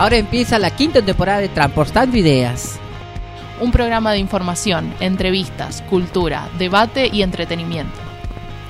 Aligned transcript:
Ahora 0.00 0.16
empieza 0.16 0.58
la 0.58 0.70
quinta 0.70 1.02
temporada 1.02 1.40
de 1.40 1.50
Transportando 1.50 2.16
Ideas. 2.16 2.80
Un 3.60 3.70
programa 3.70 4.12
de 4.12 4.18
información, 4.18 4.94
entrevistas, 4.98 5.82
cultura, 5.90 6.48
debate 6.58 7.10
y 7.12 7.20
entretenimiento. 7.20 7.98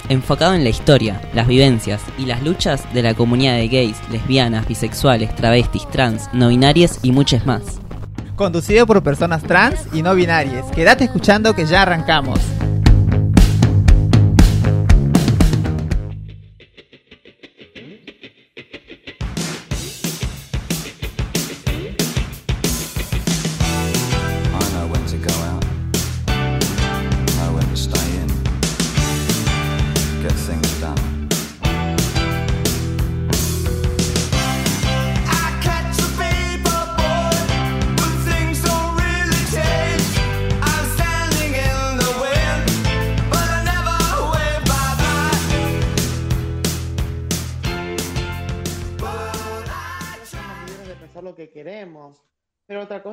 Enfocado 0.09 0.55
en 0.55 0.65
la 0.65 0.71
historia, 0.71 1.21
las 1.33 1.47
vivencias 1.47 2.03
y 2.19 2.27
las 2.27 2.43
luchas 2.43 2.83
de 2.93 3.03
la 3.03 3.15
comunidad 3.15 3.55
de 3.55 3.69
gays, 3.69 3.97
lesbianas, 4.11 4.67
bisexuales, 4.67 5.33
travestis, 5.37 5.89
trans, 5.89 6.29
no 6.33 6.49
binarias 6.49 6.99
y 7.05 7.13
muchas 7.13 7.47
más. 7.47 7.79
Conducido 8.35 8.85
por 8.85 9.01
personas 9.05 9.45
trans 9.45 9.87
y 9.93 10.03
no 10.03 10.17
binarias. 10.17 10.67
Quédate 10.73 11.05
escuchando 11.05 11.55
que 11.55 11.65
ya 11.65 11.83
arrancamos. 11.83 12.41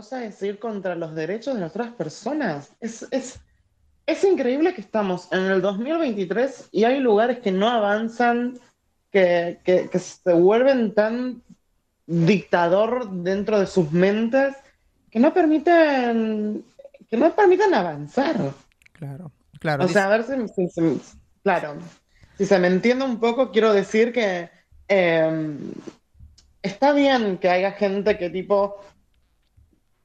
Cosa 0.08 0.24
es 0.24 0.42
ir 0.42 0.58
contra 0.58 0.96
los 0.96 1.14
derechos 1.14 1.56
de 1.56 1.60
las 1.62 1.72
otras 1.72 1.92
personas. 1.92 2.72
Es, 2.80 3.06
es, 3.12 3.42
es 4.06 4.24
increíble 4.24 4.74
que 4.74 4.80
estamos 4.80 5.28
en 5.34 5.42
el 5.44 5.62
2023 5.62 6.70
y 6.72 6.86
hay 6.86 7.00
lugares 7.00 7.40
que 7.40 7.52
no 7.52 7.68
avanzan, 7.68 8.58
que, 9.12 9.60
que, 9.66 9.90
que 9.90 10.00
se 10.00 10.32
vuelven 10.34 10.94
tan 10.94 11.42
dictador 12.06 13.12
dentro 13.12 13.60
de 13.60 13.68
sus 13.68 13.92
mentes 13.92 14.56
que 15.12 15.20
no 15.20 15.34
permiten, 15.34 16.64
que 17.10 17.18
no 17.18 17.36
permiten 17.36 17.74
avanzar. 17.74 18.54
Claro, 18.94 19.32
claro. 19.60 19.84
O 19.86 19.88
sea, 19.90 20.06
a 20.06 20.10
ver 20.10 20.24
si, 20.24 20.48
si- 20.56 20.70
si- 20.70 21.02
claro, 21.44 21.74
si 22.38 22.46
se 22.46 22.58
me 22.60 22.68
entiende 22.68 23.04
un 23.04 23.20
poco, 23.20 23.52
quiero 23.52 23.74
decir 23.74 24.14
que 24.14 24.50
eh, 24.88 25.58
está 26.62 26.94
bien 26.94 27.38
que 27.40 27.50
haya 27.50 27.74
gente 27.74 28.18
que 28.18 28.30
tipo, 28.30 28.78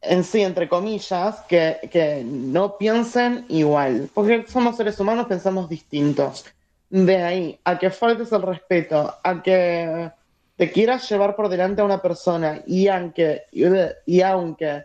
en 0.03 0.25
sí, 0.25 0.43
entre 0.43 0.69
comillas, 0.69 1.41
que, 1.49 1.79
que 1.91 2.25
no 2.25 2.77
piensen 2.77 3.47
igual, 3.49 4.11
porque 4.13 4.45
somos 4.49 4.77
seres 4.77 4.99
humanos, 4.99 5.27
pensamos 5.27 5.69
distintos. 5.69 6.45
De 6.91 7.23
ahí 7.23 7.61
a 7.65 7.79
que 7.79 7.91
faltes 7.91 8.33
el 8.33 8.43
respeto, 8.43 9.15
a 9.23 9.43
que 9.43 10.11
te 10.57 10.71
quieras 10.71 11.09
llevar 11.09 11.35
por 11.35 11.49
delante 11.49 11.81
a 11.81 11.85
una 11.85 12.03
persona 12.03 12.63
y 12.67 12.89
aunque, 12.89 13.45
y 13.51 14.21
aunque 14.21 14.85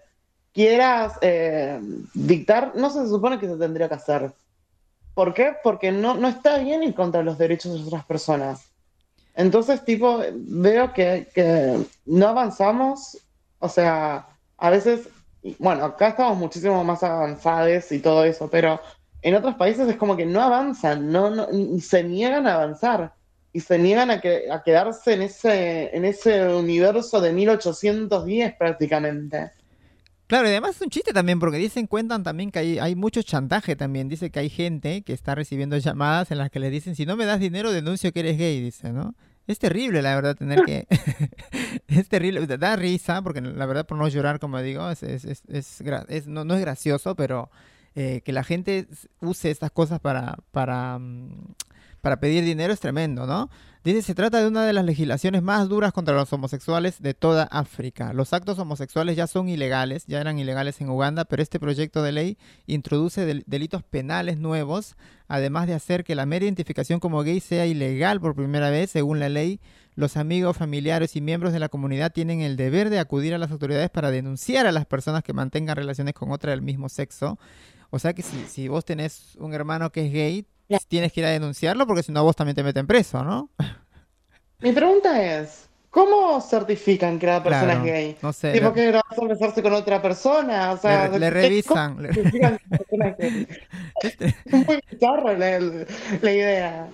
quieras 0.54 1.14
eh, 1.22 1.80
dictar, 2.14 2.74
no 2.76 2.90
se 2.90 3.08
supone 3.08 3.40
que 3.40 3.48
se 3.48 3.58
tendría 3.58 3.90
que 3.90 3.96
hacer. 3.96 4.32
¿Por 5.14 5.34
qué? 5.34 5.54
Porque 5.64 5.92
no, 5.92 6.14
no 6.16 6.28
está 6.28 6.60
bien 6.60 6.84
ir 6.84 6.94
contra 6.94 7.24
los 7.24 7.38
derechos 7.38 7.74
de 7.74 7.86
otras 7.86 8.06
personas. 8.06 8.70
Entonces, 9.36 9.84
tipo, 9.84 10.22
veo 10.34 10.94
que, 10.94 11.28
que 11.34 11.86
no 12.06 12.28
avanzamos, 12.28 13.18
o 13.60 13.70
sea, 13.70 14.28
a 14.58 14.70
veces, 14.70 15.10
bueno, 15.60 15.86
acá 15.86 16.10
estamos 16.10 16.38
muchísimo 16.38 16.84
más 16.84 17.04
avanzados 17.04 17.92
y 17.92 18.00
todo 18.00 18.24
eso, 18.24 18.50
pero 18.50 18.80
en 19.22 19.36
otros 19.36 19.56
países 19.56 19.88
es 19.88 19.96
como 19.96 20.16
que 20.16 20.26
no 20.26 20.42
avanzan, 20.42 21.12
no, 21.12 21.30
no, 21.30 21.48
y 21.52 21.80
se 21.82 22.04
niegan 22.04 22.48
a 22.48 22.56
avanzar, 22.56 23.14
y 23.54 23.60
se 23.60 23.78
niegan 23.80 24.12
a, 24.12 24.22
que, 24.22 24.52
a 24.52 24.62
quedarse 24.64 25.14
en 25.14 25.24
ese, 25.24 25.96
en 25.96 26.06
ese 26.06 26.48
universo 26.54 27.22
de 27.22 27.34
1810 27.34 28.56
prácticamente. 28.56 29.52
Claro, 30.28 30.48
y 30.48 30.52
además 30.52 30.76
es 30.76 30.82
un 30.82 30.90
chiste 30.90 31.14
también, 31.14 31.40
porque 31.40 31.58
dicen, 31.58 31.88
cuentan 31.88 32.22
también 32.22 32.52
que 32.52 32.60
hay, 32.60 32.80
hay 32.80 32.96
mucho 32.96 33.22
chantaje 33.22 33.78
también. 33.78 34.10
Dice 34.10 34.30
que 34.30 34.40
hay 34.40 34.50
gente 34.50 35.02
que 35.02 35.14
está 35.14 35.36
recibiendo 35.36 35.78
llamadas 35.78 36.32
en 36.32 36.38
las 36.38 36.52
que 36.52 36.60
le 36.60 36.70
dicen, 36.70 36.96
si 36.96 37.06
no 37.06 37.16
me 37.16 37.26
das 37.26 37.40
dinero, 37.40 37.72
denuncio 37.72 38.12
que 38.12 38.20
eres 38.20 38.38
gay, 38.38 38.60
dice, 38.60 38.92
¿no? 38.92 39.16
Es 39.48 39.60
terrible, 39.60 40.02
la 40.02 40.14
verdad, 40.16 40.36
tener 40.36 40.64
que... 40.66 40.88
es 41.88 42.10
terrible, 42.10 42.46
da 42.46 42.76
risa, 42.76 43.22
porque 43.22 43.40
la 43.42 43.66
verdad, 43.66 43.86
por 43.86 43.98
no 43.98 44.08
llorar, 44.10 44.40
como 44.40 44.62
digo, 44.62 44.90
es, 44.90 45.04
es, 45.04 45.44
es, 45.48 46.28
no, 46.28 46.44
no 46.44 46.54
es 46.54 46.62
gracioso, 46.62 47.16
pero 47.16 47.50
eh, 47.96 48.22
que 48.26 48.34
la 48.34 48.44
gente 48.44 48.88
use 49.22 49.50
estas 49.50 49.72
cosas 49.72 50.02
para, 50.02 50.38
para, 50.52 51.00
mm, 51.00 51.56
para 52.08 52.22
pedir 52.22 52.46
dinero 52.46 52.72
es 52.72 52.80
tremendo, 52.80 53.28
¿no? 53.28 53.50
Dice, 53.84 54.02
se 54.02 54.16
trata 54.16 54.40
de 54.40 54.48
una 54.48 54.66
de 54.66 54.72
las 54.72 54.86
legislaciones 54.86 55.44
más 55.44 55.68
duras 55.68 55.92
contra 55.92 56.16
los 56.16 56.32
homosexuales 56.32 57.02
de 57.02 57.14
toda 57.14 57.44
África. 57.52 58.14
Los 58.14 58.32
actos 58.32 58.58
homosexuales 58.60 59.18
ya 59.18 59.28
son 59.28 59.50
ilegales, 59.50 60.06
ya 60.08 60.22
eran 60.22 60.40
ilegales 60.40 60.80
en 60.80 60.90
Uganda, 60.90 61.26
pero 61.26 61.44
este 61.44 61.60
proyecto 61.60 62.02
de 62.04 62.14
ley 62.14 62.38
introduce 62.66 63.26
del- 63.26 63.44
delitos 63.46 63.84
penales 63.84 64.38
nuevos, 64.38 64.96
además 65.28 65.68
de 65.68 65.74
hacer 65.74 66.06
que 66.06 66.16
la 66.16 66.26
mera 66.26 66.46
identificación 66.46 67.02
como 67.02 67.24
gay 67.24 67.42
sea 67.42 67.66
ilegal 67.66 68.22
por 68.22 68.36
primera 68.36 68.70
vez, 68.70 68.90
según 68.90 69.20
la 69.20 69.28
ley. 69.28 69.60
Los 69.96 70.16
amigos, 70.16 70.56
familiares 70.56 71.18
y 71.18 71.20
miembros 71.20 71.52
de 71.52 71.60
la 71.60 71.68
comunidad 71.68 72.14
tienen 72.14 72.40
el 72.40 72.56
deber 72.56 72.90
de 72.90 73.00
acudir 73.00 73.34
a 73.34 73.38
las 73.38 73.52
autoridades 73.52 73.90
para 73.90 74.12
denunciar 74.12 74.66
a 74.66 74.72
las 74.72 74.86
personas 74.86 75.24
que 75.24 75.34
mantengan 75.34 75.76
relaciones 75.76 76.14
con 76.14 76.32
otra 76.32 76.52
del 76.52 76.62
mismo 76.62 76.88
sexo. 76.88 77.38
O 77.90 78.00
sea 78.00 78.14
que 78.14 78.22
si, 78.22 78.46
si 78.48 78.70
vos 78.70 78.86
tenés 78.86 79.36
un 79.40 79.54
hermano 79.54 79.92
que 79.92 80.06
es 80.06 80.14
gay, 80.14 80.46
tienes 80.88 81.12
que 81.14 81.22
ir 81.22 81.26
a 81.26 81.30
denunciarlo 81.30 81.86
porque 81.88 82.04
si 82.04 82.12
no 82.12 82.24
vos 82.24 82.36
también 82.36 82.56
te 82.56 82.64
meten 82.64 82.88
preso, 82.88 83.24
¿no? 83.24 83.50
Mi 84.60 84.72
pregunta 84.72 85.40
es, 85.42 85.70
¿cómo 85.92 86.42
certifican 86.42 87.20
que 87.20 87.28
la 87.28 87.44
persona 87.44 87.74
Claro, 87.74 87.86
es 87.88 87.94
gay? 87.94 88.18
no 88.22 88.34
sé, 88.34 88.52
Tipo 88.54 88.74
que 88.74 88.92
vas 88.92 89.04
a 89.22 89.26
besarse 89.26 89.62
con 89.62 89.74
otra 89.74 90.02
persona, 90.02 90.72
o 90.72 90.78
sea, 90.78 91.08
Le- 91.10 91.20
le 91.20 91.30
¿qué- 91.30 91.32
revisan, 91.32 91.96
¿cómo 91.96 92.02
le- 92.08 92.14
certifican 92.14 92.58
que 92.58 92.66
la 92.70 92.78
persona 92.78 93.08
es 93.10 93.18
gay? 93.18 93.48
Es 94.50 94.66
muy 94.66 94.80
bizarra 94.92 95.34
la, 95.38 95.60
la 96.22 96.32
idea. 96.32 96.90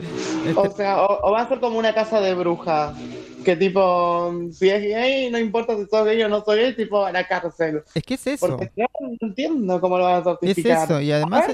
Este 0.46 0.60
O 0.60 0.72
sea, 0.72 1.04
o, 1.04 1.30
o 1.30 1.32
va 1.32 1.42
a 1.42 1.48
ser 1.48 1.60
como 1.60 1.78
una 1.78 1.94
casa 1.94 2.20
de 2.20 2.34
brujas, 2.34 2.98
que 3.46 3.56
tipo, 3.56 4.34
si 4.52 4.70
es 4.70 4.82
gay, 4.82 5.30
no 5.30 5.38
importa 5.38 5.76
si 5.78 5.86
sos 5.86 6.06
gay 6.06 6.22
o 6.24 6.30
no 6.30 6.44
sos 6.44 6.56
gay, 6.56 6.76
tipo 6.76 7.06
a 7.06 7.12
la 7.12 7.28
cárcel. 7.28 7.84
Es 7.94 8.04
que 8.04 8.16
es 8.16 8.26
eso. 8.28 8.48
Porque 8.48 8.72
yo 8.76 8.86
no 9.00 9.28
entiendo 9.28 9.80
cómo 9.80 9.98
lo 10.00 10.06
van 10.06 10.16
a 10.16 10.18
Es 10.18 10.24
certificar. 10.24 10.84
eso, 10.84 11.00
y 11.02 11.12
además 11.12 11.46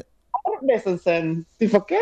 bésense. 0.61 1.43
Tipo, 1.57 1.85
¿qué? 1.85 1.97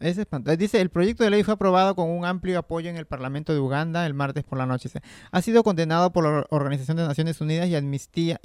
es. 0.00 0.58
Dice, 0.58 0.80
el 0.80 0.90
proyecto 0.90 1.24
de 1.24 1.30
ley 1.30 1.42
fue 1.42 1.54
aprobado 1.54 1.94
con 1.96 2.10
un 2.10 2.24
amplio 2.24 2.58
apoyo 2.58 2.88
en 2.88 2.96
el 2.96 3.06
Parlamento 3.06 3.52
de 3.52 3.60
Uganda 3.60 4.06
el 4.06 4.14
martes 4.14 4.44
por 4.44 4.58
la 4.58 4.66
noche. 4.66 4.88
Ha 5.32 5.42
sido 5.42 5.62
condenado 5.64 6.12
por 6.12 6.24
la 6.24 6.46
Organización 6.50 6.96
de 6.96 7.06
Naciones 7.06 7.40
Unidas 7.40 7.68
y 7.68 7.74
Amnistía, 7.74 8.40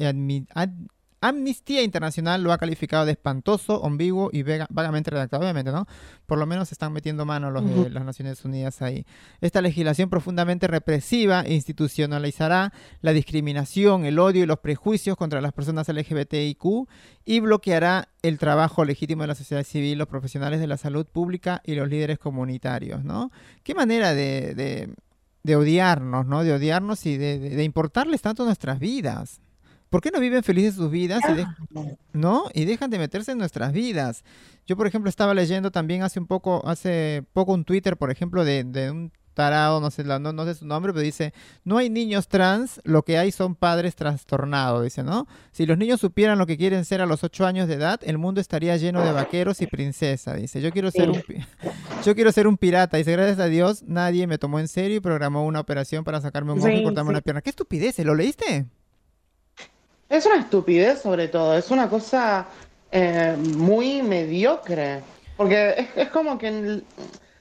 Amnistía 1.28 1.82
Internacional 1.84 2.44
lo 2.44 2.52
ha 2.52 2.58
calificado 2.58 3.06
de 3.06 3.14
espantoso, 3.14 3.86
ambiguo 3.86 4.30
y 4.34 4.44
vega- 4.44 4.68
vagamente 4.70 5.10
redactado, 5.12 5.44
obviamente, 5.44 5.72
¿no? 5.72 5.88
Por 6.26 6.38
lo 6.38 6.46
menos 6.46 6.68
se 6.70 6.76
están 6.76 6.92
metiendo 6.94 7.26
mano 7.26 7.50
los 7.52 7.64
de 7.84 7.90
las 7.90 8.04
Naciones 8.06 8.44
Unidas 8.46 8.82
ahí. 8.82 9.06
Esta 9.42 9.62
legislación 9.62 10.10
profundamente 10.10 10.68
represiva 10.68 11.44
institucionalizará 11.48 12.74
la 13.02 13.14
discriminación, 13.14 14.06
el 14.06 14.20
odio 14.20 14.44
y 14.44 14.46
los 14.48 14.60
prejuicios 14.60 15.16
contra 15.18 15.42
las 15.42 15.54
personas 15.54 15.88
LGBTIQ 15.90 16.64
y 17.26 17.40
bloqueará 17.40 18.10
el 18.22 18.38
trabajo 18.38 18.84
legítimo 18.86 19.24
de 19.24 19.28
la 19.28 19.36
sociedad 19.36 19.64
civil, 19.64 19.98
los 19.98 20.08
profesionales 20.08 20.60
de 20.60 20.68
la 20.68 20.78
salud 20.78 21.06
pública 21.06 21.62
y 21.66 21.76
los 21.76 21.88
líderes 21.90 22.20
comunitarios, 22.20 23.04
¿no? 23.04 23.32
Qué 23.64 23.74
manera 23.76 24.14
de, 24.14 24.56
de- 24.56 24.94
de 25.44 25.56
odiarnos, 25.58 26.26
¿no? 26.26 26.44
De 26.44 26.54
odiarnos 26.54 27.06
y 27.06 27.18
de 27.18 27.64
importarles 27.66 28.22
tanto 28.22 28.46
nuestras 28.46 28.80
vidas. 28.80 29.42
¿Por 29.94 30.02
qué 30.02 30.10
no 30.12 30.20
viven 30.20 30.42
felices 30.44 30.74
sus 30.74 30.90
vidas 30.90 31.22
y, 31.30 31.34
de- 31.34 31.46
¿no? 32.14 32.46
y 32.54 32.66
dejan 32.66 32.90
de 32.90 32.98
meterse 32.98 33.32
en 33.32 33.38
nuestras 33.38 33.72
vidas? 33.72 34.24
Yo, 34.66 34.76
por 34.76 34.88
ejemplo, 34.88 35.08
estaba 35.08 35.34
leyendo 35.36 35.70
también 35.70 36.02
hace 36.02 36.20
un 36.20 36.26
poco, 36.26 36.68
hace 36.68 37.24
poco 37.32 37.54
un 37.54 37.64
Twitter, 37.64 37.96
por 37.96 38.10
ejemplo, 38.10 38.44
de, 38.44 38.64
de 38.64 38.90
un 38.90 39.12
tarado, 39.36 39.80
no 39.82 39.92
sé, 39.92 40.04
la- 40.04 40.18
no, 40.20 40.34
no 40.34 40.46
sé 40.46 40.56
su 40.56 40.66
nombre, 40.66 40.94
pero 40.94 41.04
dice, 41.04 41.32
no 41.64 41.78
hay 41.78 41.90
niños 41.92 42.28
trans, 42.28 42.82
lo 42.84 43.04
que 43.04 43.18
hay 43.20 43.32
son 43.32 43.54
padres 43.56 43.96
trastornados, 43.96 44.84
dice, 44.84 45.04
¿no? 45.04 45.28
Si 45.52 45.66
los 45.68 45.78
niños 45.78 46.00
supieran 46.02 46.38
lo 46.40 46.46
que 46.48 46.58
quieren 46.58 46.86
ser 46.86 47.02
a 47.02 47.06
los 47.06 47.24
8 47.24 47.46
años 47.46 47.68
de 47.68 47.76
edad, 47.76 48.00
el 48.04 48.18
mundo 48.18 48.42
estaría 48.42 48.76
lleno 48.78 49.04
de 49.04 49.12
vaqueros 49.12 49.62
y 49.62 49.68
princesa, 49.68 50.34
dice, 50.36 50.60
yo 50.62 50.72
quiero 50.72 50.90
ser 50.92 51.10
un, 51.12 51.22
yo 52.06 52.16
quiero 52.16 52.32
ser 52.32 52.48
un 52.48 52.58
pirata, 52.58 52.98
dice, 52.98 53.12
gracias 53.12 53.40
a 53.40 53.46
Dios 53.46 53.84
nadie 53.88 54.26
me 54.28 54.38
tomó 54.40 54.60
en 54.60 54.68
serio 54.68 54.98
y 54.98 55.00
programó 55.02 55.46
una 55.46 55.60
operación 55.60 56.04
para 56.04 56.20
sacarme 56.22 56.54
un 56.54 56.60
ojo 56.60 56.68
y 56.70 56.84
cortarme 56.84 57.10
una 57.12 57.22
pierna. 57.22 57.42
¿Qué 57.42 57.50
estupidez? 57.52 57.98
¿Lo 58.00 58.16
leíste? 58.16 58.66
Es 60.14 60.28
una 60.28 60.36
estupidez 60.42 61.02
sobre 61.02 61.28
todo, 61.28 61.58
es 61.58 61.72
una 61.72 61.90
cosa 61.90 62.46
eh, 62.92 63.36
muy 63.36 64.04
mediocre, 64.04 65.02
porque 65.36 65.72
es, 65.76 65.88
es 65.96 66.10
como 66.10 66.38
que 66.38 66.50
en- 66.50 66.84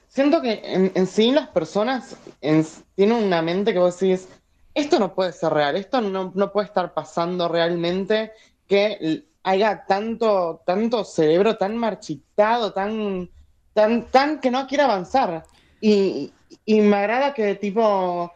siento 0.07 0.41
que 0.41 0.59
en, 0.95 1.05
sí 1.05 1.31
las 1.31 1.49
personas 1.49 2.17
en- 2.41 2.65
tienen 2.95 3.23
una 3.25 3.43
mente 3.43 3.73
que 3.73 3.77
vos 3.77 3.99
decís, 3.99 4.27
esto 4.73 4.97
no 4.97 5.13
puede 5.13 5.33
ser 5.33 5.53
real, 5.53 5.75
esto 5.75 6.01
no, 6.01 6.31
no 6.33 6.51
puede 6.51 6.65
estar 6.65 6.95
pasando 6.95 7.47
realmente 7.47 8.31
que 8.67 9.23
haya 9.43 9.85
tanto, 9.85 10.63
tanto 10.65 11.03
cerebro 11.03 11.55
tan 11.57 11.77
marchitado, 11.77 12.73
tan, 12.73 13.29
tan, 13.73 14.09
tan 14.09 14.39
que 14.41 14.49
no 14.49 14.65
quiere 14.65 14.85
avanzar. 14.85 15.43
Y, 15.79 16.33
y 16.65 16.81
me 16.81 16.95
agrada 16.95 17.35
que 17.35 17.53
tipo 17.53 18.31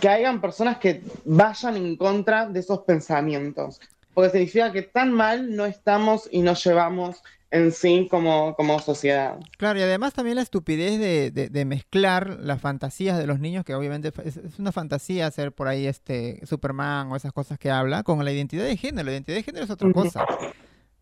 que 0.00 0.08
hayan 0.08 0.40
personas 0.40 0.78
que 0.78 1.02
vayan 1.24 1.76
en 1.76 1.96
contra 1.96 2.48
de 2.48 2.60
esos 2.60 2.80
pensamientos. 2.80 3.80
Porque 4.14 4.30
significa 4.30 4.72
que 4.72 4.82
tan 4.82 5.12
mal 5.12 5.54
no 5.54 5.66
estamos 5.66 6.28
y 6.32 6.40
nos 6.40 6.64
llevamos 6.64 7.22
en 7.50 7.70
sí 7.70 8.08
como, 8.10 8.54
como 8.56 8.78
sociedad. 8.80 9.38
Claro, 9.58 9.78
y 9.78 9.82
además 9.82 10.14
también 10.14 10.36
la 10.36 10.42
estupidez 10.42 10.98
de, 10.98 11.30
de- 11.30 11.48
de 11.48 11.64
mezclar 11.64 12.38
las 12.40 12.60
fantasías 12.60 13.18
de 13.18 13.26
los 13.26 13.38
niños, 13.38 13.64
que 13.64 13.74
obviamente 13.74 14.12
es, 14.24 14.36
es 14.38 14.58
una 14.58 14.72
fantasía 14.72 15.30
ser 15.30 15.52
por 15.52 15.68
ahí 15.68 15.86
este 15.86 16.40
Superman 16.46 17.12
o 17.12 17.16
esas 17.16 17.32
cosas 17.32 17.58
que 17.58 17.70
habla, 17.70 18.02
con 18.02 18.24
la 18.24 18.32
identidad 18.32 18.64
de 18.64 18.76
género. 18.76 19.04
La 19.06 19.12
identidad 19.12 19.36
de 19.36 19.42
género 19.42 19.64
es 19.64 19.70
otra 19.70 19.92
cosa. 19.92 20.24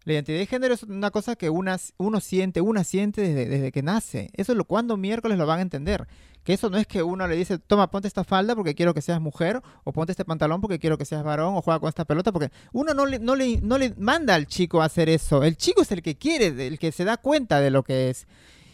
La 0.05 0.13
identidad 0.13 0.39
de 0.39 0.47
género 0.47 0.75
es 0.75 0.83
una 0.83 1.11
cosa 1.11 1.35
que 1.35 1.49
una, 1.49 1.79
uno 1.97 2.21
siente, 2.21 2.61
una 2.61 2.85
siente 2.85 3.23
desde, 3.23 3.47
desde 3.47 3.73
que 3.73 3.83
nace. 3.83 4.29
Eso 4.35 4.53
es 4.53 4.59
lo 4.59 4.65
cuando 4.65 4.97
miércoles 4.99 5.39
lo 5.39 5.47
van 5.47 5.61
a 5.61 5.63
entender. 5.63 6.07
Que 6.45 6.53
eso 6.53 6.69
no 6.71 6.77
es 6.77 6.87
que 6.87 7.03
uno 7.03 7.27
le 7.27 7.37
dice, 7.37 7.59
toma, 7.59 7.91
ponte 7.91 8.07
esta 8.07 8.23
falda 8.23 8.55
porque 8.55 8.75
quiero 8.75 8.93
que 8.95 9.01
seas 9.01 9.21
mujer, 9.21 9.61
o 9.83 9.93
ponte 9.93 10.13
este 10.13 10.25
pantalón 10.27 10.61
porque 10.61 10.79
quiero 10.79 10.99
que 10.99 11.05
seas 11.07 11.25
varón, 11.25 11.57
o 11.57 11.63
juega 11.63 11.81
con 11.81 11.89
esta 11.89 12.05
pelota, 12.05 12.33
porque 12.33 12.51
uno 12.73 12.93
no 12.95 13.07
le, 13.07 13.19
no 13.19 13.35
le, 13.35 13.61
no 13.63 13.79
le 13.79 13.95
manda 13.99 14.35
al 14.35 14.47
chico 14.47 14.83
a 14.83 14.85
hacer 14.85 15.09
eso. 15.09 15.43
El 15.43 15.57
chico 15.57 15.83
es 15.83 15.91
el 15.93 16.03
que 16.03 16.17
quiere, 16.17 16.67
el 16.67 16.79
que 16.79 16.93
se 16.93 17.05
da 17.05 17.17
cuenta 17.17 17.61
de 17.61 17.71
lo 17.71 17.83
que 17.83 18.11
es. 18.11 18.27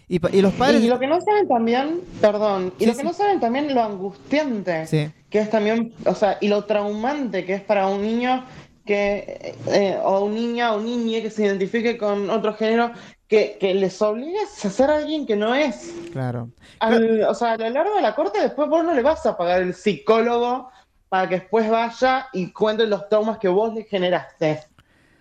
Y, 0.09 0.17
y 0.37 0.43
los 0.43 0.53
padres... 0.55 0.83
Y 0.83 0.89
lo 0.89 0.99
que 0.99 1.07
no 1.07 1.21
saben 1.21 1.47
también, 1.47 2.01
perdón, 2.21 2.73
y 2.81 2.85
Sí, 2.85 2.87
lo 2.87 2.93
que 2.95 2.99
sí. 2.99 3.07
no 3.07 3.13
saben 3.13 3.39
también 3.39 3.73
lo 3.73 3.85
angustiante 3.85 4.87
Sí. 4.89 5.09
que 5.31 5.39
es 5.39 5.49
también, 5.51 5.95
o 6.05 6.17
sea, 6.17 6.39
y 6.41 6.49
lo 6.49 6.65
traumante 6.65 7.45
que 7.45 7.55
es 7.55 7.63
para 7.63 7.87
un 7.87 8.03
niño 8.03 8.45
que, 8.91 9.55
eh, 9.69 9.97
o 10.03 10.25
un 10.25 10.35
niña 10.35 10.75
o 10.75 10.81
niña 10.81 11.23
que 11.23 11.31
se 11.31 11.45
identifique 11.45 11.97
con 11.97 12.29
otro 12.29 12.55
género, 12.55 12.91
que, 13.29 13.57
que 13.61 13.73
les 13.73 14.03
obligues 14.03 14.65
a 14.65 14.71
ser 14.71 14.91
alguien 14.91 15.25
que 15.27 15.37
no 15.37 15.55
es. 15.55 15.95
Claro. 16.11 16.49
Al- 16.81 17.23
o 17.23 17.35
sea, 17.35 17.53
a 17.53 17.57
lo 17.57 17.71
largo 17.71 17.95
de 17.95 18.03
la 18.03 18.17
corte 18.17 18.41
después 18.41 18.69
vos 18.69 18.83
no 18.83 18.93
le 18.93 19.03
vas 19.03 19.25
a 19.27 19.37
pagar 19.37 19.63
el 19.63 19.75
psicólogo 19.75 20.71
para 21.09 21.29
que 21.29 21.37
después 21.37 21.71
vaya 21.71 22.27
y 22.33 22.51
cuente 22.51 22.85
los 22.89 23.09
traumas 23.09 23.39
que 23.39 23.47
vos 23.47 23.73
le 23.73 23.85
generaste. 23.85 24.61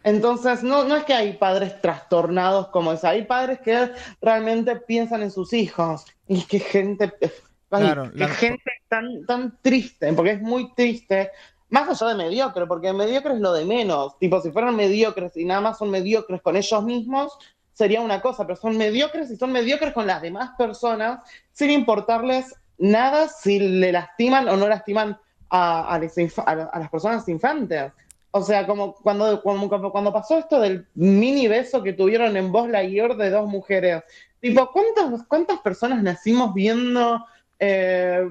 Entonces, 0.03 0.63
no, 0.63 0.83
no 0.85 0.95
es 0.95 1.03
que 1.03 1.13
hay 1.13 1.33
padres 1.33 1.79
trastornados 1.79 2.69
como 2.69 2.91
esa, 2.93 3.09
hay 3.09 3.25
padres 3.25 3.59
que 3.59 3.91
realmente 4.19 4.77
piensan 4.77 5.21
en 5.21 5.29
sus 5.29 5.53
hijos. 5.53 6.05
Y 6.27 6.41
qué 6.45 6.59
gente, 6.59 7.13
ay, 7.21 7.81
Claro, 7.81 8.09
qué 8.13 8.17
la- 8.17 8.27
gente 8.29 8.71
tan, 8.87 9.25
tan 9.27 9.59
triste, 9.61 10.11
porque 10.13 10.31
es 10.31 10.41
muy 10.41 10.73
triste. 10.73 11.29
Más 11.69 11.87
allá 12.01 12.11
de 12.11 12.23
mediocre, 12.23 12.65
porque 12.65 12.91
mediocre 12.93 13.33
es 13.33 13.39
lo 13.39 13.53
de 13.53 13.65
menos. 13.65 14.17
Tipo, 14.17 14.41
si 14.41 14.51
fueran 14.51 14.75
mediocres 14.75 15.37
y 15.37 15.45
nada 15.45 15.61
más 15.61 15.77
son 15.77 15.91
mediocres 15.91 16.41
con 16.41 16.55
ellos 16.57 16.83
mismos, 16.83 17.37
sería 17.73 18.01
una 18.01 18.21
cosa, 18.21 18.45
pero 18.45 18.57
son 18.57 18.77
mediocres 18.77 19.29
y 19.31 19.37
son 19.37 19.51
mediocres 19.51 19.93
con 19.93 20.07
las 20.07 20.21
demás 20.21 20.51
personas, 20.57 21.21
sin 21.51 21.69
importarles 21.69 22.55
nada 22.77 23.27
si 23.27 23.59
le 23.59 23.91
lastiman 23.91 24.49
o 24.49 24.57
no 24.57 24.67
lastiman 24.67 25.17
a, 25.49 25.99
las, 26.01 26.17
la- 26.17 26.89
personas 26.91 27.27
infantes. 27.29 27.91
O 28.31 28.41
sea, 28.41 28.65
como 28.67 28.93
cuando, 28.95 29.41
cuando, 29.41 29.91
cuando 29.91 30.13
pasó 30.13 30.37
esto 30.37 30.59
del 30.59 30.87
mini 30.93 31.47
beso 31.47 31.81
que 31.81 31.93
tuvieron 31.93 32.35
en 32.37 32.51
Voz 32.51 32.69
Lightyear 32.69 33.15
de 33.15 33.29
dos 33.31 33.47
mujeres. 33.47 34.03
Tipo, 34.39 34.71
¿cuántas, 34.71 35.23
cuántas 35.27 35.59
personas 35.59 36.03
nacimos 36.03 36.53
viendo 36.53 37.25
eh, 37.59 38.27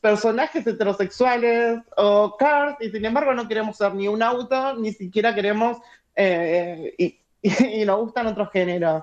personajes 0.00 0.66
heterosexuales 0.66 1.80
o 1.96 2.36
cars 2.36 2.76
y 2.80 2.90
sin 2.90 3.04
embargo 3.04 3.32
no 3.34 3.46
queremos 3.48 3.76
ser 3.76 3.94
ni 3.94 4.08
un 4.08 4.22
auto, 4.22 4.76
ni 4.76 4.92
siquiera 4.92 5.34
queremos 5.34 5.78
eh, 6.16 6.94
y, 6.98 7.18
y 7.82 7.84
nos 7.84 8.00
gustan 8.00 8.26
otros 8.26 8.50
géneros? 8.52 9.02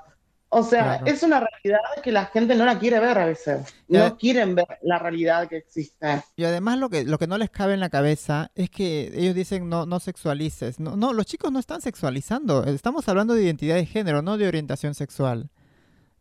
O 0.52 0.64
sea, 0.64 0.98
Claro. 0.98 1.06
es 1.06 1.22
una 1.22 1.40
realidad 1.42 1.80
que 2.04 2.12
la 2.12 2.26
gente 2.26 2.56
no 2.56 2.66
la 2.66 2.80
quiere 2.80 3.00
ver 3.00 3.20
a 3.20 3.26
veces. 3.28 3.72
No 3.88 4.18
quieren 4.18 4.56
ver 4.56 4.80
la 4.82 4.98
realidad 4.98 5.48
que 5.48 5.58
existe. 5.58 6.24
Y 6.36 6.44
además 6.44 6.80
lo 6.80 6.90
que, 6.90 7.04
lo 7.04 7.20
que 7.20 7.28
no 7.28 7.38
les 7.38 7.52
cabe 7.52 7.76
en 7.76 7.80
la 7.80 7.90
cabeza 7.92 8.50
es 8.56 8.72
que 8.72 9.12
ellos 9.14 9.36
dicen 9.36 9.70
no, 9.70 9.86
no 9.86 10.00
sexualices. 10.00 10.80
No, 10.80 10.96
no, 10.96 11.14
los 11.14 11.28
chicos 11.28 11.52
no 11.52 11.60
están 11.60 11.82
sexualizando. 11.82 12.64
Estamos 12.64 13.08
hablando 13.08 13.36
de 13.36 13.44
identidad 13.44 13.76
de 13.76 13.86
género, 13.86 14.24
no 14.24 14.38
de 14.40 14.48
orientación 14.48 14.96
sexual. 14.96 15.52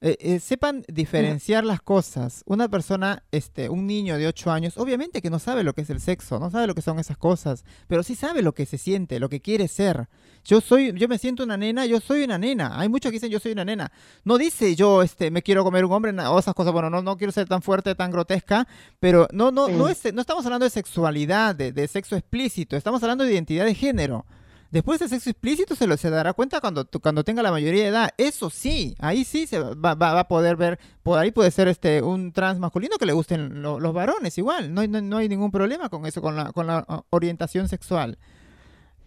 Eh, 0.01 0.17
eh, 0.21 0.39
sepan 0.39 0.85
diferenciar 0.87 1.65
las 1.65 1.83
cosas. 1.83 2.45
Una 2.47 2.69
persona, 2.69 3.25
este, 3.33 3.69
un 3.69 3.87
niño 3.87 4.17
de 4.17 4.29
8 4.29 4.53
años, 4.53 4.79
obviamente 4.79 5.21
que 5.21 5.29
no 5.29 5.41
sabe 5.41 5.65
lo 5.65 5.75
que 5.75 5.81
es 5.81 5.91
el 5.91 6.01
sexo, 6.01 6.39
no 6.39 6.51
sabe 6.51 6.69
lo 6.69 6.75
que 6.77 6.83
son 6.83 7.01
esas 7.01 7.17
cosas, 7.17 7.65
pero 7.89 8.05
sí 8.05 8.15
sabe 8.15 8.43
lo 8.43 8.53
que 8.55 8.65
se 8.65 8.79
siente, 8.79 9.19
lo 9.19 9.29
que 9.29 9.41
quiere 9.41 9.67
ser. 9.67 10.09
Yo 10.45 10.61
soy, 10.61 10.93
yo 10.93 11.09
me 11.09 11.19
siento 11.19 11.43
una 11.43 11.57
nena, 11.57 11.85
yo 11.85 12.01
soy 12.01 12.23
una 12.23 12.39
nena. 12.39 12.79
Hay 12.79 12.89
muchos 12.89 13.11
que 13.11 13.17
dicen 13.17 13.31
yo 13.31 13.41
soy 13.41 13.53
una 13.53 13.65
nena. 13.65 13.91
No 14.25 14.39
dice 14.39 14.77
yo, 14.77 15.03
este, 15.03 15.33
me 15.33 15.43
quiero 15.43 15.65
comer 15.65 15.85
un 15.85 15.93
hombre 15.93 16.13
o 16.13 16.39
esas 16.39 16.55
cosas. 16.55 16.73
Bueno, 16.73 16.91
no, 16.91 17.03
no 17.03 17.17
quiero 17.17 17.33
ser 17.33 17.49
tan 17.49 17.61
fuerte, 17.61 17.97
tan 17.97 18.13
grotesca, 18.13 18.69
pero 19.01 19.27
no, 19.33 19.51
no, 19.51 19.69
no 19.69 19.89
es, 19.89 20.15
no 20.15 20.21
estamos 20.21 20.45
hablando 20.47 20.65
de 20.65 20.71
sexualidad, 20.71 21.57
de, 21.57 21.73
de 21.73 21.89
sexo 21.89 22.15
explícito. 22.15 22.77
Estamos 22.77 23.03
hablando 23.03 23.25
de 23.25 23.33
identidad 23.33 23.65
de 23.65 23.75
género. 23.75 24.27
Después 24.71 25.01
de 25.01 25.09
sexo 25.09 25.31
explícito 25.31 25.75
se 25.75 25.87
lo 25.87 25.97
se 25.97 26.11
dará 26.11 26.35
cuenta 26.35 26.61
cuando, 26.61 26.87
cuando 27.03 27.25
tenga 27.25 27.43
la 27.43 27.51
mayoría 27.51 27.85
de 27.85 27.89
edad. 27.89 28.11
Eso 28.19 28.51
sí, 28.51 28.95
ahí 28.99 29.25
sí 29.25 29.47
se 29.47 29.59
va, 29.61 29.95
va- 29.95 30.13
va 30.15 30.21
a 30.21 30.29
poder 30.29 30.57
ver, 30.57 30.79
por 31.03 31.19
ahí 31.19 31.31
puede 31.31 31.51
ser 31.51 31.69
este 31.69 32.03
un 32.03 32.33
trans 32.33 32.59
masculino 32.59 32.97
que 32.99 33.07
le 33.07 33.15
gusten 33.15 33.63
lo- 33.63 33.81
los 33.81 33.95
varones 33.95 34.37
igual. 34.37 34.75
No 34.75 34.87
no, 34.87 35.01
no 35.01 35.17
hay 35.19 35.29
ningún 35.29 35.51
problema 35.51 35.89
con 35.89 36.05
eso, 36.05 36.21
con 36.21 36.37
la, 36.37 36.53
con 36.53 36.67
la 36.67 36.85
orientación 37.11 37.67
sexual. 37.69 38.19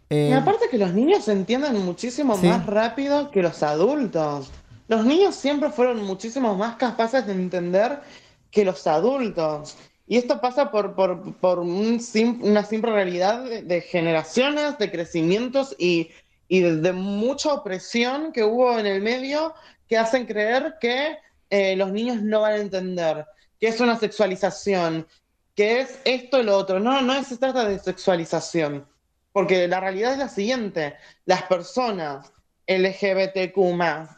Eh, 0.09 0.29
Y 0.31 0.33
aparte 0.33 0.65
que 0.69 0.77
los 0.79 0.93
niños 0.93 1.25
se 1.25 1.31
entienden 1.31 1.77
muchísimo 1.85 2.35
Sí. 2.37 2.47
más 2.47 2.65
rápido 2.65 3.29
que 3.31 3.41
los 3.43 3.61
adultos. 3.63 4.49
Los 4.87 5.05
niños 5.05 5.35
siempre 5.35 5.69
fueron 5.69 6.03
muchísimo 6.03 6.55
más 6.55 6.75
capaces 6.75 7.25
de 7.27 7.33
entender 7.33 8.01
que 8.49 8.65
los 8.65 8.85
adultos. 8.87 9.77
Y 10.11 10.17
esto 10.17 10.41
pasa 10.41 10.71
por, 10.71 11.59
un 11.59 12.01
sim- 12.01 12.41
una 12.43 12.65
simple 12.65 12.91
realidad 12.91 13.45
de, 13.45 13.79
generaciones, 13.79 14.77
de 14.77 14.91
crecimientos 14.91 15.73
y, 15.79 16.11
de 16.49 16.91
mucha 16.91 17.53
opresión 17.53 18.33
que 18.33 18.43
hubo 18.43 18.77
en 18.77 18.87
el 18.87 19.01
medio 19.01 19.53
que 19.87 19.97
hacen 19.97 20.25
creer 20.25 20.75
que 20.81 21.17
eh, 21.49 21.77
los 21.77 21.93
niños 21.93 22.21
no 22.21 22.41
van 22.41 22.51
a 22.51 22.57
entender, 22.57 23.25
que 23.57 23.69
es 23.69 23.79
una 23.79 23.97
sexualización, 23.97 25.07
que 25.55 25.79
es 25.79 26.01
esto 26.03 26.41
y 26.41 26.43
lo 26.43 26.57
otro. 26.57 26.81
No, 26.81 27.01
no 27.01 27.23
se 27.23 27.37
trata 27.37 27.63
de 27.63 27.79
sexualización. 27.79 28.85
Porque 29.31 29.65
la 29.69 29.79
realidad 29.79 30.11
es 30.11 30.19
la 30.19 30.27
siguiente, 30.27 30.93
las 31.23 31.43
personas 31.43 32.33
LGBTQ 32.67 33.57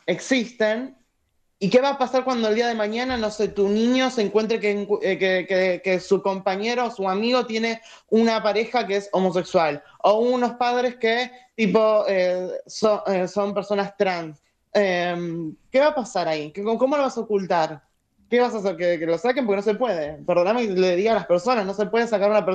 existen, 0.08 0.98
¿y 1.64 1.70
qué 1.70 1.80
va 1.80 1.92
a 1.92 1.98
pasar 1.98 2.26
cuando 2.26 2.50
el 2.50 2.56
día 2.56 2.68
de 2.68 2.76
mañana, 2.76 3.16
no 3.16 3.32
sé, 3.32 3.48
tu 3.48 3.70
niño 3.70 4.10
se 4.10 4.22
encuentre 4.22 4.60
que, 4.60 4.86
eh, 5.02 6.00
su 6.02 6.22
compañero 6.22 6.88
o 6.88 6.92
su 6.92 7.08
amigo 7.08 7.46
tiene 7.46 7.82
una 8.10 8.44
pareja 8.44 8.86
que 8.86 8.98
es 8.98 9.10
homosexual? 9.14 9.82
O 10.04 10.20
unos 10.20 10.54
padres 10.56 10.98
que, 10.98 11.32
tipo, 11.56 12.04
eh, 12.08 12.50
eh, 13.08 13.28
son 13.30 13.54
personas 13.54 13.96
trans. 13.98 14.42
Em, 14.74 15.56
¿qué 15.72 15.80
va 15.80 15.88
a 15.88 15.96
pasar 15.96 16.28
ahí? 16.28 16.52
¿Qué- 16.52 16.64
¿Cómo 16.64 16.98
lo 16.98 17.04
vas 17.04 17.18
a 17.18 17.22
ocultar? 17.22 17.82
¿Qué 18.30 18.40
vas 18.42 18.54
a 18.56 18.58
hacer? 18.58 18.76
¿Que, 18.76 18.98
lo 19.06 19.18
saquen? 19.18 19.46
Porque 19.46 19.58
no 19.58 19.62
se 19.62 19.76
puede. 19.76 20.14
Perdóname 20.26 20.68
que 20.68 20.74
le 20.74 20.96
diga 20.98 21.12
a 21.12 21.16
las 21.16 21.28
personas, 21.28 21.66
no 21.66 21.74
se 21.74 21.86
puede 21.86 22.08
sacar 22.08 22.30
una 22.32 22.46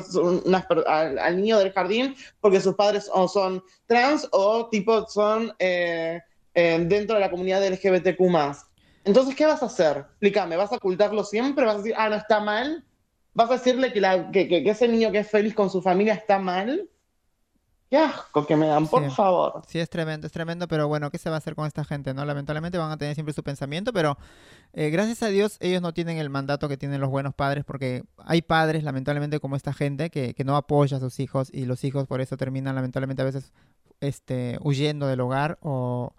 per- 0.69 0.85
al, 0.87 1.19
al 1.19 1.37
niño 1.37 1.59
del 1.59 1.73
jardín 1.73 2.15
porque 2.41 2.61
sus 2.61 2.75
padres 2.75 3.09
o 3.15 3.27
son 3.29 3.63
trans 3.87 4.29
o 4.33 4.69
tipo 4.69 5.07
son 5.09 5.53
dentro 6.55 7.15
de 7.15 7.21
la 7.21 7.31
comunidad 7.31 7.65
LGBTQ+. 7.65 8.68
Entonces, 9.09 9.35
¿qué 9.35 9.47
vas 9.47 9.63
a 9.63 9.67
hacer? 9.67 10.05
Explícame, 10.11 10.57
¿vas 10.57 10.71
a 10.71 10.77
ocultarlo 10.77 11.25
siempre? 11.25 11.65
¿Vas 11.65 11.77
a 11.77 11.79
decir, 11.79 11.95
ah, 11.97 12.11
no 12.11 12.17
está 12.17 12.41
mal? 12.41 12.85
¿Vas 13.33 13.49
a 13.51 13.55
decirle 13.55 13.91
que, 13.93 14.01
la, 14.03 14.31
que, 14.31 14.47
que- 14.49 14.63
que 14.63 14.71
ese 14.71 14.87
niño 14.87 15.11
que 15.11 15.21
es 15.21 15.31
feliz 15.31 15.55
con 15.55 15.71
su 15.71 15.81
familia 15.81 16.13
está 16.15 16.39
mal? 16.39 16.89
Qué 17.91 17.97
asco 17.97 18.47
que 18.47 18.55
me 18.55 18.67
dan, 18.67 18.87
por 18.87 19.09
Sí. 19.09 19.17
favor. 19.17 19.63
Sí, 19.67 19.79
es 19.79 19.89
tremendo, 19.89 20.27
es 20.27 20.33
tremendo, 20.33 20.69
pero 20.69 20.89
bueno, 20.89 21.11
¿qué 21.11 21.17
se 21.17 21.31
va 21.31 21.37
a 21.37 21.39
hacer 21.39 21.55
con 21.55 21.67
esta 21.67 21.85
gente? 21.85 22.13
no 22.13 22.25
Lamentablemente 22.27 22.77
van 22.77 22.91
a 22.91 22.99
tener 22.99 23.15
siempre 23.15 23.33
su 23.33 23.43
pensamiento, 23.43 23.95
pero 23.95 24.19
eh, 24.75 24.91
gracias 24.91 25.23
a 25.23 25.29
Dios 25.29 25.57
ellos 25.61 25.81
no 25.81 25.95
tienen 25.95 26.19
el 26.19 26.29
mandato 26.31 26.69
que 26.69 26.77
tienen 26.77 27.01
los 27.01 27.09
buenos 27.11 27.35
padres, 27.35 27.65
porque 27.65 28.05
hay 28.19 28.43
padres, 28.43 28.85
lamentablemente, 28.85 29.41
como 29.41 29.57
esta 29.57 29.73
gente, 29.73 30.11
que, 30.11 30.35
que 30.35 30.45
no 30.45 30.57
apoya 30.57 30.99
a 30.99 31.01
sus 31.01 31.19
hijos 31.21 31.49
y 31.53 31.65
los 31.65 31.83
hijos 31.85 32.07
por 32.07 32.21
eso 32.21 32.37
terminan, 32.37 32.75
lamentablemente, 32.75 33.23
a 33.23 33.27
veces 33.27 33.53
este, 34.01 34.59
huyendo 34.63 35.07
del 35.07 35.21
hogar 35.21 35.59
o, 35.63 36.15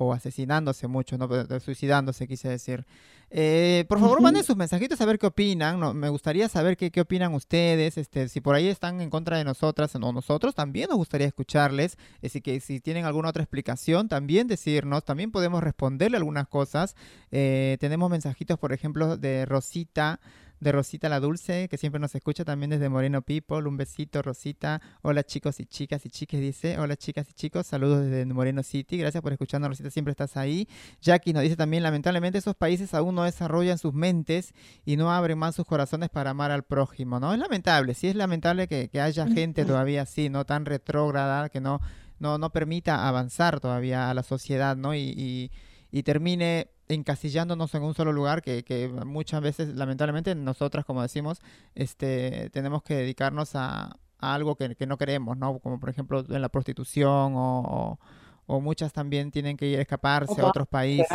o 0.00 0.12
asesinándose 0.12 0.86
mucho, 0.86 1.18
¿no? 1.18 1.28
Suicidándose, 1.60 2.26
quise 2.26 2.48
decir. 2.48 2.86
Eh, 3.32 3.84
por 3.88 4.00
favor, 4.00 4.20
manden 4.20 4.42
sus 4.42 4.56
mensajitos 4.56 5.00
a 5.00 5.06
ver 5.06 5.18
qué 5.18 5.26
opinan. 5.26 5.78
no, 5.78 5.94
me 5.94 6.08
gustaría 6.08 6.48
saber 6.48 6.76
qué, 6.76 6.90
qué 6.90 7.00
opinan 7.02 7.34
ustedes. 7.34 7.98
Este, 7.98 8.28
si 8.28 8.40
por 8.40 8.54
ahí 8.54 8.66
están 8.66 9.00
en 9.00 9.10
contra 9.10 9.38
de 9.38 9.44
nosotras 9.44 9.94
o 9.94 9.98
nosotros, 10.12 10.54
también 10.54 10.88
nos 10.88 10.98
gustaría 10.98 11.26
escucharles. 11.26 11.96
Así 12.24 12.40
que 12.40 12.60
si 12.60 12.80
tienen 12.80 13.04
alguna 13.04 13.28
otra 13.28 13.42
explicación, 13.42 14.08
también 14.08 14.48
decirnos. 14.48 15.04
También 15.04 15.30
podemos 15.30 15.62
responderle 15.62 16.16
algunas 16.16 16.48
cosas. 16.48 16.96
Eh, 17.30 17.76
tenemos 17.78 18.10
mensajitos, 18.10 18.58
por 18.58 18.72
ejemplo, 18.72 19.16
de 19.16 19.44
Rosita 19.46 20.20
de 20.60 20.72
Rosita 20.72 21.08
la 21.08 21.20
Dulce, 21.20 21.68
que 21.68 21.78
siempre 21.78 21.98
nos 21.98 22.14
escucha 22.14 22.44
también 22.44 22.70
desde 22.70 22.88
Moreno 22.88 23.22
People. 23.22 23.66
Un 23.66 23.78
besito, 23.78 24.20
Rosita. 24.20 24.80
Hola 25.02 25.24
chicos 25.24 25.58
y 25.58 25.66
chicas 25.66 26.04
y 26.04 26.10
chiques, 26.10 26.38
dice. 26.38 26.78
Hola 26.78 26.96
chicas 26.96 27.28
y 27.30 27.32
chicos, 27.32 27.66
saludos 27.66 28.04
desde 28.04 28.26
Moreno 28.26 28.62
City. 28.62 28.98
Gracias 28.98 29.22
por 29.22 29.32
escucharnos, 29.32 29.70
Rosita, 29.70 29.90
siempre 29.90 30.12
estás 30.12 30.36
ahí. 30.36 30.68
Jackie 31.00 31.32
nos 31.32 31.42
dice 31.42 31.56
también, 31.56 31.82
lamentablemente 31.82 32.38
esos 32.38 32.54
países 32.54 32.92
aún 32.92 33.14
no 33.14 33.24
desarrollan 33.24 33.78
sus 33.78 33.94
mentes 33.94 34.52
y 34.84 34.96
no 34.96 35.10
abren 35.10 35.38
más 35.38 35.54
sus 35.54 35.64
corazones 35.64 36.10
para 36.10 36.30
amar 36.30 36.50
al 36.50 36.62
prójimo, 36.62 37.18
¿no? 37.18 37.32
Es 37.32 37.38
lamentable, 37.38 37.94
sí 37.94 38.08
es 38.08 38.14
lamentable 38.14 38.68
que, 38.68 38.88
que 38.88 39.00
haya 39.00 39.26
gente 39.26 39.64
todavía 39.64 40.02
así, 40.02 40.28
¿no? 40.28 40.44
Tan 40.44 40.66
retrógrada, 40.66 41.48
que 41.48 41.60
no, 41.60 41.80
no, 42.18 42.36
no 42.36 42.50
permita 42.50 43.08
avanzar 43.08 43.60
todavía 43.60 44.10
a 44.10 44.14
la 44.14 44.22
sociedad, 44.22 44.76
¿no? 44.76 44.94
Y, 44.94 45.14
y, 45.16 45.50
y 45.90 46.02
termine 46.02 46.68
encasillándonos 46.94 47.74
en 47.74 47.82
un 47.82 47.94
solo 47.94 48.12
lugar 48.12 48.42
que, 48.42 48.62
que 48.64 48.88
muchas 48.88 49.40
veces, 49.40 49.68
lamentablemente, 49.74 50.34
nosotras, 50.34 50.84
como 50.84 51.02
decimos, 51.02 51.38
este, 51.74 52.50
tenemos 52.50 52.82
que 52.82 52.94
dedicarnos 52.96 53.54
a, 53.54 53.96
a 54.18 54.34
algo 54.34 54.56
que, 54.56 54.74
que 54.76 54.86
no 54.86 54.98
queremos, 54.98 55.36
¿no? 55.36 55.58
Como 55.60 55.78
por 55.80 55.88
ejemplo 55.90 56.24
en 56.28 56.42
la 56.42 56.48
prostitución 56.48 57.34
o, 57.36 57.60
o- 57.60 57.98
o 58.46 58.60
muchas 58.60 58.92
también 58.92 59.30
tienen 59.30 59.56
que 59.56 59.66
ir 59.66 59.78
a 59.78 59.82
escaparse 59.82 60.40
a 60.40 60.46
otros 60.48 60.66
países. 60.66 61.06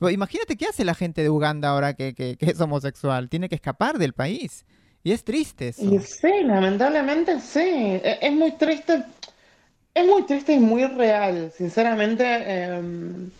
Pero 0.00 0.10
imagínate 0.10 0.56
qué 0.56 0.64
hace 0.66 0.86
la 0.86 0.94
gente 0.94 1.22
de 1.22 1.28
Uganda 1.28 1.68
ahora 1.68 1.92
que, 1.92 2.14
que- 2.14 2.36
es 2.40 2.58
homosexual. 2.62 3.28
Tiene 3.28 3.50
que 3.50 3.56
escapar 3.56 3.98
del 3.98 4.14
país. 4.14 4.64
Y 5.04 5.12
es 5.12 5.22
triste 5.22 5.68
eso. 5.68 5.82
Y 5.84 5.98
sí, 5.98 6.28
lamentablemente 6.44 7.40
sí. 7.40 7.60
E- 7.60 8.18
Es 8.22 8.32
muy 8.32 8.52
triste. 8.52 9.04
Es 9.92 10.06
muy 10.06 10.22
triste 10.24 10.54
y 10.54 10.58
muy 10.60 10.86
real, 10.86 11.52
sinceramente. 11.54 12.24
em, 12.24 13.30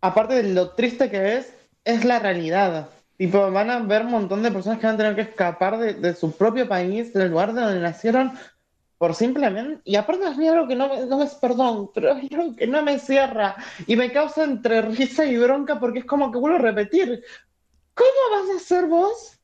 aparte 0.00 0.34
de 0.42 0.54
lo 0.54 0.70
triste 0.74 1.10
que 1.10 1.36
es, 1.38 1.54
es 1.84 2.04
la 2.04 2.18
realidad. 2.18 2.90
Tipo, 3.16 3.50
van 3.50 3.70
a 3.70 3.80
ver 3.80 4.04
un 4.06 4.12
montón 4.12 4.42
de 4.42 4.50
personas 4.50 4.78
que 4.78 4.86
van 4.86 4.94
a 4.94 4.98
tener 4.98 5.14
que 5.14 5.22
escapar 5.22 5.78
de, 5.78 5.94
de 5.94 6.14
su 6.14 6.32
propio 6.36 6.66
país, 6.68 7.12
del 7.12 7.30
lugar 7.30 7.52
de 7.52 7.60
donde 7.60 7.80
nacieron, 7.80 8.32
por 8.98 9.14
simplemente. 9.14 9.82
Y 9.84 9.96
aparte, 9.96 10.24
es 10.28 10.38
algo 10.50 10.66
que 10.68 10.76
no, 10.76 10.88
me- 10.88 11.06
no 11.06 11.22
es 11.22 11.34
perdón, 11.34 11.90
pero 11.94 12.12
es 12.16 12.32
algo 12.32 12.56
que 12.56 12.66
no 12.66 12.82
me 12.82 12.98
cierra. 12.98 13.56
Y 13.86 13.96
me 13.96 14.12
causa 14.12 14.44
entre 14.44 14.82
risa 14.82 15.24
y 15.26 15.36
bronca 15.36 15.78
porque 15.80 16.00
es 16.00 16.04
como 16.06 16.30
que 16.32 16.38
vuelvo 16.38 16.56
a 16.58 16.60
repetir. 16.60 17.22
¿Cómo 17.94 18.10
vas 18.32 18.50
a 18.54 18.56
hacer 18.56 18.86
vos 18.86 19.38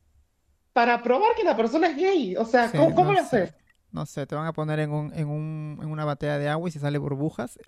para 0.73 1.01
probar 1.03 1.35
que 1.35 1.43
la 1.43 1.57
persona 1.57 1.87
es 1.89 1.97
gay? 1.97 2.35
O 2.37 2.45
sea, 2.45 2.69
Sí, 2.69 2.77
¿cómo, 2.77 2.95
cómo 2.95 3.07
no 3.09 3.13
lo 3.13 3.19
haces? 3.21 3.55
No 3.91 4.05
sé, 4.05 4.27
te 4.27 4.35
van 4.35 4.47
a 4.47 4.53
poner 4.53 4.79
en, 4.79 4.91
un, 4.91 5.13
en, 5.13 5.27
un, 5.27 5.79
en 5.81 5.89
una 5.89 6.05
batea 6.05 6.37
de 6.37 6.49
agua 6.49 6.69
y 6.69 6.71
si 6.71 6.79
sale 6.79 6.97
burbujas. 6.97 7.57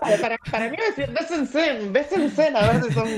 Para, 0.00 0.16
para, 0.18 0.38
para 0.50 0.70
mí 0.70 0.76
decir, 0.76 1.14
bésense, 1.18 1.88
bésense 1.90 2.48
a 2.54 2.72
ver 2.72 2.84
si 2.84 2.92
son. 2.92 3.08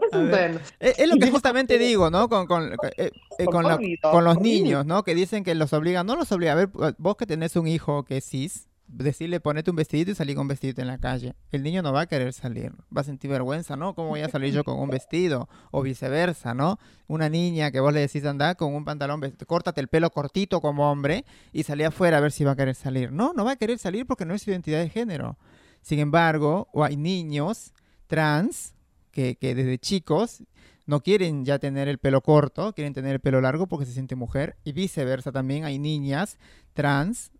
Bésense. 0.00 0.60
Es, 0.80 0.98
es 0.98 1.08
lo 1.08 1.16
que 1.16 1.30
justamente 1.30 1.78
digo, 1.78 2.10
¿no? 2.10 2.28
Con, 2.28 2.46
con, 2.46 2.72
eh, 2.96 3.10
eh, 3.38 3.44
con 3.44 3.64
la- 3.64 3.78
con 4.10 4.24
los 4.24 4.40
niños, 4.40 4.86
¿no? 4.86 5.02
Que 5.02 5.14
dicen 5.14 5.44
que 5.44 5.54
los 5.54 5.72
obligan. 5.72 6.06
No 6.06 6.16
los 6.16 6.30
obliga. 6.32 6.52
A 6.52 6.56
ver, 6.56 6.68
vos 6.98 7.16
que 7.16 7.26
tenés 7.26 7.56
un 7.56 7.66
hijo 7.68 8.04
que 8.04 8.18
es 8.18 8.24
cis, 8.24 8.67
decirle 8.88 9.38
ponete 9.38 9.70
un 9.70 9.76
vestidito 9.76 10.10
y 10.10 10.14
salí 10.14 10.34
con 10.34 10.42
un 10.42 10.48
vestidito 10.48 10.80
en 10.80 10.88
la 10.88 10.98
calle. 10.98 11.34
El 11.52 11.62
niño 11.62 11.82
no 11.82 11.92
va 11.92 12.02
a 12.02 12.06
querer 12.06 12.32
salir. 12.32 12.72
Va 12.94 13.02
a 13.02 13.04
sentir 13.04 13.30
vergüenza, 13.30 13.76
¿no? 13.76 13.94
¿Cómo 13.94 14.08
voy 14.08 14.20
a 14.20 14.28
salir 14.28 14.52
yo 14.52 14.64
con 14.64 14.78
un 14.78 14.88
vestido? 14.88 15.48
O 15.70 15.82
viceversa, 15.82 16.54
¿no? 16.54 16.78
Una 17.06 17.28
niña 17.28 17.70
que 17.70 17.80
vos 17.80 17.92
le 17.92 18.00
decís 18.00 18.24
andar 18.24 18.56
con 18.56 18.74
un 18.74 18.84
pantalón, 18.84 19.20
córtate 19.46 19.80
el 19.80 19.88
pelo 19.88 20.10
cortito 20.10 20.60
como 20.60 20.90
hombre 20.90 21.24
y 21.52 21.62
salí 21.62 21.84
afuera 21.84 22.18
a 22.18 22.20
ver 22.20 22.32
si 22.32 22.44
va 22.44 22.52
a 22.52 22.56
querer 22.56 22.74
salir. 22.74 23.12
No, 23.12 23.32
no 23.34 23.44
va 23.44 23.52
a 23.52 23.56
querer 23.56 23.78
salir 23.78 24.06
porque 24.06 24.24
no 24.24 24.34
es 24.34 24.42
su 24.42 24.50
identidad 24.50 24.80
de 24.80 24.88
género. 24.88 25.38
Sin 25.82 25.98
embargo, 25.98 26.68
o 26.72 26.84
hay 26.84 26.96
niños 26.96 27.72
trans 28.06 28.74
que, 29.10 29.36
que 29.36 29.54
desde 29.54 29.78
chicos 29.78 30.42
no 30.88 31.00
quieren 31.02 31.44
ya 31.44 31.58
tener 31.58 31.86
el 31.86 31.98
pelo 31.98 32.22
corto, 32.22 32.72
quieren 32.72 32.94
tener 32.94 33.12
el 33.12 33.20
pelo 33.20 33.42
largo 33.42 33.66
porque 33.66 33.84
se 33.84 33.92
siente 33.92 34.16
mujer. 34.16 34.56
Y 34.64 34.72
viceversa 34.72 35.30
también 35.30 35.66
hay 35.66 35.78
niñas 35.78 36.38
trans, 36.72 37.30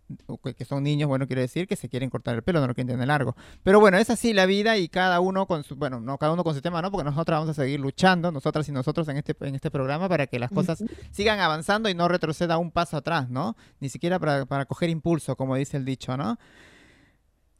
que, 0.55 0.65
son 0.65 0.83
niños, 0.83 1.09
bueno, 1.09 1.25
quiero 1.25 1.41
decir, 1.41 1.67
que 1.67 1.75
se 1.75 1.89
quieren 1.89 2.11
cortar 2.11 2.35
el 2.35 2.43
pelo, 2.43 2.61
no 2.61 2.67
lo 2.67 2.75
quieren 2.75 2.93
tener 2.93 3.07
largo. 3.07 3.35
Pero 3.63 3.79
bueno, 3.79 3.97
es 3.97 4.11
así 4.11 4.33
la 4.33 4.45
vida 4.45 4.77
y 4.77 4.87
cada 4.87 5.19
uno 5.19 5.47
con 5.47 5.63
su, 5.63 5.75
bueno, 5.75 5.99
no 5.99 6.19
cada 6.19 6.33
uno 6.33 6.43
con 6.43 6.53
su 6.53 6.61
tema, 6.61 6.79
¿no? 6.83 6.91
Porque 6.91 7.05
nosotras 7.05 7.39
vamos 7.39 7.57
a 7.57 7.63
seguir 7.63 7.79
luchando, 7.79 8.31
nosotras 8.31 8.69
y 8.69 8.71
nosotros 8.71 9.07
en 9.07 9.17
este, 9.17 9.35
en 9.41 9.55
este 9.55 9.71
programa 9.71 10.07
para 10.07 10.27
que 10.27 10.37
las 10.37 10.51
cosas 10.51 10.83
sigan 11.09 11.39
avanzando 11.39 11.89
y 11.89 11.95
no 11.95 12.07
retroceda 12.07 12.59
un 12.59 12.69
paso 12.69 12.97
atrás, 12.97 13.31
¿no? 13.31 13.57
Ni 13.79 13.89
siquiera 13.89 14.19
para, 14.19 14.45
para 14.45 14.65
coger 14.65 14.91
impulso, 14.91 15.35
como 15.35 15.55
dice 15.55 15.75
el 15.75 15.85
dicho, 15.85 16.15
¿no? 16.17 16.37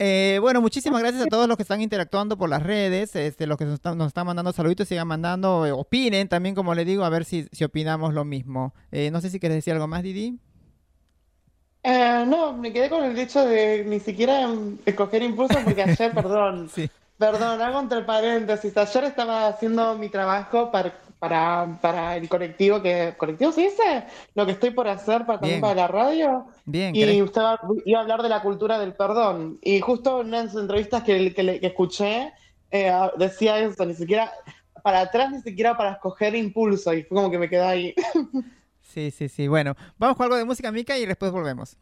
Eh, 0.01 0.38
bueno, 0.39 0.62
muchísimas 0.62 1.01
gracias 1.01 1.24
a 1.24 1.27
todos 1.27 1.46
los 1.50 1.58
que 1.58 1.63
están 1.63 1.82
interactuando 1.82 2.38
por 2.38 2.50
las 2.50 2.63
redes, 2.63 3.15
este, 3.18 3.46
los 3.46 3.58
que 3.58 3.65
nos 3.65 3.74
están, 3.74 3.98
nos 3.98 4.08
están 4.08 4.25
mandando 4.25 4.53
saluditos, 4.53 4.88
sigan 4.88 5.08
mandando, 5.08 5.65
eh, 5.65 5.74
opinen 5.74 6.29
también, 6.29 6.56
como 6.56 6.74
le 6.74 6.86
digo, 6.86 7.03
a 7.03 7.10
ver 7.10 7.25
si, 7.25 7.48
si 7.51 7.65
opinamos 7.65 8.13
lo 8.13 8.24
mismo. 8.24 8.74
Eh, 8.91 9.12
no 9.12 9.20
sé 9.20 9.29
si 9.29 9.41
quieres 9.41 9.58
decir 9.58 9.74
algo 9.74 9.88
más, 9.88 10.01
Didi. 10.03 10.39
No, 11.84 12.53
me 12.53 12.72
quedé 12.72 12.89
con 12.89 13.03
el 13.03 13.15
dicho 13.15 13.46
de 13.46 13.84
ni 13.86 14.00
siquiera 14.00 14.48
escoger 14.86 15.22
impulso 15.24 15.58
porque 15.63 15.84
ayer, 15.84 16.12
perdón, 16.13 16.70
Sí. 16.74 16.89
perdón, 17.18 17.62
hago 17.62 17.79
entre 17.79 18.01
paréntesis, 18.03 18.75
ayer 18.77 19.03
estaba 19.06 19.48
haciendo 19.48 19.98
mi 19.98 20.10
trabajo 20.10 20.72
para, 20.72 20.94
para, 21.19 21.77
para 21.81 22.15
el 22.15 22.27
colectivo 22.29 22.81
que, 22.81 23.13
¿colectivo 23.17 23.51
se 23.51 23.61
dice? 23.61 24.05
Lo 24.35 24.45
que 24.45 24.53
estoy 24.53 24.71
por 24.71 24.88
hacer 24.88 25.25
para, 25.25 25.39
también 25.39 25.59
para 25.61 25.75
la 25.75 25.88
radio. 25.88 26.47
Bien, 26.65 26.95
Y 26.95 26.99
¿querés- 27.01 27.23
usted 27.23 27.41
va- 27.41 27.59
iba 27.85 27.99
a 27.99 28.01
hablar 28.01 28.21
de 28.23 28.29
la 28.29 28.41
cultura 28.41 28.79
del 28.79 28.93
perdón. 28.95 29.59
Y 29.61 29.79
justo 29.81 30.21
en 30.21 30.27
una 30.27 30.39
de 30.39 30.45
las 30.45 30.55
entrevistas 30.55 31.03
que, 31.03 31.33
que 31.33 31.59
que 31.59 31.67
escuché, 31.67 32.31
eh, 32.71 32.91
decía 33.17 33.59
eso, 33.59 33.85
ni 33.85 33.93
siquiera 33.95 34.31
para 34.83 35.01
atrás, 35.01 35.31
ni 35.31 35.41
siquiera 35.41 35.75
para 35.75 35.91
escoger 35.93 36.35
impulso. 36.35 36.93
Y 36.93 37.03
fue 37.03 37.15
como 37.17 37.29
que 37.29 37.38
me 37.38 37.49
quedé 37.49 37.61
ahí. 37.63 37.95
Sí, 38.81 39.11
sí, 39.11 39.29
sí. 39.29 39.47
Bueno, 39.47 39.75
vamos 39.99 40.17
con 40.17 40.23
algo 40.23 40.35
de 40.35 40.45
música, 40.45 40.71
Mica, 40.71 40.97
y 40.97 41.05
después 41.05 41.31
volvemos. 41.31 41.77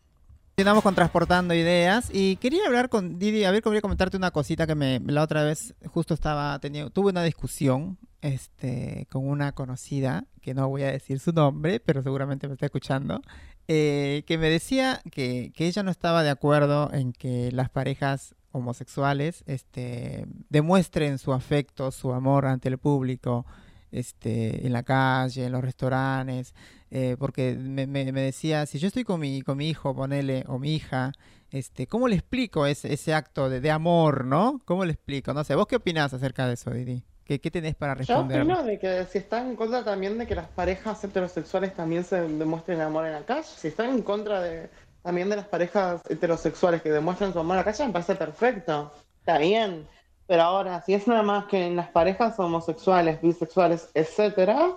Continuamos 0.59 0.83
con 0.83 0.95
Transportando 0.95 1.53
Ideas 1.53 2.09
y 2.11 2.37
quería 2.37 2.65
hablar 2.65 2.89
con 2.89 3.19
Didi, 3.19 3.43
a 3.43 3.51
ver, 3.51 3.61
quería 3.61 3.79
comentarte 3.79 4.17
una 4.17 4.31
cosita 4.31 4.65
que 4.65 4.73
me 4.73 4.99
la 5.05 5.21
otra 5.21 5.43
vez 5.43 5.75
justo 5.85 6.15
estaba 6.15 6.57
teniendo, 6.57 6.89
tuve 6.89 7.11
una 7.11 7.21
discusión 7.21 7.99
este, 8.21 9.05
con 9.11 9.29
una 9.29 9.51
conocida, 9.51 10.25
que 10.41 10.55
no 10.55 10.67
voy 10.67 10.81
a 10.81 10.91
decir 10.91 11.19
su 11.19 11.31
nombre, 11.31 11.79
pero 11.79 12.01
seguramente 12.01 12.47
me 12.47 12.55
está 12.55 12.65
escuchando, 12.65 13.21
eh, 13.67 14.23
que 14.25 14.39
me 14.39 14.49
decía 14.49 14.99
que, 15.11 15.51
que 15.55 15.67
ella 15.67 15.83
no 15.83 15.91
estaba 15.91 16.23
de 16.23 16.31
acuerdo 16.31 16.91
en 16.91 17.13
que 17.13 17.51
las 17.51 17.69
parejas 17.69 18.33
homosexuales 18.51 19.43
este, 19.45 20.25
demuestren 20.49 21.19
su 21.19 21.33
afecto, 21.33 21.91
su 21.91 22.13
amor 22.13 22.47
ante 22.47 22.67
el 22.67 22.79
público, 22.79 23.45
este, 23.91 24.65
en 24.67 24.73
la 24.73 24.83
calle, 24.83 25.45
en 25.45 25.51
los 25.51 25.63
restaurantes, 25.63 26.53
eh, 26.91 27.15
porque 27.19 27.55
me, 27.55 27.87
me- 27.87 28.11
me 28.11 28.21
decía, 28.21 28.65
si 28.65 28.79
yo 28.79 28.87
estoy 28.87 29.03
con 29.03 29.19
mi, 29.19 29.41
con 29.41 29.57
mi 29.57 29.69
hijo, 29.69 29.95
ponele, 29.95 30.43
o 30.47 30.59
mi 30.59 30.75
hija, 30.75 31.11
este, 31.51 31.87
¿cómo 31.87 32.07
le 32.07 32.15
explico 32.15 32.65
ese, 32.65 32.93
ese 32.93 33.13
acto 33.13 33.49
de, 33.49 33.61
de 33.61 33.71
amor, 33.71 34.25
no? 34.25 34.61
¿Cómo 34.65 34.85
le 34.85 34.93
explico? 34.93 35.33
No 35.33 35.43
sé, 35.43 35.55
¿vos 35.55 35.67
qué 35.67 35.77
opinás 35.77 36.13
acerca 36.13 36.47
de 36.47 36.53
eso, 36.55 36.71
Didi? 36.71 37.03
¿Qué, 37.25 37.39
qué 37.39 37.51
tenés 37.51 37.75
para 37.75 37.95
Yo 37.99 38.21
responder? 38.21 38.47
opino 38.47 38.63
de 38.63 38.79
que 38.79 39.05
si 39.05 39.17
están 39.17 39.47
en 39.49 39.55
contra 39.55 39.83
también 39.83 40.17
de 40.17 40.27
que 40.27 40.35
las 40.35 40.47
parejas 40.49 41.03
heterosexuales 41.03 41.73
también 41.75 42.03
se 42.03 42.21
demuestren 42.21 42.79
amor 42.81 43.05
en 43.05 43.13
la 43.13 43.25
calle, 43.25 43.43
si 43.43 43.67
están 43.69 43.89
en 43.89 44.03
contra 44.03 44.41
de 44.41 44.69
también 45.01 45.29
de 45.29 45.35
las 45.37 45.47
parejas 45.47 46.01
heterosexuales 46.09 46.81
que 46.81 46.91
demuestran 46.91 47.33
su 47.33 47.39
amor 47.39 47.55
en 47.55 47.57
la 47.59 47.63
calle, 47.65 47.87
me 47.87 47.93
parece 47.93 48.15
perfecto. 48.15 48.91
Está 49.19 49.37
bien. 49.39 49.87
Pero 50.27 50.41
ahora, 50.41 50.81
si 50.81 50.93
es 50.93 51.07
nada 51.07 51.23
más 51.23 51.45
que 51.45 51.65
en 51.67 51.75
las 51.77 51.87
parejas 51.89 52.37
homosexuales, 52.39 53.21
bisexuales, 53.21 53.89
etcétera, 53.93 54.73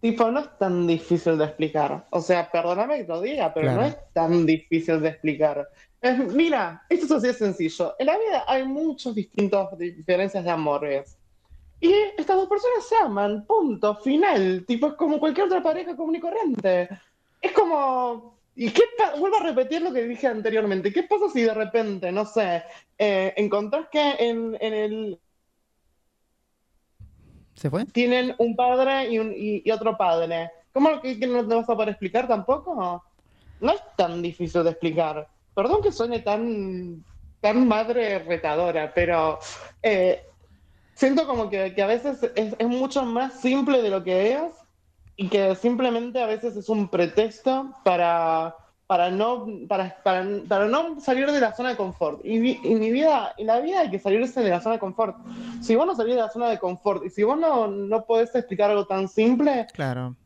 tipo, 0.00 0.30
no 0.30 0.40
es 0.40 0.58
tan 0.58 0.86
difícil 0.86 1.38
de 1.38 1.44
explicar. 1.44 2.06
O 2.10 2.20
sea, 2.20 2.50
perdóname 2.50 3.02
que 3.02 3.06
lo 3.12 3.20
diga, 3.20 3.54
pero 3.54 3.66
Claro. 3.68 3.80
no 3.82 3.86
es 3.86 3.96
tan 4.12 4.44
difícil 4.46 5.00
de 5.00 5.08
explicar. 5.10 5.68
Es- 6.00 6.18
mira, 6.34 6.82
esto 6.88 7.04
es 7.04 7.12
así 7.12 7.26
de 7.28 7.34
sencillo. 7.34 7.94
En 7.98 8.06
la 8.06 8.18
vida 8.18 8.44
hay 8.48 8.64
muchos 8.64 9.14
distintos 9.14 9.76
diferencias 9.78 10.42
de 10.42 10.50
amores. 10.50 11.16
Y 11.78 11.92
estas 12.18 12.36
dos 12.36 12.48
personas 12.48 12.86
se 12.88 12.96
aman, 12.96 13.46
punto, 13.46 13.94
final. 13.96 14.64
Tipo, 14.66 14.88
es 14.88 14.94
como 14.94 15.18
cualquier 15.20 15.46
otra 15.46 15.62
pareja 15.62 15.96
común 15.96 16.16
y 16.16 16.20
corriente. 16.20 16.88
Es 17.40 17.52
como. 17.52 18.39
¿Y 18.60 18.70
qué 18.72 18.82
Vuelvo 19.18 19.38
a 19.38 19.42
repetir 19.42 19.80
lo 19.80 19.90
que 19.90 20.04
dije 20.04 20.26
anteriormente. 20.26 20.92
¿Qué 20.92 21.02
pasa 21.04 21.30
si 21.32 21.40
de 21.40 21.54
repente, 21.54 22.12
no 22.12 22.26
sé, 22.26 22.62
eh, 22.98 23.32
encontrás 23.36 23.88
que 23.90 24.16
en, 24.18 24.54
en 24.60 24.74
el. 24.74 25.20
¿Se 27.54 27.70
fue? 27.70 27.86
tienen 27.86 28.34
un 28.36 28.54
padre 28.54 29.10
y, 29.10 29.18
un, 29.18 29.32
y, 29.34 29.62
y 29.64 29.70
otro 29.70 29.96
padre? 29.96 30.50
¿Cómo 30.74 31.00
que, 31.00 31.18
que 31.18 31.26
no 31.26 31.48
te 31.48 31.54
vas 31.54 31.70
a 31.70 31.74
poder 31.74 31.88
explicar 31.88 32.28
tampoco? 32.28 33.02
No 33.60 33.72
es 33.72 33.80
tan 33.96 34.20
difícil 34.20 34.62
de 34.62 34.70
explicar. 34.70 35.26
Perdón 35.54 35.82
que 35.82 35.90
suene 35.90 36.20
tan, 36.20 37.02
tan 37.40 37.66
madre 37.66 38.18
retadora, 38.18 38.92
pero. 38.94 39.38
eh, 39.82 40.22
siento 40.92 41.26
como 41.26 41.48
que, 41.48 41.74
que 41.74 41.82
a 41.82 41.86
veces 41.86 42.22
es, 42.36 42.54
es 42.58 42.68
mucho 42.68 43.04
más 43.06 43.40
simple 43.40 43.80
de 43.80 43.88
lo 43.88 44.04
que 44.04 44.34
es 44.34 44.59
y 45.16 45.28
que 45.28 45.54
simplemente 45.54 46.22
a 46.22 46.26
veces 46.26 46.56
es 46.56 46.68
un 46.68 46.88
pretexto 46.88 47.74
para, 47.84 48.56
para 48.86 49.10
no, 49.10 49.46
para, 49.68 49.96
para, 50.02 50.24
para 50.48 50.66
no 50.66 50.98
salir 51.00 51.30
de 51.30 51.40
la 51.40 51.52
zona 51.54 51.70
de 51.70 51.76
confort. 51.76 52.20
Y, 52.24 52.38
vi- 52.38 52.60
y 52.64 52.74
mi 52.74 52.90
vida, 52.90 53.34
en 53.36 53.46
la 53.46 53.60
vida 53.60 53.80
hay 53.80 53.90
que 53.90 53.98
salirse 53.98 54.40
de 54.42 54.50
la 54.50 54.60
zona 54.60 54.74
de 54.76 54.80
confort. 54.80 55.16
Si 55.60 55.76
vos 55.76 55.86
no 55.86 55.94
salís 55.94 56.14
de 56.14 56.22
la 56.22 56.30
zona 56.30 56.48
de 56.48 56.58
confort 56.58 57.04
y 57.04 57.10
si 57.10 57.22
vos 57.22 57.38
no, 57.38 57.66
no 57.66 58.04
podés 58.06 58.34
explicar 58.34 58.70
algo 58.70 58.86
tan 58.86 59.08
simple, 59.08 59.66
Claro. 59.74 60.16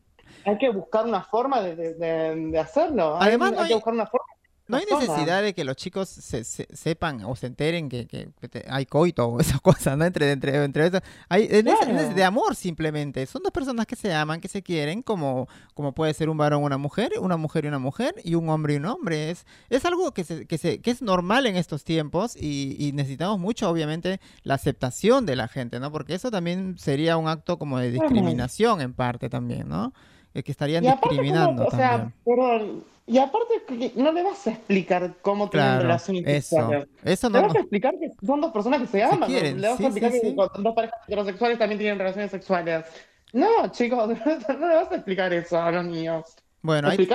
hay 0.45 0.57
que 0.57 0.69
buscar 0.69 1.05
una 1.05 1.23
forma 1.23 1.61
de, 1.61 1.75
de- 1.75 1.93
de- 2.35 2.59
hacerlo. 2.59 3.15
Hay- 3.19 3.29
Además, 3.29 3.49
hay, 3.51 3.55
no 3.55 3.61
hay- 3.63 3.67
que 3.69 3.75
buscar 3.75 3.93
una 3.93 4.05
forma. 4.07 4.25
No 4.67 4.77
hay 4.77 4.85
necesidad 4.89 5.43
de 5.43 5.53
que 5.53 5.63
los 5.63 5.75
chicos 5.75 6.09
se, 6.09 6.43
se- 6.43 6.67
sepan 6.75 7.23
o 7.25 7.35
se 7.35 7.45
enteren 7.47 7.87
que, 7.87 8.07
que- 8.07 8.29
hay 8.67 8.85
coito 8.87 9.27
o 9.27 9.39
esas 9.41 9.61
cosas, 9.61 9.97
¿no? 9.97 10.05
Entre, 10.05 10.31
entre, 10.31 10.63
entre 10.63 10.87
eso. 10.87 10.99
Hay, 11.29 11.43
es, 11.43 11.51
es 11.51 11.63
Claro. 11.63 12.13
de 12.15 12.23
amor 12.23 12.55
simplemente. 12.55 13.25
Son 13.27 13.43
dos 13.43 13.51
personas 13.51 13.85
que 13.85 13.95
se 13.95 14.13
aman, 14.13 14.41
que 14.41 14.47
se 14.47 14.63
quieren, 14.63 15.01
como, 15.03 15.47
como 15.73 15.93
puede 15.93 16.13
ser 16.13 16.29
un 16.29 16.37
varón 16.37 16.63
o 16.63 16.65
una 16.65 16.77
mujer, 16.77 17.11
una 17.19 17.37
mujer 17.37 17.65
y 17.65 17.67
una 17.67 17.79
mujer, 17.79 18.15
y 18.23 18.33
un 18.35 18.49
hombre 18.49 18.73
y 18.73 18.77
un 18.77 18.85
hombre. 18.85 19.29
Es, 19.29 19.45
es 19.69 19.85
algo 19.85 20.11
que, 20.13 20.23
se, 20.23 20.45
que, 20.47 20.57
se, 20.57 20.79
que 20.81 20.91
es 20.91 21.01
normal 21.01 21.45
en 21.45 21.55
estos 21.57 21.83
tiempos 21.83 22.35
y, 22.35 22.75
y 22.79 22.91
necesitamos 22.93 23.39
mucho, 23.39 23.69
obviamente, 23.69 24.19
la 24.43 24.55
aceptación 24.55 25.25
de 25.25 25.35
la 25.35 25.47
gente, 25.47 25.79
¿no? 25.79 25.91
Porque 25.91 26.15
eso 26.15 26.31
también 26.31 26.77
sería 26.79 27.17
un 27.17 27.27
acto 27.27 27.59
como 27.59 27.77
de 27.79 27.91
Claro. 27.91 28.09
discriminación 28.09 28.81
en 28.81 28.93
parte 28.93 29.29
también, 29.29 29.69
¿no? 29.69 29.93
Eh, 30.33 30.43
Que 30.43 30.51
estarían 30.51 30.83
Y 30.83 30.87
discriminando 30.89 31.65
¿cómo- 31.65 31.67
o 31.67 31.77
sea, 31.77 31.89
también. 31.91 32.13
perdón, 32.25 32.83
y 33.07 33.17
aparte 33.19 33.93
no 33.95 34.11
le 34.11 34.23
vas 34.23 34.47
a 34.47 34.51
explicar 34.51 35.15
cómo 35.21 35.49
tienen 35.49 35.69
Claro, 35.71 35.83
relaciones 35.83 36.23
eso. 36.25 36.55
sexuales. 36.57 36.87
Eso 37.03 37.29
Le 37.29 37.39
no, 37.39 37.47
vas 37.47 37.55
a 37.55 37.59
explicar 37.59 37.93
que 37.99 38.11
son 38.25 38.41
dos 38.41 38.51
personas 38.51 38.81
que 38.81 38.87
se 38.87 39.03
aman. 39.03 39.31
Le 39.31 39.67
vas 39.67 39.77
sí, 39.77 39.83
a 39.83 39.87
explicar 39.87 40.11
sí, 40.11 40.21
que 40.21 40.29
sí. 40.29 40.35
dos 40.35 40.75
parejas 40.75 40.99
heterosexuales 41.07 41.59
también 41.59 41.79
tienen 41.79 41.99
relaciones 41.99 42.31
sexuales. 42.31 42.85
No, 43.33 43.67
chicos, 43.71 44.07
no 44.07 44.67
le 44.67 44.75
vas 44.75 44.91
a 44.91 44.95
explicar 44.95 45.31
eso 45.33 45.61
a 45.61 45.71
los 45.71 45.85
niños. 45.85 46.35
Bueno, 46.61 46.89
ahí, 46.89 47.07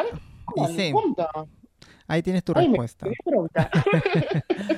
y 0.56 0.94
ahí 2.06 2.22
tienes 2.22 2.44
tu 2.44 2.52
Ay, 2.54 2.68
respuesta. 2.68 3.06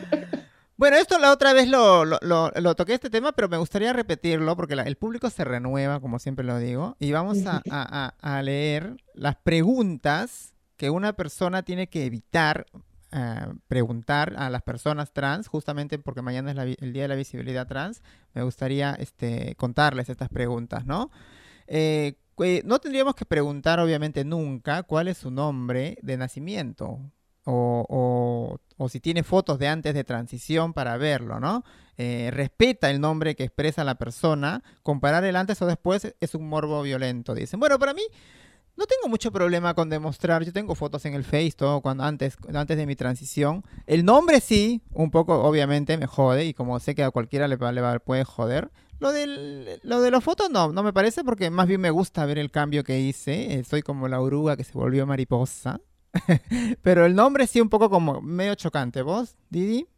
Bueno, 0.76 0.96
esto 0.96 1.18
la 1.18 1.32
otra 1.32 1.52
vez 1.52 1.68
lo, 1.68 2.04
lo, 2.04 2.18
lo- 2.22 2.50
lo 2.50 2.74
toqué 2.74 2.94
este 2.94 3.10
tema, 3.10 3.32
pero 3.32 3.48
me 3.48 3.56
gustaría 3.56 3.92
repetirlo 3.92 4.56
porque 4.56 4.74
la- 4.74 4.82
el 4.82 4.96
público 4.96 5.30
se 5.30 5.44
renueva, 5.44 6.00
como 6.00 6.18
siempre 6.18 6.44
lo 6.44 6.58
digo, 6.58 6.96
y 6.98 7.12
vamos 7.12 7.38
a- 7.46 8.14
a 8.20 8.42
leer 8.42 8.96
las 9.14 9.36
preguntas 9.36 10.51
que 10.82 10.90
una 10.90 11.12
persona 11.12 11.62
tiene 11.62 11.86
que 11.86 12.06
evitar 12.06 12.66
eh, 13.12 13.46
preguntar 13.68 14.34
a 14.36 14.50
las 14.50 14.62
personas 14.62 15.12
trans, 15.12 15.46
justamente 15.46 15.96
porque 16.00 16.22
mañana 16.22 16.50
es 16.50 16.76
el 16.82 16.92
Día 16.92 17.02
de 17.02 17.08
la 17.08 17.14
Visibilidad 17.14 17.68
Trans, 17.68 18.02
me 18.34 18.42
gustaría 18.42 18.92
este, 18.94 19.54
contarles 19.54 20.08
estas 20.08 20.28
preguntas, 20.28 20.84
¿no? 20.84 21.12
Eh, 21.68 22.16
no 22.64 22.80
tendríamos 22.80 23.14
que 23.14 23.24
preguntar, 23.24 23.78
obviamente, 23.78 24.24
nunca 24.24 24.82
cuál 24.82 25.06
es 25.06 25.18
su 25.18 25.30
nombre 25.30 25.98
de 26.02 26.16
nacimiento 26.16 26.98
o, 27.44 27.86
o- 27.88 28.58
o 28.76 28.88
si 28.88 28.98
tiene 28.98 29.22
fotos 29.22 29.60
de 29.60 29.68
antes 29.68 29.94
de 29.94 30.02
transición 30.02 30.72
para 30.72 30.96
verlo, 30.96 31.38
¿no? 31.38 31.62
Eh, 31.98 32.30
respeta 32.32 32.90
el 32.90 33.00
nombre 33.00 33.36
que 33.36 33.44
expresa 33.44 33.84
la 33.84 33.94
persona, 33.94 34.64
comparar 34.82 35.22
el 35.22 35.36
antes 35.36 35.62
o 35.62 35.66
después 35.66 36.16
es 36.18 36.34
un 36.34 36.48
morbo 36.48 36.82
violento, 36.82 37.34
dicen. 37.36 37.60
Bueno, 37.60 37.78
para 37.78 37.94
mí 37.94 38.02
no 38.76 38.86
tengo 38.86 39.08
mucho 39.08 39.30
problema 39.30 39.74
con 39.74 39.90
demostrar, 39.90 40.44
yo 40.44 40.52
tengo 40.52 40.74
fotos 40.74 41.04
en 41.04 41.14
el 41.14 41.24
Face, 41.24 41.52
todo 41.56 41.80
cuando 41.80 42.04
antes, 42.04 42.36
antes 42.54 42.76
de 42.76 42.86
mi 42.86 42.96
transición. 42.96 43.62
El 43.86 44.04
nombre 44.04 44.40
sí, 44.40 44.82
un 44.92 45.10
poco 45.10 45.42
obviamente 45.42 45.96
me 45.98 46.06
jode 46.06 46.46
y 46.46 46.54
como 46.54 46.78
sé 46.80 46.94
que 46.94 47.04
a 47.04 47.10
cualquiera 47.10 47.48
le, 47.48 47.56
le 47.56 48.00
puede 48.00 48.24
joder. 48.24 48.70
Lo, 48.98 49.12
del, 49.12 49.80
lo 49.82 50.00
de 50.00 50.10
las 50.10 50.22
fotos 50.22 50.48
no, 50.50 50.72
no 50.72 50.82
me 50.82 50.92
parece 50.92 51.24
porque 51.24 51.50
más 51.50 51.66
bien 51.66 51.80
me 51.80 51.90
gusta 51.90 52.24
ver 52.24 52.38
el 52.38 52.50
cambio 52.50 52.84
que 52.84 53.00
hice. 53.00 53.54
eh, 53.54 53.64
soy 53.64 53.82
como 53.82 54.06
la 54.08 54.20
oruga 54.20 54.56
que 54.56 54.64
se 54.64 54.72
volvió 54.74 55.06
mariposa. 55.06 55.80
Pero 56.82 57.04
el 57.04 57.14
nombre 57.14 57.46
sí 57.46 57.60
un 57.60 57.68
poco 57.68 57.90
como 57.90 58.20
medio 58.20 58.54
chocante. 58.54 59.02
¿Vos, 59.02 59.36
Didi? 59.50 59.88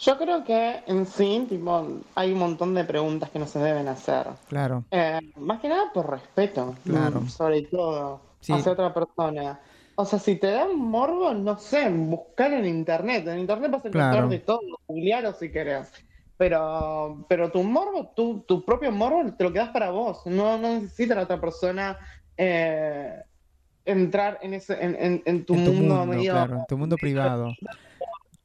Yo 0.00 0.16
creo 0.16 0.44
que 0.44 0.82
en 0.86 1.06
sí, 1.06 1.44
tipo, 1.48 2.00
hay 2.14 2.32
un 2.32 2.38
montón 2.38 2.72
de 2.74 2.84
preguntas 2.84 3.30
que 3.30 3.38
no 3.40 3.46
se 3.46 3.58
deben 3.58 3.88
hacer. 3.88 4.26
Claro. 4.48 4.84
Eh, 4.92 5.18
más 5.36 5.60
que 5.60 5.68
nada 5.68 5.90
por 5.92 6.08
respeto, 6.08 6.74
Claro. 6.84 7.26
sobre 7.28 7.62
todo, 7.62 8.20
Sí. 8.40 8.52
hacia 8.52 8.72
otra 8.72 8.94
persona. 8.94 9.58
O 9.96 10.04
sea, 10.04 10.20
si 10.20 10.36
te 10.36 10.52
da 10.52 10.66
un 10.66 10.78
morbo, 10.88 11.34
no 11.34 11.58
sé, 11.58 11.88
buscar 11.90 12.52
en 12.52 12.66
internet. 12.66 13.26
En 13.26 13.40
internet 13.40 13.70
vas 13.72 13.84
a 13.84 13.88
encontrar 13.88 14.12
Claro. 14.12 14.28
de 14.28 14.38
todo, 14.38 14.60
googlealo 14.86 15.32
si 15.32 15.50
querés. 15.50 15.92
Pero, 16.36 17.26
pero 17.28 17.50
tu 17.50 17.64
morbo, 17.64 18.12
tu, 18.14 18.44
tu 18.46 18.64
propio 18.64 18.92
morbo, 18.92 19.24
te 19.36 19.42
lo 19.42 19.52
quedas 19.52 19.70
para 19.70 19.90
vos. 19.90 20.24
No, 20.26 20.56
no 20.56 20.68
necesita 20.74 21.16
la 21.16 21.22
otra 21.22 21.40
persona 21.40 21.98
eh, 22.36 23.20
entrar 23.84 24.38
en 24.42 24.54
ese, 24.54 24.74
en, 24.80 24.94
en- 24.94 25.22
en 25.24 25.44
tu 25.44 25.54
en 25.54 25.64
tu 25.64 25.72
mundo, 25.72 25.94
mundo, 25.96 26.06
medio 26.06 26.32
claro, 26.32 26.54
en 26.58 26.66
tu 26.66 26.78
mundo 26.78 26.96
privado. 26.96 27.52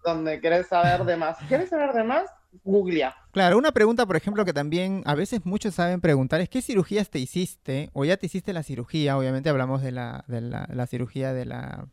Donde 0.03 0.39
querés 0.39 0.67
saber 0.67 1.03
de 1.05 1.15
más. 1.17 1.37
¿Quieres 1.47 1.69
saber 1.69 1.93
de 1.93 2.03
más? 2.03 2.25
Googlea. 2.63 3.15
Claro, 3.31 3.57
una 3.57 3.71
pregunta, 3.71 4.05
por 4.05 4.15
ejemplo, 4.15 4.45
que 4.45 4.53
también 4.53 5.01
a 5.05 5.15
veces 5.15 5.41
muchos 5.43 5.73
saben 5.73 6.01
preguntar 6.01 6.39
es 6.41 6.49
¿qué 6.49 6.61
cirugías 6.61 7.09
te 7.09 7.19
hiciste? 7.19 7.89
O 7.93 8.05
ya 8.05 8.17
te 8.17 8.27
hiciste 8.27 8.53
la 8.53 8.63
cirugía, 8.63 9.17
obviamente 9.17 9.49
hablamos 9.49 9.81
de 9.81 9.91
la, 9.91 10.23
de 10.27 10.41
la, 10.41 10.67
la 10.71 10.85
cirugía 10.85 11.33
de 11.33 11.45
la, 11.45 11.87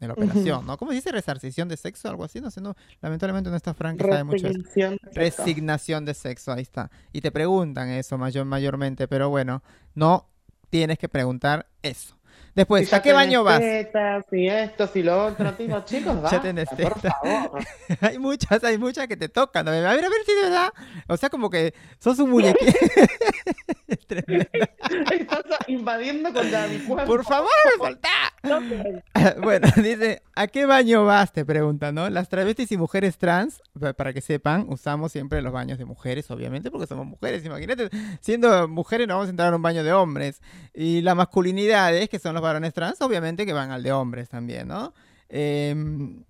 de 0.00 0.08
la 0.08 0.14
operación, 0.14 0.66
¿no? 0.66 0.76
¿Cómo 0.78 0.90
se 0.90 0.96
dice? 0.96 1.12
¿Resarcición 1.12 1.68
de 1.68 1.76
sexo? 1.76 2.08
Algo 2.08 2.24
así, 2.24 2.40
no 2.40 2.50
sé, 2.50 2.60
no, 2.60 2.74
lamentablemente 3.00 3.50
no 3.50 3.56
está 3.56 3.74
Frank 3.74 4.00
que 4.00 4.08
sabe 4.08 4.24
mucho. 4.24 4.48
Resignación 4.48 4.92
de 4.92 4.98
sexo. 4.98 5.44
Resignación 5.44 6.04
de 6.06 6.14
sexo, 6.14 6.52
ahí 6.52 6.62
está. 6.62 6.90
Y 7.12 7.20
te 7.20 7.30
preguntan 7.30 7.90
eso 7.90 8.18
mayor, 8.18 8.46
mayormente, 8.46 9.06
pero 9.06 9.28
bueno, 9.28 9.62
no 9.94 10.26
tienes 10.70 10.98
que 10.98 11.08
preguntar 11.08 11.66
eso. 11.82 12.16
Después, 12.54 12.88
Si 12.88 12.94
¿a 12.94 13.00
qué 13.02 13.12
baño 13.12 13.44
vas? 13.44 13.60
tetas, 13.60 14.24
y 14.32 14.46
esto, 14.48 14.90
y 14.94 15.02
lo 15.02 15.26
otro, 15.26 15.54
chicos, 15.84 16.16
tenés 16.42 16.68
por 16.68 16.98
favor. 17.00 17.64
hay 18.00 18.18
muchas, 18.18 18.62
hay 18.64 18.76
muchas 18.78 19.06
que 19.06 19.16
te 19.16 19.28
tocan. 19.28 19.66
A 19.68 19.70
ver, 19.70 19.86
a 19.86 19.92
ver 19.94 20.04
si 20.26 20.34
de 20.34 20.42
verdad. 20.42 20.72
O 21.08 21.16
sea, 21.16 21.28
como 21.30 21.48
que 21.50 21.74
sos 21.98 22.18
un 22.18 22.30
muñequito. 22.30 22.72
Estás 23.88 25.44
invadiendo 25.68 26.32
contra 26.32 26.66
mi 26.68 26.78
cuerpo. 26.80 27.06
Por 27.06 27.24
favor, 27.24 27.50
soltá. 27.78 28.08
No, 28.42 28.60
pero- 28.68 29.40
Bueno, 29.42 29.68
dice, 29.76 30.22
¿a 30.34 30.46
qué 30.46 30.64
baño 30.66 31.04
vas? 31.04 31.32
Te 31.32 31.44
preguntan, 31.44 31.94
¿no? 31.94 32.08
Las 32.10 32.28
travestis 32.28 32.70
y 32.72 32.76
mujeres 32.76 33.18
trans, 33.18 33.60
pa- 33.78 33.92
para 33.92 34.12
que 34.12 34.20
sepan, 34.20 34.66
usamos 34.68 35.12
siempre 35.12 35.42
los 35.42 35.52
baños 35.52 35.78
de 35.78 35.84
mujeres, 35.84 36.30
obviamente, 36.30 36.70
porque 36.70 36.86
somos 36.86 37.06
mujeres. 37.06 37.44
Imagínate, 37.44 37.90
siendo 38.20 38.68
mujeres 38.68 39.06
no 39.08 39.14
vamos 39.14 39.28
a 39.28 39.30
entrar 39.30 39.52
a 39.52 39.56
un 39.56 39.62
baño 39.62 39.84
de 39.84 39.92
hombres. 39.92 40.40
Y 40.74 41.00
las 41.02 41.16
masculinidades, 41.16 42.08
que 42.08 42.18
son 42.18 42.34
los 42.34 42.39
varones 42.40 42.74
trans, 42.74 43.00
obviamente 43.00 43.46
que 43.46 43.52
van 43.52 43.70
al 43.70 43.82
de 43.82 43.92
hombres 43.92 44.28
también, 44.28 44.68
¿no? 44.68 44.92
Em, 45.28 46.24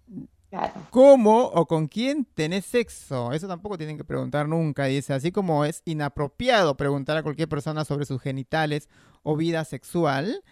Claro. 0.50 0.72
¿Cómo 0.90 1.44
o 1.44 1.66
con 1.66 1.86
quién 1.86 2.24
tenés 2.24 2.66
sexo? 2.66 3.32
Eso 3.32 3.46
tampoco 3.46 3.78
tienen 3.78 3.96
que 3.96 4.02
preguntar 4.02 4.48
nunca. 4.48 4.86
Dice, 4.86 5.14
así 5.14 5.30
como 5.30 5.64
es 5.64 5.80
inapropiado 5.84 6.76
preguntar 6.76 7.16
a 7.16 7.22
cualquier 7.22 7.48
persona 7.48 7.84
sobre 7.84 8.04
sus 8.04 8.20
genitales 8.20 8.88
o 9.22 9.36
vida 9.36 9.64
sexual, 9.64 10.42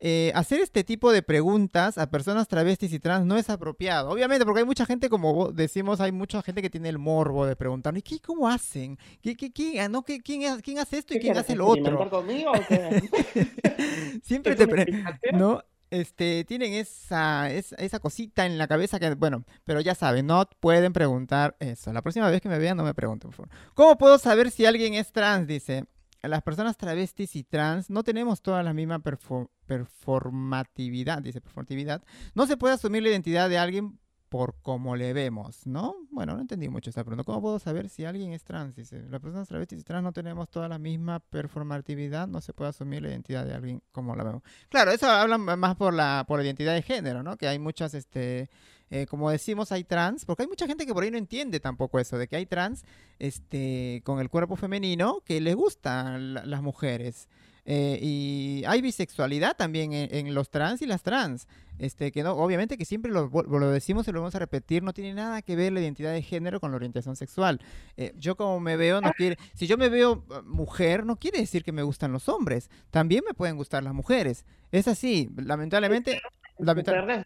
eh, 0.00 0.32
hacer 0.34 0.60
este 0.60 0.84
tipo 0.84 1.12
de 1.12 1.22
preguntas 1.22 1.98
a 1.98 2.10
personas 2.10 2.48
travestis 2.48 2.92
y 2.92 2.98
trans 2.98 3.26
no 3.26 3.36
es 3.38 3.48
apropiado. 3.50 4.10
Obviamente, 4.10 4.44
porque 4.44 4.60
hay 4.60 4.66
mucha 4.66 4.86
gente, 4.86 5.08
como 5.08 5.52
decimos, 5.52 6.00
hay 6.00 6.12
mucha 6.12 6.42
gente 6.42 6.62
que 6.62 6.70
tiene 6.70 6.88
el 6.88 6.98
morbo 6.98 7.46
de 7.46 7.56
preguntar, 7.56 7.96
¿y 7.96 8.02
qué, 8.02 8.20
cómo 8.20 8.48
hacen? 8.48 8.98
¿Qué, 9.22 9.36
qué, 9.36 9.52
qué- 9.52 9.80
ah, 9.80 9.88
no, 9.88 10.02
qué- 10.04 10.20
quién, 10.20 10.44
ha- 10.46 10.60
quién 10.60 10.78
hace 10.78 10.98
esto 10.98 11.14
y 11.14 11.16
¿Qué 11.18 11.22
quién 11.22 11.38
hace 11.38 11.54
lo 11.56 11.66
otro? 11.66 12.08
conmigo 12.10 12.50
o 12.52 12.66
qué? 12.68 13.02
Siempre 14.22 14.52
¿Es 14.52 14.58
te 14.58 14.64
una 14.64 14.72
pre- 14.72 14.82
explicación? 14.82 15.38
¿no? 15.38 15.62
Este, 15.88 16.44
tienen 16.44 16.72
esa, 16.72 17.48
esa, 17.52 17.76
esa 17.76 18.00
cosita 18.00 18.44
en 18.44 18.58
la 18.58 18.66
cabeza 18.66 18.98
que, 18.98 19.14
bueno, 19.14 19.44
pero 19.64 19.80
ya 19.80 19.94
saben, 19.94 20.26
no 20.26 20.44
pueden 20.58 20.92
preguntar 20.92 21.56
eso. 21.60 21.92
La 21.92 22.02
próxima 22.02 22.28
vez 22.28 22.40
que 22.40 22.48
me 22.48 22.58
vean, 22.58 22.76
no 22.76 22.82
me 22.82 22.92
pregunten, 22.92 23.30
por 23.30 23.36
favor. 23.36 23.50
¿Cómo 23.74 23.96
puedo 23.96 24.18
saber 24.18 24.50
si 24.50 24.66
alguien 24.66 24.94
es 24.94 25.12
trans? 25.12 25.46
Dice, 25.46 25.84
las 26.22 26.42
personas 26.42 26.76
travestis 26.76 27.36
y 27.36 27.44
trans 27.44 27.90
no 27.90 28.02
tenemos 28.02 28.42
toda 28.42 28.62
la 28.62 28.72
misma 28.72 28.98
perfo- 29.00 29.50
performatividad, 29.66 31.22
dice 31.22 31.40
performatividad. 31.40 32.02
No 32.34 32.46
se 32.46 32.56
puede 32.56 32.74
asumir 32.74 33.02
la 33.02 33.10
identidad 33.10 33.48
de 33.48 33.58
alguien 33.58 33.98
por 34.28 34.56
cómo 34.60 34.96
le 34.96 35.12
vemos, 35.12 35.66
¿no? 35.66 35.94
Bueno, 36.10 36.34
no 36.34 36.40
entendí 36.40 36.68
mucho 36.68 36.90
esta 36.90 37.04
pregunta. 37.04 37.22
¿Cómo 37.24 37.40
puedo 37.40 37.58
saber 37.60 37.88
si 37.88 38.04
alguien 38.04 38.32
es 38.32 38.42
trans? 38.42 38.74
Dice, 38.74 39.02
las 39.08 39.20
personas 39.20 39.46
travestis 39.46 39.80
y 39.80 39.84
trans 39.84 40.02
no 40.02 40.12
tenemos 40.12 40.50
toda 40.50 40.68
la 40.68 40.78
misma 40.78 41.20
performatividad, 41.20 42.26
no 42.26 42.40
se 42.40 42.52
puede 42.52 42.70
asumir 42.70 43.02
la 43.02 43.10
identidad 43.10 43.46
de 43.46 43.54
alguien 43.54 43.82
como 43.92 44.16
la 44.16 44.24
vemos. 44.24 44.42
Claro, 44.68 44.90
eso 44.90 45.08
habla 45.08 45.38
más 45.38 45.76
por 45.76 45.94
la, 45.94 46.24
por 46.26 46.40
la 46.40 46.44
identidad 46.44 46.74
de 46.74 46.82
género, 46.82 47.22
¿no? 47.22 47.36
Que 47.36 47.46
hay 47.46 47.60
muchas, 47.60 47.94
este, 47.94 48.50
eh, 48.90 49.06
como 49.06 49.30
decimos, 49.30 49.72
hay 49.72 49.84
trans, 49.84 50.24
porque 50.24 50.44
hay 50.44 50.48
mucha 50.48 50.66
gente 50.66 50.86
que 50.86 50.94
por 50.94 51.02
ahí 51.02 51.10
no 51.10 51.18
entiende 51.18 51.60
tampoco 51.60 51.98
eso, 51.98 52.18
de 52.18 52.28
que 52.28 52.36
hay 52.36 52.46
trans 52.46 52.84
este, 53.18 54.02
con 54.04 54.20
el 54.20 54.28
cuerpo 54.30 54.56
femenino 54.56 55.22
que 55.24 55.40
les 55.40 55.54
gustan 55.54 56.34
la- 56.34 56.44
las 56.44 56.62
mujeres. 56.62 57.28
Eh, 57.68 57.98
y 58.00 58.62
hay 58.66 58.80
bisexualidad 58.80 59.56
también 59.56 59.92
en, 59.92 60.32
los 60.34 60.50
trans 60.50 60.82
y 60.82 60.86
las 60.86 61.02
trans. 61.02 61.48
Este, 61.78 62.10
que 62.12 62.22
no, 62.22 62.32
obviamente 62.32 62.78
que 62.78 62.84
siempre 62.86 63.10
lo, 63.10 63.28
lo 63.28 63.70
decimos 63.70 64.06
y 64.08 64.12
lo 64.12 64.20
vamos 64.20 64.34
a 64.34 64.38
repetir, 64.38 64.82
no 64.82 64.94
tiene 64.94 65.12
nada 65.12 65.42
que 65.42 65.56
ver 65.56 65.72
la 65.72 65.80
identidad 65.80 66.12
de 66.12 66.22
género 66.22 66.58
con 66.60 66.70
la 66.70 66.76
orientación 66.76 67.16
sexual. 67.16 67.60
Eh, 67.96 68.14
yo 68.16 68.36
como 68.36 68.60
me 68.60 68.76
veo, 68.76 69.00
no 69.00 69.12
quiere, 69.12 69.36
si 69.54 69.66
yo 69.66 69.76
me 69.76 69.88
veo 69.88 70.24
eh, 70.30 70.42
mujer, 70.44 71.04
no 71.04 71.16
quiere 71.16 71.40
decir 71.40 71.64
que 71.64 71.72
me 71.72 71.82
gustan 71.82 72.12
los 72.12 72.28
hombres. 72.28 72.70
También 72.90 73.24
me 73.26 73.34
pueden 73.34 73.56
gustar 73.56 73.82
las 73.82 73.92
mujeres. 73.94 74.46
Es 74.70 74.88
así, 74.88 75.28
lamentablemente 75.36 76.20
Lesbiana. 76.58 77.24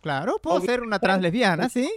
Claro, 0.00 0.38
puedo 0.42 0.60
ser 0.60 0.82
una 0.82 0.98
trans 0.98 1.22
lesbiana, 1.22 1.68
¿sí? 1.68 1.90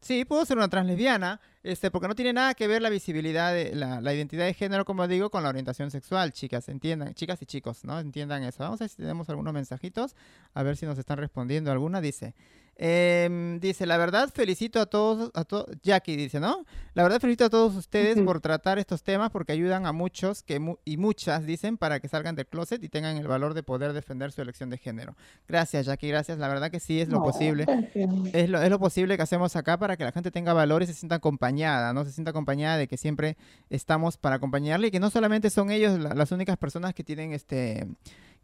Sí, 0.00 0.26
puedo 0.26 0.44
ser 0.44 0.58
una 0.58 0.68
trans 0.68 0.86
lesbiana, 0.86 1.40
este, 1.62 1.90
porque 1.90 2.08
no 2.08 2.14
tiene 2.14 2.34
nada 2.34 2.52
que 2.52 2.68
ver 2.68 2.82
la 2.82 2.90
visibilidad, 2.90 3.54
de, 3.54 3.74
la, 3.74 4.02
la 4.02 4.12
identidad 4.12 4.44
de 4.44 4.52
género, 4.52 4.84
como 4.84 5.08
digo, 5.08 5.30
con 5.30 5.42
la 5.42 5.48
orientación 5.48 5.90
sexual, 5.90 6.32
chicas, 6.32 6.68
entiendan, 6.68 7.14
chicas 7.14 7.40
y 7.40 7.46
chicos, 7.46 7.84
¿no? 7.84 7.98
Entiendan 7.98 8.42
eso. 8.42 8.62
Vamos 8.62 8.82
a 8.82 8.84
ver 8.84 8.90
si 8.90 8.96
tenemos 8.96 9.30
algunos 9.30 9.54
mensajitos, 9.54 10.14
a 10.52 10.62
ver 10.62 10.76
si 10.76 10.84
nos 10.84 10.98
están 10.98 11.16
respondiendo 11.16 11.72
alguna. 11.72 12.02
Dice, 12.02 12.34
em, 12.76 13.60
dice, 13.60 13.86
la 13.86 13.96
verdad 13.96 14.30
felicito 14.34 14.80
a 14.80 14.86
todos, 14.86 15.30
a 15.34 15.44
todos, 15.44 15.66
Jackie 15.82 16.16
dice, 16.16 16.40
¿no? 16.40 16.64
La 16.94 17.02
verdad 17.02 17.20
felicito 17.20 17.44
a 17.46 17.50
todos 17.50 17.74
ustedes 17.76 18.16
Ujú. 18.16 18.24
por 18.26 18.40
tratar 18.40 18.78
estos 18.78 19.02
temas 19.02 19.30
porque 19.30 19.52
ayudan 19.52 19.86
a 19.86 19.92
muchos 19.92 20.42
que 20.42 20.58
mu- 20.60 20.76
y 20.84 20.96
muchas, 20.96 21.44
dicen, 21.46 21.76
para 21.76 22.00
que 22.00 22.08
salgan 22.08 22.34
del 22.36 22.46
closet 22.46 22.82
y 22.82 22.88
tengan 22.88 23.16
el 23.16 23.26
valor 23.28 23.54
de 23.54 23.62
poder 23.62 23.92
defender 23.92 24.32
su 24.32 24.42
elección 24.42 24.70
de 24.70 24.78
género. 24.78 25.16
Gracias, 25.48 25.86
Jackie, 25.86 26.08
gracias. 26.08 26.38
La 26.38 26.48
verdad 26.48 26.70
que 26.70 26.80
sí 26.80 27.00
es 27.00 27.08
lo 27.08 27.18
No, 27.18 27.24
posible. 27.24 27.64
gracias. 27.64 28.10
Es 28.32 28.48
lo, 28.48 28.60
es 28.62 28.70
lo 28.70 28.78
posible 28.78 29.16
que 29.16 29.22
hacemos 29.22 29.56
acá 29.56 29.78
para 29.78 29.96
que 29.96 30.04
la 30.04 30.12
gente 30.12 30.30
tenga 30.30 30.52
valor 30.52 30.82
y 30.82 30.86
se 30.86 30.94
sienta 30.94 31.16
acompañada, 31.16 31.92
¿no? 31.92 32.04
Se 32.04 32.12
sienta 32.12 32.30
acompañada 32.30 32.76
de 32.76 32.88
que 32.88 32.96
siempre 32.96 33.36
estamos 33.70 34.16
para 34.16 34.36
acompañarle 34.36 34.88
y 34.88 34.90
que 34.90 35.00
no 35.00 35.10
solamente 35.10 35.50
son 35.50 35.70
ellos 35.70 35.98
la- 35.98 36.14
las 36.14 36.32
únicas 36.32 36.56
personas 36.56 36.94
que 36.94 37.04
tienen 37.04 37.32
este 37.32 37.86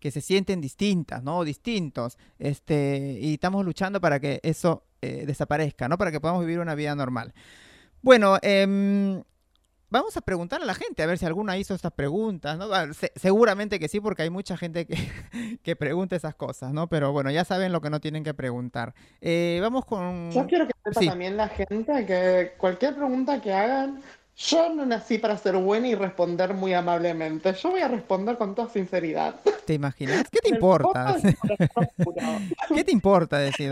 que 0.01 0.11
se 0.11 0.23
sienten 0.23 0.63
distintas, 0.63 1.23
¿no? 1.23 1.45
Distintos. 1.45 2.17
Este, 2.39 3.19
y 3.21 3.35
estamos 3.35 3.65
luchando 3.67 4.01
para 4.01 4.19
que 4.21 4.41
eso 4.43 4.85
eh, 5.03 5.25
desaparezca, 5.27 5.89
¿no? 5.89 5.99
Para 5.99 6.13
que 6.13 6.21
podamos 6.21 6.43
vivir 6.45 6.61
una 6.61 6.75
vida 6.75 6.95
normal. 6.95 7.33
Bueno, 8.03 8.39
em, 8.43 9.23
Vamos 9.93 10.17
a 10.17 10.21
preguntar 10.21 10.63
a 10.63 10.65
la 10.65 10.75
gente, 10.75 11.03
a 11.03 11.07
ver 11.07 11.19
si 11.19 11.27
alguna 11.27 11.57
hizo 11.59 11.75
estas 11.75 11.91
preguntas, 11.91 12.57
¿no? 12.57 12.73
Ah, 12.73 12.87
se- 12.93 13.11
seguramente 13.17 13.81
que 13.81 13.89
sí, 13.89 13.99
porque 13.99 14.23
hay 14.23 14.31
mucha 14.31 14.57
gente 14.57 14.87
que, 14.87 14.95
que 15.65 15.75
pregunta 15.75 16.15
esas 16.15 16.37
cosas, 16.37 16.73
¿no? 16.73 16.87
Pero 16.89 17.11
bueno, 17.11 17.29
ya 17.33 17.45
saben 17.45 17.73
lo 17.73 17.81
que 17.81 17.91
no 17.91 17.99
tienen 17.99 18.23
que 18.23 18.33
preguntar. 18.33 18.95
Eh, 19.21 19.59
vamos 19.61 19.85
con... 19.85 20.31
Yo 20.31 20.47
quiero 20.47 20.69
que 20.69 20.75
sepa 20.85 21.01
Sí. 21.01 21.09
también 21.09 21.37
la 21.37 21.49
gente 21.49 22.07
que 22.07 22.53
cualquier 22.57 22.95
pregunta 22.95 23.41
que 23.43 23.53
hagan, 23.53 24.01
yo 24.49 24.73
no 24.75 24.87
nací 24.87 25.19
para 25.19 25.37
ser 25.37 25.57
buena 25.57 25.89
y 25.89 25.95
responder 25.95 26.55
muy 26.55 26.73
amablemente. 26.73 27.53
Yo 27.55 27.71
voy 27.71 27.81
a 27.81 27.89
responder 27.89 28.39
con 28.39 28.55
toda 28.55 28.69
sinceridad. 28.71 29.35
¿Te 29.67 29.75
imaginas? 29.75 30.25
¿Qué 30.31 30.39
te 30.41 30.49
importa? 30.49 31.17
¿Qué 32.75 32.85
te 32.85 32.93
importa 32.93 33.39
decir? 33.39 33.71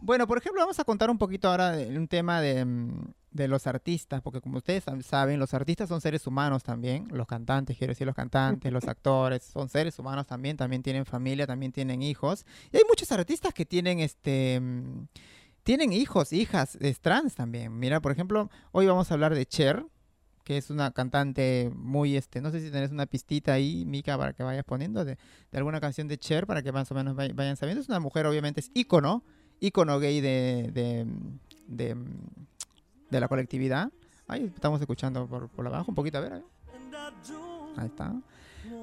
Bueno, 0.00 0.26
por 0.26 0.38
ejemplo, 0.38 0.60
vamos 0.62 0.78
a 0.78 0.84
contar 0.84 1.10
un 1.10 1.18
poquito 1.18 1.48
ahora 1.48 1.72
de 1.72 1.96
un 1.96 2.08
tema 2.08 2.40
de, 2.40 2.64
mm, 2.64 3.12
de 3.30 3.48
los 3.48 3.66
artistas, 3.66 4.22
porque 4.22 4.40
como 4.40 4.58
ustedes 4.58 4.86
sab- 4.86 5.02
saben, 5.02 5.38
los 5.38 5.54
artistas 5.54 5.88
son 5.88 6.00
seres 6.00 6.26
humanos 6.26 6.62
también, 6.62 7.06
los 7.10 7.26
cantantes, 7.26 7.76
quiero 7.76 7.92
decir, 7.92 8.06
los 8.06 8.16
cantantes, 8.16 8.72
los 8.72 8.84
actores, 8.88 9.42
son 9.44 9.68
seres 9.68 9.98
humanos 9.98 10.26
también, 10.26 10.56
también 10.56 10.82
tienen 10.82 11.04
familia, 11.04 11.46
también 11.46 11.72
tienen 11.72 12.02
hijos. 12.02 12.44
Y 12.72 12.76
hay 12.78 12.82
muchos 12.88 13.10
artistas 13.12 13.52
que 13.54 13.66
tienen 13.66 14.00
este... 14.00 14.60
Tienen 15.68 15.92
hijos, 15.92 16.32
hijas, 16.32 16.78
es 16.80 16.98
trans 16.98 17.34
también. 17.34 17.78
Mira, 17.78 18.00
por 18.00 18.10
ejemplo, 18.10 18.48
hoy 18.72 18.86
vamos 18.86 19.10
a 19.10 19.12
hablar 19.12 19.34
de 19.34 19.44
Cher, 19.44 19.84
que 20.42 20.56
es 20.56 20.70
una 20.70 20.92
cantante 20.92 21.70
muy, 21.76 22.16
este, 22.16 22.40
no 22.40 22.50
sé 22.50 22.60
si 22.62 22.70
tenés 22.70 22.90
una 22.90 23.04
pistita 23.04 23.52
ahí, 23.52 23.84
Mica, 23.84 24.16
para 24.16 24.32
que 24.32 24.42
vayas 24.42 24.64
poniendo 24.64 25.04
de, 25.04 25.18
de 25.52 25.58
alguna 25.58 25.78
canción 25.78 26.08
de 26.08 26.16
Cher, 26.16 26.46
para 26.46 26.62
que 26.62 26.72
más 26.72 26.90
o 26.90 26.94
menos 26.94 27.14
vay- 27.14 27.34
vayan 27.34 27.58
sabiendo. 27.58 27.82
Es 27.82 27.88
una 27.90 28.00
mujer, 28.00 28.24
obviamente, 28.24 28.60
es 28.60 28.70
ícono, 28.72 29.22
ícono 29.60 29.98
gay 29.98 30.22
de, 30.22 30.70
de, 30.72 31.06
de, 31.66 31.96
de 33.10 33.20
la 33.20 33.28
colectividad. 33.28 33.92
Ahí 34.26 34.50
estamos 34.54 34.80
escuchando 34.80 35.26
por, 35.26 35.50
por 35.50 35.66
abajo, 35.66 35.90
un 35.90 35.94
poquito, 35.94 36.16
a 36.16 36.22
ver. 36.22 36.32
Ahí 37.76 37.88
está. 37.88 38.14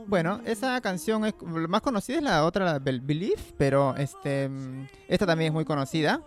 Bueno, 0.08 0.40
esa 0.46 0.80
canción 0.82 1.26
es 1.26 1.34
más 1.42 1.82
conocida 1.82 2.18
es 2.18 2.24
la 2.24 2.46
otra, 2.46 2.64
la 2.64 2.80
Bel- 2.80 3.02
Believe, 3.04 3.42
pero 3.58 3.96
este 3.98 4.48
mm, 4.50 4.86
esta 5.08 5.26
también 5.26 5.48
es 5.50 5.54
muy 5.56 5.66
conocida. 5.66 6.22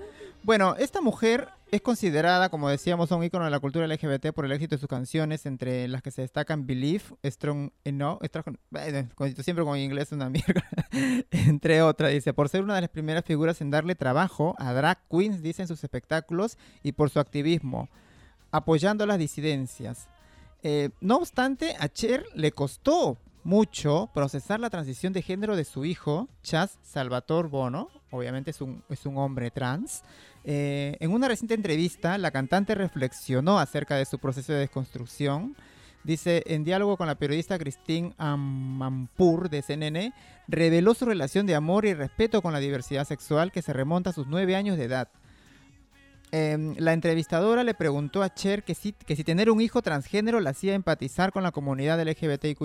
Bueno, 0.49 0.77
esta 0.79 1.03
mujer 1.03 1.51
es 1.71 1.83
considerada, 1.83 2.49
como 2.49 2.71
decíamos, 2.71 3.11
un 3.11 3.23
ícono 3.23 3.45
de 3.45 3.51
la 3.51 3.61
cultura 3.61 3.87
LGBT 3.87 4.33
por 4.35 4.47
el 4.47 4.53
éxito 4.53 4.77
de 4.77 4.81
sus 4.81 4.89
canciones, 4.89 5.45
entre 5.45 5.87
las 5.89 6.01
que 6.01 6.11
se 6.11 6.23
destacan 6.23 6.67
Believe, 6.67 7.05
Strong 7.23 7.71
Enough, 7.85 8.23
siempre 9.43 9.63
con 9.67 9.77
inglés 9.77 10.11
una 10.11 10.31
mierda, 10.31 10.65
entre 11.31 11.83
otras, 11.83 12.13
dice, 12.13 12.33
por 12.33 12.49
ser 12.49 12.63
una 12.63 12.77
de 12.77 12.81
las 12.81 12.89
primeras 12.89 13.27
figuras 13.27 13.61
en 13.61 13.71
darle 13.71 13.95
trabajo 13.95 14.55
a 14.59 14.73
drag 14.73 15.07
queens, 15.11 15.43
dice 15.43 15.61
en 15.61 15.69
sus 15.69 15.85
espectáculos, 15.85 16.57
y 16.83 16.93
por 16.93 17.11
su 17.11 17.21
activismo, 17.21 17.91
apoyando 18.51 19.05
las 19.05 19.19
disidencias. 19.19 20.09
Eh, 20.63 20.89
no 21.03 21.17
obstante, 21.17 21.77
a 21.79 21.91
Cher 21.91 22.25
le 22.35 22.53
costó 22.53 23.19
mucho 23.45 24.09
procesar 24.15 24.61
la 24.61 24.71
transición 24.71 25.13
de 25.13 25.21
género 25.21 25.57
de 25.57 25.67
su 25.67 25.85
hijo, 25.85 26.27
Chas 26.43 26.79
Salvatore 26.83 27.49
Bono, 27.49 27.91
obviamente 28.11 28.51
es 28.51 28.61
un, 28.61 28.83
es 28.89 29.07
un 29.07 29.19
hombre 29.19 29.51
trans. 29.51 30.03
Eh, 30.45 30.97
en 31.01 31.13
una 31.13 31.29
reciente 31.29 31.55
entrevista, 31.55 32.19
la 32.19 32.31
cantante 32.31 32.75
reflexionó 32.75 33.59
acerca 33.59 33.97
de 33.97 34.05
su 34.05 34.19
proceso 34.19 34.53
de 34.53 34.61
desconstrucción. 34.61 35.57
Dice, 36.05 36.43
en 36.47 36.65
diálogo 36.65 36.97
con 36.97 37.07
la 37.07 37.17
periodista 37.17 37.59
Christine 37.59 38.15
Amanpour 38.19 39.51
de 39.51 39.63
CNN, 39.63 40.13
reveló 40.47 40.95
su 40.95 41.05
relación 41.05 41.47
de 41.47 41.55
amor 41.55 41.85
y 41.85 41.93
respeto 41.93 42.41
con 42.41 42.53
la 42.53 42.61
diversidad 42.61 43.07
sexual 43.07 43.53
que 43.53 43.63
se 43.63 43.73
remonta 43.73 44.11
a 44.11 44.13
sus 44.15 44.27
nueve 44.27 44.57
años 44.57 44.79
de 44.79 44.85
edad. 44.85 45.09
Em, 46.31 46.75
la 46.77 46.93
entrevistadora 46.93 47.65
le 47.65 47.73
preguntó 47.73 48.23
a 48.23 48.35
Cher 48.35 48.63
que 48.63 48.75
si, 48.75 48.93
que 48.93 49.17
tener 49.25 49.51
un 49.51 49.63
hijo 49.63 49.81
transgénero 49.81 50.41
la 50.41 50.51
hacía 50.51 50.75
empatizar 50.75 51.33
con 51.33 51.43
la 51.43 51.53
comunidad 51.53 52.01
LGBTIQ+, 52.03 52.61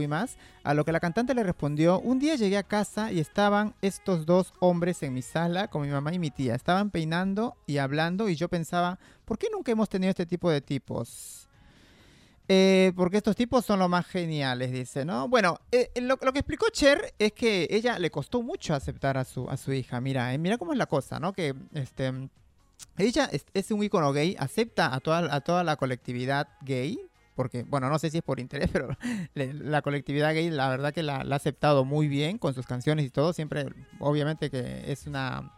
a 0.64 0.74
lo 0.74 0.84
que 0.84 0.92
la 0.92 1.00
cantante 1.00 1.34
le 1.34 1.44
respondió, 1.44 2.00
un 2.02 2.20
día 2.20 2.36
llegué 2.36 2.58
a 2.58 2.64
casa 2.64 3.12
y 3.12 3.20
estaban 3.20 3.74
estos 3.82 4.26
dos 4.26 4.54
hombres 4.60 5.02
en 5.04 5.14
mi 5.14 5.22
sala 5.22 5.70
con 5.70 5.84
mi 5.84 5.88
mamá 5.88 6.14
y 6.14 6.20
mi 6.20 6.30
tía. 6.30 6.56
Estaban 6.56 6.90
peinando 6.90 7.56
y 7.66 7.78
hablando 7.78 8.28
y 8.28 8.36
yo 8.36 8.50
pensaba, 8.50 9.00
¿por 9.24 9.38
qué 9.38 9.48
nunca 9.52 9.72
hemos 9.72 9.88
tenido 9.88 10.10
este 10.10 10.26
tipo 10.26 10.52
de 10.52 10.60
tipos? 10.60 11.48
Eh, 12.50 12.92
porque 12.98 13.18
estos 13.18 13.38
tipos 13.38 13.66
son 13.66 13.80
los 13.80 13.88
más 13.88 14.06
geniales, 14.06 14.74
dice, 14.74 15.06
¿no? 15.06 15.30
Bueno, 15.30 15.58
eh, 15.72 15.90
lo, 16.02 16.20
lo 16.22 16.34
que 16.34 16.40
explicó 16.40 16.68
Cher 16.70 17.14
es 17.18 17.32
que 17.32 17.68
ella 17.70 17.98
le 17.98 18.12
costó 18.12 18.42
mucho 18.42 18.76
aceptar 18.76 19.18
a 19.18 19.24
su, 19.24 19.50
a 19.50 19.56
su 19.56 19.72
hija. 19.72 20.02
Mira, 20.02 20.34
eh, 20.34 20.38
mira 20.38 20.58
cómo 20.58 20.74
es 20.74 20.78
la 20.78 20.88
cosa, 20.88 21.22
¿no? 21.22 21.32
Que 21.32 21.56
este, 21.74 22.12
ella 22.98 23.30
es, 23.32 23.46
es 23.54 23.72
un 23.72 23.84
ícono 23.84 24.12
gay, 24.14 24.36
acepta 24.40 24.94
a 24.94 25.00
toda, 25.00 25.34
a 25.34 25.42
toda 25.42 25.64
la 25.64 25.76
colectividad 25.76 26.48
gay, 26.62 27.00
porque, 27.36 27.64
bueno, 27.64 27.90
no 27.90 27.98
sé 27.98 28.10
si 28.10 28.18
es 28.18 28.24
por 28.24 28.40
interés, 28.40 28.70
pero 28.74 28.96
la 29.34 29.82
colectividad 29.82 30.34
gay, 30.34 30.50
la 30.50 30.70
verdad 30.70 30.94
que 30.94 31.04
la, 31.04 31.24
la 31.24 31.36
ha 31.36 31.38
aceptado 31.38 31.86
muy 31.86 32.08
bien 32.08 32.38
con 32.38 32.54
sus 32.54 32.68
canciones 32.68 33.06
y 33.06 33.10
todo. 33.10 33.34
Siempre, 33.34 33.68
obviamente 34.00 34.50
que 34.50 34.92
es 34.92 35.08
una... 35.08 35.52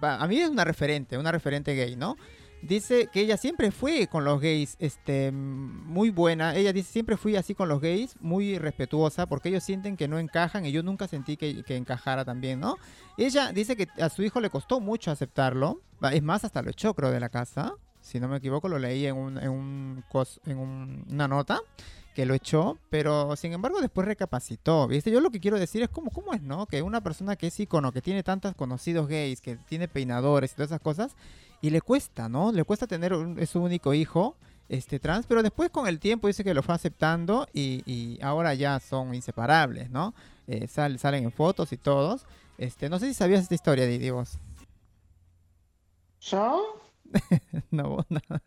A 0.00 0.26
mí 0.26 0.38
es 0.38 0.48
una 0.48 0.64
referente, 0.64 1.16
una 1.16 1.30
referente 1.30 1.76
gay, 1.76 1.94
¿no? 1.94 2.16
Dice 2.62 3.08
que 3.12 3.20
ella 3.20 3.36
siempre 3.36 3.72
fue 3.72 4.06
con 4.06 4.24
los 4.24 4.40
gays, 4.40 4.76
este, 4.78 5.32
muy 5.32 6.10
buena. 6.10 6.54
Ella 6.54 6.72
dice, 6.72 6.92
siempre 6.92 7.16
fui 7.16 7.34
así 7.34 7.54
con 7.54 7.68
los 7.68 7.80
gays, 7.80 8.14
muy 8.20 8.56
respetuosa, 8.58 9.26
porque 9.26 9.48
ellos 9.48 9.64
sienten 9.64 9.96
que 9.96 10.06
no 10.06 10.18
encajan 10.20 10.64
y 10.64 10.70
yo 10.72 10.82
nunca 10.84 11.08
sentí 11.08 11.36
que, 11.36 11.64
que 11.64 11.76
encajara 11.76 12.24
también, 12.24 12.60
¿no? 12.60 12.76
Ella 13.18 13.52
dice 13.52 13.76
que 13.76 13.88
a 14.00 14.08
su 14.08 14.22
hijo 14.22 14.40
le 14.40 14.48
costó 14.48 14.80
mucho 14.80 15.10
aceptarlo. 15.10 15.80
Es 16.12 16.22
más, 16.22 16.44
hasta 16.44 16.62
lo 16.62 16.70
echó, 16.70 16.94
creo, 16.94 17.10
de 17.10 17.20
la 17.20 17.28
casa. 17.28 17.74
Si 18.00 18.18
no 18.20 18.28
me 18.28 18.36
equivoco, 18.38 18.68
lo 18.68 18.78
leí 18.78 19.06
en, 19.06 19.16
un, 19.16 19.38
en, 19.38 19.48
un 19.50 20.04
en 20.46 20.58
un- 20.58 21.04
una 21.10 21.28
nota 21.28 21.60
que 22.14 22.26
lo 22.26 22.34
echó, 22.34 22.78
pero 22.90 23.34
sin 23.36 23.52
embargo 23.52 23.80
después 23.80 24.06
recapacitó, 24.06 24.86
¿viste? 24.86 25.10
Yo 25.10 25.20
lo 25.20 25.30
que 25.30 25.40
quiero 25.40 25.58
decir 25.58 25.82
es 25.82 25.88
cómo, 25.88 26.10
cómo 26.10 26.34
es, 26.34 26.42
¿no? 26.42 26.66
Que 26.66 26.82
una 26.82 27.00
persona 27.00 27.36
que 27.36 27.46
es 27.46 27.58
ícono, 27.60 27.92
que 27.92 28.02
tiene 28.02 28.22
tantos 28.22 28.54
conocidos 28.54 29.08
gays, 29.08 29.40
que 29.40 29.56
tiene 29.56 29.88
peinadores 29.88 30.52
y 30.52 30.54
todas 30.56 30.70
esas 30.70 30.80
cosas, 30.80 31.12
y 31.60 31.70
le 31.70 31.80
cuesta, 31.80 32.28
¿no? 32.28 32.52
Le 32.52 32.64
cuesta 32.64 32.86
tener 32.86 33.12
un- 33.14 33.44
su 33.46 33.60
único 33.62 33.94
hijo, 33.94 34.36
este 34.68 34.98
trans, 34.98 35.26
pero 35.26 35.42
después 35.42 35.70
con 35.70 35.86
el 35.86 35.98
tiempo 36.00 36.26
dice 36.28 36.44
que 36.44 36.54
lo 36.54 36.62
fue 36.62 36.74
aceptando 36.74 37.46
y, 37.52 37.82
y 37.86 38.18
ahora 38.22 38.54
ya 38.54 38.80
son 38.80 39.14
inseparables, 39.14 39.90
¿no? 39.90 40.14
Eh, 40.46 40.66
sal- 40.68 40.98
salen 40.98 41.24
en 41.24 41.32
fotos 41.32 41.72
y 41.72 41.76
todos. 41.76 42.24
Este, 42.58 42.88
no 42.88 42.98
sé 42.98 43.06
si 43.08 43.14
sabías 43.14 43.42
esta 43.42 43.54
historia, 43.54 43.86
Didi, 43.86 44.10
vos. 44.10 44.38
¿Yo? 46.20 46.80
no, 47.70 47.88
vos 47.90 48.06
nada. 48.08 48.42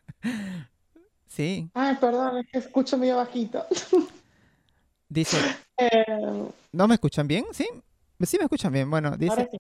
Sí, 1.28 1.70
Ay, 1.74 1.96
perdón, 2.00 2.38
es 2.38 2.48
que 2.52 2.58
escucho 2.60 2.98
medio 2.98 3.18
bajito. 3.18 3.66
dice, 5.10 5.38
Eh, 5.78 6.06
¿no 6.72 6.88
me 6.88 6.96
escuchan 6.96 7.28
bien? 7.28 7.46
¿Sí? 7.52 7.68
Sí 8.22 8.38
me 8.38 8.44
escuchan 8.46 8.72
bien. 8.72 8.90
Bueno, 8.90 9.18
dice, 9.18 9.50
sí. 9.52 9.58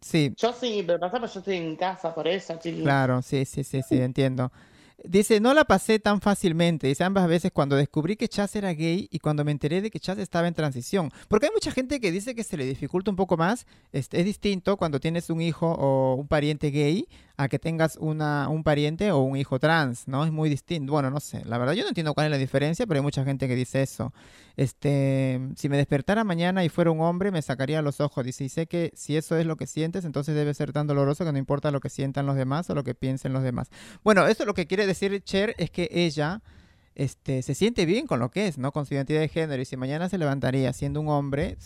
sí, 0.00 0.34
Yo 0.36 0.52
sí, 0.52 0.84
pero 0.86 1.00
pasa 1.00 1.20
que 1.20 1.26
yo 1.26 1.38
estoy 1.40 1.56
en 1.56 1.76
casa, 1.76 2.14
por 2.14 2.28
eso, 2.28 2.56
chiquis. 2.58 2.82
Claro, 2.82 3.22
sí, 3.22 3.44
sí, 3.44 3.64
sí, 3.64 3.82
sí, 3.82 4.00
entiendo. 4.00 4.52
Dice, 5.04 5.40
no 5.40 5.52
la 5.52 5.64
pasé 5.64 5.98
tan 5.98 6.20
fácilmente, 6.20 6.86
dice 6.86 7.02
ambas 7.02 7.26
veces 7.26 7.50
cuando 7.50 7.74
descubrí 7.74 8.14
que 8.16 8.28
Chaz 8.28 8.54
era 8.54 8.72
gay 8.72 9.08
y 9.10 9.18
cuando 9.18 9.44
me 9.44 9.50
enteré 9.50 9.80
de 9.82 9.90
que 9.90 9.98
Chaz 9.98 10.18
estaba 10.18 10.46
en 10.46 10.54
transición. 10.54 11.10
Porque 11.28 11.46
hay 11.46 11.52
mucha 11.52 11.72
gente 11.72 11.98
que 12.00 12.12
dice 12.12 12.36
que 12.36 12.44
se 12.44 12.56
le 12.56 12.64
dificulta 12.64 13.10
un 13.10 13.16
poco 13.16 13.36
más, 13.36 13.66
este, 13.90 14.20
es 14.20 14.24
distinto 14.24 14.76
cuando 14.76 15.00
tienes 15.00 15.28
un 15.30 15.40
hijo 15.40 15.72
o 15.72 16.14
un 16.14 16.28
pariente 16.28 16.70
gay 16.70 17.08
a 17.42 17.48
que 17.48 17.58
tengas 17.58 17.96
una, 17.96 18.48
un 18.48 18.62
pariente 18.62 19.12
o 19.12 19.18
un 19.20 19.36
hijo 19.36 19.58
trans, 19.58 20.08
¿no? 20.08 20.24
Es 20.24 20.32
muy 20.32 20.48
distinto. 20.48 20.92
Bueno, 20.92 21.10
no 21.10 21.20
sé, 21.20 21.44
la 21.44 21.58
verdad 21.58 21.74
yo 21.74 21.82
no 21.82 21.88
entiendo 21.88 22.14
cuál 22.14 22.26
es 22.26 22.30
la 22.30 22.38
diferencia, 22.38 22.86
pero 22.86 22.98
hay 22.98 23.02
mucha 23.02 23.24
gente 23.24 23.48
que 23.48 23.54
dice 23.54 23.82
eso. 23.82 24.12
Este, 24.56 25.40
si 25.56 25.68
me 25.68 25.76
despertara 25.76 26.24
mañana 26.24 26.64
y 26.64 26.68
fuera 26.68 26.90
un 26.90 27.00
hombre, 27.00 27.30
me 27.30 27.42
sacaría 27.42 27.82
los 27.82 28.00
ojos. 28.00 28.24
Dice, 28.24 28.44
y 28.44 28.48
sé 28.48 28.66
que 28.66 28.92
si 28.94 29.16
eso 29.16 29.36
es 29.36 29.46
lo 29.46 29.56
que 29.56 29.66
sientes, 29.66 30.04
entonces 30.04 30.34
debe 30.34 30.54
ser 30.54 30.72
tan 30.72 30.86
doloroso 30.86 31.24
que 31.24 31.32
no 31.32 31.38
importa 31.38 31.70
lo 31.70 31.80
que 31.80 31.88
sientan 31.88 32.26
los 32.26 32.36
demás 32.36 32.68
o 32.70 32.74
lo 32.74 32.84
que 32.84 32.94
piensen 32.94 33.32
los 33.32 33.42
demás. 33.42 33.70
Bueno, 34.02 34.26
eso 34.26 34.44
lo 34.44 34.54
que 34.54 34.66
quiere 34.66 34.86
decir 34.86 35.22
Cher 35.22 35.54
es 35.58 35.70
que 35.70 35.88
ella 35.92 36.42
este, 36.94 37.42
se 37.42 37.54
siente 37.54 37.86
bien 37.86 38.06
con 38.06 38.20
lo 38.20 38.30
que 38.30 38.46
es, 38.46 38.58
¿no? 38.58 38.72
Con 38.72 38.86
su 38.86 38.94
identidad 38.94 39.20
de 39.20 39.28
género. 39.28 39.60
Y 39.62 39.64
si 39.64 39.76
mañana 39.76 40.08
se 40.08 40.18
levantaría 40.18 40.72
siendo 40.72 41.00
un 41.00 41.08
hombre, 41.08 41.56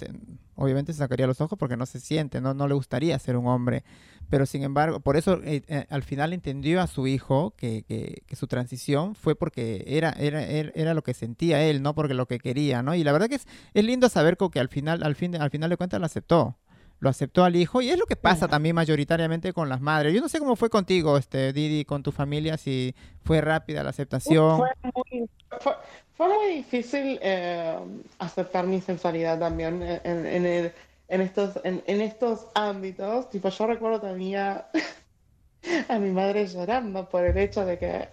obviamente 0.54 0.92
se 0.92 0.98
sacaría 0.98 1.26
los 1.26 1.40
ojos 1.40 1.58
porque 1.58 1.76
no 1.76 1.86
se 1.86 2.00
siente, 2.00 2.40
no, 2.40 2.54
no 2.54 2.68
le 2.68 2.74
gustaría 2.74 3.18
ser 3.18 3.36
un 3.36 3.46
hombre. 3.46 3.84
Pero 4.28 4.44
sin 4.46 4.62
embargo, 4.64 5.00
por 5.00 5.16
eso 5.16 5.40
eh, 5.44 5.62
eh, 5.68 5.86
al 5.88 6.02
final 6.02 6.32
entendió 6.32 6.80
a 6.80 6.86
su 6.88 7.06
hijo 7.06 7.54
que, 7.56 7.84
que- 7.86 8.22
su 8.34 8.46
transición 8.48 9.14
fue 9.14 9.36
porque 9.36 9.84
era, 9.86 10.10
era, 10.18 10.42
era, 10.44 10.70
era 10.74 10.94
lo 10.94 11.02
que 11.02 11.14
sentía 11.14 11.62
él, 11.64 11.80
no 11.82 11.94
porque 11.94 12.14
lo 12.14 12.26
que 12.26 12.38
quería, 12.38 12.82
¿no? 12.82 12.94
Y 12.94 13.04
la 13.04 13.12
verdad 13.12 13.28
que 13.28 13.36
es, 13.36 13.46
es 13.74 13.84
lindo 13.84 14.08
saber 14.08 14.36
que 14.52 14.60
al 14.60 14.68
final, 14.68 15.02
al 15.02 15.14
fin, 15.14 15.36
al 15.36 15.50
final 15.50 15.70
de 15.70 15.76
cuentas 15.76 16.00
lo 16.00 16.06
aceptó. 16.06 16.56
Lo 16.98 17.10
aceptó 17.10 17.44
al 17.44 17.56
hijo 17.56 17.82
y 17.82 17.90
es 17.90 17.98
lo 17.98 18.06
que 18.06 18.16
pasa 18.16 18.48
también 18.48 18.74
mayoritariamente 18.74 19.52
con 19.52 19.68
las 19.68 19.80
madres. 19.82 20.14
Yo 20.14 20.20
no 20.22 20.28
sé 20.30 20.38
cómo 20.38 20.56
fue 20.56 20.70
contigo, 20.70 21.18
este 21.18 21.52
Didi, 21.52 21.84
con 21.84 22.02
tu 22.02 22.10
familia, 22.10 22.56
si 22.56 22.94
fue 23.22 23.40
rápida 23.42 23.82
la 23.82 23.90
aceptación. 23.90 24.58
Fue 24.58 24.70
muy, 24.94 25.28
fue, 25.60 25.72
fue 26.16 26.28
muy 26.28 26.54
difícil 26.54 27.18
eh, 27.20 27.76
aceptar 28.18 28.66
mi 28.66 28.80
sexualidad 28.80 29.38
también 29.38 29.82
en, 29.82 30.26
en, 30.26 30.46
el- 30.46 30.72
en 31.08 31.20
estos, 31.20 31.60
en, 31.64 31.82
en 31.86 32.00
estos 32.00 32.46
ámbitos. 32.54 33.28
Tipo, 33.30 33.50
yo 33.50 33.66
recuerdo 33.66 34.00
también 34.00 34.40
a 35.88 35.98
mi 35.98 36.10
madre 36.10 36.46
llorando 36.46 37.08
por 37.08 37.24
el 37.24 37.36
hecho 37.36 37.64
de 37.66 37.78
que 37.78 38.08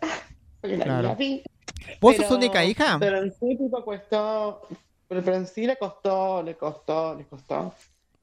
soy 0.61 0.73
una 0.73 0.83
Claro. 0.85 1.17
¿Vos 2.01 2.15
sos 2.17 2.25
Pero- 2.25 2.35
única 2.37 2.63
hija? 2.65 2.97
Pero 2.99 3.23
en 3.23 3.31
sí, 3.31 3.57
tipo, 3.57 3.83
costó, 3.83 4.61
pero, 5.07 5.23
pero 5.23 5.37
en 5.37 5.47
sí 5.47 5.65
le 5.65 5.77
costó, 5.77 6.43
le 6.43 6.55
costó, 6.55 7.15
le 7.15 7.23
costó. 7.25 7.73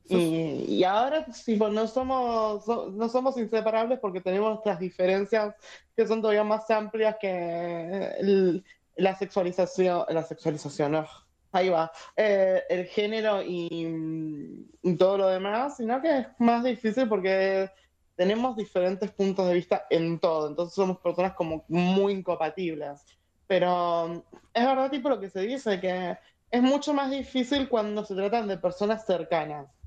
Y, 0.04 0.64
y 0.78 0.84
ahora, 0.84 1.26
tipo, 1.44 1.68
no 1.68 1.86
somos, 1.86 2.64
so- 2.64 2.90
no 2.90 3.08
somos 3.08 3.36
inseparables 3.36 3.98
porque 4.00 4.20
tenemos 4.20 4.50
nuestras 4.50 4.80
diferencias 4.80 5.54
que 5.96 6.06
son 6.06 6.20
todavía 6.20 6.44
más 6.44 6.68
amplias 6.70 7.16
que 7.20 8.10
el- 8.18 8.64
la 8.96 9.14
sexualización, 9.16 10.04
la 10.08 10.22
sexualización, 10.24 10.94
ugh, 10.96 11.06
ahí 11.52 11.68
va, 11.68 11.90
eh, 12.16 12.62
el 12.68 12.86
género 12.86 13.42
y, 13.42 14.66
y 14.82 14.96
todo 14.96 15.18
lo 15.18 15.28
demás, 15.28 15.76
sino 15.76 16.00
que 16.02 16.18
es 16.18 16.26
más 16.38 16.64
difícil 16.64 17.08
porque 17.08 17.70
tenemos 18.16 18.56
diferentes 18.56 19.10
puntos 19.12 19.46
de 19.48 19.54
vista 19.54 19.86
en 19.90 20.18
todo, 20.20 20.48
entonces 20.48 20.74
somos 20.74 20.98
personas 21.00 21.34
como 21.34 21.64
muy 21.68 22.12
incompatibles. 22.14 23.02
Pero 23.46 24.24
es 24.52 24.64
verdad, 24.66 24.90
tipo, 24.90 25.08
lo 25.08 25.20
que 25.20 25.30
se 25.30 25.40
dice, 25.42 25.80
que 25.80 26.18
es 26.50 26.62
mucho 26.62 26.92
más 26.94 27.10
difícil 27.10 27.68
cuando 27.68 28.04
se 28.04 28.14
tratan 28.14 28.46
de 28.48 28.58
personas 28.58 29.04
cercanas. 29.06 29.79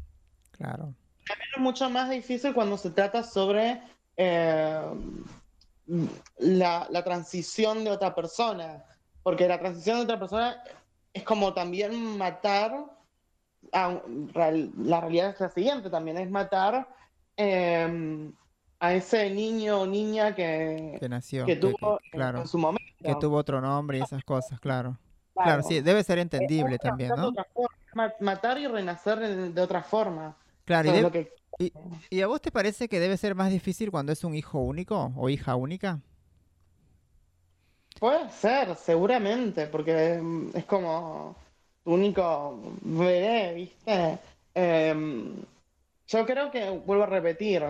Claro. 0.58 0.94
Es 1.26 1.60
mucho 1.62 1.90
más 1.90 2.10
difícil 2.10 2.54
cuando 2.54 2.78
se 2.78 2.90
trata 2.92 3.24
sobre 3.24 3.82
eh, 4.18 4.82
la, 6.38 6.88
la 6.90 7.04
transición 7.04 7.84
de 7.84 7.92
otra 7.92 8.14
persona. 8.16 8.84
Porque 9.22 9.48
la 9.48 9.60
transición 9.60 9.98
de 9.98 10.04
otra 10.04 10.20
persona 10.20 10.64
es 11.14 11.24
como 11.24 11.54
también 11.54 12.18
matar. 12.18 12.86
a- 13.72 14.02
la 14.36 15.00
realidad 15.02 15.30
es 15.30 15.40
la 15.40 15.50
siguiente 15.50 15.90
también: 15.90 16.18
es 16.18 16.30
matar 16.30 16.88
eh, 17.38 18.32
a 18.80 18.94
ese 18.94 19.30
niño 19.30 19.82
o 19.82 19.86
niña 19.88 20.36
que, 20.36 20.98
Que 21.00 21.08
nació. 21.10 21.46
que 21.46 21.54
que- 21.54 21.60
tuvo 21.62 22.00
que- 22.00 22.10
claro. 22.12 22.42
en 22.42 22.48
su 22.48 22.58
momento. 22.58 22.84
Que 23.02 23.16
tuvo 23.16 23.38
otro 23.38 23.62
nombre 23.62 23.98
y 24.00 24.02
esas 24.02 24.24
cosas, 24.24 24.60
claro. 24.60 24.98
Claro. 25.34 25.48
Claro, 25.48 25.64
sí, 25.64 25.80
debe 25.82 26.04
ser 26.04 26.20
entendible 26.20 26.78
también, 26.78 27.12
¿no? 27.18 27.32
Matar 28.20 28.60
y 28.60 28.68
renacer 28.68 29.20
de 29.54 29.62
otra 29.62 29.82
forma. 29.82 30.36
Claro, 30.66 30.90
y, 30.90 30.92
de- 30.92 31.12
que 31.12 31.34
y- 31.60 31.74
¿y 32.10 32.22
a 32.22 32.28
vos 32.28 32.42
te 32.42 32.52
parece 32.52 32.88
que 32.90 33.00
debe 33.00 33.18
ser 33.18 33.36
más 33.36 33.52
difícil 33.52 33.92
cuando 33.92 34.12
es 34.12 34.24
un 34.24 34.36
hijo 34.36 34.60
único 34.60 35.14
o 35.18 35.30
hija 35.30 35.56
única? 35.56 36.02
Puede 38.00 38.30
ser, 38.30 38.76
seguramente, 38.76 39.68
porque 39.68 40.20
mm, 40.22 40.50
es 40.58 40.66
como 40.66 41.36
tu 41.84 41.94
único 41.94 42.60
bebé, 42.82 43.54
¿viste? 43.54 44.20
Em, 44.54 45.46
yo 46.08 46.26
creo 46.26 46.52
que, 46.52 46.70
vuelvo 46.70 47.04
a 47.04 47.08
repetir, 47.08 47.64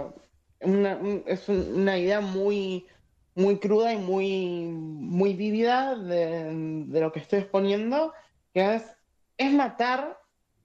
una- 0.61 0.95
un- 0.97 1.23
es 1.27 1.47
un- 1.49 1.73
una 1.81 1.97
idea 1.97 2.21
muy, 2.21 2.87
muy 3.35 3.59
cruda 3.59 3.93
y 3.93 3.97
muy, 3.97 4.65
muy 4.67 5.33
vívida 5.35 5.95
de, 5.95 6.85
de 6.87 7.01
lo 7.01 7.11
que 7.11 7.19
estoy 7.19 7.39
exponiendo, 7.39 8.13
que 8.53 8.75
es, 8.75 8.83
es 9.37 9.51
matar 9.53 10.19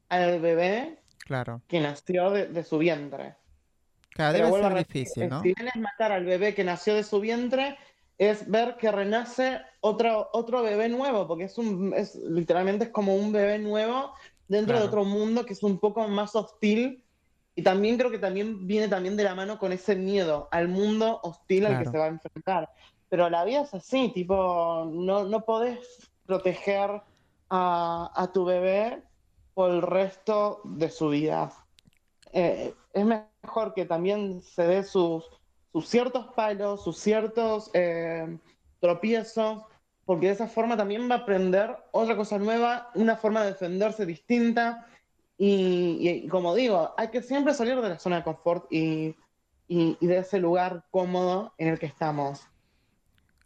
al 0.08 0.40
bebé 0.40 0.98
Claro. 1.28 1.60
que 1.68 1.78
nació 1.78 2.30
de, 2.30 2.46
de 2.46 2.64
su 2.64 2.78
vientre. 2.78 3.34
Claro, 4.14 4.32
Pero 4.32 4.46
debe 4.46 4.62
ser 4.62 4.72
repetir, 4.72 5.02
difícil, 5.04 5.28
¿no? 5.28 5.42
Si 5.42 5.54
bien 5.54 5.68
es 5.68 5.76
matar 5.76 6.10
al 6.10 6.24
bebé 6.24 6.54
que 6.54 6.64
nació 6.64 6.94
de 6.94 7.04
su 7.04 7.20
vientre, 7.20 7.76
es 8.16 8.50
ver 8.50 8.76
que 8.78 8.90
renace 8.90 9.60
otro, 9.80 10.30
otro 10.32 10.62
bebé 10.62 10.88
nuevo, 10.88 11.28
porque 11.28 11.44
es 11.44 11.58
un, 11.58 11.92
es, 11.94 12.14
literalmente 12.16 12.86
es 12.86 12.90
como 12.90 13.14
un 13.14 13.30
bebé 13.30 13.58
nuevo 13.58 14.12
dentro 14.48 14.76
de 14.76 14.80
Claro. 14.80 14.86
otro 15.02 15.04
mundo 15.04 15.44
que 15.44 15.52
es 15.52 15.62
un 15.62 15.78
poco 15.78 16.08
más 16.08 16.34
hostil. 16.34 17.04
Y 17.54 17.62
también 17.62 17.98
creo 17.98 18.10
que 18.10 18.18
también 18.18 18.66
viene 18.66 18.88
también 18.88 19.16
de 19.16 19.24
la 19.24 19.34
mano 19.34 19.58
con 19.58 19.72
ese 19.72 19.94
miedo 19.96 20.48
al 20.50 20.68
mundo 20.68 21.20
hostil 21.22 21.66
al 21.66 21.72
que 21.76 21.82
Claro. 21.84 21.90
se 21.92 21.98
va 21.98 22.04
a 22.06 22.08
enfrentar. 22.08 22.70
Pero 23.10 23.28
la 23.28 23.44
vida 23.44 23.62
es 23.62 23.74
así, 23.74 24.10
tipo, 24.14 24.88
no, 24.90 25.24
no 25.24 25.44
podés 25.44 25.78
proteger 26.24 27.02
a, 27.50 28.10
a 28.14 28.32
tu 28.32 28.44
bebé 28.46 29.02
por 29.58 29.72
el 29.72 29.82
resto 29.82 30.60
de 30.62 30.88
su 30.88 31.08
vida. 31.08 31.52
Eh, 32.32 32.72
es 32.92 33.04
mejor 33.04 33.74
que 33.74 33.86
también 33.86 34.40
se 34.40 34.62
dé 34.62 34.84
sus, 34.84 35.24
sus 35.72 35.88
ciertos 35.88 36.28
palos, 36.36 36.84
sus 36.84 36.96
ciertos 36.96 37.68
eh, 37.74 38.38
tropiezos, 38.78 39.64
porque 40.04 40.28
de 40.28 40.34
esa 40.34 40.46
forma 40.46 40.76
también 40.76 41.10
va 41.10 41.16
a 41.16 41.18
aprender 41.18 41.76
otra 41.90 42.14
cosa 42.16 42.38
nueva, 42.38 42.90
una 42.94 43.16
forma 43.16 43.42
de 43.42 43.48
defenderse 43.48 44.06
distinta. 44.06 44.86
Y, 45.36 45.98
y- 46.08 46.08
y 46.26 46.28
como 46.28 46.54
digo, 46.54 46.94
hay 46.96 47.08
que 47.08 47.20
siempre 47.20 47.52
salir 47.52 47.80
de 47.80 47.88
la 47.88 47.98
zona 47.98 48.18
de 48.18 48.22
confort 48.22 48.72
y, 48.72 49.16
y- 49.66 50.06
de 50.06 50.18
ese 50.18 50.38
lugar 50.38 50.84
cómodo 50.92 51.52
en 51.58 51.66
el 51.66 51.80
que 51.80 51.86
estamos. 51.86 52.42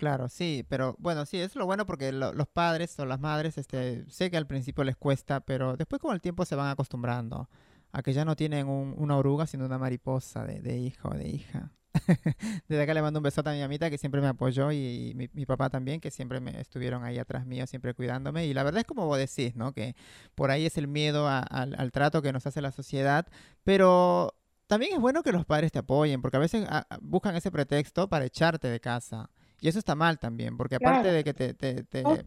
Claro, 0.02 0.28
sí, 0.28 0.66
pero 0.68 0.96
bueno, 0.98 1.24
sí, 1.26 1.38
es 1.38 1.54
lo 1.54 1.64
bueno 1.64 1.86
porque 1.86 2.10
lo- 2.10 2.32
los 2.32 2.48
padres 2.48 2.98
o 2.98 3.06
las 3.06 3.20
madres, 3.20 3.56
este, 3.56 4.04
sé 4.10 4.32
que 4.32 4.36
al 4.36 4.48
principio 4.48 4.82
les 4.82 4.96
cuesta, 4.96 5.38
pero 5.38 5.76
después 5.76 6.02
con 6.02 6.12
el 6.12 6.20
tiempo 6.20 6.44
se 6.44 6.56
van 6.56 6.68
acostumbrando 6.70 7.48
a 7.92 8.02
que 8.02 8.12
ya 8.12 8.24
no 8.24 8.34
tienen 8.34 8.66
un- 8.68 8.94
una 8.98 9.16
oruga, 9.16 9.46
sino 9.46 9.64
una 9.64 9.78
mariposa 9.78 10.44
de, 10.44 10.76
hijo 10.76 11.08
o 11.10 11.14
de 11.14 11.28
hija. 11.28 11.70
Desde 12.68 12.82
acá 12.82 12.94
le 12.94 13.02
mando 13.02 13.20
un 13.20 13.22
besote 13.22 13.50
a 13.50 13.52
mi 13.52 13.60
mamita 13.60 13.90
que 13.90 13.98
siempre 13.98 14.20
me 14.20 14.26
apoyó 14.26 14.72
y 14.72 15.12
mi, 15.14 15.46
papá 15.46 15.70
también, 15.70 16.00
que 16.00 16.10
siempre 16.10 16.40
me 16.40 16.60
estuvieron 16.60 17.04
ahí 17.04 17.18
atrás 17.20 17.46
mío, 17.46 17.64
siempre 17.68 17.94
cuidándome. 17.94 18.46
Y 18.46 18.54
la 18.54 18.64
verdad 18.64 18.80
es 18.80 18.86
como 18.86 19.06
vos 19.06 19.18
decís, 19.18 19.54
¿no? 19.54 19.72
Que 19.72 19.94
por 20.34 20.50
ahí 20.50 20.66
es 20.66 20.76
el 20.78 20.88
miedo 20.88 21.28
al, 21.28 21.92
trato 21.92 22.22
que 22.22 22.32
nos 22.32 22.44
hace 22.46 22.60
la 22.60 22.72
sociedad, 22.72 23.28
pero 23.62 24.34
también 24.66 24.94
es 24.94 24.98
bueno 25.00 25.22
que 25.22 25.30
los 25.32 25.44
padres 25.44 25.70
te 25.70 25.78
apoyen, 25.78 26.22
porque 26.22 26.38
a 26.38 26.40
veces 26.40 26.66
buscan 27.02 27.36
ese 27.36 27.52
pretexto 27.52 28.08
para 28.08 28.24
echarte 28.24 28.66
de 28.68 28.80
casa. 28.80 29.30
Y 29.62 29.68
eso 29.68 29.78
está 29.78 29.94
mal 29.94 30.18
también, 30.18 30.56
porque 30.56 30.74
aparte 30.74 31.02
Claro. 31.02 31.14
de 31.16 31.22
que 31.24 31.34
te, 31.34 31.54
te- 31.54 31.84
te- 31.84 32.02
Oh. 32.04 32.18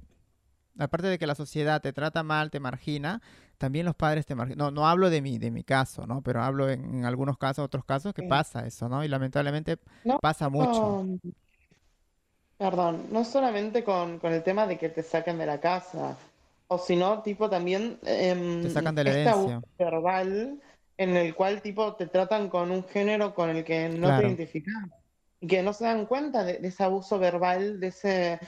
aparte 0.79 1.07
de 1.07 1.19
que 1.19 1.27
la 1.27 1.35
sociedad 1.35 1.81
te 1.81 1.91
trata 1.91 2.23
mal, 2.23 2.49
te 2.49 2.61
margina, 2.61 3.21
también 3.57 3.85
los 3.85 3.93
padres 3.93 4.25
te 4.25 4.35
marginan. 4.35 4.57
No, 4.57 4.71
no 4.71 4.87
hablo 4.87 5.09
de 5.09 5.21
mi, 5.21 5.37
de 5.37 5.51
mi 5.51 5.65
caso, 5.65 6.07
¿no? 6.07 6.21
Pero 6.21 6.41
hablo 6.41 6.69
en, 6.69 6.95
en 6.95 7.03
algunos 7.05 7.37
casos, 7.37 7.65
otros 7.65 7.83
casos 7.83 8.13
que 8.13 8.21
Sí. 8.21 8.27
pasa 8.29 8.65
eso, 8.65 8.87
¿no? 8.87 9.03
Y 9.03 9.09
lamentablemente 9.09 9.77
No, 10.05 10.17
pasa 10.19 10.47
mucho. 10.47 11.05
Perdón, 12.57 13.07
no 13.11 13.25
solamente 13.25 13.83
con, 13.83 14.17
con 14.19 14.31
el 14.31 14.41
tema 14.41 14.65
de 14.65 14.77
que 14.77 14.87
te 14.87 15.03
saquen 15.03 15.37
de 15.37 15.45
la 15.45 15.59
casa, 15.59 16.17
o 16.67 16.77
sino, 16.77 17.21
tipo, 17.21 17.49
también 17.49 17.99
em, 18.03 18.61
Te 18.61 18.69
sacan 18.69 18.95
de 18.95 19.03
la 19.03 19.09
abuso 19.11 19.49
herencia. 19.51 19.61
verbal 19.77 20.61
en 20.97 21.17
el 21.17 21.35
cual, 21.35 21.61
tipo, 21.61 21.95
te 21.95 22.07
tratan 22.07 22.47
con 22.49 22.71
un 22.71 22.85
género 22.85 23.35
con 23.35 23.49
el 23.49 23.65
que 23.65 23.89
no 23.89 24.07
Claro. 24.07 24.21
te 24.21 24.27
identificas. 24.27 24.73
Y 25.39 25.47
que 25.47 25.61
no 25.63 25.73
se 25.73 25.85
dan 25.85 26.05
cuenta 26.05 26.43
de, 26.43 26.59
de 26.59 26.67
ese 26.67 26.83
abuso 26.83 27.19
verbal, 27.19 27.79
de 27.79 27.87
ese 27.87 28.39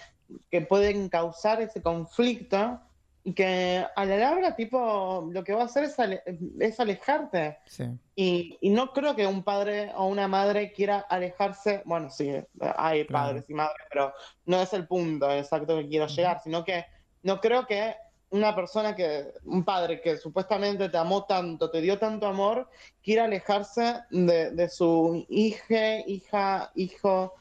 que 0.51 0.61
pueden 0.61 1.09
causar 1.09 1.61
ese 1.61 1.81
conflicto, 1.81 2.79
y 3.23 3.33
que 3.33 3.85
a 3.95 4.05
la 4.05 4.17
larga, 4.17 4.55
tipo, 4.55 5.27
lo 5.31 5.43
que 5.43 5.53
va 5.53 5.63
a 5.63 5.65
hacer 5.65 5.83
es, 5.85 5.99
ale- 5.99 6.23
es 6.59 6.79
alejarte. 6.79 7.57
Sí, 7.65 7.83
Y, 8.15 8.57
y 8.61 8.69
no 8.69 8.93
creo 8.93 9.15
que 9.15 9.27
un 9.27 9.43
padre 9.43 9.91
o 9.95 10.07
una 10.07 10.27
madre 10.27 10.71
quiera 10.71 10.99
alejarse, 11.09 11.81
bueno, 11.85 12.09
sí, 12.09 12.31
hay 12.77 13.05
Claro. 13.05 13.27
padres 13.27 13.49
y 13.49 13.53
madres, 13.53 13.85
pero 13.89 14.13
no 14.45 14.61
es 14.61 14.71
el 14.73 14.87
punto 14.87 15.29
exacto 15.31 15.77
que 15.77 15.87
quiero 15.87 16.07
llegar, 16.07 16.41
sino 16.41 16.63
que 16.63 16.85
no 17.23 17.39
creo 17.41 17.67
que 17.67 17.95
una 18.29 18.53
persona 18.55 18.95
que, 18.95 19.33
un 19.45 19.63
padre 19.63 20.01
que 20.01 20.17
supuestamente 20.17 20.89
te 20.89 20.97
amó 20.97 21.25
tanto, 21.25 21.69
te 21.71 21.81
dio 21.81 21.97
tanto 21.97 22.27
amor, 22.27 22.69
quiere 23.01 23.21
alejarse 23.21 24.01
de, 24.09 24.51
de 24.51 24.69
su 24.69 25.25
hija, 25.29 25.99
hija, 26.07 26.71
hijo, 26.75 27.33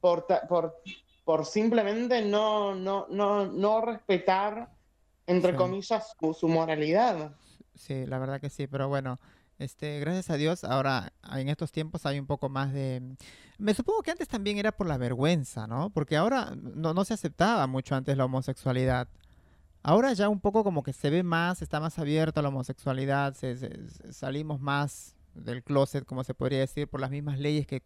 por, 0.00 0.26
por, 0.48 0.82
por 1.24 1.46
simplemente 1.46 2.22
no, 2.22 2.74
no, 2.74 3.06
no, 3.10 3.46
no 3.46 3.80
respetar, 3.82 4.70
entre 5.26 5.52
Sí. 5.52 5.56
comillas, 5.56 6.14
su, 6.18 6.34
su 6.34 6.48
moralidad. 6.48 7.36
Sí, 7.74 8.06
la 8.06 8.18
verdad 8.18 8.40
que 8.40 8.50
sí, 8.50 8.66
pero 8.66 8.88
bueno, 8.88 9.18
este, 9.58 10.00
gracias 10.00 10.30
a 10.30 10.36
Dios, 10.36 10.64
ahora 10.64 11.12
en 11.36 11.48
estos 11.48 11.72
tiempos 11.72 12.04
hay 12.06 12.18
un 12.18 12.26
poco 12.26 12.48
más 12.48 12.72
de... 12.72 13.16
Me 13.58 13.74
supongo 13.74 14.02
que 14.02 14.10
antes 14.10 14.28
también 14.28 14.58
era 14.58 14.72
por 14.72 14.88
la 14.88 14.98
vergüenza, 14.98 15.66
¿no? 15.66 15.90
Porque 15.90 16.16
ahora 16.16 16.54
no, 16.56 16.94
no 16.94 17.04
se 17.04 17.14
aceptaba 17.14 17.66
mucho 17.66 17.94
antes 17.94 18.16
la 18.16 18.24
homosexualidad. 18.24 19.08
Ahora 19.82 20.12
ya 20.12 20.28
un 20.28 20.40
poco 20.40 20.62
como 20.64 20.82
que 20.82 20.92
se 20.92 21.10
ve 21.10 21.22
más, 21.22 21.60
está 21.62 21.80
más 21.80 21.98
abierta 21.98 22.40
la 22.42 22.48
homosexualidad, 22.48 23.34
se- 23.34 23.56
se- 23.56 23.88
se- 23.90 24.12
salimos 24.12 24.60
más 24.60 25.16
del 25.34 25.62
closet, 25.64 26.04
como 26.04 26.24
se 26.24 26.34
podría 26.34 26.60
decir, 26.60 26.88
por 26.88 27.00
las 27.00 27.10
mismas 27.10 27.38
leyes 27.38 27.66
que, 27.66 27.80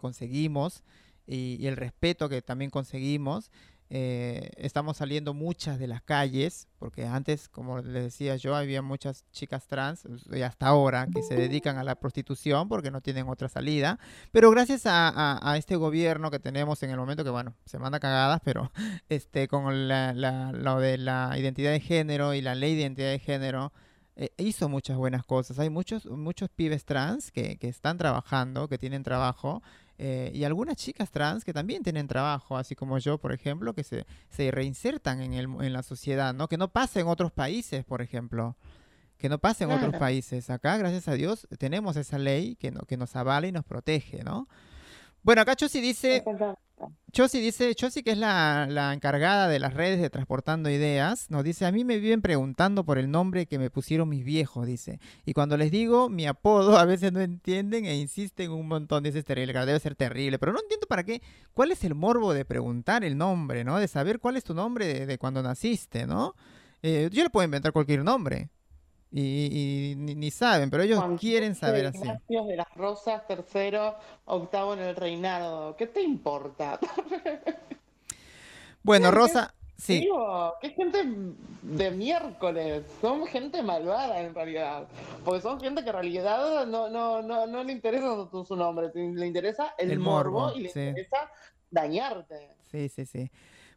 conseguimos 0.00 0.82
y 1.26 1.66
el 1.66 1.76
respeto 1.76 2.28
que 2.28 2.42
también 2.42 2.70
conseguimos. 2.70 3.50
Eh, 3.94 4.48
estamos 4.56 4.96
saliendo 4.96 5.34
muchas 5.34 5.78
de 5.78 5.86
las 5.86 6.00
calles, 6.00 6.66
porque 6.78 7.06
antes, 7.06 7.50
como 7.50 7.80
les 7.82 8.04
decía 8.04 8.36
yo, 8.36 8.56
había 8.56 8.80
muchas 8.80 9.26
chicas 9.32 9.66
trans, 9.66 10.04
y 10.32 10.40
hasta 10.40 10.68
ahora, 10.68 11.08
que 11.12 11.22
se 11.22 11.34
dedican 11.36 11.76
a 11.76 11.84
la 11.84 11.96
prostitución 11.96 12.70
porque 12.70 12.90
no 12.90 13.02
tienen 13.02 13.28
otra 13.28 13.50
salida. 13.50 13.98
Pero 14.30 14.50
gracias 14.50 14.86
a, 14.86 15.10
a- 15.10 15.38
a 15.52 15.58
este 15.58 15.76
gobierno 15.76 16.30
que 16.30 16.38
tenemos 16.38 16.82
en 16.82 16.88
el 16.88 16.96
momento, 16.96 17.22
que 17.22 17.28
bueno, 17.28 17.54
se 17.66 17.78
manda 17.78 18.00
cagadas, 18.00 18.40
pero 18.42 18.72
este, 19.10 19.46
con 19.46 19.88
la, 19.88 20.14
la- 20.14 20.52
lo 20.52 20.78
de 20.80 20.96
la 20.96 21.34
identidad 21.36 21.72
de 21.72 21.80
género 21.80 22.32
y 22.32 22.40
la 22.40 22.54
ley 22.54 22.74
de 22.74 22.80
identidad 22.80 23.10
de 23.10 23.18
género, 23.18 23.74
eh, 24.16 24.30
hizo 24.38 24.70
muchas 24.70 24.96
buenas 24.96 25.22
cosas. 25.26 25.58
Hay 25.58 25.68
muchos, 25.68 26.06
muchos 26.06 26.48
pibes 26.48 26.86
trans 26.86 27.30
que, 27.30 27.58
que 27.58 27.68
están 27.68 27.98
trabajando, 27.98 28.68
que 28.68 28.78
tienen 28.78 29.02
trabajo, 29.02 29.62
eh, 29.98 30.30
y 30.34 30.44
algunas 30.44 30.76
chicas 30.76 31.10
trans 31.10 31.44
que 31.44 31.52
también 31.52 31.82
tienen 31.82 32.08
trabajo, 32.08 32.56
así 32.56 32.74
como 32.74 32.98
yo, 32.98 33.18
por 33.18 33.32
ejemplo, 33.32 33.74
que 33.74 33.84
se, 33.84 34.06
se 34.30 34.50
reinsertan 34.50 35.20
en, 35.20 35.34
el, 35.34 35.44
en 35.60 35.72
la 35.72 35.82
sociedad, 35.82 36.34
¿no? 36.34 36.48
Que 36.48 36.56
no 36.56 36.68
pasa 36.68 37.00
en 37.00 37.06
otros 37.06 37.32
países, 37.32 37.84
por 37.84 38.02
ejemplo. 38.02 38.56
Que 39.18 39.28
no 39.28 39.38
pasa 39.38 39.64
en 39.64 39.70
otros 39.70 39.94
países. 39.94 40.50
Acá, 40.50 40.76
gracias 40.76 41.06
a 41.06 41.12
Dios, 41.12 41.46
tenemos 41.58 41.94
esa 41.94 42.18
ley 42.18 42.56
que, 42.56 42.72
no, 42.72 42.80
que 42.80 42.96
nos 42.96 43.14
avala 43.14 43.46
y 43.46 43.52
nos 43.52 43.64
protege, 43.64 44.24
¿no? 44.24 44.48
Bueno, 45.22 45.42
acá 45.42 45.54
Chosi 45.54 45.80
dice, 45.80 46.24
Chosi 47.12 47.40
dice, 47.40 47.72
Chosi 47.76 48.02
que 48.02 48.10
es 48.10 48.18
la, 48.18 48.66
la 48.68 48.92
encargada 48.92 49.46
de 49.46 49.60
las 49.60 49.72
redes 49.74 50.00
de 50.00 50.10
Transportando 50.10 50.68
Ideas, 50.68 51.30
nos 51.30 51.44
dice, 51.44 51.64
a 51.64 51.70
mí 51.70 51.84
me 51.84 51.98
viven 51.98 52.22
preguntando 52.22 52.84
por 52.84 52.98
el 52.98 53.08
nombre 53.08 53.46
que 53.46 53.58
me 53.58 53.70
pusieron 53.70 54.08
mis 54.08 54.24
viejos, 54.24 54.66
dice. 54.66 54.98
Y 55.24 55.32
cuando 55.32 55.56
les 55.56 55.70
digo 55.70 56.08
mi 56.08 56.26
apodo, 56.26 56.76
a 56.78 56.84
veces 56.84 57.12
no 57.12 57.20
entienden 57.20 57.86
e 57.86 57.96
insisten 57.96 58.50
un 58.50 58.66
montón. 58.66 59.04
Dice, 59.04 59.20
es 59.20 59.24
terrible, 59.24 59.52
debe 59.52 59.78
ser 59.78 59.94
terrible. 59.94 60.40
Pero 60.40 60.52
no 60.52 60.60
entiendo 60.60 60.88
para 60.88 61.04
qué, 61.04 61.22
cuál 61.54 61.70
es 61.70 61.84
el 61.84 61.94
morbo 61.94 62.34
de 62.34 62.44
preguntar 62.44 63.04
el 63.04 63.16
nombre, 63.16 63.62
¿no? 63.62 63.78
De 63.78 63.86
saber 63.86 64.18
cuál 64.18 64.36
es 64.36 64.42
tu 64.42 64.54
nombre 64.54 64.86
de, 64.86 65.06
de 65.06 65.18
cuando 65.18 65.40
naciste, 65.42 66.06
¿no? 66.06 66.34
Eh, 66.82 67.08
yo 67.12 67.22
le 67.22 67.30
puedo 67.30 67.44
inventar 67.44 67.72
cualquier 67.72 68.02
nombre. 68.02 68.48
Y, 69.14 69.90
y 69.92 69.94
ni, 69.96 70.14
ni 70.14 70.30
saben, 70.30 70.70
pero 70.70 70.82
ellos 70.82 70.98
Juan 70.98 71.18
quieren 71.18 71.54
saber 71.54 71.86
así. 71.86 71.98
De 72.28 72.56
las 72.56 72.74
Rosas, 72.74 73.26
tercero, 73.26 73.94
octavo 74.24 74.72
en 74.72 74.80
el 74.80 74.96
reinado. 74.96 75.76
¿Qué 75.76 75.86
te 75.86 76.02
importa? 76.02 76.78
Bueno, 78.84 79.10
¿Qué- 79.10 79.14
Rosa, 79.16 79.54
sí. 79.76 80.00
Digo, 80.00 80.54
qué 80.60 80.70
gente 80.70 81.04
de 81.62 81.90
miércoles. 81.92 82.82
Son 83.00 83.24
gente 83.26 83.62
malvada 83.62 84.20
en 84.20 84.34
realidad. 84.34 84.88
Porque 85.24 85.40
son 85.40 85.60
gente 85.60 85.82
que 85.84 85.90
en 85.90 85.94
realidad 85.94 86.66
no, 86.66 86.88
no, 86.88 87.22
no, 87.22 87.46
no 87.46 87.62
le 87.64 87.72
interesa 87.72 88.28
su 88.44 88.56
nombre, 88.56 88.90
le 88.94 89.26
interesa 89.26 89.74
el, 89.78 89.92
El 89.92 89.98
morbo, 90.00 90.40
morbo, 90.40 90.56
y 90.58 90.62
le 90.62 90.68
sí. 90.70 90.80
interesa 90.80 91.30
dañarte. 91.70 92.56
Sí, 92.72 92.88
sí, 92.88 93.06
sí. 93.06 93.30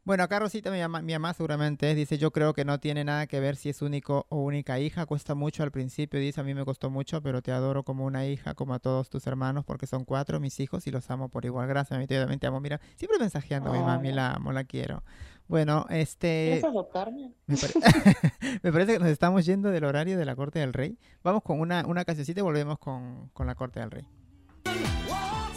Bueno, 0.06 0.22
acá 0.24 0.38
Rosita, 0.38 0.70
mi 0.70 0.80
mamá, 0.80 1.02
mi 1.02 1.14
mamá 1.14 1.34
seguramente 1.34 1.90
es, 1.90 1.96
dice, 1.96 2.20
yo 2.20 2.30
creo 2.30 2.54
que 2.54 2.64
no 2.64 2.80
tiene 2.80 3.04
nada 3.04 3.26
que 3.26 3.40
ver 3.40 3.56
si 3.56 3.70
es 3.70 3.82
único 3.82 4.28
o 4.30 4.38
única 4.44 4.80
hija, 4.80 5.08
cuesta 5.08 5.34
mucho 5.34 5.64
al 5.64 5.72
principio, 5.72 6.20
dice, 6.20 6.40
a 6.42 6.44
mí 6.44 6.54
me 6.54 6.64
costó 6.64 6.92
mucho, 6.92 7.24
pero 7.24 7.42
te 7.42 7.52
adoro 7.52 7.82
como 7.82 8.06
una 8.06 8.24
hija, 8.28 8.54
como 8.54 8.76
a 8.76 8.80
todos 8.80 9.10
tus 9.10 9.26
hermanos, 9.26 9.66
porque 9.66 9.88
son 9.88 10.06
cuatro 10.06 10.40
mis 10.40 10.60
hijos 10.60 10.86
y 10.86 10.92
los 10.92 11.10
amo 11.10 11.30
por 11.30 11.44
igual. 11.46 11.68
Gracias, 11.68 12.00
mi 12.00 12.06
tía, 12.06 12.20
también 12.20 12.40
te 12.40 12.46
amo. 12.46 12.60
Mira, 12.62 12.80
siempre 12.96 13.18
mensajeando 13.18 13.72
a 13.72 13.74
mi 13.74 13.80
mami, 13.80 14.12
la 14.12 14.34
amo, 14.34 14.52
la 14.52 14.64
quiero. 14.64 15.04
Bueno, 15.48 15.88
este... 15.90 16.50
¿Quieres 16.62 16.64
adoptarme? 16.66 17.32
Me, 17.48 17.58
pare- 17.58 17.74
me 18.62 18.72
parece 18.72 18.94
que 18.94 19.00
nos 19.00 19.08
estamos 19.10 19.44
yendo 19.44 19.72
del 19.72 19.86
horario 19.86 20.20
de 20.20 20.26
la 20.26 20.36
Corte 20.36 20.60
del 20.60 20.74
Rey. 20.74 21.00
Vamos 21.24 21.42
con 21.42 21.60
una, 21.60 21.84
una 21.88 22.06
cancioncita 22.06 22.42
y 22.42 22.44
volvemos 22.44 22.78
con, 22.78 23.30
con 23.34 23.48
la 23.48 23.56
Corte 23.56 23.80
del 23.80 23.90
Rey. 23.90 24.08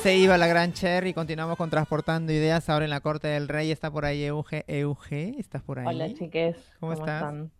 Se 0.02 0.16
iba 0.16 0.38
la 0.38 0.46
gran 0.46 0.72
Cherry, 0.72 1.12
continuamos 1.12 1.56
con 1.56 1.70
Transportando 1.70 2.32
Ideas. 2.32 2.68
Ahora 2.68 2.84
en 2.84 2.90
la 2.90 3.00
Corte 3.00 3.28
del 3.28 3.48
Rey 3.48 3.70
está 3.72 3.90
por 3.90 4.04
ahí 4.04 4.22
Euge. 4.24 4.64
Euge, 4.68 5.34
¿estás 5.38 5.62
por 5.62 5.78
ahí? 5.80 5.86
Hola 5.86 6.12
chiques, 6.14 6.56
¿Cómo 6.80 6.92
¿cómo, 6.92 7.04
estás? 7.04 7.22
están? 7.22 7.50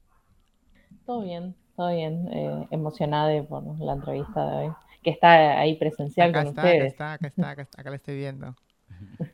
Todo 1.05 1.22
bien, 1.22 1.55
todo 1.77 1.94
bien. 1.94 2.29
Eh, 2.33 2.68
emocionada 2.70 3.42
por 3.44 3.64
la 3.81 3.92
entrevista 3.94 4.46
de 4.51 4.57
hoy, 4.66 4.72
que 5.03 5.11
está 5.11 5.59
ahí 5.61 5.77
presencial 5.77 6.31
Acá 6.31 6.40
con 6.40 6.48
está, 6.48 6.62
acá 6.62 6.70
ustedes. 6.70 6.92
está, 6.92 7.12
acá 7.14 7.27
está, 7.27 7.51
acá 7.51 7.62
está, 7.62 7.81
acá 7.81 7.90
la 7.90 7.96
estoy 7.96 8.16
viendo. 8.16 8.55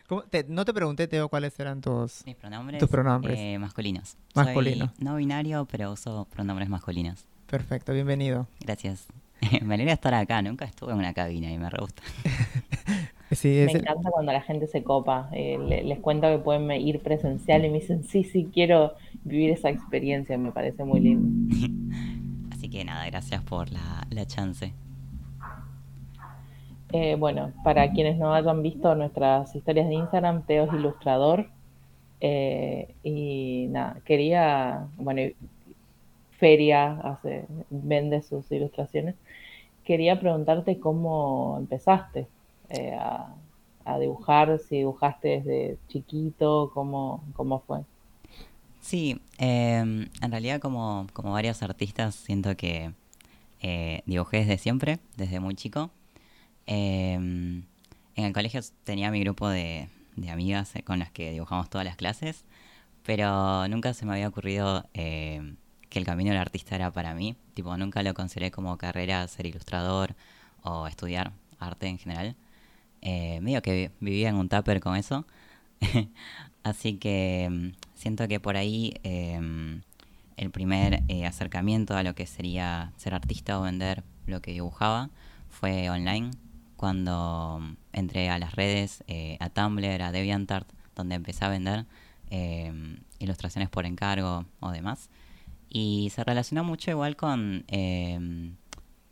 ¿Cómo- 0.08 0.24
te- 0.24 0.46
no 0.48 0.66
te 0.66 0.74
pregunté, 0.74 1.08
Teo, 1.08 1.30
cuáles 1.30 1.58
eran 1.60 1.82
tus... 1.82 2.26
Mis 2.26 2.36
pronombres, 2.36 2.80
Tus 2.80 2.90
pronombres. 2.90 3.38
eh, 3.40 3.58
masculinos. 3.60 4.18
Masculino. 4.36 4.88
Soy 4.88 5.06
no 5.06 5.16
binario, 5.16 5.66
pero 5.72 5.92
uso 5.94 6.28
pronombres 6.30 6.68
masculinos. 6.70 7.26
Perfecto, 7.48 7.94
bienvenido. 7.94 8.48
Gracias. 8.60 9.08
me 9.64 9.76
alegra 9.76 9.94
estar 9.94 10.14
acá. 10.14 10.42
Nunca 10.42 10.66
estuve 10.66 10.92
en 10.94 11.00
una 11.00 11.14
cabina 11.14 11.52
y 11.52 11.58
me 11.58 11.70
re 11.70 11.78
gusta. 11.82 12.04
Sí, 13.32 13.48
Me 13.62 13.72
el- 13.72 13.78
encanta 13.78 14.10
cuando 14.12 14.32
la 14.32 14.42
gente 14.42 14.68
se 14.68 14.84
copa. 14.84 15.30
Eh, 15.34 15.60
le- 15.60 15.84
les 15.84 16.00
cuento 16.00 16.28
que 16.28 16.40
pueden 16.40 16.70
ir 16.72 17.00
presencial 17.02 17.64
y 17.64 17.70
me 17.70 17.80
dicen, 17.80 18.04
sí, 18.04 18.24
sí, 18.24 18.50
quiero 18.52 18.94
vivir 19.24 19.52
esa 19.52 19.70
experiencia. 19.70 20.38
Me 20.38 20.52
parece 20.52 20.84
muy 20.84 21.00
lindo. 21.00 21.30
Así 22.52 22.70
que 22.70 22.84
nada, 22.86 23.06
gracias 23.06 23.44
por 23.44 23.72
la, 23.72 24.06
la 24.10 24.26
chance. 24.26 24.74
Eh, 26.92 27.16
bueno, 27.20 27.54
para 27.64 27.92
quienes 27.92 28.18
no 28.18 28.34
hayan 28.34 28.64
visto 28.64 28.96
nuestras 28.96 29.56
historias 29.56 29.88
de 29.88 29.96
Instagram, 29.96 30.44
Teo 30.46 30.66
es 30.66 30.74
ilustrador. 30.74 31.48
Eh, 32.22 32.96
y 33.04 33.68
nada, 33.70 34.02
quería, 34.06 34.88
bueno, 34.98 35.22
Feria 36.40 36.94
hace, 37.02 37.46
vende 37.70 38.22
sus 38.22 38.50
ilustraciones. 38.52 39.16
Quería 39.90 40.20
preguntarte 40.20 40.80
cómo 40.80 41.58
empezaste 41.58 42.28
eh, 42.70 42.96
a, 42.96 43.98
dibujar, 44.00 44.60
si 44.60 44.78
dibujaste 44.78 45.42
desde 45.42 45.78
chiquito, 45.88 46.70
cómo, 46.76 47.24
cómo 47.34 47.64
fue. 47.66 47.80
Sí, 48.82 49.20
eh, 49.40 49.80
en 49.80 50.32
realidad 50.32 50.62
como, 50.62 51.08
como 51.14 51.32
varios 51.32 51.64
artistas 51.64 52.14
siento 52.14 52.56
que 52.56 52.92
eh, 53.62 54.04
dibujé 54.06 54.42
desde 54.42 54.60
siempre, 54.60 55.00
desde 55.18 55.40
muy 55.40 55.56
chico. 55.56 55.90
Eh, 56.68 57.16
en 57.16 57.66
el 58.16 58.32
colegio 58.32 58.62
tenía 58.84 59.10
mi 59.10 59.22
grupo 59.22 59.50
de, 59.50 59.88
de 60.18 60.30
amigas 60.30 60.76
eh, 60.76 60.84
con 60.84 61.00
las 61.00 61.10
que 61.10 61.32
dibujamos 61.32 61.68
todas 61.68 61.86
las 61.86 61.96
clases, 61.96 62.46
pero 63.08 63.68
nunca 63.70 63.96
se 63.96 64.06
me 64.06 64.14
había 64.14 64.28
ocurrido 64.28 64.86
eh, 64.94 65.56
que 65.90 66.00
el 66.00 66.06
camino 66.06 66.32
del 66.32 66.40
artista 66.40 66.76
era 66.76 66.92
para 66.92 67.14
mí. 67.14 67.36
Tipo, 67.54 67.76
nunca 67.78 68.04
lo 68.04 68.14
consideré 68.14 68.52
como 68.52 68.78
carrera 68.78 69.28
ser 69.28 69.46
ilustrador 69.46 70.16
o 70.64 70.88
estudiar 70.88 71.34
arte 71.60 71.88
en 71.88 71.98
general. 71.98 72.36
Eh, 73.02 73.40
medio 73.42 73.62
que 73.62 73.92
vivía 74.00 74.30
en 74.30 74.36
un 74.36 74.50
tupper 74.50 74.80
con 74.80 74.96
eso. 74.96 75.26
Así 76.64 76.98
que 76.98 77.48
mm, 77.50 77.70
siento 77.96 78.28
que 78.28 78.40
por 78.40 78.58
ahí 78.58 78.94
em, 79.04 79.82
el 80.38 80.52
primer 80.52 81.04
eh, 81.08 81.26
acercamiento 81.26 81.96
a 81.96 82.04
lo 82.04 82.16
que 82.16 82.28
sería 82.28 82.94
ser 82.98 83.14
artista 83.14 83.60
o 83.60 83.64
vender 83.64 84.04
lo 84.28 84.42
que 84.42 84.52
dibujaba 84.52 85.10
fue 85.50 85.90
online, 85.90 86.32
cuando 86.76 87.60
mm, 87.62 87.78
entré 87.94 88.30
a 88.30 88.40
las 88.40 88.56
redes, 88.56 89.04
eh, 89.08 89.38
a 89.40 89.50
Tumblr, 89.50 90.02
a 90.02 90.12
DeviantArt, 90.12 90.70
donde 90.96 91.16
empecé 91.16 91.46
a 91.46 91.50
vender 91.50 91.86
em, 92.30 93.00
ilustraciones 93.20 93.70
por 93.70 93.86
encargo 93.86 94.46
o 94.60 94.72
demás. 94.72 95.10
Y 95.70 96.12
se 96.14 96.24
relacionó 96.24 96.64
mucho 96.64 96.92
igual 96.92 97.16
con, 97.16 97.64
em, 97.68 98.56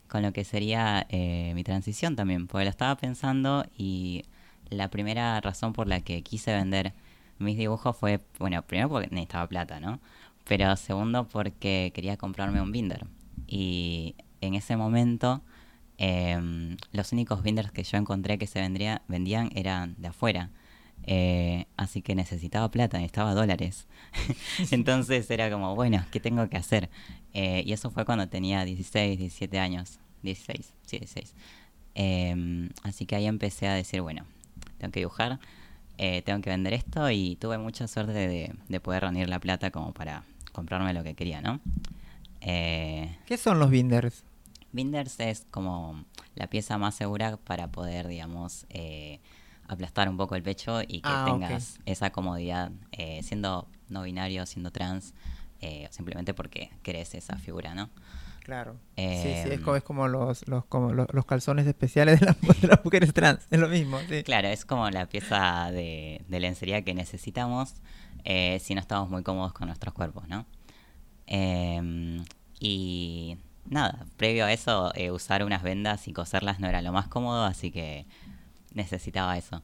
con 0.07 0.23
lo 0.23 0.33
que 0.33 0.43
sería 0.43 1.05
eh, 1.09 1.51
mi 1.55 1.63
transición 1.63 2.15
también, 2.15 2.47
porque 2.47 2.65
lo 2.65 2.69
estaba 2.69 2.95
pensando 2.97 3.65
y 3.77 4.23
la 4.69 4.89
primera 4.89 5.39
razón 5.41 5.73
por 5.73 5.87
la 5.87 6.01
que 6.01 6.23
quise 6.23 6.53
vender 6.53 6.93
mis 7.39 7.57
dibujos 7.57 7.95
fue, 7.95 8.21
bueno, 8.39 8.61
primero 8.63 8.89
porque 8.89 9.07
necesitaba 9.09 9.47
plata, 9.47 9.79
¿no? 9.79 9.99
Pero 10.45 10.75
segundo 10.75 11.27
porque 11.27 11.91
quería 11.93 12.17
comprarme 12.17 12.61
un 12.61 12.71
binder. 12.71 13.05
Y 13.47 14.15
en 14.41 14.55
ese 14.55 14.75
momento 14.77 15.41
em, 15.97 16.77
los 16.91 17.11
únicos 17.11 17.43
binders 17.43 17.71
que 17.71 17.83
yo 17.83 17.97
encontré 17.97 18.37
que 18.37 18.47
se 18.47 18.61
vendría, 18.61 19.01
vendían 19.07 19.49
eran 19.55 19.95
de 19.97 20.07
afuera. 20.09 20.51
Eh, 21.07 21.65
así 21.77 22.01
que 22.01 22.15
necesitaba 22.15 22.69
plata, 22.69 22.97
necesitaba 22.97 23.33
dólares. 23.33 23.87
Entonces 24.71 25.29
era 25.31 25.49
como, 25.49 25.73
bueno, 25.75 26.05
¿qué 26.11 26.19
tengo 26.19 26.47
que 26.49 26.57
hacer? 26.57 26.89
Eh, 27.33 27.63
y 27.65 27.73
eso 27.73 27.89
fue 27.89 28.05
cuando 28.05 28.27
tenía 28.27 28.65
16, 28.65 29.17
17 29.17 29.59
años. 29.59 29.99
16, 30.23 30.73
sí, 30.85 30.99
16. 30.99 31.33
Em, 31.95 32.69
así 32.83 33.05
que 33.05 33.15
ahí 33.15 33.25
empecé 33.25 33.67
a 33.67 33.73
decir, 33.73 34.01
bueno, 34.01 34.25
tengo 34.77 34.91
que 34.91 34.99
dibujar, 34.99 35.39
eh, 35.97 36.21
tengo 36.23 36.41
que 36.41 36.49
vender 36.49 36.73
esto 36.73 37.09
y 37.09 37.37
tuve 37.37 37.57
mucha 37.57 37.87
suerte 37.87 38.13
de, 38.13 38.53
de 38.67 38.79
poder 38.79 39.03
reunir 39.03 39.29
la 39.29 39.39
plata 39.39 39.71
como 39.71 39.93
para 39.93 40.23
comprarme 40.51 40.93
lo 40.93 41.03
que 41.03 41.15
quería, 41.15 41.41
¿no? 41.41 41.59
Eh, 42.41 43.17
¿Qué 43.25 43.37
son 43.37 43.59
los 43.59 43.69
binders? 43.69 44.23
Binders 44.71 45.19
es 45.19 45.45
como 45.49 46.05
la 46.35 46.47
pieza 46.47 46.77
más 46.77 46.95
segura 46.95 47.37
para 47.37 47.67
poder, 47.67 48.07
digamos, 48.07 48.65
eh, 48.69 49.19
aplastar 49.67 50.09
un 50.09 50.17
poco 50.17 50.35
el 50.35 50.43
pecho 50.43 50.81
y 50.81 51.01
que 51.01 51.09
Ah, 51.09 51.25
tengas 51.25 51.79
esa 51.85 52.11
comodidad, 52.11 52.71
eh, 52.91 53.21
siendo 53.23 53.67
no 53.89 54.03
binario, 54.03 54.45
siendo 54.45 54.71
trans, 54.71 55.13
eh, 55.61 55.87
simplemente 55.91 56.33
porque 56.33 56.69
querés 56.83 57.13
esa 57.15 57.37
figura, 57.37 57.73
¿no? 57.75 57.89
Claro. 58.43 58.77
sí, 58.95 59.35
sí, 59.35 59.49
es 59.49 59.59
Em, 59.59 59.61
como, 59.61 59.75
es 59.75 59.83
como 59.83 60.07
los, 60.07 60.47
los, 60.47 60.65
como 60.65 60.93
los, 60.93 61.07
los 61.13 61.25
calzones 61.25 61.67
especiales 61.67 62.19
de, 62.21 62.27
las- 62.27 62.61
de 62.61 62.67
las 62.67 62.83
mujeres 62.85 63.13
trans. 63.13 63.45
Es 63.51 63.59
lo 63.59 63.67
mismo, 63.67 63.99
sí. 64.07 64.23
Claro, 64.23 64.47
es 64.47 64.65
como 64.65 64.89
la 64.89 65.07
pieza 65.07 65.69
de, 65.71 66.23
de 66.27 66.39
lencería 66.39 66.81
que 66.83 66.93
necesitamos 66.93 67.75
eh, 68.23 68.59
si 68.61 68.73
no 68.75 68.81
estamos 68.81 69.09
muy 69.09 69.23
cómodos 69.23 69.53
con 69.53 69.67
nuestros 69.67 69.93
cuerpos, 69.93 70.27
¿no? 70.29 70.45
Em, 71.27 72.23
y 72.59 73.37
nada, 73.69 74.05
previo 74.17 74.45
a 74.45 74.53
eso, 74.53 74.93
usar 75.11 75.43
unas 75.43 75.61
vendas 75.63 76.07
y 76.07 76.13
coserlas 76.13 76.59
no 76.59 76.67
era 76.67 76.81
lo 76.81 76.91
más 76.93 77.07
cómodo, 77.07 77.43
así 77.43 77.71
que 77.71 78.05
necesitaba 78.77 79.37
eso. 79.37 79.61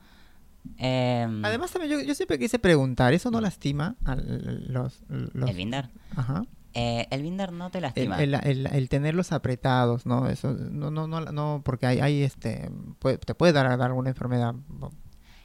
Em, 0.78 1.44
Además, 1.46 1.72
también 1.72 2.00
yo, 2.00 2.06
yo 2.06 2.16
siempre 2.16 2.40
quise 2.40 2.60
preguntar, 2.60 3.14
¿eso 3.14 3.30
no 3.32 3.42
lastima 3.42 3.96
a 4.06 4.16
los, 4.16 5.02
los... 5.34 5.50
¿El 5.50 5.56
binder? 5.56 5.90
Ajá. 6.16 6.44
Eh, 6.74 7.06
el 7.12 7.22
binder 7.22 7.52
no 7.52 7.70
te 7.70 7.80
lastima. 7.82 8.22
el, 8.24 8.34
el- 8.34 8.66
el 8.68 8.90
tenerlos 8.90 9.32
apretados, 9.32 10.06
¿no? 10.06 10.28
Eso, 10.28 10.54
no, 10.54 10.90
no, 10.90 11.06
no, 11.08 11.20
no, 11.22 11.62
porque 11.64 11.86
hay, 11.86 12.00
hay 12.00 12.24
este, 12.24 12.72
puede- 13.00 13.18
te 13.20 13.36
puede 13.36 13.54
dar, 13.54 13.78
dar 13.78 13.90
alguna 13.90 14.10
enfermedad. 14.10 14.56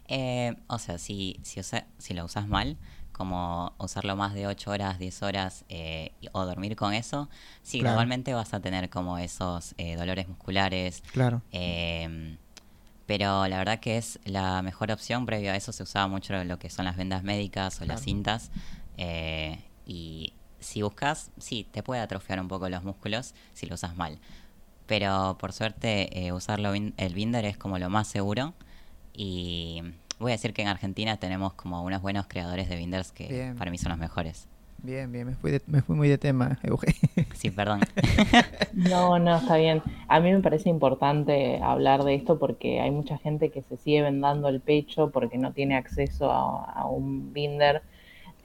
Eh, 0.07 0.57
o 0.69 0.79
sea, 0.79 0.97
si, 0.99 1.39
si, 1.43 1.61
usa- 1.61 1.87
si 1.99 2.15
lo 2.15 2.25
usas 2.25 2.49
mal, 2.49 2.79
como 3.13 3.75
usarlo 3.79 4.15
más 4.17 4.33
de 4.33 4.47
8 4.47 4.71
horas, 4.71 4.99
10 4.99 5.23
horas 5.23 5.65
eh, 5.69 6.13
o 6.33 6.47
dormir 6.47 6.77
con 6.77 6.95
eso, 6.95 7.29
sí, 7.63 7.81
Claro. 7.81 7.97
normalmente 7.97 8.33
vas 8.33 8.55
a 8.55 8.61
tener 8.61 8.89
como 8.89 9.19
esos 9.19 9.75
eh, 9.77 9.97
dolores 9.97 10.29
musculares. 10.29 11.03
Claro. 11.13 11.43
Pero 13.09 13.49
la 13.49 13.57
verdad 13.57 13.81
que 13.81 13.97
es 13.97 14.21
la 14.27 14.61
mejor 14.61 14.91
opción. 14.93 15.25
Previo 15.25 15.51
a 15.51 15.57
eso 15.57 15.73
se 15.73 15.83
usaba 15.83 16.07
mucho 16.09 16.45
lo 16.45 16.59
que 16.59 16.69
son 16.69 16.85
las 16.85 16.97
vendas 16.99 17.23
médicas 17.23 17.81
o 17.81 17.87
las 17.87 18.03
cintas. 18.03 18.51
eh, 18.99 19.65
y 19.87 20.35
si 20.61 20.83
buscas, 20.83 21.31
sí, 21.39 21.67
te 21.73 21.83
puede 21.83 22.03
atrofiar 22.03 22.39
un 22.39 22.49
poco 22.49 22.69
los 22.69 22.85
músculos 22.85 23.35
si 23.55 23.65
lo 23.67 23.77
usas 23.77 23.97
mal. 23.97 24.19
Pero 24.87 25.39
por 25.41 25.53
suerte, 25.55 26.27
eh, 26.27 26.33
bin- 26.73 26.93
el 26.99 27.15
binder 27.15 27.47
es 27.47 27.57
como 27.57 27.79
lo 27.79 27.89
más 27.89 28.09
seguro. 28.09 28.53
Y 29.15 29.81
voy 30.19 30.33
a 30.33 30.35
decir 30.35 30.53
que 30.53 30.61
en 30.63 30.69
Argentina 30.69 31.17
tenemos 31.17 31.55
como 31.55 31.83
unos 31.83 32.03
buenos 32.03 32.27
creadores 32.27 32.69
de 32.69 32.77
binders 32.77 33.11
que 33.13 33.29
Bien. 33.29 33.57
para 33.57 33.71
mí 33.71 33.79
son 33.79 33.91
los 33.91 33.99
mejores. 33.99 34.47
Bien, 34.79 35.11
bien, 35.11 35.27
me 35.27 35.35
fui, 35.35 35.51
de- 35.51 35.63
me 35.67 35.83
fui 35.83 35.97
muy 35.97 36.09
de 36.09 36.19
tema, 36.19 36.59
Euge. 36.63 36.95
Sí, 37.35 37.51
perdón. 37.51 37.81
No, 38.71 39.19
no, 39.19 39.39
está 39.39 39.57
bien. 39.57 39.83
A 40.09 40.21
mí 40.21 40.31
me 40.31 40.41
parece 40.43 40.69
importante 40.69 41.59
hablar 41.63 42.05
de 42.05 42.15
esto 42.15 42.39
porque 42.39 42.81
hay 42.81 42.91
mucha 42.91 43.17
gente 43.19 43.51
que 43.51 43.63
se 43.63 43.79
sigue 43.79 44.03
vendando 44.03 44.49
el 44.49 44.61
pecho 44.61 45.11
porque 45.11 45.39
no 45.39 45.53
tiene 45.55 45.75
acceso 45.77 46.31
a, 46.31 46.65
a 46.73 46.87
un 46.87 47.33
binder. 47.33 47.83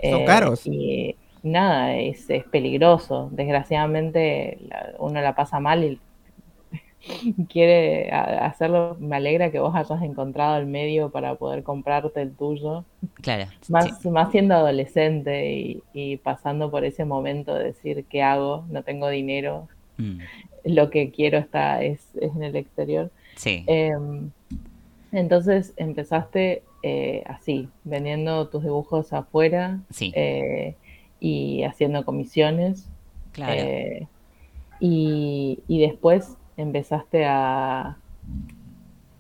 Son 0.03 0.23
eh, 0.23 0.23
caros. 0.23 0.69
Y 0.69 1.17
nada, 1.43 1.97
es, 1.97 2.29
es 2.29 2.45
peligroso. 2.45 3.29
Desgraciadamente 3.33 4.59
la- 4.69 4.93
uno 4.99 5.21
la 5.21 5.35
pasa 5.35 5.59
mal 5.59 5.83
y 5.83 5.99
quiere 7.49 8.09
hacerlo. 8.11 8.95
Me 8.99 9.15
alegra 9.17 9.51
que 9.51 9.59
vos 9.59 9.75
hayas 9.75 10.01
encontrado 10.03 10.57
el 10.57 10.65
medio 10.65 11.09
para 11.09 11.35
poder 11.35 11.63
comprarte 11.63 12.21
el 12.21 12.31
tuyo. 12.35 12.85
claro. 13.21 13.45
Más, 13.69 13.99
sí. 14.01 14.09
más 14.09 14.31
siendo 14.31 14.55
adolescente 14.55 15.53
y, 15.53 15.83
y 15.93 16.17
pasando 16.17 16.71
por 16.71 16.85
ese 16.85 17.05
momento 17.05 17.53
de 17.55 17.65
decir, 17.65 18.05
¿qué 18.09 18.21
hago? 18.21 18.65
No 18.69 18.83
tengo 18.83 19.09
dinero, 19.09 19.67
Mm, 19.97 20.21
lo 20.65 20.89
que 20.89 21.11
quiero 21.11 21.37
está 21.37 21.83
es, 21.83 21.99
es 22.19 22.35
en 22.35 22.41
el 22.41 22.55
exterior. 22.55 23.11
sí. 23.35 23.63
Em, 23.67 24.31
entonces 25.11 25.73
empezaste 25.77 26.63
eh, 26.81 27.21
así, 27.27 27.69
vendiendo 27.83 28.47
tus 28.47 28.63
dibujos 28.63 29.13
afuera 29.13 29.79
Sí. 29.91 30.11
eh, 30.15 30.75
y 31.19 31.61
haciendo 31.63 32.03
comisiones. 32.05 32.89
claro. 33.33 33.53
eh, 33.55 34.07
y, 34.79 35.59
y 35.67 35.79
después 35.81 36.37
empezaste 36.57 37.25
a, 37.25 37.97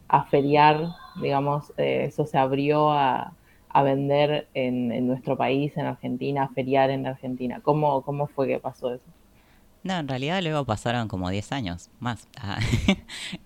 a 0.07 0.25
feriar, 0.25 0.95
digamos, 1.15 1.73
eh, 1.77 2.05
eso 2.05 2.25
se 2.25 2.37
abrió 2.37 2.91
a, 2.91 3.35
a 3.69 3.83
vender 3.83 4.49
en, 4.53 4.91
en 4.91 5.07
nuestro 5.07 5.37
país, 5.37 5.75
en 5.77 5.85
Argentina, 5.85 6.43
a 6.43 6.49
feriar 6.49 6.89
en 6.89 7.05
Argentina. 7.07 7.61
¿Cómo, 7.61 8.03
cómo 8.03 8.27
fue 8.27 8.47
que 8.47 8.59
pasó 8.59 8.93
eso? 8.93 9.11
No, 9.83 9.95
en 9.99 10.07
realidad 10.07 10.41
luego 10.41 10.65
pasaron 10.65 11.07
como 11.09 11.29
10 11.29 11.51
años 11.51 11.89
más. 11.99 12.27
Ah, 12.39 12.59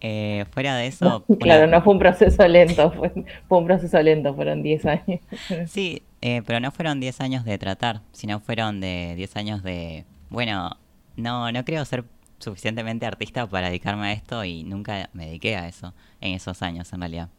eh, 0.02 0.46
fuera 0.52 0.76
de 0.76 0.88
eso... 0.88 1.26
Claro, 1.42 1.68
una- 1.68 1.68
no 1.68 1.82
fue 1.82 1.94
un 1.94 2.00
proceso 2.00 2.48
lento, 2.48 2.92
fue, 2.92 3.12
fue 3.48 3.58
un 3.60 3.66
proceso 3.66 4.02
lento, 4.02 4.34
fueron 4.36 4.64
10 4.64 4.86
años. 4.86 5.22
Sí, 5.66 6.04
eh, 6.22 6.42
pero 6.46 6.60
no 6.60 6.72
fueron 6.72 7.00
10 7.00 7.22
años 7.22 7.46
de 7.46 7.58
tratar, 7.58 8.02
sino 8.12 8.40
fueron 8.40 8.80
de 8.80 9.14
10 9.16 9.36
años 9.36 9.64
de... 9.64 10.06
Bueno, 10.30 10.78
no, 11.16 11.52
no 11.52 11.66
creo 11.66 11.86
ser 11.86 12.06
suficientemente 12.40 13.06
artista 13.06 13.48
para 13.48 13.68
dedicarme 13.68 14.08
a 14.08 14.12
esto 14.14 14.44
y 14.44 14.64
nunca 14.64 15.10
me 15.14 15.26
dediqué 15.28 15.56
a 15.56 15.68
eso 15.68 15.94
en 16.22 16.34
esos 16.34 16.62
años 16.62 16.92
en 16.94 17.00
realidad. 17.02 17.30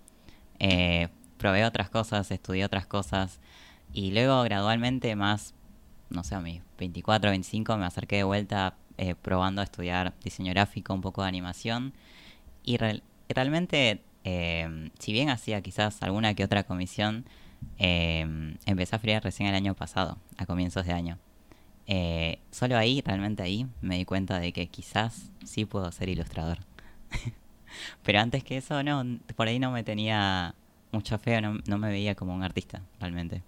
Eh, 0.59 1.09
probé 1.38 1.64
otras 1.64 1.90
cosas, 1.90 2.30
estudié 2.30 2.64
otras 2.64 2.86
cosas 2.86 3.40
y 3.92 4.11
luego 4.12 4.42
gradualmente 4.42 5.14
más, 5.16 5.55
no 6.11 6.24
sé, 6.24 6.34
a 6.34 6.40
mis 6.40 6.62
24, 6.78 7.30
25 7.30 7.76
me 7.76 7.86
acerqué 7.86 8.16
de 8.16 8.24
vuelta 8.24 8.76
eh, 8.99 9.14
probando 9.14 9.61
a 9.61 9.64
estudiar 9.64 10.14
diseño 10.24 10.53
gráfico, 10.53 10.94
un 10.94 11.01
poco 11.01 11.22
de 11.22 11.28
animación 11.28 11.94
y 12.64 12.76
real- 12.78 13.03
realmente, 13.28 14.03
eh, 14.24 14.90
si 14.99 15.12
bien 15.12 15.30
hacía 15.30 15.61
quizás 15.62 16.03
alguna 16.03 16.34
que 16.34 16.44
otra 16.44 16.64
comisión, 16.64 17.24
eh, 17.78 18.57
empecé 18.66 18.96
a 18.96 18.99
friar 18.99 19.22
recién 19.22 19.49
el 19.49 19.55
año 19.55 19.74
pasado, 19.74 20.18
a 20.36 20.46
comienzos 20.46 20.86
de 20.86 20.92
año. 20.92 21.18
Eh, 21.89 22.39
solo 22.51 22.76
ahí, 22.76 23.03
realmente 23.05 23.43
ahí, 23.43 23.66
me 23.80 23.97
di 23.97 24.05
cuenta 24.05 24.39
de 24.39 24.53
que 24.53 24.68
quizás 24.68 25.30
sí 25.45 25.64
puedo 25.64 25.91
ser 25.93 26.09
ilustrador. 26.11 26.59
Pero 28.05 28.20
antes 28.20 28.45
que 28.45 28.59
eso, 28.59 28.82
no, 28.82 29.05
por 29.36 29.49
ahí 29.49 29.59
no 29.59 29.70
me 29.70 29.84
tenía 29.84 30.55
mucha 30.93 31.18
fe, 31.18 31.39
o 31.39 31.41
no, 31.41 31.59
no 31.66 31.78
me 31.78 31.89
veía 31.91 32.14
como 32.14 32.34
un 32.34 32.43
artista, 32.43 32.82
realmente. 33.01 33.43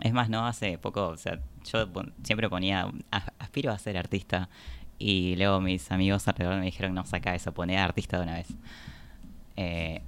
Es 0.00 0.12
más, 0.12 0.28
no, 0.30 0.46
hace 0.46 0.78
poco, 0.78 1.08
o 1.08 1.16
sea, 1.16 1.40
yo 1.72 1.88
siempre 2.22 2.48
ponía, 2.48 2.90
"A- 3.12 3.32
aspiro 3.38 3.72
a 3.72 3.78
ser 3.78 3.96
artista, 3.96 4.48
y 4.98 5.36
luego 5.36 5.60
mis 5.60 5.90
amigos 5.92 6.26
alrededor 6.28 6.58
me 6.58 6.66
dijeron, 6.66 6.94
no, 6.94 7.04
saca 7.06 7.34
eso, 7.34 7.52
poné 7.52 7.78
artista 7.78 8.18
de 8.18 8.22
una 8.24 8.34
vez. 8.34 8.48
Eh, 9.56 10.02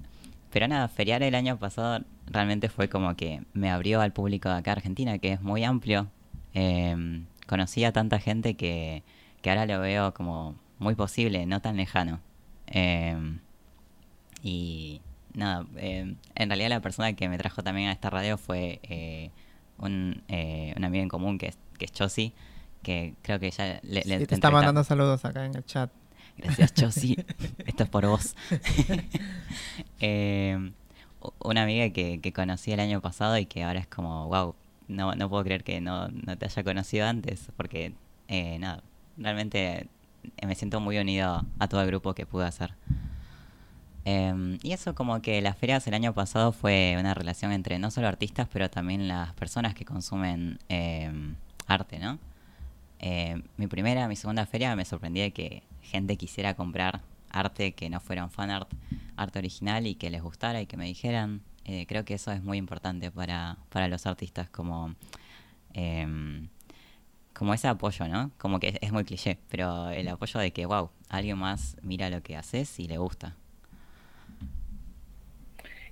pero 0.52 0.68
nada, 0.68 0.88
feriar 0.88 1.22
el 1.22 1.34
año 1.34 1.58
pasado 1.58 2.04
realmente 2.26 2.68
fue 2.68 2.88
como 2.88 3.14
que 3.16 3.42
me 3.52 3.70
abrió 3.70 4.00
al 4.00 4.12
público 4.12 4.48
de 4.48 4.56
acá 4.56 4.72
Argentina, 4.72 5.18
que 5.18 5.32
es 5.32 5.42
muy 5.42 5.64
amplio. 5.64 6.08
Eh, 6.54 7.24
conocí 7.46 7.84
a 7.84 7.92
tanta 7.92 8.18
gente 8.18 8.54
que, 8.54 9.02
que 9.42 9.50
ahora 9.50 9.66
lo 9.66 9.80
veo 9.80 10.12
como 10.14 10.54
muy 10.78 10.94
posible, 10.94 11.46
no 11.46 11.60
tan 11.60 11.76
lejano. 11.76 12.20
Eh, 12.68 13.38
y 14.42 15.00
nada, 15.34 15.66
eh, 15.76 16.14
en 16.34 16.48
realidad 16.48 16.68
la 16.70 16.80
persona 16.80 17.12
que 17.14 17.28
me 17.28 17.38
trajo 17.38 17.62
también 17.62 17.88
a 17.88 17.92
esta 17.92 18.10
radio 18.10 18.38
fue 18.38 18.80
eh, 18.82 19.30
un, 19.78 20.22
eh, 20.28 20.74
un 20.76 20.84
amigo 20.84 21.02
en 21.02 21.08
común 21.08 21.38
que 21.38 21.48
es, 21.48 21.58
que 21.78 21.84
es 21.86 21.92
Chosy, 21.92 22.32
que 22.82 23.14
creo 23.22 23.38
que 23.40 23.50
ya 23.50 23.80
le, 23.82 24.02
le- 24.04 24.18
Sí, 24.20 24.26
te 24.26 24.34
está 24.34 24.50
mandando 24.50 24.84
saludos 24.84 25.24
acá 25.24 25.44
en 25.44 25.54
el 25.56 25.64
chat. 25.64 25.90
Gracias, 26.38 26.74
Chosy. 26.74 27.16
Esto 27.66 27.84
es 27.84 27.88
por 27.88 28.06
vos. 28.06 28.36
U- 31.22 31.32
una 31.48 31.62
amiga 31.62 31.90
que, 31.90 32.20
que 32.20 32.32
conocí 32.32 32.72
el 32.72 32.80
año 32.80 33.00
pasado 33.00 33.38
y 33.38 33.46
que 33.46 33.64
ahora 33.64 33.80
es 33.80 33.86
como, 33.86 34.28
wow, 34.28 34.54
no, 34.88 35.14
no 35.14 35.28
puedo 35.28 35.44
creer 35.44 35.64
que 35.64 35.80
no, 35.80 36.08
no 36.08 36.36
te 36.38 36.46
haya 36.46 36.64
conocido 36.64 37.06
antes, 37.06 37.50
porque, 37.56 37.94
eh, 38.28 38.58
nada, 38.58 38.82
realmente 39.16 39.88
me 40.44 40.54
siento 40.54 40.80
muy 40.80 40.98
unido 40.98 41.44
a 41.58 41.68
todo 41.68 41.80
el 41.82 41.86
grupo 41.86 42.14
que 42.14 42.26
pude 42.26 42.46
hacer. 42.46 42.74
Em, 44.04 44.58
y 44.62 44.72
eso 44.72 44.94
como 44.94 45.20
que 45.20 45.42
las 45.42 45.56
ferias 45.56 45.84
el 45.88 45.94
año 45.94 46.14
pasado 46.14 46.52
fue 46.52 46.96
una 46.98 47.12
relación 47.12 47.50
entre 47.50 47.78
no 47.80 47.90
solo 47.90 48.06
artistas, 48.06 48.48
pero 48.52 48.70
también 48.70 49.08
las 49.08 49.32
personas 49.34 49.74
que 49.74 49.84
consumen 49.84 50.58
em, 50.68 51.34
arte, 51.66 51.98
¿no? 51.98 52.18
Eh, 53.00 53.42
mi 53.56 53.66
primera, 53.66 54.06
mi 54.08 54.16
segunda 54.16 54.46
feria 54.46 54.76
me 54.76 54.84
sorprendí 54.84 55.20
de 55.20 55.32
que 55.32 55.64
gente 55.82 56.16
quisiera 56.16 56.54
comprar 56.54 57.02
arte 57.30 57.72
que 57.72 57.90
no 57.90 58.00
fuera 58.00 58.24
un 58.24 58.30
fan 58.30 58.50
art, 58.50 58.72
arte 59.16 59.40
original 59.40 59.86
y 59.86 59.96
que 59.96 60.08
les 60.08 60.22
gustara 60.22 60.60
y 60.60 60.66
que 60.66 60.76
me 60.76 60.86
dijeran. 60.86 61.42
Eh, 61.68 61.84
creo 61.88 62.04
que 62.04 62.14
eso 62.14 62.30
es 62.30 62.44
muy 62.44 62.58
importante 62.58 63.10
para, 63.10 63.56
para 63.70 63.88
los 63.88 64.06
artistas, 64.06 64.48
como, 64.48 64.94
em, 65.74 66.48
como 67.34 67.54
ese 67.54 67.66
apoyo, 67.66 68.06
¿no? 68.06 68.30
Como 68.38 68.60
que 68.60 68.78
es, 68.80 68.92
muy 68.92 69.04
cliché, 69.04 69.38
pero 69.50 69.90
el 69.90 70.06
apoyo 70.06 70.38
de 70.38 70.52
que, 70.52 70.64
wow, 70.64 70.90
alguien 71.08 71.38
más 71.38 71.76
mira 71.82 72.08
lo 72.08 72.22
que 72.22 72.36
haces 72.36 72.78
y 72.78 72.86
le 72.86 72.98
gusta. 72.98 73.34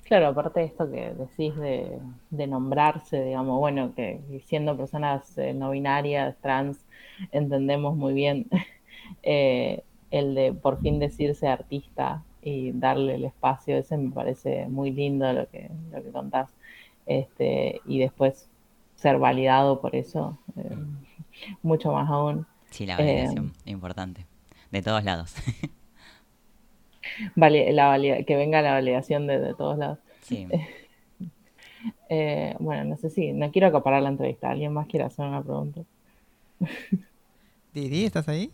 Claro, 0.04 0.28
aparte 0.28 0.60
de 0.60 0.66
esto 0.66 0.88
que 0.88 1.12
decís 1.12 1.56
de, 1.56 1.98
de 2.30 2.46
nombrarse, 2.46 3.24
digamos, 3.24 3.58
bueno, 3.58 3.94
que 3.96 4.20
siendo 4.44 4.76
personas 4.76 5.36
eh, 5.38 5.54
no 5.54 5.70
binarias, 5.70 6.36
trans, 6.40 6.86
entendemos 7.32 7.96
muy 7.96 8.14
bien 8.14 8.46
eh, 9.24 9.82
el 10.12 10.36
de 10.36 10.52
por 10.52 10.80
fin 10.80 11.00
decirse 11.00 11.48
artista 11.48 12.22
y 12.44 12.72
darle 12.72 13.16
el 13.16 13.24
espacio, 13.26 13.76
ese 13.78 13.96
me 13.98 14.10
parece 14.12 14.66
muy 14.68 14.92
lindo 14.92 15.32
lo 15.32 15.48
que, 15.50 15.70
lo 15.92 16.02
que 16.02 16.10
contás. 16.12 16.50
Este, 17.06 17.80
y 17.86 18.00
después 18.00 18.48
ser 18.96 19.18
validado 19.18 19.80
por 19.80 19.96
eso, 19.96 20.38
eh, 20.58 20.76
mucho 21.62 21.92
más 21.92 22.10
aún. 22.10 22.46
Sí, 22.70 22.86
la 22.86 22.96
Eh, 22.98 23.28
validación, 23.28 23.52
importante. 23.64 24.26
De 24.70 24.82
todos 24.82 25.04
lados. 25.04 25.34
Vale, 27.36 27.72
la 27.72 27.88
valida- 27.88 28.24
que 28.24 28.36
venga 28.36 28.62
la 28.62 28.72
validación 28.72 29.26
de, 29.26 29.38
de 29.40 29.54
todos 29.54 29.78
lados. 29.78 29.98
sí. 30.20 30.46
Eh, 32.08 32.54
bueno, 32.60 32.84
no 32.84 32.96
sé 32.96 33.10
si, 33.10 33.32
no 33.32 33.50
quiero 33.50 33.68
acaparar 33.68 34.02
la 34.02 34.08
entrevista. 34.10 34.50
¿Alguien 34.50 34.72
más 34.72 34.86
quiere 34.86 35.04
hacer 35.06 35.26
una 35.26 35.42
pregunta? 35.42 35.82
Didi, 37.74 38.04
¿estás 38.06 38.28
ahí? 38.28 38.52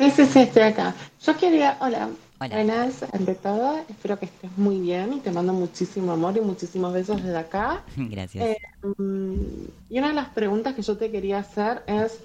Sí, 0.00 0.10
sí, 0.12 0.24
sí, 0.24 0.38
estoy 0.40 0.62
acá. 0.62 0.94
Yo 1.22 1.36
quería, 1.36 1.76
hola, 1.78 2.08
Hola. 2.40 2.54
buenas, 2.54 3.02
ante 3.12 3.34
todo, 3.34 3.84
espero 3.86 4.18
que 4.18 4.24
estés 4.24 4.50
muy 4.56 4.80
bien 4.80 5.12
y 5.12 5.20
te 5.20 5.30
mando 5.30 5.52
muchísimo 5.52 6.12
amor 6.12 6.34
y 6.38 6.40
muchísimos 6.40 6.94
besos 6.94 7.22
desde 7.22 7.36
acá. 7.36 7.84
Gracias. 7.96 8.48
Eh, 8.48 8.56
mm, 8.96 9.64
y 9.90 9.98
una 9.98 10.08
de 10.08 10.14
las 10.14 10.30
preguntas 10.30 10.74
que 10.74 10.80
yo 10.80 10.96
te 10.96 11.10
quería 11.10 11.40
hacer 11.40 11.82
es 11.86 12.18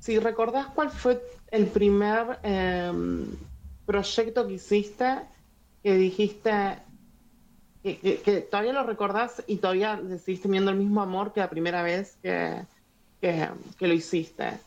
si 0.00 0.18
recordás 0.18 0.66
cuál 0.66 0.90
fue 0.90 1.22
el 1.50 1.68
primer 1.68 2.40
em, 2.42 3.24
proyecto 3.86 4.46
que 4.46 4.52
hiciste 4.52 5.20
que 5.82 5.94
dijiste 5.94 6.76
que, 7.82 7.98
que- 8.00 8.18
que 8.20 8.40
todavía 8.42 8.74
lo 8.74 8.82
recordás 8.82 9.42
y 9.46 9.56
todavía 9.56 9.98
seguís 10.22 10.42
teniendo 10.42 10.70
el 10.70 10.76
mismo 10.76 11.00
amor 11.00 11.32
que 11.32 11.40
la 11.40 11.48
primera 11.48 11.82
vez 11.82 12.18
que- 12.22 12.66
que 13.22 13.86
lo 13.88 13.94
hiciste. 13.94 14.60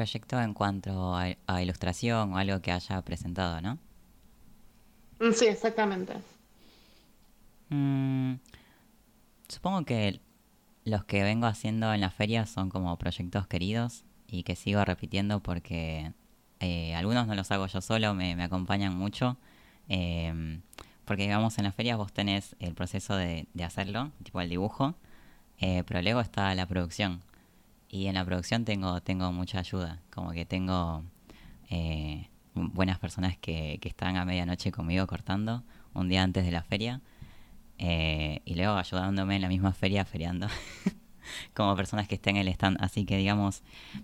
Proyecto 0.00 0.40
en 0.40 0.54
cuanto 0.54 1.14
a, 1.16 1.26
a 1.46 1.62
ilustración 1.62 2.32
o 2.34 2.38
algo 2.38 2.60
que 2.62 2.72
haya 2.72 3.02
presentado, 3.02 3.60
¿no? 3.60 3.78
Mm, 5.20 5.32
Sí, 5.32 5.46
exactamente. 5.46 6.14
Mm, 7.70 8.40
supongo 9.48 9.84
que 9.84 10.20
los 10.84 11.04
que 11.04 11.22
vengo 11.22 11.46
haciendo 11.46 11.92
en 11.94 12.00
las 12.00 12.14
ferias 12.14 12.50
son 12.50 12.70
como 12.70 12.96
proyectos 12.98 13.46
queridos 13.46 14.04
y 14.28 14.44
que 14.44 14.56
sigo 14.56 14.84
repitiendo 14.84 15.40
porque 15.42 16.12
eh, 16.60 16.94
algunos 16.94 17.26
no 17.26 17.34
los 17.34 17.50
hago 17.50 17.66
yo 17.66 17.80
solo, 17.80 18.14
me, 18.14 18.36
me 18.36 18.44
acompañan 18.44 18.96
mucho. 18.96 19.36
em, 19.88 20.62
porque 21.06 21.24
digamos 21.24 21.58
en 21.58 21.64
las 21.64 21.74
ferias 21.74 21.98
vos 21.98 22.12
tenés 22.12 22.56
el 22.60 22.74
proceso 22.74 23.16
de, 23.16 23.46
de 23.54 23.64
hacerlo, 23.64 24.12
tipo 24.22 24.40
el 24.40 24.48
dibujo, 24.50 24.94
eh, 25.60 25.84
pero 25.86 26.02
luego 26.02 26.20
está 26.20 26.54
la 26.54 26.66
producción. 26.66 27.22
Y 27.90 28.06
en 28.06 28.14
la 28.14 28.24
producción 28.24 28.64
tengo, 28.64 29.00
tengo 29.00 29.32
mucha 29.32 29.58
ayuda, 29.58 30.00
como 30.10 30.30
que 30.30 30.46
tengo 30.46 31.02
eh, 31.70 32.28
bu- 32.54 32.70
buenas 32.72 32.98
personas 32.98 33.36
que, 33.38 33.78
que 33.80 33.88
están 33.88 34.16
a 34.16 34.24
medianoche 34.24 34.70
conmigo 34.72 35.06
cortando 35.06 35.64
un 35.94 36.08
día 36.08 36.22
antes 36.22 36.44
de 36.44 36.52
la 36.52 36.62
feria 36.62 37.00
eh, 37.78 38.42
y 38.44 38.54
luego 38.56 38.74
ayudándome 38.74 39.36
en 39.36 39.42
la 39.42 39.48
misma 39.48 39.72
feria 39.72 40.04
feriando 40.04 40.48
como 41.54 41.76
personas 41.76 42.08
que 42.08 42.16
estén 42.16 42.36
en 42.36 42.42
el 42.46 42.48
stand. 42.54 42.78
Así 42.80 43.04
que 43.04 43.16
digamos, 43.16 43.62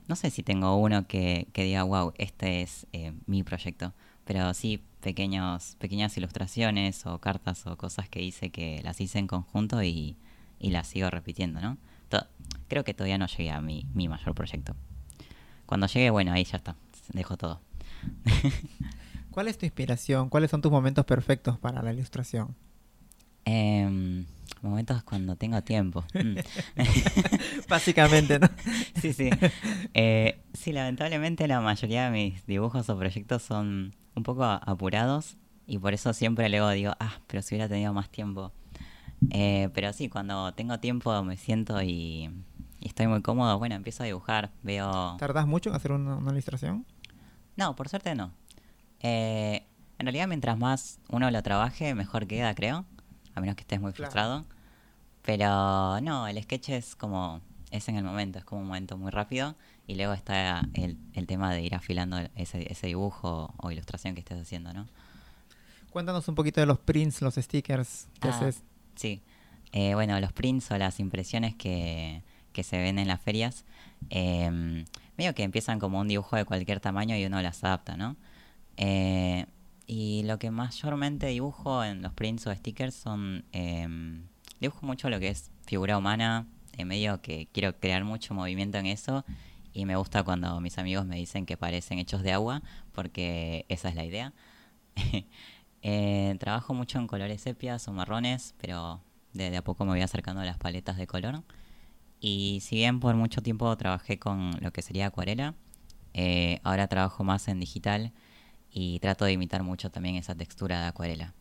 no 0.09 0.16
sé 0.16 0.30
si 0.30 0.43
tengo 0.43 0.76
uno 0.76 1.07
que, 1.07 1.49
que 1.53 1.64
diga, 1.64 1.82
wow, 1.84 2.12
este 2.18 2.62
es 2.62 2.87
eh, 2.93 3.12
mi 3.26 3.43
proyecto, 3.45 3.93
pero 4.24 4.53
sí 4.55 4.82
pequeños, 5.01 5.76
pequeñas 5.78 6.16
ilustraciones 6.16 7.07
o 7.07 7.20
cartas 7.20 7.66
o 7.66 7.76
cosas 7.76 8.09
que 8.09 8.22
hice 8.22 8.51
que 8.51 8.80
las 8.82 9.01
hice 9.01 9.18
en 9.20 9.28
conjunto 9.28 9.82
y, 9.82 10.16
y 10.59 10.70
las 10.70 10.89
sigo 10.89 11.11
repitiendo, 11.11 11.61
¿no? 11.61 11.78
To- 12.09 12.27
creo 12.69 12.85
que 12.85 12.95
todavía 12.95 13.19
no 13.19 13.27
llegué 13.27 13.51
a 13.51 13.61
mi, 13.61 13.87
mi 13.95 14.09
mayor 14.09 14.35
proyecto. 14.35 14.75
Cuando 15.67 15.87
llegue, 15.87 16.11
bueno, 16.11 16.33
ahí 16.33 16.45
ya 16.45 16.57
está, 16.59 16.77
dejo 17.13 17.37
todo. 17.37 17.61
¿Cuál 19.31 19.49
es 19.49 19.59
tu 19.59 19.67
inspiración? 19.67 20.29
¿Cuáles 20.29 20.51
son 20.51 20.63
tus 20.63 20.71
momentos 20.73 21.05
perfectos 21.05 21.59
para 21.59 21.83
la 21.83 21.93
ilustración? 21.93 22.55
Em, 23.45 24.25
momentos 24.63 25.03
cuando 25.05 25.37
tengo 25.37 25.63
tiempo. 25.63 26.05
Mm. 26.15 26.37
Básicamente, 27.69 28.39
¿no? 28.39 28.49
Sí, 29.01 29.13
sí. 29.13 29.31
Eh, 29.95 30.41
sí, 30.55 30.73
lamentablemente 30.73 31.47
la 31.47 31.61
mayoría 31.61 32.05
de 32.07 32.11
mis 32.11 32.47
dibujos 32.47 32.89
o 32.89 32.99
proyectos 32.99 33.43
son 33.43 33.95
un 34.15 34.23
poco 34.23 34.45
apurados 34.45 35.37
y 35.67 35.79
por 35.79 35.93
eso 35.95 36.13
siempre 36.15 36.49
luego 36.49 36.71
digo, 36.71 36.93
ah, 36.99 37.19
pero 37.27 37.43
si 37.43 37.55
hubiera 37.55 37.69
tenido 37.69 37.93
más 37.93 38.09
tiempo. 38.11 38.53
Eh, 39.31 39.71
pero 39.75 39.93
sí, 39.93 40.09
cuando 40.09 40.53
tengo 40.55 40.79
tiempo 40.79 41.23
me 41.25 41.37
siento 41.37 41.81
y, 41.83 42.31
y 42.81 42.87
estoy 42.89 43.07
muy 43.07 43.23
cómodo, 43.23 43.59
bueno, 43.59 43.75
empiezo 43.75 44.03
a 44.03 44.07
dibujar, 44.07 44.51
veo... 44.62 45.17
¿Tardás 45.19 45.47
mucho 45.47 45.71
en 45.71 45.77
hacer 45.77 45.93
una, 45.93 46.17
una 46.17 46.33
ilustración? 46.33 46.85
No, 47.57 47.75
por 47.77 47.89
suerte 47.89 48.14
no. 48.14 48.33
Eh, 49.01 49.64
en 49.99 50.07
realidad 50.07 50.29
mientras 50.29 50.59
más 50.59 50.99
uno 51.09 51.31
lo 51.31 51.43
trabaje, 51.43 51.95
mejor 51.95 52.27
queda, 52.27 52.55
creo. 52.55 52.85
A 53.35 53.41
menos 53.41 53.57
que 53.57 53.62
estés 53.62 53.81
muy 53.81 53.93
Claro. 53.93 54.11
frustrado. 54.11 54.45
Pero 55.23 56.01
no, 56.03 56.27
el 56.29 56.43
sketch 56.43 56.71
es 56.71 56.95
como... 56.97 57.41
Es 57.73 57.89
en 57.89 57.97
el 57.97 58.05
momento, 58.05 58.39
es 58.39 58.45
como 58.45 58.61
un 58.62 58.69
momento 58.69 58.97
muy 58.97 59.11
rápido. 59.11 59.57
Y 59.89 59.97
luego 59.97 60.12
está 60.12 60.61
el, 60.75 60.97
el 61.14 61.27
tema 61.27 61.53
de 61.53 61.62
ir 61.62 61.75
afilando 61.75 62.19
ese, 62.37 62.71
ese 62.71 62.87
dibujo 62.87 63.53
o 63.57 63.71
ilustración 63.71 64.14
que 64.14 64.21
estés 64.21 64.41
haciendo, 64.41 64.73
¿no? 64.73 64.87
Cuéntanos 65.91 66.29
un 66.29 66.35
poquito 66.35 66.61
de 66.61 66.67
los 66.67 66.79
prints, 66.79 67.23
los 67.23 67.35
stickers 67.35 68.07
que 68.21 68.29
Ah, 68.29 68.31
haces. 68.37 68.62
Sí. 68.97 69.22
Eh, 69.72 69.94
bueno, 69.94 70.18
los 70.20 70.32
prints 70.32 70.70
o 70.70 70.78
las 70.78 71.01
impresiones 71.01 71.55
que, 71.55 72.22
que 72.53 72.62
se 72.62 72.78
ven 72.78 72.99
en 72.99 73.09
las 73.09 73.20
ferias, 73.20 73.64
eh, 74.11 74.51
medio 75.16 75.34
que 75.34 75.42
empiezan 75.42 75.78
como 75.78 76.01
un 76.01 76.09
dibujo 76.09 76.36
de 76.36 76.44
cualquier 76.44 76.80
tamaño 76.80 77.16
y 77.16 77.24
uno 77.24 77.40
las 77.42 77.62
adapta, 77.64 77.97
¿no? 77.97 78.16
Eh, 78.76 79.47
y 79.86 80.22
lo 80.24 80.38
que 80.38 80.51
mayormente 80.51 81.26
dibujo 81.28 81.84
en 81.84 82.03
los 82.03 82.12
prints 82.12 82.47
o 82.47 82.55
stickers 82.55 82.94
son... 82.94 83.44
eh, 83.53 83.86
dibujo 84.61 84.86
mucho 84.86 85.11
lo 85.11 85.20
que 85.20 85.28
es 85.28 85.51
figura 85.66 85.99
humana, 85.99 86.47
en 86.76 86.88
medio 86.88 87.20
que 87.22 87.49
quiero 87.53 87.78
crear 87.78 88.05
mucho 88.05 88.34
movimiento 88.34 88.78
en 88.78 88.86
eso 88.86 89.24
y 89.72 89.84
me 89.84 89.97
gusta 89.97 90.22
cuando 90.22 90.61
mis 90.61 90.78
amigos 90.78 91.07
me 91.07 91.16
dicen 91.16 91.47
que 91.47 91.57
parecen 91.57 91.99
hechos 91.99 92.22
de 92.22 92.32
agua 92.32 92.62
porque 92.92 93.66
esa 93.68 93.88
es 93.88 93.94
la 93.94 94.05
idea. 94.05 94.32
Eh, 95.89 96.34
trabajo 96.41 96.74
mucho 96.74 96.99
en 96.99 97.07
colores 97.07 97.41
sepias 97.43 97.87
o 97.87 97.93
marrones, 97.93 98.55
pero 98.61 99.01
de, 99.34 99.51
de 99.51 99.57
a 99.57 99.62
poco 99.62 99.84
me 99.84 99.93
voy 99.93 100.01
acercando 100.03 100.41
a 100.41 100.45
las 100.45 100.59
paletas 100.59 100.97
de 100.97 101.07
color. 101.07 101.43
Y 102.18 102.59
si 102.62 102.74
bien 102.74 102.99
por 102.99 103.14
mucho 103.14 103.41
tiempo 103.41 103.76
trabajé 103.76 104.18
con 104.18 104.51
lo 104.61 104.72
que 104.72 104.82
sería 104.82 105.07
acuarela, 105.07 105.55
eh, 106.12 106.59
ahora 106.64 106.89
trabajo 106.89 107.22
más 107.22 107.47
en 107.47 107.61
digital 107.61 108.11
y 108.72 108.99
trato 108.99 109.24
de 109.26 109.32
imitar 109.32 109.62
mucho 109.62 109.91
también 109.91 110.16
esa 110.16 110.34
textura 110.34 110.80
de 110.80 110.87
acuarela. 110.89 111.34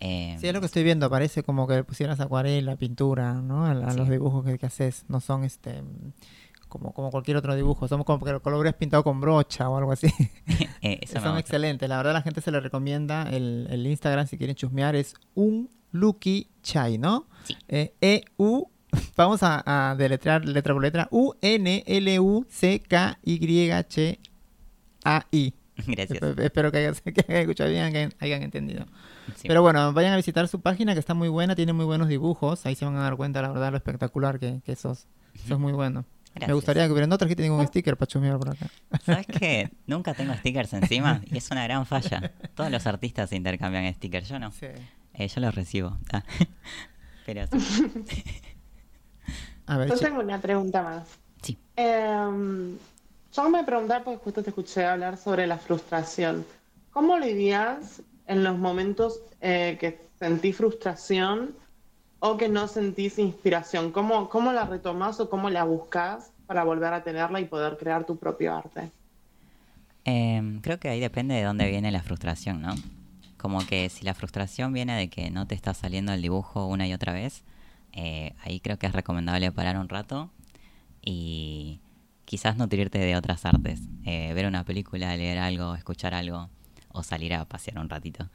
Eh, 0.00 0.36
Sí, 0.38 0.46
es 0.48 0.52
lo 0.52 0.60
que 0.60 0.66
estoy 0.66 0.82
viendo, 0.82 1.08
parece 1.08 1.42
como 1.42 1.66
que 1.66 1.82
pusieras 1.82 2.20
acuarela, 2.20 2.76
pintura, 2.76 3.32
¿no? 3.34 3.64
A, 3.64 3.70
a 3.70 3.90
Sí. 3.92 3.96
los 3.96 4.10
dibujos 4.10 4.44
que, 4.44 4.58
que 4.58 4.66
haces, 4.66 5.06
no 5.08 5.20
son 5.20 5.44
este 5.44 5.82
como, 6.68 6.92
como 6.92 7.10
cualquier 7.10 7.36
otro 7.36 7.54
dibujo, 7.54 7.86
son 7.88 8.02
como 8.04 8.24
que 8.24 8.32
lo, 8.32 8.40
lo 8.44 8.58
hubieras 8.58 8.74
pintado 8.74 9.02
con 9.04 9.20
brocha 9.20 9.68
o 9.68 9.76
algo 9.76 9.92
así. 9.92 10.08
eh, 10.82 11.00
son 11.22 11.38
excelentes, 11.38 11.88
la 11.88 11.96
verdad 11.98 12.12
la 12.12 12.22
gente 12.22 12.40
se 12.40 12.50
le 12.50 12.60
recomienda 12.60 13.28
el, 13.30 13.66
el 13.70 13.86
Instagram 13.86 14.26
si 14.26 14.36
quieren 14.38 14.56
chusmear, 14.56 14.94
es 14.96 15.14
un 15.34 15.70
Lucky 15.92 16.48
Chai, 16.62 16.98
¿no? 16.98 17.26
Sí. 17.44 17.56
Eh, 17.68 17.94
E-U, 18.00 18.68
vamos 19.16 19.42
a, 19.42 19.90
a 19.90 19.94
deletrear 19.96 20.44
letra 20.44 20.74
por 20.74 20.82
letra, 20.82 21.08
U-N-L-U-C-K-Y-H-A-I. 24.26 25.54
Gracias. 25.86 26.20
Espe- 26.22 26.42
Espero 26.42 26.72
que 26.72 26.78
hayan, 26.78 26.94
que 26.94 27.24
hayan 27.28 27.42
escuchado 27.42 27.68
bien, 27.70 27.92
que 27.92 28.08
hayan 28.20 28.42
entendido. 28.42 28.86
Sí. 29.36 29.46
Pero 29.48 29.60
bueno, 29.62 29.92
vayan 29.92 30.12
a 30.14 30.16
visitar 30.16 30.48
su 30.48 30.60
página 30.60 30.94
que 30.94 31.00
está 31.00 31.12
muy 31.14 31.28
buena, 31.28 31.54
tiene 31.54 31.72
muy 31.74 31.84
buenos 31.84 32.08
dibujos. 32.08 32.64
Ahí 32.64 32.74
se 32.74 32.84
van 32.86 32.96
a 32.96 33.02
dar 33.02 33.16
cuenta, 33.16 33.42
la 33.42 33.48
verdad, 33.50 33.70
lo 33.72 33.76
espectacular 33.76 34.38
que, 34.38 34.62
que 34.64 34.74
sos. 34.76 35.06
Sos 35.46 35.58
muy 35.58 35.72
bueno. 35.72 36.04
Me 36.46 36.52
gustaría 36.52 36.86
que 36.86 36.92
hubiera 36.92 37.06
no 37.06 37.16
trajiste 37.16 37.42
ningún 37.42 37.66
sticker 37.66 37.96
para 37.96 38.06
chumear 38.06 38.38
por 38.38 38.50
acá. 38.50 38.66
¿Sabes 39.04 39.26
qué? 39.26 39.70
Nunca 39.86 40.14
tengo 40.14 40.34
stickers 40.34 40.72
encima 40.74 41.22
y 41.26 41.38
es 41.38 41.50
una 41.50 41.64
gran 41.64 41.86
falla. 41.86 42.32
Todos 42.54 42.70
los 42.70 42.86
artistas 42.86 43.32
intercambian 43.32 43.92
stickers, 43.94 44.28
yo 44.28 44.38
no. 44.38 44.52
Eh, 45.14 45.28
yo 45.28 45.40
los 45.40 45.54
recibo. 45.54 45.98
Ah. 46.12 46.22
Pero 47.26 47.46
sí. 47.46 48.22
A 49.66 49.78
ver, 49.78 49.88
Yo 49.88 49.96
tengo 49.96 50.20
una 50.20 50.40
pregunta 50.40 50.82
más. 50.82 51.08
Sí. 51.42 51.58
Em, 51.74 52.76
yo 53.32 53.50
me 53.50 53.64
preguntaba, 53.64 54.04
porque 54.04 54.22
justo 54.22 54.42
te 54.42 54.50
escuché 54.50 54.84
hablar 54.84 55.16
sobre 55.16 55.46
la 55.46 55.58
frustración. 55.58 56.46
¿Cómo 56.92 57.18
lidias 57.18 58.02
en 58.26 58.44
los 58.44 58.56
momentos 58.56 59.20
eh, 59.40 59.76
que 59.80 60.00
sentís 60.18 60.56
frustración 60.56 61.54
o 62.30 62.36
que 62.36 62.48
no 62.48 62.66
sentís 62.68 63.18
inspiración? 63.18 63.92
¿Cómo, 63.92 64.28
cómo 64.28 64.52
la 64.52 64.64
retomás 64.64 65.20
o 65.20 65.30
cómo 65.30 65.50
la 65.50 65.64
buscas 65.64 66.32
para 66.46 66.64
volver 66.64 66.92
a 66.92 67.02
tenerla 67.02 67.40
y 67.40 67.44
poder 67.44 67.76
crear 67.76 68.04
tu 68.04 68.16
propio 68.16 68.54
arte? 68.54 68.90
Em, 70.04 70.60
creo 70.60 70.78
que 70.78 70.88
ahí 70.88 71.00
depende 71.00 71.34
de 71.34 71.42
dónde 71.42 71.68
viene 71.68 71.90
la 71.90 72.02
frustración, 72.02 72.62
¿no? 72.62 72.74
Como 73.36 73.64
que 73.66 73.88
si 73.88 74.04
la 74.04 74.14
frustración 74.14 74.72
viene 74.72 74.96
de 74.96 75.08
que 75.08 75.30
no 75.30 75.46
te 75.46 75.54
está 75.54 75.74
saliendo 75.74 76.12
el 76.12 76.22
dibujo 76.22 76.66
una 76.66 76.86
y 76.86 76.94
otra 76.94 77.12
vez, 77.12 77.44
eh, 77.92 78.34
ahí 78.42 78.60
creo 78.60 78.78
que 78.78 78.86
es 78.86 78.92
recomendable 78.92 79.50
parar 79.52 79.78
un 79.78 79.88
rato 79.88 80.30
y 81.02 81.80
quizás 82.24 82.56
nutrirte 82.56 82.98
de 82.98 83.16
otras 83.16 83.44
artes. 83.44 83.80
Eh, 84.04 84.32
ver 84.34 84.46
una 84.46 84.64
película, 84.64 85.16
leer 85.16 85.38
algo, 85.38 85.74
escuchar 85.74 86.14
algo 86.14 86.48
o 86.92 87.02
salir 87.02 87.34
a 87.34 87.44
pasear 87.44 87.78
un 87.78 87.88
ratito. 87.88 88.28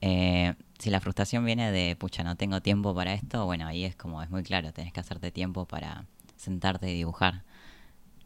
Eh, 0.00 0.54
si 0.78 0.90
la 0.90 1.00
frustración 1.00 1.44
viene 1.44 1.70
de, 1.72 1.94
pucha, 1.96 2.24
no 2.24 2.36
tengo 2.36 2.60
tiempo 2.62 2.94
para 2.94 3.12
esto, 3.14 3.44
bueno, 3.44 3.66
ahí 3.66 3.84
es 3.84 3.96
como, 3.96 4.22
es 4.22 4.30
muy 4.30 4.42
claro, 4.42 4.72
tenés 4.72 4.92
que 4.92 5.00
hacerte 5.00 5.30
tiempo 5.30 5.66
para 5.66 6.06
sentarte 6.36 6.90
y 6.90 6.94
dibujar. 6.94 7.44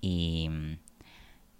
Y, 0.00 0.48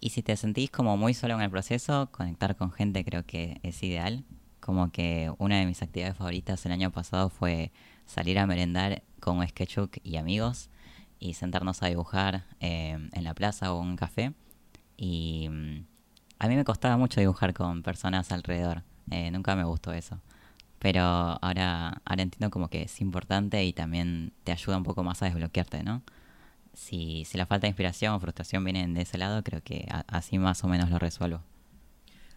y 0.01 0.11
si 0.11 0.23
te 0.23 0.37
sentís 0.37 0.71
como 0.71 0.97
muy 0.97 1.15
solo 1.15 1.35
en 1.35 1.41
el 1.41 1.51
proceso, 1.51 2.11
conectar 2.13 2.57
con 2.57 2.71
gente 2.71 3.05
creo 3.05 3.25
que 3.25 3.61
es 3.63 3.83
ideal. 3.83 4.25
Como 4.61 4.91
que 4.93 5.33
una 5.39 5.59
de 5.59 5.67
mis 5.67 5.83
actividades 5.83 6.17
favoritas 6.17 6.65
el 6.67 6.73
año 6.73 6.91
pasado 6.91 7.29
fue 7.29 7.73
salir 8.07 8.39
a 8.39 8.47
merendar 8.47 9.03
con 9.21 9.39
un 9.39 9.49
sketchbook 9.49 9.99
y 10.03 10.17
amigos 10.17 10.71
y 11.19 11.35
sentarnos 11.35 11.83
a 11.83 11.87
dibujar 11.87 12.45
eh, 12.61 12.99
en 13.13 13.25
la 13.25 13.35
plaza 13.35 13.73
o 13.73 13.83
en 13.83 13.91
un 13.91 13.97
café. 13.97 14.35
Y 14.97 15.49
mm, 15.51 15.87
a 16.39 16.49
mí 16.49 16.57
me 16.57 16.65
costaba 16.65 16.97
mucho 16.97 17.21
dibujar 17.21 17.55
con 17.55 17.83
personas 17.83 18.31
alrededor. 18.31 18.83
Eh, 19.11 19.31
nunca 19.31 19.57
me 19.57 19.65
gustó 19.65 19.93
eso. 19.93 20.21
Pero 20.81 21.03
ahora, 21.03 22.03
ahora 22.05 22.23
entiendo 22.23 22.51
como 22.51 22.69
que 22.69 22.83
es 22.85 23.01
importante 23.01 23.65
y 23.65 23.73
también 23.73 24.33
te 24.45 24.53
ayuda 24.53 24.79
un 24.79 24.85
poco 24.85 25.05
más 25.05 25.23
a 25.23 25.27
desbloquearte, 25.27 25.83
¿no? 25.85 26.03
Si, 26.75 27.25
si 27.27 27.39
la 27.39 27.47
falta 27.47 27.67
de 27.67 27.71
inspiración 27.71 28.15
o 28.15 28.21
frustración 28.21 28.65
vienen 28.65 28.95
de 28.95 29.03
ese 29.03 29.19
lado, 29.19 29.43
creo 29.45 29.63
que 29.63 29.87
a- 29.91 30.05
así 30.09 30.39
más 30.39 30.65
o 30.65 30.69
menos 30.69 30.91
lo 30.91 30.99
resuelvo. 31.01 31.43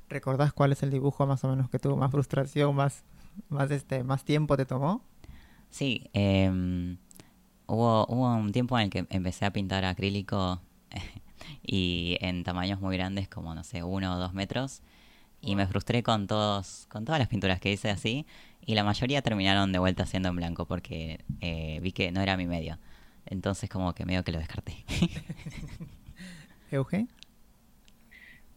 ¿Recordás 0.09 0.53
cuál 0.53 0.71
es 0.71 0.83
el 0.83 0.91
dibujo 0.91 1.25
más 1.27 1.43
o 1.43 1.49
menos 1.49 1.69
que 1.69 1.79
tuvo 1.79 1.97
más 1.97 2.11
frustración, 2.11 2.75
más, 2.75 3.03
más, 3.49 3.71
este, 3.71 4.03
más 4.03 4.23
tiempo 4.23 4.55
te 4.57 4.65
tomó? 4.65 5.01
Sí, 5.69 6.09
em, 6.13 6.97
hubo, 7.67 8.05
hubo 8.07 8.35
un 8.35 8.51
tiempo 8.51 8.77
en 8.79 8.85
el 8.85 8.89
que 8.91 9.07
empecé 9.09 9.45
a 9.45 9.53
pintar 9.53 9.85
acrílico 9.85 10.61
y 11.63 12.17
en 12.21 12.43
tamaños 12.43 12.81
muy 12.81 12.97
grandes 12.97 13.29
como, 13.29 13.55
no 13.55 13.63
sé, 13.63 13.83
uno 13.83 14.15
o 14.15 14.19
dos 14.19 14.33
metros. 14.33 14.81
Y 15.41 15.55
me 15.55 15.67
frustré 15.67 16.03
con 16.03 16.27
todos, 16.27 16.87
con 16.89 17.05
todas 17.05 17.19
las 17.19 17.27
pinturas 17.27 17.59
que 17.59 17.71
hice 17.71 17.89
así. 17.89 18.25
Y 18.65 18.75
la 18.75 18.83
mayoría 18.83 19.21
terminaron 19.21 19.71
de 19.71 19.79
vuelta 19.79 20.05
siendo 20.05 20.29
en 20.29 20.35
blanco 20.35 20.65
porque 20.65 21.23
eh, 21.41 21.79
vi 21.81 21.91
que 21.91 22.11
no 22.11 22.21
era 22.21 22.35
mi 22.37 22.47
medio. 22.47 22.77
Entonces 23.25 23.69
como 23.69 23.93
que 23.93 24.05
medio 24.05 24.23
que 24.23 24.31
lo 24.31 24.39
descarté. 24.39 24.73
Euge. 26.71 27.07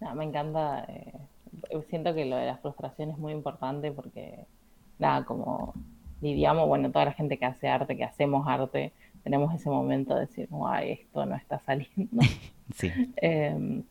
No, 0.00 0.14
me 0.14 0.24
encanta. 0.24 0.84
eh, 0.88 1.12
siento 1.88 2.14
que 2.14 2.24
lo 2.24 2.36
de 2.36 2.46
la 2.46 2.56
frustración 2.56 3.10
es 3.10 3.18
muy 3.18 3.32
importante 3.32 3.92
porque, 3.92 4.46
nada, 4.98 5.24
como 5.24 5.74
lidiamos, 6.20 6.66
bueno, 6.68 6.90
toda 6.90 7.06
la 7.06 7.12
gente 7.12 7.38
que 7.38 7.46
hace 7.46 7.68
arte, 7.68 7.96
que 7.96 8.04
hacemos 8.04 8.46
arte, 8.46 8.92
tenemos 9.22 9.54
ese 9.54 9.68
momento 9.68 10.14
de 10.14 10.22
decir, 10.22 10.48
guay, 10.50 10.92
esto 10.92 11.26
no 11.26 11.36
está 11.36 11.58
saliendo. 11.60 12.22
sí. 12.74 12.90
Eh, 13.22 13.82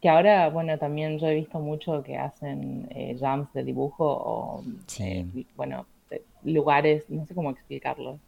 que 0.00 0.08
ahora, 0.08 0.48
bueno, 0.50 0.78
también 0.78 1.18
yo 1.18 1.26
he 1.28 1.34
visto 1.34 1.58
mucho 1.60 2.02
que 2.02 2.16
hacen 2.16 2.88
eh, 2.90 3.16
jams 3.20 3.52
de 3.52 3.64
dibujo 3.64 4.04
o, 4.06 4.66
Sí. 4.86 5.26
eh, 5.34 5.46
bueno, 5.56 5.86
eh, 6.10 6.24
lugares, 6.42 7.08
no 7.10 7.26
sé 7.26 7.34
cómo 7.34 7.50
explicarlo. 7.50 8.20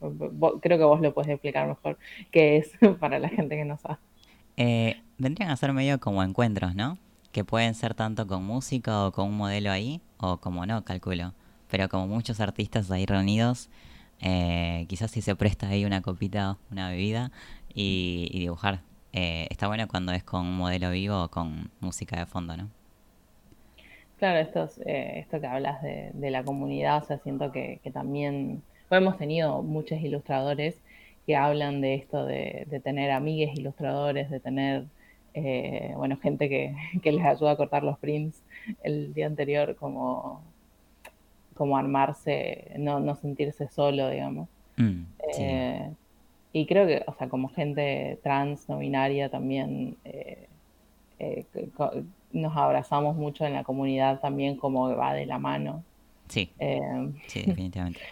Creo 0.63 0.79
que 0.79 0.85
vos 0.85 1.01
lo 1.01 1.15
puedes 1.15 1.31
explicar 1.31 1.69
mejor, 1.69 1.99
que 2.33 2.59
es 2.59 2.73
para 3.01 3.19
la 3.19 3.29
gente 3.29 3.57
que 3.57 3.65
no 3.65 3.77
sabe. 3.79 3.99
Eh, 4.57 5.01
vendrían 5.19 5.51
a 5.51 5.57
ser 5.57 5.73
medio 5.73 6.01
como 6.01 6.23
encuentros, 6.23 6.75
¿no? 6.75 6.99
Que 7.33 7.45
pueden 7.45 7.75
ser 7.75 7.95
tanto 7.95 8.27
con 8.27 8.45
música 8.45 9.07
o 9.07 9.13
con 9.13 9.29
un 9.29 9.37
modelo 9.37 9.71
ahí, 9.71 10.01
o 10.19 10.39
como 10.39 10.67
no, 10.67 10.85
calculo. 10.85 11.35
Pero 11.69 11.89
como 11.89 12.07
muchos 12.09 12.41
artistas 12.41 12.91
ahí 12.91 13.07
reunidos, 13.07 13.71
eh, 14.21 14.87
quizás 14.89 15.11
si 15.11 15.23
se 15.23 15.37
presta 15.37 15.69
ahí 15.69 15.85
una 15.85 16.03
copita, 16.03 16.59
una 16.71 16.91
bebida 16.91 17.31
y, 17.75 18.29
y 18.33 18.41
dibujar. 18.41 18.83
Eh, 19.13 19.47
está 19.51 19.67
bueno 19.67 19.89
cuando 19.89 20.13
es 20.13 20.25
con 20.25 20.43
un 20.43 20.57
modelo 20.57 20.91
vivo 20.91 21.25
o 21.25 21.29
con 21.31 21.71
música 21.81 22.19
de 22.19 22.27
fondo, 22.27 22.57
¿no? 22.57 22.71
Claro, 24.19 24.39
esto, 24.39 24.65
es, 24.65 24.79
eh, 24.87 25.21
esto 25.21 25.41
que 25.41 25.47
hablas 25.47 25.83
de, 25.83 26.11
de 26.13 26.31
la 26.31 26.45
comunidad, 26.45 27.03
o 27.03 27.07
sea, 27.07 27.19
siento 27.19 27.51
que, 27.53 27.81
que 27.83 27.91
también 27.91 28.63
bueno, 28.91 29.07
hemos 29.07 29.19
tenido 29.19 29.63
muchos 29.63 30.01
ilustradores 30.01 30.77
que 31.25 31.37
hablan 31.37 31.81
de 31.81 31.95
esto 31.95 32.27
de, 32.27 32.67
de 32.69 32.81
tener 32.81 33.13
amigues 33.13 33.57
ilustradores, 33.57 34.29
de 34.31 34.41
tener, 34.41 34.85
eh, 35.33 35.93
bueno, 35.97 36.17
gente 36.19 36.49
que, 36.49 36.75
que 37.03 37.13
les 37.13 37.25
ayuda 37.25 37.53
a 37.53 37.57
cortar 37.57 37.85
los 37.85 37.99
prints 37.99 38.43
el 38.83 39.15
día 39.15 39.27
anterior, 39.27 39.77
como, 39.77 40.43
como 41.55 41.77
armarse, 41.77 42.73
no, 42.79 42.99
no 42.99 43.15
sentirse 43.15 43.69
solo, 43.69 44.11
digamos. 44.11 44.49
Mm, 44.77 45.03
sí. 45.31 45.43
Eh, 45.43 45.91
y 46.53 46.67
creo 46.67 46.87
que, 46.87 47.05
o 47.07 47.15
sea, 47.15 47.29
como 47.29 47.49
gente 47.51 48.21
trans, 48.23 48.69
no 48.69 48.79
binaria, 48.79 49.31
también 49.31 49.99
eh, 50.05 50.49
eh, 51.19 51.47
nos 52.33 52.57
abrazamos 52.57 53.17
mucho 53.17 53.45
en 53.47 53.55
la 53.55 53.65
comunidad 53.65 54.21
también, 54.21 54.57
como 54.57 54.95
va 54.97 55.15
de 55.15 55.27
la 55.27 55.39
mano. 55.39 55.85
sí, 56.29 56.51
Eh, 56.59 56.81
sí, 57.27 57.43
definitivamente. 57.47 58.03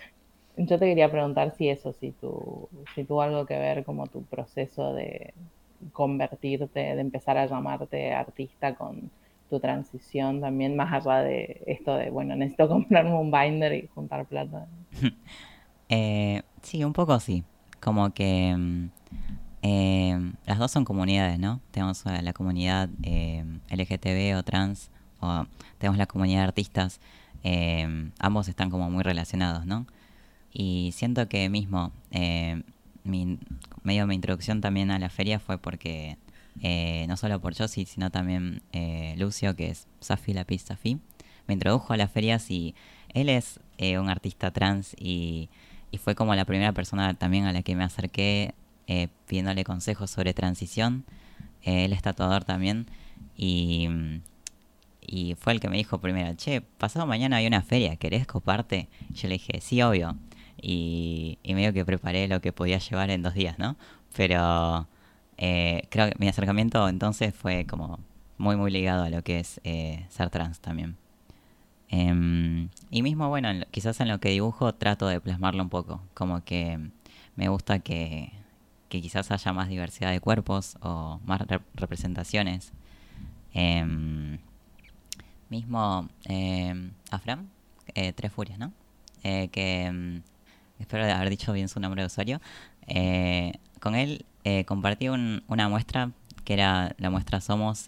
yo 0.57 0.79
te 0.79 0.87
quería 0.87 1.11
preguntar 1.11 1.53
si 1.57 1.69
eso, 1.69 1.93
si 1.93 2.13
tú, 2.13 2.69
si 2.95 3.05
tuvo 3.05 3.23
algo 3.23 3.47
que 3.47 3.59
ver 3.59 3.85
como 3.85 4.09
tu 4.09 4.25
proceso 4.27 4.93
de 4.95 5.35
convertirte, 5.93 6.81
de 6.81 7.01
empezar 7.01 7.39
a 7.39 7.47
llamarte 7.47 8.13
artista 8.13 8.75
con 8.77 9.11
tu 9.49 9.61
transición 9.61 10.41
también, 10.41 10.77
más 10.77 10.93
allá 10.93 11.23
de 11.23 11.63
esto 11.67 11.95
de, 11.97 12.11
bueno, 12.11 12.37
necesito 12.37 12.69
comprarme 12.71 13.15
un 13.15 13.31
binder 13.31 13.73
y 13.75 13.87
juntar 13.89 14.27
plata. 14.27 14.69
Eh, 15.91 16.43
sí, 16.63 16.85
un 16.85 16.93
poco 16.93 17.19
sí. 17.21 17.45
Como 17.81 18.13
que 18.13 18.55
mm, 18.57 18.89
eh, 19.63 20.33
las 20.47 20.59
dos 20.59 20.71
son 20.71 20.85
comunidades, 20.85 21.39
¿no? 21.39 21.61
Tenemos 21.71 22.05
la 22.05 22.33
comunidad 22.33 22.89
eh, 23.03 23.45
LGTB 23.71 24.39
o 24.39 24.43
trans, 24.43 24.91
o 25.21 25.47
tenemos 25.79 25.99
la 25.99 26.07
comunidad 26.07 26.41
de 26.41 26.45
artistas. 26.45 27.01
eh, 27.45 28.11
ambos 28.19 28.49
están 28.49 28.71
como 28.71 28.91
muy 28.91 29.03
relacionados, 29.03 29.67
¿no? 29.67 29.87
Y 30.53 30.93
siento 30.95 31.29
que 31.29 31.49
mismo, 31.49 31.93
eh, 32.11 32.63
mi, 33.05 33.39
medio 33.83 34.07
mi 34.07 34.15
introducción 34.15 34.61
también 34.61 34.91
a 34.91 34.99
la 34.99 35.09
feria 35.09 35.39
fue 35.39 35.59
porque, 35.59 36.17
no 37.07 37.17
solo 37.17 37.41
por 37.41 37.57
Josie, 37.57 37.87
sino 37.87 38.11
también 38.11 38.63
Lucio, 39.17 39.55
que 39.55 39.71
es 39.71 39.87
Safi 40.01 40.33
Lápiz 40.33 40.63
Safi, 40.63 40.99
me 41.47 41.55
introdujo 41.55 41.93
a 41.93 41.97
las 41.97 42.11
ferias 42.11 42.51
y 42.51 42.75
él 43.15 43.29
es 43.29 43.61
un 43.79 44.09
artista 44.09 44.51
trans 44.51 44.95
y, 44.99 45.49
y 45.91 45.99
fue 45.99 46.15
como 46.15 46.35
la 46.35 46.45
primera 46.45 46.73
persona 46.73 47.15
también 47.15 47.47
a 47.47 47.53
la 47.53 47.63
que 47.63 47.75
me 47.77 47.85
acerqué 47.85 48.55
eh, 48.87 49.09
pidiéndole 49.27 49.65
consejos 49.65 50.11
sobre 50.11 50.35
transición. 50.35 51.05
Eh, 51.63 51.85
él 51.85 51.93
es 51.93 52.03
tatuador 52.03 52.45
también 52.45 52.87
y, 53.37 53.89
mm, 53.89 54.21
y 55.09 55.35
fue 55.37 55.55
el 55.55 55.61
que 55.61 55.71
me 55.71 55.79
dijo 55.79 55.99
primero, 55.99 56.35
che, 56.35 56.61
pasado 56.61 57.07
mañana 57.07 57.37
hay 57.37 57.47
una 57.47 57.63
feria, 57.63 57.97
¿querés 57.97 58.27
coparte? 58.27 58.89
Yo 59.11 59.29
le 59.29 59.35
dije, 59.35 59.61
sí, 59.61 59.81
obvio. 59.83 60.17
Y, 60.61 61.39
medio 61.47 61.73
que 61.73 61.85
preparé 61.85 62.29
lo 62.29 62.41
que 62.41 62.53
podía 62.53 62.79
llevar 62.79 63.11
en 63.11 63.23
dos 63.23 63.35
días, 63.35 63.59
¿no? 63.59 63.77
Pero 64.15 64.87
eh, 65.39 65.83
creo 65.91 66.11
que 66.11 66.17
mi 66.19 66.29
acercamiento 66.29 66.89
entonces 66.89 67.35
fue 67.35 67.67
como 67.67 68.01
muy, 68.37 68.57
muy 68.57 68.71
ligado 68.71 69.05
a 69.05 69.11
lo 69.11 69.23
que 69.23 69.41
es 69.41 69.61
eh, 69.65 70.07
ser 70.11 70.31
trans 70.31 70.61
también. 70.61 70.97
Em, 71.91 72.69
y 72.91 73.03
mismo, 73.03 73.29
bueno, 73.29 73.49
quizás 73.71 74.01
en 74.01 74.09
lo 74.09 74.21
que 74.21 74.31
dibujo 74.31 74.75
trato 74.75 75.07
de 75.09 75.21
plasmarlo 75.21 75.63
un 75.63 75.71
poco, 75.71 76.03
como 76.15 76.45
que 76.45 76.79
me 77.37 77.49
gusta 77.49 77.79
que, 77.81 78.33
que 78.89 79.01
quizás 79.01 79.31
haya 79.31 79.53
más 79.53 79.69
diversidad 79.69 80.11
de 80.13 80.21
cuerpos 80.21 80.77
o 80.83 81.21
más 81.25 81.41
rep- 81.43 81.63
representaciones. 81.75 82.73
Em, 83.55 84.39
mismo 85.51 86.09
em, 86.25 86.93
Afram, 87.11 87.47
eh, 87.95 88.13
Tres 88.13 88.33
Furias, 88.33 88.59
¿no? 88.59 88.73
Eh, 89.23 89.49
que 89.49 90.21
espero 90.79 91.05
haber 91.05 91.31
dicho 91.31 91.53
bien 91.53 91.69
su 91.69 91.81
nombre 91.81 92.03
de 92.03 92.07
usuario. 92.07 92.41
Eh, 92.87 93.53
con 93.81 93.95
él 93.95 94.25
eh, 94.45 94.65
compartí 94.65 95.09
un- 95.09 95.43
una 95.49 95.69
muestra 95.69 96.11
que 96.45 96.55
era 96.55 96.95
la 96.99 97.11
muestra 97.11 97.41
Somos. 97.41 97.87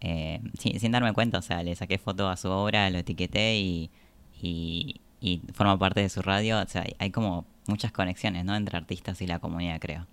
Eh, 0.00 0.40
sin, 0.58 0.78
sin 0.80 0.92
darme 0.92 1.12
cuenta, 1.12 1.38
o 1.38 1.42
sea, 1.42 1.62
le 1.62 1.74
saqué 1.76 1.98
foto 1.98 2.28
a 2.28 2.36
su 2.36 2.48
obra, 2.50 2.88
lo 2.90 2.98
etiqueté 2.98 3.58
y, 3.58 3.90
y, 4.42 5.00
y 5.20 5.40
forma 5.54 5.78
parte 5.78 6.00
de 6.00 6.08
su 6.08 6.22
radio. 6.22 6.60
O 6.60 6.66
sea, 6.68 6.82
hay- 6.82 6.94
hay 6.98 7.10
como 7.10 7.44
muchas 7.66 7.92
conexiones, 7.92 8.44
¿no? 8.44 8.56
Entre 8.56 8.76
artistas 8.76 9.20
y 9.22 9.26
la 9.26 9.38
comunidad, 9.38 9.78
creo. 9.80 10.06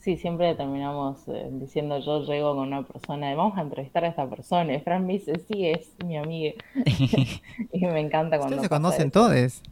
sí, 0.00 0.16
siempre 0.16 0.54
terminamos 0.54 1.18
eh, 1.28 1.48
diciendo 1.52 1.98
yo 1.98 2.24
llego 2.24 2.54
con 2.54 2.68
una 2.68 2.82
persona, 2.82 3.34
vamos 3.34 3.58
a 3.58 3.62
entrevistar 3.62 4.04
a 4.04 4.08
esta 4.08 4.26
persona. 4.30 4.72
Y 4.74 4.80
Fran 4.80 5.04
me 5.06 5.14
dice, 5.14 5.32
sí, 5.48 5.66
es 5.66 5.90
mi 6.04 6.16
amiga. 6.16 6.54
y 7.72 7.84
me 7.86 8.00
encanta 8.00 8.38
cuando 8.38 8.56
Ustedes 8.56 8.62
se 8.62 8.68
conocen 8.68 9.08
eso. 9.08 9.12
todos. 9.12 9.62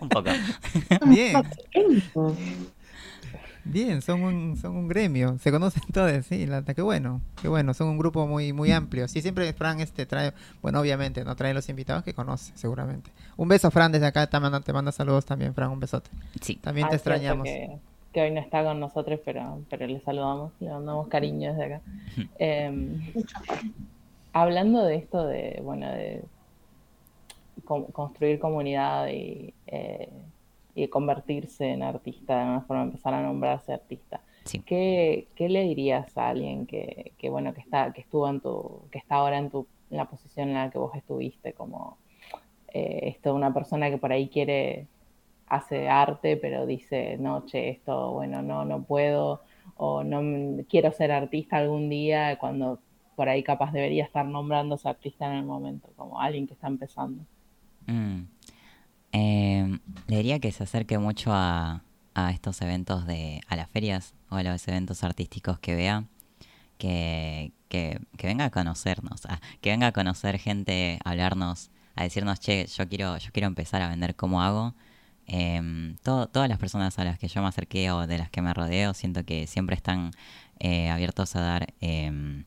Un 0.00 0.08
poco. 0.08 0.30
Bien. 1.06 1.36
Bien, 3.64 4.02
son 4.02 4.22
un, 4.22 4.56
son 4.56 4.76
un 4.76 4.88
gremio. 4.88 5.38
Se 5.38 5.50
conocen 5.50 5.82
todos, 5.92 6.24
sí, 6.26 6.46
la, 6.46 6.62
qué 6.62 6.82
bueno, 6.82 7.20
qué 7.40 7.48
bueno, 7.48 7.74
son 7.74 7.88
un 7.88 7.98
grupo 7.98 8.26
muy, 8.26 8.52
muy 8.52 8.72
amplio. 8.72 9.06
Sí, 9.08 9.22
siempre 9.22 9.52
Fran 9.52 9.80
este 9.80 10.06
trae, 10.06 10.32
bueno, 10.62 10.80
obviamente, 10.80 11.24
no 11.24 11.36
trae 11.36 11.54
los 11.54 11.68
invitados 11.68 12.02
que 12.04 12.14
conoce, 12.14 12.52
seguramente. 12.56 13.10
Un 13.36 13.48
beso, 13.48 13.70
Fran, 13.70 13.92
desde 13.92 14.06
acá 14.06 14.26
te 14.28 14.38
manda, 14.40 14.60
te 14.60 14.72
manda 14.72 14.92
saludos 14.92 15.24
también, 15.26 15.54
Fran, 15.54 15.70
un 15.70 15.80
besote. 15.80 16.10
Sí. 16.40 16.56
También 16.56 16.86
Ah, 16.86 16.90
te 16.90 16.96
extrañamos. 16.96 17.44
Que, 17.44 17.78
que 18.12 18.22
hoy 18.22 18.30
no 18.32 18.40
está 18.40 18.64
con 18.64 18.80
nosotros, 18.80 19.20
pero, 19.24 19.60
pero 19.70 19.86
le 19.86 20.00
saludamos, 20.00 20.52
le 20.60 20.70
mandamos 20.70 21.08
cariño 21.08 21.52
desde 21.52 21.64
acá. 21.74 21.80
Em, 22.38 23.00
hablando 24.32 24.84
de 24.84 24.96
esto 24.96 25.26
de, 25.26 25.60
bueno, 25.62 25.88
de 25.90 26.22
con- 27.64 27.86
construir 27.86 28.38
comunidad 28.38 29.08
y, 29.08 29.52
eh, 29.66 30.08
y 30.84 30.88
convertirse 30.88 31.70
en 31.70 31.82
artista, 31.82 32.34
de 32.34 32.40
alguna 32.40 32.60
forma 32.62 32.82
empezar 32.84 33.14
a 33.14 33.22
nombrarse 33.22 33.72
artista. 33.72 34.20
Sí. 34.44 34.60
¿Qué, 34.60 35.28
qué 35.34 35.48
le 35.48 35.62
dirías 35.64 36.16
a 36.16 36.30
alguien 36.30 36.66
que, 36.66 37.12
que, 37.18 37.28
bueno, 37.28 37.52
que 37.54 37.60
está, 37.60 37.92
que 37.92 38.00
estuvo 38.00 38.28
en 38.28 38.40
tu, 38.40 38.82
que 38.90 38.98
está 38.98 39.16
ahora 39.16 39.38
en 39.38 39.50
tu, 39.50 39.66
en 39.90 39.96
la 39.96 40.06
posición 40.06 40.48
en 40.48 40.54
la 40.54 40.70
que 40.70 40.78
vos 40.78 40.94
estuviste, 40.94 41.52
como 41.52 41.98
eh, 42.72 43.00
esto, 43.02 43.34
una 43.34 43.52
persona 43.52 43.90
que 43.90 43.98
por 43.98 44.12
ahí 44.12 44.28
quiere, 44.28 44.86
hace 45.46 45.88
arte, 45.88 46.36
pero 46.36 46.64
dice, 46.64 47.16
no, 47.18 47.44
che, 47.44 47.68
esto, 47.68 48.12
bueno, 48.12 48.40
no, 48.40 48.64
no 48.64 48.84
puedo, 48.84 49.42
o 49.76 50.04
no 50.04 50.62
quiero 50.68 50.92
ser 50.92 51.10
artista 51.10 51.56
algún 51.56 51.88
día, 51.88 52.38
cuando 52.38 52.78
por 53.16 53.28
ahí 53.28 53.42
capaz 53.42 53.72
debería 53.72 54.04
estar 54.04 54.24
nombrándose 54.24 54.88
artista 54.88 55.26
en 55.26 55.38
el 55.38 55.44
momento, 55.44 55.90
como 55.96 56.20
alguien 56.20 56.46
que 56.46 56.54
está 56.54 56.68
empezando. 56.68 57.24
Mm. 57.86 58.22
Eh, 59.12 59.78
le 60.06 60.16
diría 60.16 60.38
que 60.38 60.52
se 60.52 60.62
acerque 60.64 60.98
mucho 60.98 61.32
a, 61.32 61.82
a 62.14 62.30
estos 62.30 62.60
eventos 62.62 63.06
de, 63.06 63.40
a 63.48 63.56
las 63.56 63.68
ferias 63.70 64.14
o 64.28 64.36
a 64.36 64.42
los 64.42 64.66
eventos 64.68 65.02
artísticos 65.04 65.58
que 65.58 65.74
vea, 65.74 66.04
que, 66.78 67.52
que, 67.68 68.00
que 68.16 68.26
venga 68.26 68.46
a 68.46 68.50
conocernos, 68.50 69.22
ah, 69.26 69.40
que 69.60 69.70
venga 69.70 69.88
a 69.88 69.92
conocer 69.92 70.38
gente, 70.38 70.98
a 71.04 71.10
hablarnos, 71.10 71.70
a 71.96 72.04
decirnos, 72.04 72.40
che, 72.40 72.66
yo 72.66 72.88
quiero, 72.88 73.16
yo 73.18 73.30
quiero 73.32 73.48
empezar 73.48 73.82
a 73.82 73.88
vender 73.88 74.14
cómo 74.16 74.42
hago. 74.42 74.74
Em, 75.26 75.96
todo- 76.02 76.26
todas 76.28 76.48
las 76.48 76.58
personas 76.58 76.98
a 76.98 77.04
las 77.04 77.18
que 77.18 77.28
yo 77.28 77.40
me 77.42 77.48
acerqué 77.48 77.90
o 77.92 78.06
de 78.06 78.18
las 78.18 78.30
que 78.30 78.42
me 78.42 78.52
rodeo, 78.54 78.94
siento 78.94 79.24
que 79.24 79.46
siempre 79.46 79.76
están 79.76 80.10
eh, 80.58 80.90
abiertos 80.90 81.36
a 81.36 81.40
dar 81.40 81.74
em, 81.80 82.44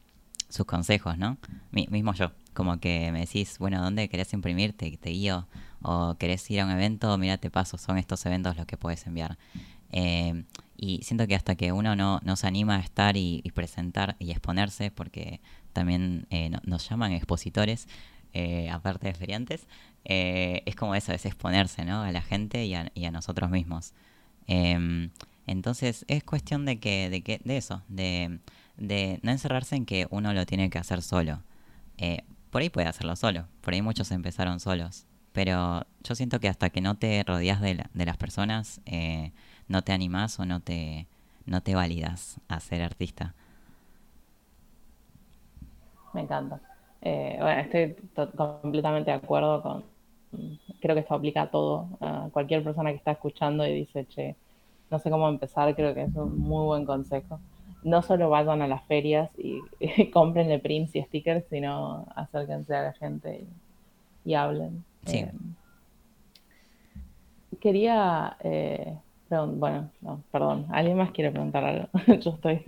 sus 0.54 0.66
consejos, 0.66 1.18
¿no? 1.18 1.38
Mi- 1.72 1.88
mismo 1.90 2.14
yo, 2.14 2.32
como 2.54 2.80
que 2.80 3.12
me 3.12 3.22
decís, 3.22 3.58
bueno, 3.58 3.82
¿dónde 3.82 4.08
querés 4.08 4.32
imprimir? 4.34 4.74
Te, 4.74 4.90
guío. 4.90 5.48
O 5.82 6.16
querés 6.18 6.50
ir 6.52 6.62
a 6.62 6.66
un 6.66 6.72
evento, 6.72 7.18
mira, 7.18 7.38
te 7.38 7.50
paso, 7.50 7.78
son 7.78 7.98
estos 7.98 8.26
eventos 8.26 8.56
los 8.56 8.66
que 8.66 8.78
puedes 8.78 9.06
enviar. 9.08 9.38
Eh, 9.92 10.44
y 10.78 11.02
siento 11.04 11.28
que 11.28 11.36
hasta 11.36 11.56
que 11.56 11.72
uno 11.72 11.96
no, 11.96 12.20
no 12.24 12.36
se 12.36 12.48
anima 12.48 12.78
a 12.78 12.80
estar 12.80 13.18
y, 13.18 13.42
presentar 13.54 14.16
y 14.20 14.32
exponerse, 14.32 14.92
porque 14.92 15.42
también 15.74 16.28
eh, 16.30 16.50
no- 16.50 16.62
nos 16.66 16.88
llaman 16.88 17.12
expositores, 17.14 17.88
eh, 18.34 18.70
aparte 18.70 19.08
de 19.08 19.14
feriantes, 19.16 19.68
eh, 20.06 20.62
es 20.66 20.76
como 20.76 20.94
eso, 20.96 21.14
es 21.14 21.26
exponerse, 21.26 21.84
¿no? 21.86 22.02
A 22.04 22.12
la 22.12 22.22
gente 22.22 22.66
y 22.66 22.76
a, 22.76 22.92
y 22.94 23.06
a 23.06 23.12
nosotros 23.12 23.50
mismos. 23.50 23.94
Em, 24.48 25.10
entonces 25.48 26.06
es 26.08 26.24
cuestión 26.24 26.66
de 26.66 26.80
que, 26.80 27.10
de 27.10 27.22
que, 27.22 27.40
de 27.44 27.58
eso, 27.58 27.82
de, 27.88 28.40
de 28.78 29.20
no 29.24 29.32
encerrarse 29.32 29.76
en 29.76 29.86
que 29.86 30.08
uno 30.10 30.34
lo 30.34 30.46
tiene 30.46 30.70
que 30.70 30.80
hacer 30.80 31.02
solo. 31.02 31.42
Eh, 31.98 32.24
por 32.52 32.62
ahí 32.62 32.70
puede 32.70 32.88
hacerlo 32.88 33.16
solo, 33.16 33.48
por 33.62 33.74
ahí 33.74 33.82
muchos 33.82 34.12
empezaron 34.12 34.60
solos, 34.60 35.06
pero 35.34 35.86
yo 36.04 36.16
siento 36.16 36.40
que 36.40 36.50
hasta 36.50 36.70
que 36.70 36.82
no 36.82 36.96
te 36.98 37.24
rodeas 37.24 37.62
de, 37.62 37.76
la- 37.76 37.90
de 37.94 38.06
las 38.06 38.18
personas, 38.18 38.82
eh, 38.86 39.32
no 39.68 39.82
te 39.84 39.92
animás 39.94 40.40
o 40.40 40.46
no 40.46 40.60
te, 40.62 41.08
no 41.46 41.62
te 41.62 41.76
validas 41.76 42.40
a 42.48 42.60
ser 42.60 42.82
artista. 42.84 43.34
Me 46.14 46.22
encanta. 46.22 46.62
Eh, 47.02 47.38
bueno, 47.42 47.62
estoy 47.62 47.96
to- 48.16 48.32
completamente 48.34 49.12
de 49.12 49.18
acuerdo 49.18 49.62
con. 49.62 49.92
Creo 50.82 50.96
que 50.96 51.02
esto 51.02 51.16
aplica 51.16 51.44
a 51.44 51.52
todo. 51.52 51.98
A 52.02 52.30
cualquier 52.32 52.64
persona 52.64 52.92
que 52.92 52.98
está 52.98 53.12
escuchando 53.12 53.66
y 53.68 53.74
dice, 53.74 54.06
che, 54.08 54.38
no 54.90 55.00
sé 55.00 55.10
cómo 55.10 55.30
empezar, 55.30 55.76
creo 55.76 55.94
que 55.94 56.04
es 56.04 56.16
un 56.16 56.38
muy 56.40 56.66
buen 56.66 56.86
consejo. 56.86 57.42
No 57.84 58.02
solo 58.02 58.30
vayan 58.30 58.62
a 58.62 58.68
las 58.68 58.84
ferias 58.86 59.30
y, 59.38 59.60
y 59.80 60.10
compren 60.10 60.60
prints 60.62 60.96
y 60.96 61.02
stickers, 61.04 61.46
sino 61.50 62.06
acérquense 62.16 62.76
a 62.76 62.84
la 62.84 62.94
gente 62.94 63.46
y, 64.26 64.30
y 64.32 64.34
hablen. 64.36 64.84
Sí. 65.06 65.18
Eh, 65.18 65.32
quería. 67.62 68.38
eh, 68.44 68.94
pregun- 69.30 69.58
bueno, 69.60 69.90
no, 70.02 70.22
perdón. 70.32 70.68
¿Alguien 70.72 70.98
más 70.98 71.12
quiere 71.12 71.32
preguntar 71.32 71.64
algo? 71.64 71.88
Yo 72.20 72.32
estoy. 72.32 72.62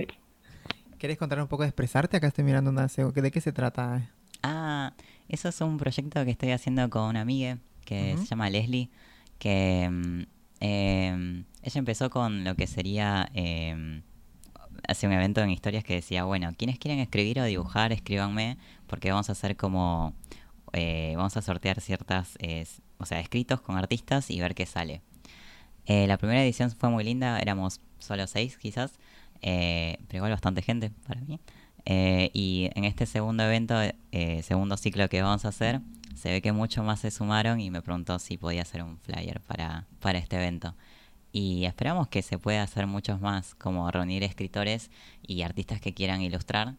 ¿Querés 0.97 1.17
contar 1.17 1.39
un 1.41 1.47
poco 1.47 1.63
de 1.63 1.69
expresarte? 1.69 2.17
Acá 2.17 2.27
estoy 2.27 2.43
mirando 2.43 2.69
una... 2.71 2.85
seg- 2.87 3.11
¿De 3.13 3.31
qué 3.31 3.41
se 3.41 3.51
trata? 3.51 4.09
Ah, 4.43 4.93
eso 5.27 5.49
es 5.49 5.59
un 5.61 5.77
proyecto 5.77 6.23
que 6.23 6.31
estoy 6.31 6.51
haciendo 6.51 6.89
con 6.89 7.03
una 7.03 7.21
amiga 7.21 7.57
que 7.83 8.15
se 8.17 8.25
llama 8.25 8.49
Leslie, 8.49 8.89
que 9.37 9.87
mm, 9.91 10.21
em, 10.59 11.43
ella 11.61 11.79
empezó 11.79 12.09
con 12.09 12.43
lo 12.43 12.55
que 12.55 12.65
sería 12.65 13.29
em, 13.33 14.01
hace 14.87 15.07
un 15.07 15.13
evento 15.13 15.41
en 15.41 15.49
historias 15.49 15.83
que 15.83 15.95
decía, 15.95 16.23
bueno, 16.23 16.51
quienes 16.57 16.79
quieren 16.79 16.99
escribir 16.99 17.39
o 17.39 17.43
dibujar, 17.43 17.91
escríbanme, 17.91 18.57
porque 18.87 19.11
vamos 19.11 19.29
a 19.29 19.33
hacer 19.33 19.55
como, 19.55 20.13
eh, 20.73 21.13
vamos 21.15 21.35
a 21.37 21.41
sortear 21.41 21.81
ciertas, 21.81 22.37
eh, 22.39 22.65
o 22.97 23.05
sea, 23.05 23.19
escritos 23.19 23.61
con 23.61 23.77
artistas 23.77 24.29
y 24.31 24.39
ver 24.39 24.55
qué 24.55 24.65
sale. 24.65 25.01
Eh, 25.85 26.07
la 26.07 26.17
primera 26.17 26.43
edición 26.43 26.71
fue 26.71 26.89
muy 26.89 27.03
linda, 27.03 27.39
éramos 27.39 27.79
solo 27.99 28.25
seis 28.27 28.57
quizás, 28.57 28.99
eh, 29.41 29.97
pero 30.07 30.17
igual 30.17 30.31
bastante 30.31 30.61
gente 30.61 30.91
para 31.07 31.21
mí. 31.21 31.39
Eh, 31.85 32.31
y 32.33 32.69
en 32.73 32.83
este 32.83 33.05
segundo 33.05 33.43
evento, 33.43 33.75
eh, 34.11 34.41
segundo 34.43 34.75
ciclo 34.77 35.07
que 35.07 35.21
vamos 35.21 35.45
a 35.45 35.49
hacer, 35.49 35.81
se 36.15 36.31
ve 36.31 36.41
que 36.41 36.51
mucho 36.51 36.83
más 36.83 37.01
se 37.01 37.11
sumaron 37.11 37.59
y 37.59 37.69
me 37.69 37.81
preguntó 37.81 38.17
si 38.19 38.37
podía 38.37 38.63
hacer 38.63 38.81
un 38.81 38.97
flyer 38.97 39.41
para, 39.41 39.85
para 39.99 40.17
este 40.17 40.37
evento. 40.37 40.73
Y 41.37 41.65
esperamos 41.65 42.07
que 42.07 42.21
se 42.21 42.39
pueda 42.39 42.63
hacer 42.63 42.87
muchos 42.87 43.19
más, 43.19 43.55
como 43.55 43.91
reunir 43.91 44.23
escritores 44.23 44.89
y 45.21 45.41
artistas 45.41 45.81
que 45.81 45.93
quieran 45.93 46.21
ilustrar. 46.21 46.75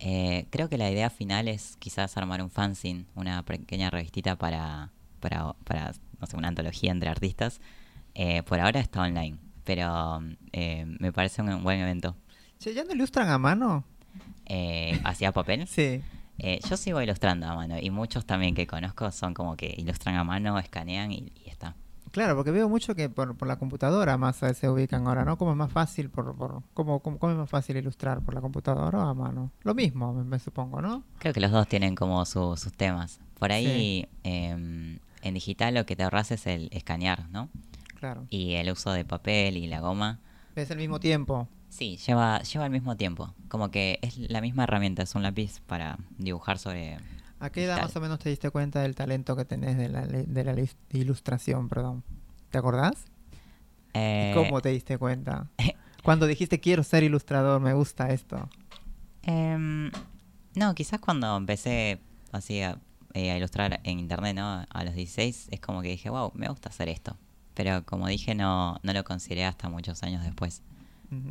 Eh, 0.00 0.46
creo 0.50 0.68
que 0.68 0.78
la 0.78 0.90
idea 0.90 1.10
final 1.10 1.46
es 1.46 1.76
quizás 1.76 2.16
armar 2.16 2.42
un 2.42 2.50
fanzine, 2.50 3.04
una 3.14 3.44
pequeña 3.44 3.90
revistita 3.90 4.34
para, 4.34 4.90
para, 5.20 5.52
para 5.62 5.92
no 6.20 6.26
sé, 6.26 6.36
una 6.36 6.48
antología 6.48 6.90
entre 6.90 7.08
artistas. 7.08 7.60
Eh, 8.16 8.42
por 8.42 8.58
ahora 8.58 8.80
está 8.80 9.00
online, 9.00 9.38
pero 9.62 10.20
eh, 10.50 10.86
me 10.98 11.12
parece 11.12 11.42
un 11.42 11.62
buen 11.62 11.78
evento. 11.78 12.16
¿ya 12.58 12.82
no 12.82 12.94
ilustran 12.94 13.28
a 13.28 13.38
mano? 13.38 13.84
Eh, 14.46 15.00
¿Hacia 15.04 15.30
papel? 15.30 15.68
Sí. 15.68 16.02
Eh, 16.38 16.58
yo 16.68 16.76
sigo 16.76 17.00
ilustrando 17.00 17.46
a 17.46 17.54
mano 17.54 17.78
y 17.80 17.90
muchos 17.90 18.26
también 18.26 18.56
que 18.56 18.66
conozco 18.66 19.12
son 19.12 19.34
como 19.34 19.56
que 19.56 19.72
ilustran 19.78 20.16
a 20.16 20.24
mano, 20.24 20.58
escanean 20.58 21.12
y, 21.12 21.32
y 21.44 21.48
está. 21.48 21.76
Claro, 22.14 22.36
porque 22.36 22.52
veo 22.52 22.68
mucho 22.68 22.94
que 22.94 23.08
por, 23.08 23.36
por 23.36 23.48
la 23.48 23.58
computadora 23.58 24.16
más 24.16 24.36
se 24.36 24.68
ubican 24.68 25.04
ahora, 25.08 25.24
¿no? 25.24 25.36
Como 25.36 25.50
es 25.50 25.56
más 25.56 25.72
fácil, 25.72 26.10
por, 26.10 26.32
por, 26.36 26.62
¿cómo, 26.72 27.00
cómo, 27.00 27.18
cómo 27.18 27.32
es 27.32 27.38
más 27.38 27.50
fácil 27.50 27.76
ilustrar? 27.76 28.20
¿Por 28.20 28.34
la 28.34 28.40
computadora 28.40 28.98
o 29.00 29.08
a 29.08 29.14
mano? 29.14 29.50
Lo 29.64 29.74
mismo, 29.74 30.12
me, 30.14 30.22
me 30.22 30.38
supongo, 30.38 30.80
¿no? 30.80 31.02
Creo 31.18 31.34
que 31.34 31.40
los 31.40 31.50
dos 31.50 31.66
tienen 31.66 31.96
como 31.96 32.24
su- 32.24 32.56
sus 32.56 32.72
temas. 32.72 33.18
Por 33.40 33.50
ahí 33.50 34.06
em, 34.22 35.00
en 35.22 35.34
digital 35.34 35.74
lo 35.74 35.86
que 35.86 35.96
te 35.96 36.04
ahorras 36.04 36.30
es 36.30 36.46
el 36.46 36.68
escanear, 36.70 37.28
¿no? 37.30 37.48
Claro. 37.98 38.26
Y 38.30 38.54
el 38.54 38.70
uso 38.70 38.92
de 38.92 39.04
papel 39.04 39.56
y 39.56 39.66
la 39.66 39.80
goma. 39.80 40.20
Es 40.54 40.70
el 40.70 40.78
mismo 40.78 41.00
tiempo. 41.00 41.48
Sí, 41.68 41.96
lleva, 41.96 42.40
lleva 42.42 42.64
al 42.66 42.70
mismo 42.70 42.96
tiempo. 42.96 43.34
Como 43.48 43.72
que 43.72 43.98
es 44.02 44.18
la 44.18 44.40
misma 44.40 44.62
herramienta, 44.62 45.02
es 45.02 45.16
un 45.16 45.24
lápiz 45.24 45.60
para 45.66 45.98
dibujar 46.18 46.58
sobre... 46.58 46.98
¿A 47.44 47.50
qué 47.50 47.64
edad 47.64 47.82
más 47.82 47.94
o 47.94 48.00
menos 48.00 48.20
te 48.20 48.30
diste 48.30 48.48
cuenta 48.48 48.80
del 48.80 48.94
talento 48.94 49.36
que 49.36 49.44
tenés 49.44 49.76
de 49.76 49.90
la, 49.90 50.06
de 50.06 50.44
la 50.44 50.54
ilustración, 50.94 51.68
perdón? 51.68 52.02
¿Te 52.48 52.56
acordás? 52.56 53.04
Eh, 53.92 54.32
¿Cómo 54.34 54.62
te 54.62 54.70
diste 54.70 54.96
cuenta? 54.96 55.50
Cuando 56.02 56.26
dijiste 56.26 56.58
quiero 56.58 56.82
ser 56.82 57.02
ilustrador, 57.02 57.60
me 57.60 57.74
gusta 57.74 58.08
esto. 58.08 58.48
Em, 59.24 59.90
no, 60.54 60.74
quizás 60.74 61.00
cuando 61.00 61.36
empecé 61.36 62.00
así 62.32 62.62
a, 62.62 62.78
eh, 63.12 63.30
a 63.30 63.36
ilustrar 63.36 63.78
en 63.84 63.98
internet, 63.98 64.36
¿no? 64.36 64.64
A 64.70 64.84
los 64.84 64.94
16, 64.94 65.48
es 65.50 65.60
como 65.60 65.82
que 65.82 65.88
dije, 65.88 66.08
wow, 66.08 66.32
me 66.34 66.48
gusta 66.48 66.70
hacer 66.70 66.88
esto. 66.88 67.18
Pero 67.52 67.84
como 67.84 68.06
dije, 68.08 68.34
no, 68.34 68.78
no 68.82 68.92
lo 68.94 69.04
consideré 69.04 69.44
hasta 69.44 69.68
muchos 69.68 70.02
años 70.02 70.24
después. 70.24 70.62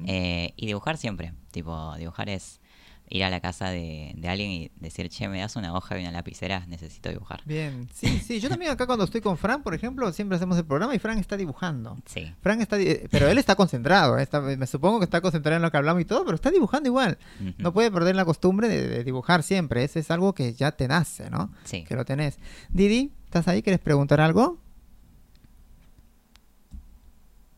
Eh, 0.05 0.53
y 0.57 0.67
dibujar 0.67 0.97
siempre, 0.97 1.33
tipo, 1.49 1.95
dibujar 1.97 2.29
es... 2.29 2.61
ir 3.09 3.23
a 3.23 3.29
la 3.29 3.39
casa 3.41 3.69
de, 3.69 4.13
de 4.15 4.27
alguien 4.29 4.49
y 4.51 4.71
decir, 4.79 5.07
che, 5.09 5.27
me 5.29 5.39
das 5.39 5.55
una 5.55 5.73
hoja 5.73 5.97
y 5.97 6.01
una 6.01 6.11
lapicera, 6.11 6.65
necesito 6.67 7.09
dibujar. 7.09 7.41
Bien, 7.45 7.87
sí, 7.93 8.19
sí. 8.19 8.39
Yo 8.39 8.49
también 8.49 8.71
acá 8.71 8.87
cuando 8.87 9.05
estoy 9.05 9.21
con 9.21 9.37
Fran, 9.37 9.61
por 9.61 9.75
ejemplo, 9.75 10.11
siempre 10.13 10.35
hacemos 10.37 10.57
el 10.57 10.65
programa 10.65 10.95
y 10.95 10.99
Fran 10.99 11.19
está 11.19 11.37
dibujando. 11.37 11.97
Sí. 12.05 12.33
Fran 12.41 12.61
está, 12.61 12.77
pero 13.11 13.27
él 13.27 13.37
está 13.37 13.55
concentrado, 13.55 14.17
eh, 14.17 14.23
está- 14.23 14.41
me 14.41 14.65
supongo 14.65 14.99
que 14.99 15.05
está 15.05 15.21
concentrado 15.21 15.57
en 15.57 15.61
lo 15.61 15.69
que 15.69 15.77
hablamos 15.77 16.01
y 16.01 16.05
todo, 16.05 16.23
pero 16.25 16.35
está 16.35 16.49
dibujando 16.49 16.89
igual. 16.89 17.17
No 17.59 17.71
puede 17.73 17.91
perder 17.91 18.15
la 18.15 18.25
costumbre 18.25 18.67
de, 18.67 18.87
de 18.87 19.03
dibujar 19.03 19.43
siempre, 19.43 19.83
ese 19.83 19.99
es 19.99 20.09
algo 20.09 20.33
que 20.33 20.53
ya 20.53 20.71
te 20.71 20.87
nace, 20.87 21.29
¿no? 21.29 21.51
Sí. 21.65 21.83
Que 21.83 21.95
lo 21.95 22.05
tenés. 22.05 22.39
Didi, 22.69 23.11
¿estás 23.25 23.47
ahí? 23.47 23.61
¿Quieres 23.61 23.79
preguntar 23.81 24.21
algo? 24.21 24.57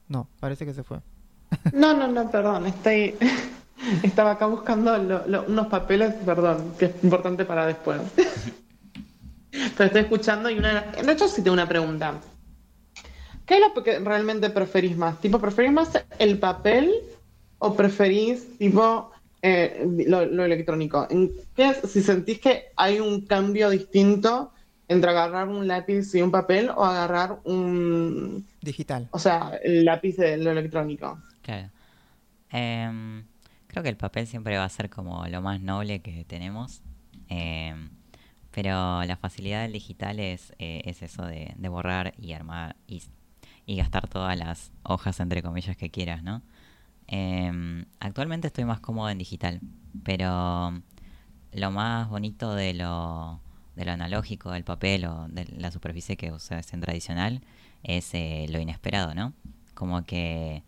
No, 0.07 0.27
parece 0.39 0.65
que 0.65 0.73
se 0.73 0.83
fue. 0.83 0.99
No, 1.73 1.95
no, 1.95 2.07
no, 2.07 2.29
perdón, 2.29 2.65
estoy... 2.67 3.15
Estaba 4.03 4.31
acá 4.31 4.45
buscando 4.47 4.97
lo- 4.97 5.27
lo- 5.27 5.45
unos 5.47 5.67
papeles, 5.67 6.13
perdón, 6.25 6.73
que 6.79 6.85
es 6.85 7.03
importante 7.03 7.45
para 7.45 7.65
después. 7.65 8.01
Pero 9.77 9.85
estoy 9.85 10.01
escuchando 10.01 10.49
y 10.49 10.57
una... 10.57 10.81
De 10.81 11.11
hecho, 11.11 11.27
sí 11.27 11.41
tengo 11.41 11.53
una 11.53 11.67
pregunta. 11.67 12.15
¿Qué 13.45 13.55
es 13.55 13.61
lo 13.75 13.83
que 13.83 13.99
realmente 13.99 14.49
preferís 14.49 14.97
más? 14.97 15.19
¿Tipo, 15.21 15.39
preferís 15.39 15.71
más 15.71 15.89
el 16.19 16.39
papel 16.39 16.91
o 17.59 17.73
preferís, 17.75 18.57
tipo, 18.57 19.11
eh, 19.41 19.85
lo, 20.07 20.25
lo 20.25 20.43
electrónico? 20.45 21.07
¿En 21.09 21.31
qué 21.55 21.69
es- 21.69 21.89
si 21.91 22.01
sentís 22.01 22.39
que 22.39 22.65
hay 22.75 22.99
un 22.99 23.25
cambio 23.25 23.69
distinto 23.69 24.51
entre 24.87 25.09
agarrar 25.11 25.47
un 25.47 25.67
lápiz 25.67 26.13
y 26.15 26.21
un 26.21 26.31
papel 26.31 26.69
o 26.75 26.83
agarrar 26.83 27.39
un... 27.45 28.45
Digital. 28.61 29.07
O 29.11 29.19
sea, 29.19 29.57
el 29.63 29.85
lápiz 29.85 30.17
de 30.17 30.37
lo 30.37 30.51
electrónico. 30.51 31.19
Claro. 31.41 31.69
Em, 32.51 33.23
creo 33.75 33.83
que 33.83 33.89
el 33.89 33.97
papel 33.97 34.25
siempre 34.25 34.57
va 34.57 34.63
a 34.63 34.69
ser 34.69 34.89
como 34.89 35.27
lo 35.27 35.41
más 35.41 35.59
noble 35.59 36.01
que 36.01 36.23
tenemos. 36.23 36.81
em, 37.27 37.89
pero 38.51 39.03
la 39.03 39.17
facilidad 39.17 39.63
del 39.63 39.73
digital 39.73 40.19
es, 40.19 40.53
eh, 40.59 40.81
es 40.85 41.01
eso 41.01 41.25
de, 41.25 41.53
borrar 41.69 42.13
y 42.17 42.31
armar 42.33 42.77
y 42.87 43.75
gastar 43.75 44.07
todas 44.07 44.37
las 44.37 44.71
hojas, 44.83 45.19
entre 45.19 45.41
comillas, 45.43 45.75
que 45.75 45.91
quieras, 45.91 46.23
¿no? 46.23 46.41
Em, 47.07 47.85
actualmente 47.99 48.47
estoy 48.47 48.63
más 48.65 48.79
cómodo 48.79 49.09
en 49.09 49.17
digital, 49.17 49.59
pero 50.03 50.81
lo 51.53 51.71
más 51.71 52.09
bonito 52.09 52.55
de 52.55 52.73
lo, 52.73 53.41
de 53.75 53.85
lo 53.85 53.91
analógico, 53.91 54.51
del 54.51 54.63
papel 54.63 55.05
o 55.05 55.27
de 55.27 55.45
la 55.57 55.71
superficie 55.71 56.15
que 56.17 56.31
usas 56.31 56.73
en 56.73 56.81
tradicional 56.81 57.41
es 57.83 58.13
eh, 58.13 58.45
lo 58.49 58.59
inesperado, 58.61 59.13
¿no? 59.15 59.33
Como 59.73 60.05
que 60.05 60.63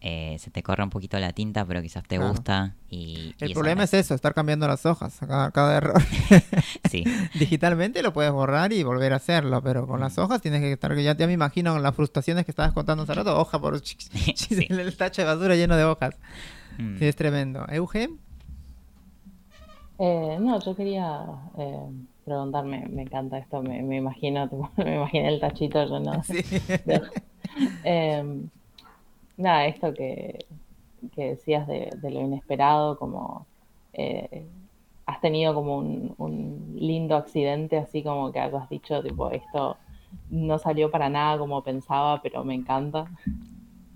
eh, 0.00 0.36
se 0.38 0.50
te 0.50 0.62
corre 0.62 0.84
un 0.84 0.90
poquito 0.90 1.18
la 1.18 1.32
tinta, 1.32 1.64
pero 1.64 1.82
quizás 1.82 2.04
te 2.04 2.16
Claro. 2.16 2.30
gusta 2.32 2.74
y... 2.88 3.34
El 3.40 3.50
y 3.50 3.54
problema 3.54 3.82
es 3.84 3.94
eso, 3.94 4.14
estar 4.14 4.32
cambiando 4.32 4.68
las 4.68 4.86
hojas 4.86 5.20
a 5.22 5.26
cada, 5.26 5.50
cada 5.50 5.76
error. 5.76 6.00
Sí, 6.90 7.04
Digitalmente 7.38 8.02
lo 8.02 8.12
puedes 8.12 8.30
borrar 8.32 8.72
y 8.72 8.82
volver 8.84 9.12
a 9.12 9.16
hacerlo, 9.16 9.60
pero 9.62 9.86
con 9.86 10.00
las 10.00 10.16
hojas 10.18 10.40
tienes 10.40 10.60
que 10.60 10.72
estar, 10.72 10.96
ya, 10.96 11.16
ya 11.16 11.26
me 11.26 11.32
imagino 11.32 11.78
las 11.78 11.94
frustraciones 11.94 12.44
que 12.44 12.52
estabas 12.52 12.72
contando 12.72 13.02
hace 13.02 13.14
rato, 13.14 13.38
hoja 13.38 13.60
por 13.60 13.80
Sí. 13.84 14.66
el 14.70 14.96
tacho 14.96 15.22
de 15.22 15.26
basura 15.28 15.54
lleno 15.56 15.76
de 15.76 15.84
hojas. 15.84 16.14
Mm. 16.78 16.98
Sí, 16.98 17.04
es 17.06 17.16
tremendo. 17.16 17.66
Eugen, 17.68 18.18
Eh, 19.98 20.38
no, 20.40 20.60
yo 20.60 20.76
quería 20.76 21.24
eh, 21.58 21.80
preguntarme, 22.24 22.86
me 22.88 23.02
encanta 23.02 23.36
esto, 23.38 23.62
me, 23.62 23.82
me 23.82 23.96
imagino, 23.96 24.48
me 24.76 24.94
imaginé 24.94 25.28
el 25.28 25.40
tachito 25.40 25.84
lleno 25.86 26.22
Sí. 26.22 26.34
de- 26.84 27.02
Em, 27.82 28.48
nada, 29.38 29.66
esto 29.66 29.94
que, 29.94 30.44
que 31.14 31.30
decías 31.30 31.66
de, 31.66 31.90
de 31.96 32.10
lo 32.10 32.20
inesperado, 32.20 32.98
como 32.98 33.46
eh, 33.94 34.46
has 35.06 35.20
tenido 35.22 35.54
como 35.54 35.78
un, 35.78 36.14
un 36.18 36.76
lindo 36.76 37.16
accidente, 37.16 37.78
así 37.78 38.02
como 38.02 38.30
que 38.30 38.40
hayas 38.40 38.68
dicho, 38.68 39.02
tipo, 39.02 39.30
esto 39.30 39.78
no 40.30 40.58
salió 40.58 40.90
para 40.90 41.08
nada 41.08 41.38
como 41.38 41.62
pensaba, 41.62 42.20
pero 42.20 42.44
me 42.44 42.54
encanta. 42.54 43.06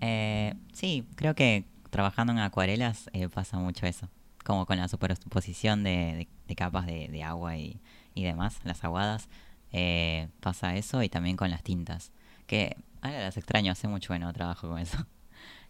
Eh, 0.01 0.55
sí, 0.73 1.07
creo 1.15 1.35
que 1.35 1.65
trabajando 1.91 2.33
en 2.33 2.39
acuarelas 2.39 3.11
eh, 3.13 3.29
pasa 3.29 3.59
mucho 3.59 3.87
eso. 3.87 4.09
Como 4.45 4.67
con 4.67 4.79
la 4.79 4.89
superposición 4.89 5.85
de, 5.85 6.27
capas 6.57 6.87
de, 6.87 7.23
agua 7.23 7.57
y, 7.57 7.81
y 8.15 8.25
demás, 8.25 8.61
las 8.65 8.83
aguadas, 8.83 9.29
eh, 9.71 10.29
pasa 10.41 10.77
eso 10.77 11.03
y 11.03 11.09
también 11.09 11.37
con 11.37 11.51
las 11.51 11.63
tintas. 11.63 12.11
Que 12.47 12.77
ahora 13.03 13.21
las 13.21 13.37
extraño, 13.37 13.71
hace 13.71 13.87
mucho 13.87 14.13
que 14.13 14.19
no 14.19 14.33
trabajo 14.33 14.69
con 14.69 14.79
eso. 14.79 14.99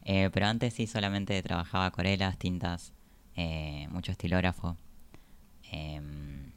Eh, 0.04 0.30
pero 0.32 0.46
antes 0.46 0.74
sí 0.74 0.86
solamente 0.86 1.40
trabajaba 1.42 1.86
acuarelas, 1.86 2.36
tintas, 2.38 2.92
eh, 3.36 3.86
mucho 3.90 4.12
estilógrafo. 4.12 4.76
Em, 5.70 6.50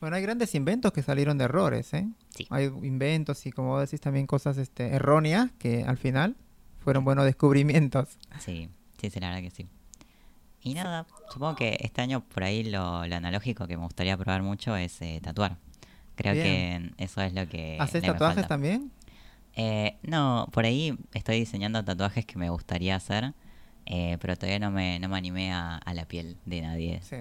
Bueno, 0.00 0.16
hay 0.16 0.22
grandes 0.22 0.54
inventos 0.54 0.92
que 0.92 1.02
salieron 1.02 1.38
de 1.38 1.44
errores, 1.44 1.92
¿eh? 1.94 2.06
Sí. 2.36 2.46
Hay 2.50 2.64
inventos 2.82 3.46
y 3.46 3.52
como 3.52 3.78
decís 3.80 4.00
también 4.00 4.26
cosas 4.26 4.58
este, 4.58 4.88
erróneas 4.94 5.50
que 5.58 5.82
al 5.84 5.96
final 5.96 6.36
fueron 6.80 7.04
buenos 7.04 7.24
descubrimientos. 7.24 8.18
Sí, 8.38 8.68
sí, 9.00 9.10
sí, 9.10 9.20
la 9.20 9.28
verdad 9.28 9.42
que 9.42 9.50
sí. 9.50 9.66
Y 10.62 10.74
nada, 10.74 11.06
supongo 11.30 11.56
que 11.56 11.76
este 11.80 12.00
año 12.00 12.22
por 12.24 12.42
ahí 12.44 12.64
lo, 12.64 13.06
lo 13.06 13.16
analógico 13.16 13.66
que 13.66 13.76
me 13.76 13.84
gustaría 13.84 14.16
probar 14.16 14.42
mucho 14.42 14.76
es 14.76 15.00
eh, 15.02 15.20
tatuar. 15.22 15.56
Creo 16.16 16.32
Bien. 16.34 16.94
que 16.96 17.04
eso 17.04 17.20
es 17.22 17.32
lo 17.34 17.46
que... 17.48 17.76
¿Haces 17.80 18.02
tatuajes 18.02 18.36
falta. 18.36 18.48
también? 18.48 18.90
Eh, 19.56 19.96
no, 20.02 20.48
por 20.52 20.64
ahí 20.64 20.96
estoy 21.12 21.38
diseñando 21.38 21.84
tatuajes 21.84 22.26
que 22.26 22.38
me 22.38 22.50
gustaría 22.50 22.96
hacer, 22.96 23.32
eh, 23.86 24.18
pero 24.20 24.36
todavía 24.36 24.58
no 24.58 24.70
me, 24.70 24.98
no 24.98 25.08
me 25.08 25.16
animé 25.16 25.52
a, 25.52 25.76
a 25.76 25.94
la 25.94 26.06
piel 26.06 26.36
de 26.44 26.60
nadie. 26.62 27.00
Sí. 27.02 27.16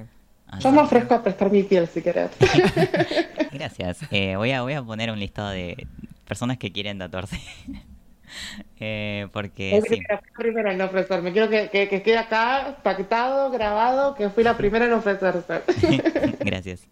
Yo 0.59 0.71
me 0.71 0.81
ofrezco 0.81 1.15
a 1.15 1.23
prestar 1.23 1.51
mi 1.51 1.63
piel 1.63 1.87
si 1.87 2.01
querés. 2.01 2.31
Gracias. 3.51 3.99
Eh, 4.11 4.35
voy, 4.35 4.51
a, 4.51 4.61
voy 4.61 4.73
a 4.73 4.83
poner 4.83 5.11
un 5.11 5.19
listado 5.19 5.49
de 5.49 5.87
personas 6.27 6.57
que 6.57 6.71
quieren 6.71 6.99
tatuarse. 6.99 7.39
Eh, 8.79 9.27
porque 9.31 9.79
Fui 9.85 9.97
sí, 9.97 10.03
la 10.09 10.19
primera 10.35 10.73
en 10.73 10.81
ofrecerme. 10.81 11.31
Quiero 11.33 11.49
que, 11.49 11.69
que, 11.69 11.87
que 11.87 12.01
quede 12.01 12.17
acá 12.17 12.79
pactado, 12.81 13.51
grabado, 13.51 14.15
que 14.15 14.31
fui 14.31 14.43
la 14.43 14.57
primera 14.57 14.85
en 14.85 14.93
ofrecerse. 14.93 15.61
gracias. 16.39 16.87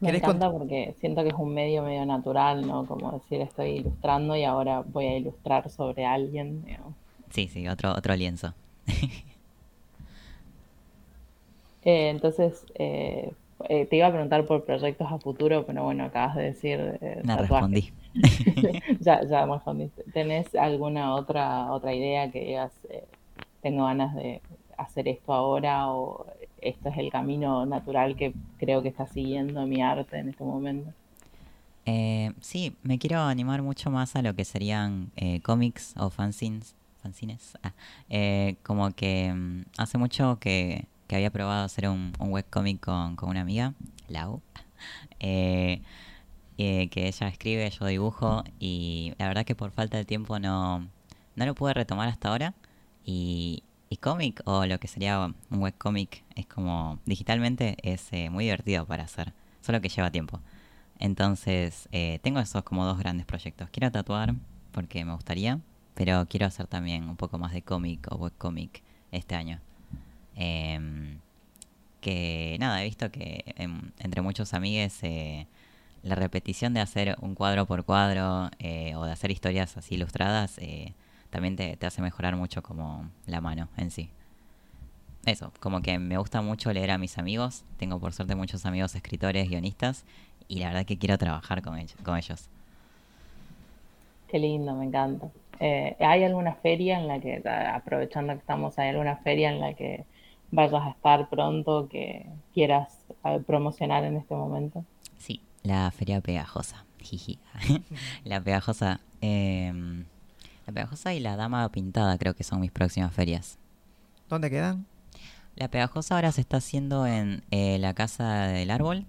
Me 0.00 0.08
¿Querés 0.08 0.22
encanta 0.22 0.50
porque 0.50 0.94
siento 1.00 1.22
que 1.22 1.28
es 1.30 1.34
un 1.34 1.52
medio 1.54 1.82
medio 1.82 2.06
natural, 2.06 2.66
¿no? 2.66 2.86
Como 2.86 3.12
decir, 3.12 3.40
estoy 3.40 3.70
ilustrando 3.78 4.36
y 4.36 4.44
ahora 4.44 4.82
voy 4.86 5.06
a 5.06 5.16
ilustrar 5.16 5.68
sobre 5.70 6.06
alguien. 6.06 6.64
digamos. 6.64 6.94
Sí, 7.30 7.48
sí, 7.48 7.66
otro, 7.68 7.92
otro 7.92 8.14
lienzo. 8.14 8.54
Eh, 11.84 12.10
entonces, 12.10 12.66
eh, 12.74 13.32
eh, 13.68 13.86
te 13.86 13.96
iba 13.96 14.08
a 14.08 14.10
preguntar 14.10 14.44
por 14.44 14.64
proyectos 14.64 15.10
a 15.10 15.18
futuro, 15.18 15.64
pero 15.64 15.84
bueno, 15.84 16.04
acabas 16.04 16.36
de 16.36 16.42
decir 16.42 16.78
Me 17.22 17.36
respondí. 17.36 17.92
Ya, 19.00 19.22
ya 19.24 19.46
me 19.46 19.54
respondiste. 19.54 20.02
¿Tenés 20.12 20.54
alguna 20.54 21.14
otra, 21.14 21.72
otra 21.72 21.94
idea 21.94 22.30
que 22.30 22.40
digas, 22.40 22.72
tengo 23.62 23.84
ganas 23.84 24.14
de 24.16 24.42
hacer 24.76 25.08
esto 25.08 25.32
ahora 25.32 25.90
o 25.90 26.26
esto 26.62 26.88
es 26.88 26.98
el 26.98 27.10
camino 27.10 27.66
natural 27.66 28.16
que 28.16 28.34
creo 28.58 28.82
que 28.82 28.88
está 28.88 29.06
siguiendo 29.06 29.66
mi 29.66 29.82
arte 29.82 30.18
en 30.18 30.28
este 30.28 30.44
momento? 30.44 30.92
Eh, 31.86 32.32
sí, 32.40 32.76
me 32.82 32.98
quiero 32.98 33.20
animar 33.20 33.62
mucho 33.62 33.90
más 33.90 34.14
a 34.16 34.22
lo 34.22 34.34
que 34.34 34.44
serían 34.44 35.10
eh, 35.16 35.40
cómics 35.40 35.94
o 35.96 36.10
fanzines. 36.10 36.74
fanzines 37.02 37.56
ah, 37.62 37.72
eh, 38.10 38.56
como 38.62 38.90
que 38.90 39.32
mm, 39.32 39.62
hace 39.78 39.96
mucho 39.96 40.38
que, 40.38 40.84
que 41.06 41.16
había 41.16 41.30
probado 41.30 41.64
hacer 41.64 41.88
un, 41.88 42.12
un 42.18 42.30
webcomic 42.30 42.80
con, 42.80 43.16
con 43.16 43.30
una 43.30 43.40
amiga, 43.40 43.72
Lau, 44.08 44.42
eh, 45.20 45.80
eh, 46.58 46.88
que 46.88 47.06
ella 47.06 47.28
escribe, 47.28 47.70
yo 47.70 47.86
dibujo 47.86 48.42
y 48.58 49.14
la 49.18 49.28
verdad 49.28 49.44
que 49.44 49.54
por 49.54 49.70
falta 49.70 49.96
de 49.96 50.04
tiempo 50.04 50.40
no, 50.40 50.88
no 51.36 51.46
lo 51.46 51.54
pude 51.54 51.72
retomar 51.72 52.08
hasta 52.08 52.28
ahora. 52.30 52.54
Y, 53.04 53.62
y 53.90 53.96
cómic 53.96 54.42
o 54.44 54.66
lo 54.66 54.78
que 54.78 54.88
sería 54.88 55.32
un 55.50 55.58
webcomic 55.60 56.24
es 56.34 56.46
como 56.46 56.98
digitalmente 57.06 57.76
es 57.82 58.12
eh, 58.12 58.30
muy 58.30 58.44
divertido 58.44 58.86
para 58.86 59.04
hacer, 59.04 59.32
solo 59.60 59.80
que 59.80 59.88
lleva 59.88 60.10
tiempo. 60.10 60.40
Entonces, 60.98 61.88
eh, 61.92 62.18
tengo 62.22 62.40
esos 62.40 62.64
como 62.64 62.84
dos 62.84 62.98
grandes 62.98 63.26
proyectos. 63.26 63.70
Quiero 63.70 63.90
tatuar 63.90 64.34
porque 64.72 65.04
me 65.04 65.14
gustaría, 65.14 65.60
pero 65.94 66.26
quiero 66.28 66.46
hacer 66.46 66.66
también 66.66 67.08
un 67.08 67.16
poco 67.16 67.38
más 67.38 67.52
de 67.52 67.62
cómic 67.62 68.06
o 68.10 68.16
webcomic 68.16 68.82
este 69.12 69.34
año. 69.34 69.60
Em, 70.36 71.18
que 72.00 72.56
nada, 72.60 72.80
he 72.82 72.84
visto 72.84 73.10
que 73.10 73.44
em, 73.56 73.90
entre 73.98 74.22
muchos 74.22 74.54
amigues 74.54 74.98
eh, 75.02 75.46
la 76.02 76.14
repetición 76.14 76.74
de 76.74 76.80
hacer 76.80 77.16
un 77.20 77.34
cuadro 77.34 77.66
por 77.66 77.84
cuadro 77.84 78.50
eh, 78.58 78.94
o 78.96 79.04
de 79.04 79.12
hacer 79.12 79.30
historias 79.30 79.76
así 79.76 79.96
ilustradas 79.96 80.58
eh, 80.58 80.94
también 81.30 81.56
te, 81.56 81.76
te 81.76 81.86
hace 81.86 82.02
mejorar 82.02 82.36
mucho 82.36 82.62
como 82.62 83.08
la 83.26 83.40
mano 83.40 83.68
en 83.76 83.90
sí. 83.90 84.10
Eso, 85.26 85.52
como 85.60 85.82
que 85.82 85.98
me 85.98 86.16
gusta 86.16 86.40
mucho 86.40 86.72
leer 86.72 86.90
a 86.90 86.98
mis 86.98 87.18
amigos. 87.18 87.64
Tengo 87.76 87.98
por 87.98 88.12
suerte 88.12 88.34
muchos 88.34 88.64
amigos 88.66 88.94
escritores, 88.94 89.48
guionistas 89.48 90.04
y 90.46 90.60
la 90.60 90.68
verdad 90.68 90.86
que 90.86 90.98
quiero 90.98 91.18
trabajar 91.18 91.60
con 91.62 91.76
ellos. 91.76 91.96
Con 92.02 92.16
ellos. 92.16 92.48
Qué 94.28 94.38
lindo, 94.38 94.74
me 94.74 94.86
encanta. 94.86 95.28
Eh, 95.60 95.96
¿hay 96.00 96.22
alguna 96.24 96.54
feria 96.54 96.98
en 96.98 97.08
la 97.08 97.20
que, 97.20 97.42
aprovechando 97.46 98.32
que 98.32 98.38
estamos, 98.38 98.78
hay 98.78 98.90
alguna 98.90 99.16
feria 99.16 99.50
en 99.50 99.60
la 99.60 99.74
que 99.74 100.04
vayas 100.50 100.82
a 100.82 100.90
estar 100.90 101.28
pronto 101.28 101.88
que 101.88 102.26
quieras 102.54 103.04
eh, 103.24 103.40
promocionar 103.46 104.04
en 104.04 104.16
este 104.16 104.34
momento. 104.34 104.84
Sí, 105.18 105.42
la 105.62 105.90
feria 105.90 106.20
pegajosa. 106.20 106.84
La 108.24 108.40
pegajosa. 108.40 109.00
em, 109.20 110.04
la 110.68 110.72
pegajosa 110.74 111.14
y 111.14 111.20
la 111.20 111.34
dama 111.36 111.66
pintada 111.70 112.18
creo 112.18 112.34
que 112.34 112.44
son 112.44 112.60
mis 112.60 112.70
próximas 112.70 113.12
ferias. 113.14 113.58
¿Dónde 114.28 114.50
quedan? 114.50 114.84
La 115.56 115.68
pegajosa 115.68 116.14
ahora 116.16 116.30
se 116.30 116.42
está 116.42 116.58
haciendo 116.58 117.06
en 117.06 117.42
eh, 117.50 117.78
la 117.78 117.94
casa 117.94 118.42
del 118.48 118.70
árbol. 118.70 119.06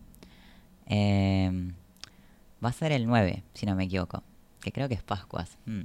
Em, 0.85 1.73
va 2.63 2.69
a 2.69 2.73
ser 2.73 2.93
el 2.93 3.05
9, 3.07 3.43
si 3.53 3.65
no 3.65 3.75
me 3.75 3.83
equivoco. 3.83 4.23
Que 4.61 4.71
creo 4.71 4.87
que 4.87 4.95
es 4.95 5.03
Pascuas. 5.03 5.57
Mm. 5.65 5.81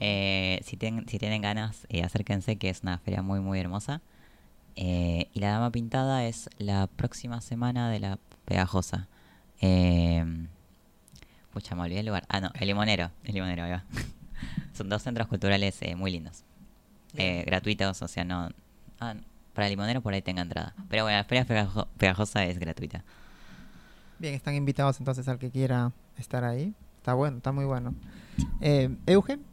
Eh, 0.00 0.60
si, 0.64 0.76
ten- 0.76 1.06
si 1.08 1.18
tienen 1.18 1.42
ganas, 1.42 1.86
eh, 1.88 2.04
acérquense, 2.04 2.56
que 2.56 2.68
es 2.70 2.82
una 2.82 2.98
feria 2.98 3.20
muy, 3.22 3.40
muy 3.40 3.58
hermosa. 3.58 4.00
Eh, 4.76 5.28
y 5.34 5.40
la 5.40 5.50
dama 5.50 5.70
pintada 5.72 6.24
es 6.26 6.48
la 6.58 6.86
próxima 6.86 7.40
semana 7.40 7.90
de 7.90 7.98
la 7.98 8.18
pegajosa. 8.44 9.08
Em, 9.60 10.46
pucha, 11.52 11.74
me 11.74 11.82
olvidé 11.82 12.00
el 12.00 12.06
lugar. 12.06 12.24
Ah, 12.28 12.40
no, 12.40 12.50
el 12.54 12.68
limonero. 12.68 13.10
El 13.24 13.34
limonero, 13.34 13.64
ahí 13.64 13.72
va. 13.72 13.84
Son 14.72 14.88
dos 14.88 15.02
centros 15.02 15.28
culturales 15.28 15.76
eh, 15.82 15.96
muy 15.96 16.10
lindos. 16.10 16.44
Eh, 17.16 17.44
gratuitos, 17.46 18.02
o 18.02 18.08
sea, 18.08 18.24
no. 18.24 18.50
Ah, 19.00 19.14
para 19.54 19.68
limonero 19.68 20.00
por 20.02 20.14
ahí 20.14 20.22
tenga 20.22 20.42
entrada. 20.42 20.74
Pero 20.88 21.04
bueno, 21.04 21.18
la 21.18 21.24
feria 21.24 21.44
pegajo- 21.46 21.88
pegajosa 21.98 22.44
es 22.44 22.58
gratuita. 22.58 23.04
Bien, 24.18 24.34
están 24.34 24.54
invitados 24.54 24.98
entonces 24.98 25.28
al 25.28 25.38
que 25.38 25.50
quiera 25.50 25.92
estar 26.16 26.44
ahí. 26.44 26.74
Está 26.96 27.14
bueno, 27.14 27.36
está 27.38 27.52
muy 27.52 27.64
bueno. 27.64 27.94
Eh, 28.60 28.90
Eugen, 29.06 29.44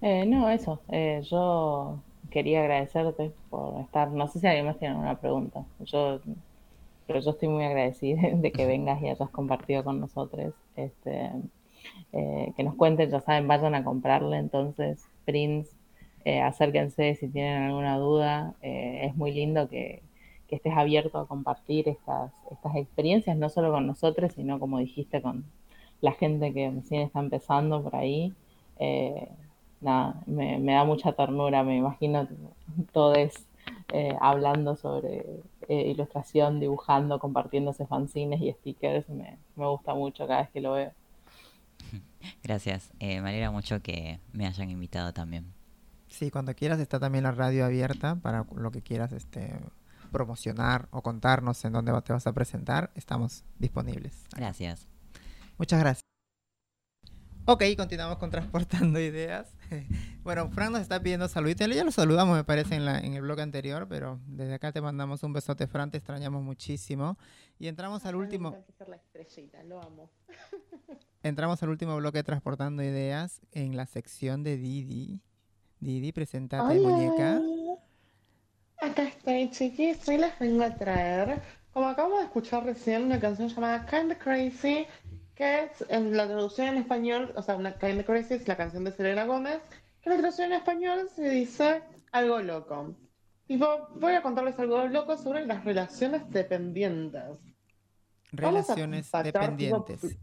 Eh, 0.00 0.26
no, 0.26 0.48
eso. 0.50 0.82
eh, 0.88 1.22
yo 1.30 2.04
quería 2.30 2.60
agradecerte 2.60 3.34
por 3.50 3.80
estar. 3.82 4.10
No 4.10 4.26
sé 4.28 4.40
si 4.40 4.46
alguien 4.46 4.66
más 4.66 4.78
tiene 4.78 4.94
alguna 4.94 5.20
pregunta. 5.20 5.64
Yo, 5.80 6.20
pero 7.06 7.20
yo 7.20 7.30
estoy 7.32 7.48
muy 7.48 7.64
agradecida 7.64 8.22
de 8.36 8.52
que 8.52 8.66
vengas 8.66 9.02
y 9.02 9.08
hayas 9.08 9.30
compartido 9.30 9.84
con 9.84 10.00
nosotros. 10.00 10.54
Este, 10.76 11.30
eh, 12.12 12.52
que 12.56 12.62
nos 12.64 12.74
cuenten, 12.74 13.10
ya 13.10 13.20
saben, 13.20 13.48
vayan 13.48 13.74
a 13.74 13.84
comprarle 13.84 14.38
entonces 14.38 15.04
prints. 15.24 15.70
eh, 16.24 16.40
acérquense 16.40 17.14
si 17.16 17.28
tienen 17.28 17.62
alguna 17.64 17.96
duda. 17.98 18.54
eh, 18.62 19.06
es 19.06 19.16
muy 19.16 19.32
lindo 19.32 19.68
que, 19.68 20.02
que 20.48 20.56
estés 20.56 20.74
abierto 20.76 21.18
a 21.18 21.26
compartir 21.26 21.88
estas, 21.88 22.32
estas 22.50 22.76
experiencias, 22.76 23.36
no 23.36 23.48
solo 23.48 23.72
con 23.72 23.86
nosotros, 23.86 24.32
sino 24.34 24.58
como 24.60 24.78
dijiste, 24.78 25.20
con 25.22 25.44
la 26.00 26.12
gente 26.12 26.52
que 26.52 26.70
recién 26.70 27.02
está 27.02 27.20
empezando 27.20 27.82
por 27.82 27.96
ahí. 27.96 28.32
Eh, 28.78 29.28
nada, 29.80 30.22
me, 30.26 30.58
me 30.58 30.72
da 30.74 30.84
mucha 30.84 31.12
ternura, 31.12 31.62
me 31.64 31.76
imagino 31.76 32.28
todos 32.92 33.46
hablando 34.20 34.76
sobre 34.76 35.24
ilustración, 35.68 36.60
dibujando, 36.60 37.18
compartiéndose 37.18 37.86
fanzines 37.86 38.40
y 38.40 38.52
stickers, 38.52 39.08
me, 39.08 39.36
me 39.56 39.66
gusta 39.68 39.94
mucho 39.94 40.26
cada 40.26 40.40
vez 40.42 40.50
que 40.50 40.60
lo 40.60 40.72
veo. 40.72 40.92
Gracias. 42.42 42.92
Eh, 42.98 43.20
me 43.20 43.30
alegra 43.30 43.50
mucho 43.50 43.82
que 43.82 44.20
me 44.32 44.46
hayan 44.46 44.70
invitado 44.70 45.12
también. 45.12 45.52
sí, 46.08 46.30
cuando 46.30 46.54
quieras 46.54 46.78
está 46.80 47.00
también 47.00 47.24
la 47.24 47.32
radio 47.32 47.64
abierta 47.64 48.16
para 48.16 48.46
lo 48.54 48.70
que 48.70 48.82
quieras 48.82 49.12
este, 49.12 49.54
promocionar 50.10 50.88
o 50.90 51.02
contarnos 51.02 51.64
en 51.64 51.72
dónde 51.72 51.92
te 52.02 52.12
vas 52.12 52.26
a 52.26 52.32
presentar. 52.32 52.90
Estamos 52.94 53.44
disponibles. 53.58 54.24
Gracias. 54.36 54.86
Muchas 55.58 55.80
gracias. 55.80 56.02
Ok, 57.44 57.64
continuamos 57.76 58.18
con 58.18 58.30
Transportando 58.30 59.00
Ideas. 59.00 59.48
Bueno, 60.22 60.48
Frank 60.50 60.70
nos 60.70 60.82
está 60.82 61.02
pidiendo 61.02 61.26
saluditos. 61.26 61.66
Ya 61.74 61.82
lo 61.82 61.90
saludamos, 61.90 62.36
me 62.36 62.44
parece, 62.44 62.76
en, 62.76 62.84
la, 62.84 63.00
en 63.00 63.14
el 63.14 63.22
blog 63.22 63.40
anterior, 63.40 63.88
pero 63.88 64.20
desde 64.28 64.54
acá 64.54 64.70
te 64.70 64.80
mandamos 64.80 65.24
un 65.24 65.32
besote, 65.32 65.66
Fran. 65.66 65.90
Te 65.90 65.96
extrañamos 65.96 66.44
muchísimo. 66.44 67.18
Y 67.58 67.66
entramos 67.66 68.04
al 68.06 68.14
último, 68.14 68.56
la 68.86 68.94
estrellita, 68.94 69.64
lo 69.64 69.82
amo. 69.82 70.12
Entramos 71.22 71.62
al 71.62 71.70
último 71.70 71.96
bloque 71.96 72.22
Transportando 72.22 72.82
Ideas 72.82 73.40
en 73.52 73.76
la 73.76 73.86
sección 73.86 74.42
de 74.42 74.56
Didi. 74.56 75.20
Didi, 75.80 76.12
presentate, 76.12 76.78
muñeca. 76.78 77.40
Acá 78.80 79.04
estoy, 79.04 79.50
chiquis. 79.50 80.08
Hoy 80.08 80.18
les 80.18 80.38
vengo 80.38 80.64
a 80.64 80.74
traer, 80.74 81.40
como 81.72 81.88
acabamos 81.88 82.18
de 82.18 82.24
escuchar 82.26 82.64
recién, 82.64 83.04
una 83.04 83.20
canción 83.20 83.48
llamada 83.48 83.86
Kinda 83.86 84.18
Crazy, 84.18 84.86
que 85.34 85.64
es 85.64 85.84
en 85.88 86.16
la 86.16 86.26
traducción 86.26 86.68
en 86.68 86.76
español, 86.78 87.32
o 87.36 87.42
sea, 87.42 87.56
una 87.56 87.78
Kinda 87.78 88.04
Crazy 88.04 88.34
es 88.34 88.48
la 88.48 88.56
canción 88.56 88.84
de 88.84 88.92
Selena 88.92 89.24
Gómez, 89.24 89.60
que 90.00 90.10
en 90.10 90.16
la 90.16 90.18
traducción 90.18 90.52
en 90.52 90.58
español 90.58 91.08
se 91.14 91.28
dice 91.30 91.82
algo 92.10 92.40
loco. 92.40 92.94
Tipo, 93.46 93.66
voy 93.96 94.14
a 94.14 94.22
contarles 94.22 94.58
algo 94.58 94.86
loco 94.86 95.16
sobre 95.16 95.46
las 95.46 95.64
relaciones 95.64 96.28
dependientes. 96.30 97.38
Relaciones 98.32 99.06
tipo, 99.06 99.22
dependientes. 99.22 100.18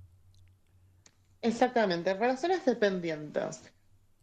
Exactamente, 1.41 2.13
relaciones 2.13 2.65
dependientes. 2.65 3.71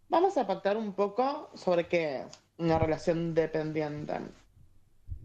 Vamos 0.08 0.36
a 0.36 0.46
pactar 0.46 0.76
un 0.76 0.92
poco 0.92 1.50
sobre 1.54 1.88
qué 1.88 2.20
es 2.20 2.26
una 2.58 2.78
relación 2.78 3.34
dependiente. 3.34 4.20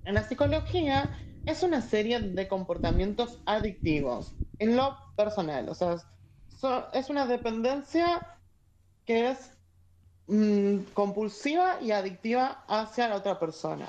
En 0.06 0.14
la 0.14 0.24
psicología 0.24 1.12
es 1.46 1.64
una 1.64 1.82
serie 1.82 2.20
de 2.20 2.48
comportamientos 2.48 3.39
adictivos 3.46 4.34
en 4.58 4.78
lo 4.78 4.98
personal, 5.16 5.70
o 5.70 5.76
sea, 5.76 5.98
es 6.94 7.10
una 7.10 7.26
dependencia 7.26 8.24
que 9.06 9.32
es 9.32 9.52
mm, 10.28 10.94
compulsiva 10.94 11.82
y 11.82 11.92
adictiva 11.92 12.64
hacia 12.68 13.10
la 13.10 13.16
otra 13.16 13.39
persona. 13.39 13.88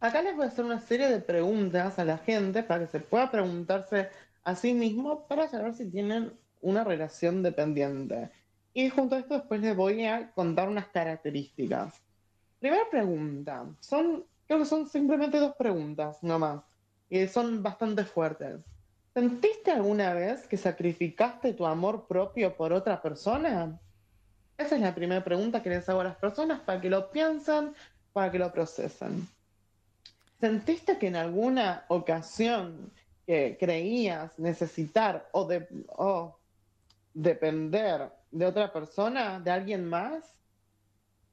Acá 0.00 0.22
les 0.22 0.34
voy 0.34 0.46
a 0.46 0.48
hacer 0.48 0.64
una 0.64 0.80
serie 0.80 1.08
de 1.08 1.20
preguntas 1.20 1.98
a 1.98 2.04
la 2.04 2.18
gente 2.18 2.62
para 2.62 2.80
que 2.80 2.90
se 2.90 3.00
pueda 3.00 3.30
preguntarse 3.30 4.10
a 4.42 4.54
sí 4.54 4.74
mismo 4.74 5.26
para 5.26 5.48
saber 5.48 5.74
si 5.74 5.90
tienen 5.90 6.32
una 6.64 6.82
relación 6.82 7.42
dependiente. 7.42 8.30
Y 8.72 8.90
junto 8.90 9.14
a 9.14 9.20
esto 9.20 9.34
después 9.34 9.60
les 9.60 9.76
voy 9.76 10.04
a 10.04 10.32
contar 10.32 10.68
unas 10.68 10.88
características. 10.88 11.94
Primera 12.58 12.84
pregunta. 12.90 13.66
Son, 13.80 14.24
creo 14.46 14.58
que 14.58 14.64
son 14.64 14.88
simplemente 14.88 15.38
dos 15.38 15.54
preguntas, 15.56 16.22
no 16.22 16.38
más. 16.38 16.62
Y 17.08 17.26
son 17.28 17.62
bastante 17.62 18.04
fuertes. 18.04 18.64
¿Sentiste 19.12 19.70
alguna 19.70 20.12
vez 20.14 20.46
que 20.48 20.56
sacrificaste 20.56 21.52
tu 21.52 21.66
amor 21.66 22.06
propio 22.08 22.56
por 22.56 22.72
otra 22.72 23.00
persona? 23.00 23.78
Esa 24.58 24.74
es 24.74 24.80
la 24.80 24.94
primera 24.94 25.22
pregunta 25.22 25.62
que 25.62 25.70
les 25.70 25.88
hago 25.88 26.00
a 26.00 26.04
las 26.04 26.16
personas 26.16 26.60
para 26.60 26.80
que 26.80 26.90
lo 26.90 27.10
piensen, 27.10 27.74
para 28.12 28.32
que 28.32 28.38
lo 28.38 28.52
procesen. 28.52 29.28
¿Sentiste 30.40 30.98
que 30.98 31.08
en 31.08 31.16
alguna 31.16 31.84
ocasión 31.88 32.90
creías 33.26 34.38
necesitar 34.38 35.28
o, 35.32 35.46
de- 35.46 35.66
o 35.96 36.36
depender 37.14 38.12
de 38.30 38.46
otra 38.46 38.72
persona, 38.72 39.40
de 39.40 39.50
alguien 39.50 39.88
más? 39.88 40.38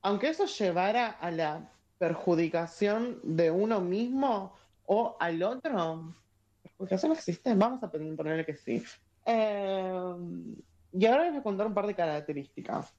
Aunque 0.01 0.29
eso 0.29 0.45
llevara 0.45 1.09
a 1.09 1.31
la 1.31 1.73
perjudicación 1.97 3.19
de 3.23 3.51
uno 3.51 3.81
mismo 3.81 4.55
o 4.85 5.17
al 5.19 5.43
otro. 5.43 6.15
¿Perjudicación 6.63 7.11
existe? 7.11 7.53
Vamos 7.55 7.83
a 7.83 7.91
ponerle 7.91 8.45
que 8.45 8.55
sí. 8.55 8.83
Eh, 9.25 10.15
y 10.93 11.05
ahora 11.05 11.23
les 11.23 11.31
voy 11.33 11.39
a 11.39 11.43
contar 11.43 11.67
un 11.67 11.73
par 11.73 11.87
de 11.87 11.95
características. 11.95 12.95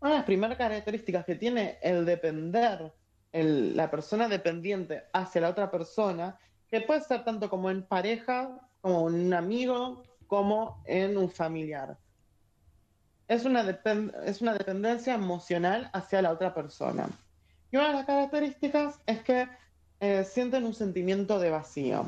Una 0.00 0.10
de 0.12 0.16
las 0.18 0.26
primeras 0.26 0.56
características 0.58 1.24
que 1.24 1.34
tiene 1.34 1.78
el 1.82 2.04
depender, 2.04 2.94
el- 3.32 3.76
la 3.76 3.90
persona 3.90 4.28
dependiente 4.28 5.04
hacia 5.12 5.40
la 5.40 5.50
otra 5.50 5.70
persona, 5.70 6.38
que 6.68 6.82
puede 6.82 7.00
ser 7.00 7.24
tanto 7.24 7.48
como 7.50 7.70
en 7.70 7.86
pareja, 7.86 8.70
como 8.80 9.04
un 9.04 9.32
amigo, 9.34 10.02
como 10.28 10.80
en 10.84 11.18
un 11.18 11.28
familiar. 11.28 11.98
Es 13.26 13.44
una, 13.44 13.62
es 14.24 14.40
una 14.40 14.54
dependencia 14.54 15.14
emocional 15.14 15.90
hacia 15.92 16.22
la 16.22 16.30
otra 16.30 16.54
persona. 16.54 17.08
Y 17.72 17.76
una 17.76 17.88
de 17.88 17.94
las 17.94 18.06
características 18.06 19.00
es 19.06 19.22
que 19.22 19.48
eh, 20.00 20.24
sienten 20.24 20.64
un 20.64 20.74
sentimiento 20.74 21.40
de 21.40 21.50
vacío 21.50 22.06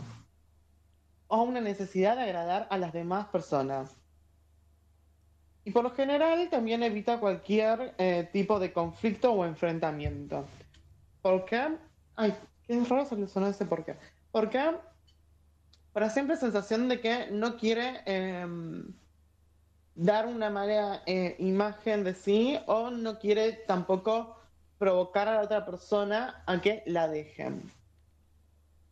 o 1.26 1.42
una 1.42 1.60
necesidad 1.60 2.16
de 2.16 2.22
agradar 2.22 2.66
a 2.70 2.78
las 2.78 2.92
demás 2.92 3.26
personas. 3.26 3.96
Y 5.64 5.72
por 5.72 5.84
lo 5.84 5.90
general 5.90 6.48
también 6.50 6.82
evita 6.82 7.20
cualquier 7.20 7.94
eh, 7.98 8.28
tipo 8.32 8.58
de 8.58 8.72
conflicto 8.72 9.32
o 9.32 9.44
enfrentamiento. 9.44 10.44
¿Por 11.20 11.44
qué? 11.44 11.76
Ay, 12.16 12.34
qué 12.66 12.80
raro 12.88 13.04
se 13.04 13.16
le 13.16 13.28
sonó 13.28 13.48
ese 13.48 13.66
por 13.66 13.84
qué. 13.84 13.96
Porque 14.32 14.58
para 15.92 16.10
siempre 16.10 16.36
sensación 16.36 16.88
de 16.88 17.00
que 17.00 17.30
no 17.30 17.56
quiere 17.56 18.02
em, 18.06 18.92
dar 19.94 20.26
una 20.26 20.50
mala 20.50 21.02
eh, 21.06 21.36
imagen 21.38 22.04
de 22.04 22.14
sí 22.14 22.58
o 22.66 22.90
no 22.90 23.18
quiere 23.18 23.52
tampoco 23.66 24.36
provocar 24.78 25.28
a 25.28 25.34
la 25.34 25.42
otra 25.42 25.66
persona 25.66 26.42
a 26.46 26.60
que 26.60 26.82
la 26.86 27.08
dejen. 27.08 27.70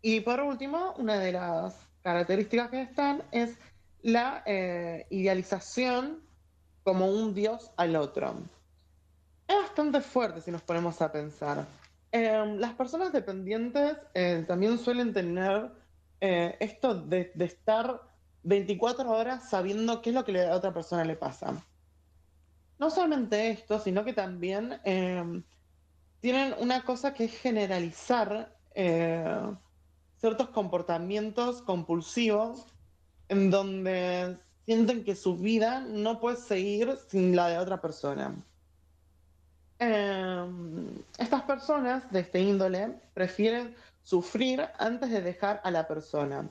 Y 0.03 0.21
por 0.21 0.41
último, 0.41 0.95
una 0.99 1.19
de 1.19 1.33
las 1.33 1.77
características 2.03 2.71
que 2.71 2.83
están 2.83 3.23
es 3.33 3.59
la 4.03 4.43
eh, 4.47 5.07
idealización 5.11 6.23
como 6.85 7.07
un 7.07 7.35
dios 7.35 7.71
al 7.77 7.97
otro. 7.97 8.35
Es 9.47 9.57
bastante 9.57 10.01
fuerte 10.01 10.41
si 10.41 10.51
nos 10.51 10.63
ponemos 10.63 11.01
a 11.03 11.11
pensar. 11.11 11.67
Eh, 12.13 12.57
las 12.59 12.73
personas 12.75 13.13
dependientes 13.13 13.97
eh, 14.15 14.45
también 14.47 14.79
suelen 14.79 15.13
tener 15.13 15.71
eh, 16.21 16.57
esto 16.61 16.95
de, 16.95 17.33
de 17.35 17.45
estar 17.45 18.03
24 18.43 19.11
horas 19.11 19.49
sabiendo 19.49 20.01
qué 20.03 20.11
es 20.11 20.15
lo 20.15 20.25
que 20.25 20.41
a 20.41 20.55
otra 20.55 20.73
persona 20.73 21.05
le 21.05 21.17
pasa. 21.17 21.55
No 22.79 22.91
solamente 22.91 23.51
esto, 23.51 23.79
sino 23.81 24.05
que 24.05 24.13
también 24.13 24.81
eh, 24.85 25.43
tienen 26.21 26.55
una 26.59 26.85
cosa 26.85 27.13
que 27.13 27.25
es 27.25 27.33
generalizar 27.39 28.55
eh, 28.75 29.43
ciertos 30.19 30.49
comportamientos 30.51 31.63
compulsivos 31.63 32.67
en 33.29 33.51
donde 33.51 34.39
sienten 34.65 35.05
que 35.05 35.17
su 35.17 35.37
vida 35.37 35.81
no 35.81 36.21
puede 36.21 36.37
seguir 36.37 36.97
sin 37.09 37.35
la 37.35 37.49
de 37.49 37.59
otra 37.59 37.81
persona. 37.81 38.35
Eh, 39.81 40.47
estas 41.19 41.43
personas 41.43 42.11
de 42.11 42.21
este 42.21 42.41
índole 42.41 42.95
prefieren 43.15 43.75
sufrir 44.09 44.67
antes 44.79 45.11
de 45.11 45.21
dejar 45.21 45.61
a 45.65 45.71
la 45.71 45.87
persona, 45.87 46.49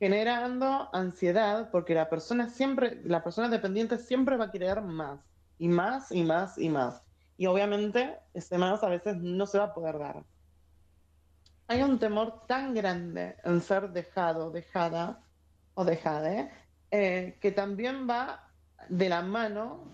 generando 0.00 0.88
ansiedad 0.92 1.70
porque 1.70 1.94
la 1.94 2.08
persona 2.10 2.48
siempre, 2.48 3.00
la 3.04 3.22
persona 3.22 3.48
dependiente 3.48 3.98
siempre 3.98 4.36
va 4.36 4.46
a 4.46 4.50
querer 4.50 4.82
más 4.82 5.20
y 5.58 5.68
más 5.68 6.10
y 6.10 6.24
más 6.24 6.58
y 6.58 6.68
más. 6.68 7.00
Y 7.36 7.46
obviamente 7.46 8.18
ese 8.34 8.58
más 8.58 8.82
a 8.82 8.88
veces 8.88 9.16
no 9.16 9.46
se 9.46 9.58
va 9.58 9.66
a 9.66 9.74
poder 9.74 9.96
dar. 9.96 10.24
Hay 11.68 11.84
un 11.84 12.00
temor 12.00 12.46
tan 12.48 12.74
grande 12.74 13.36
en 13.44 13.60
ser 13.60 13.90
dejado, 13.90 14.50
dejada 14.50 15.20
o 15.74 15.84
dejade, 15.84 16.50
eh, 16.90 17.38
que 17.40 17.52
también 17.52 18.08
va 18.10 18.50
de 18.88 19.08
la 19.08 19.22
mano 19.22 19.84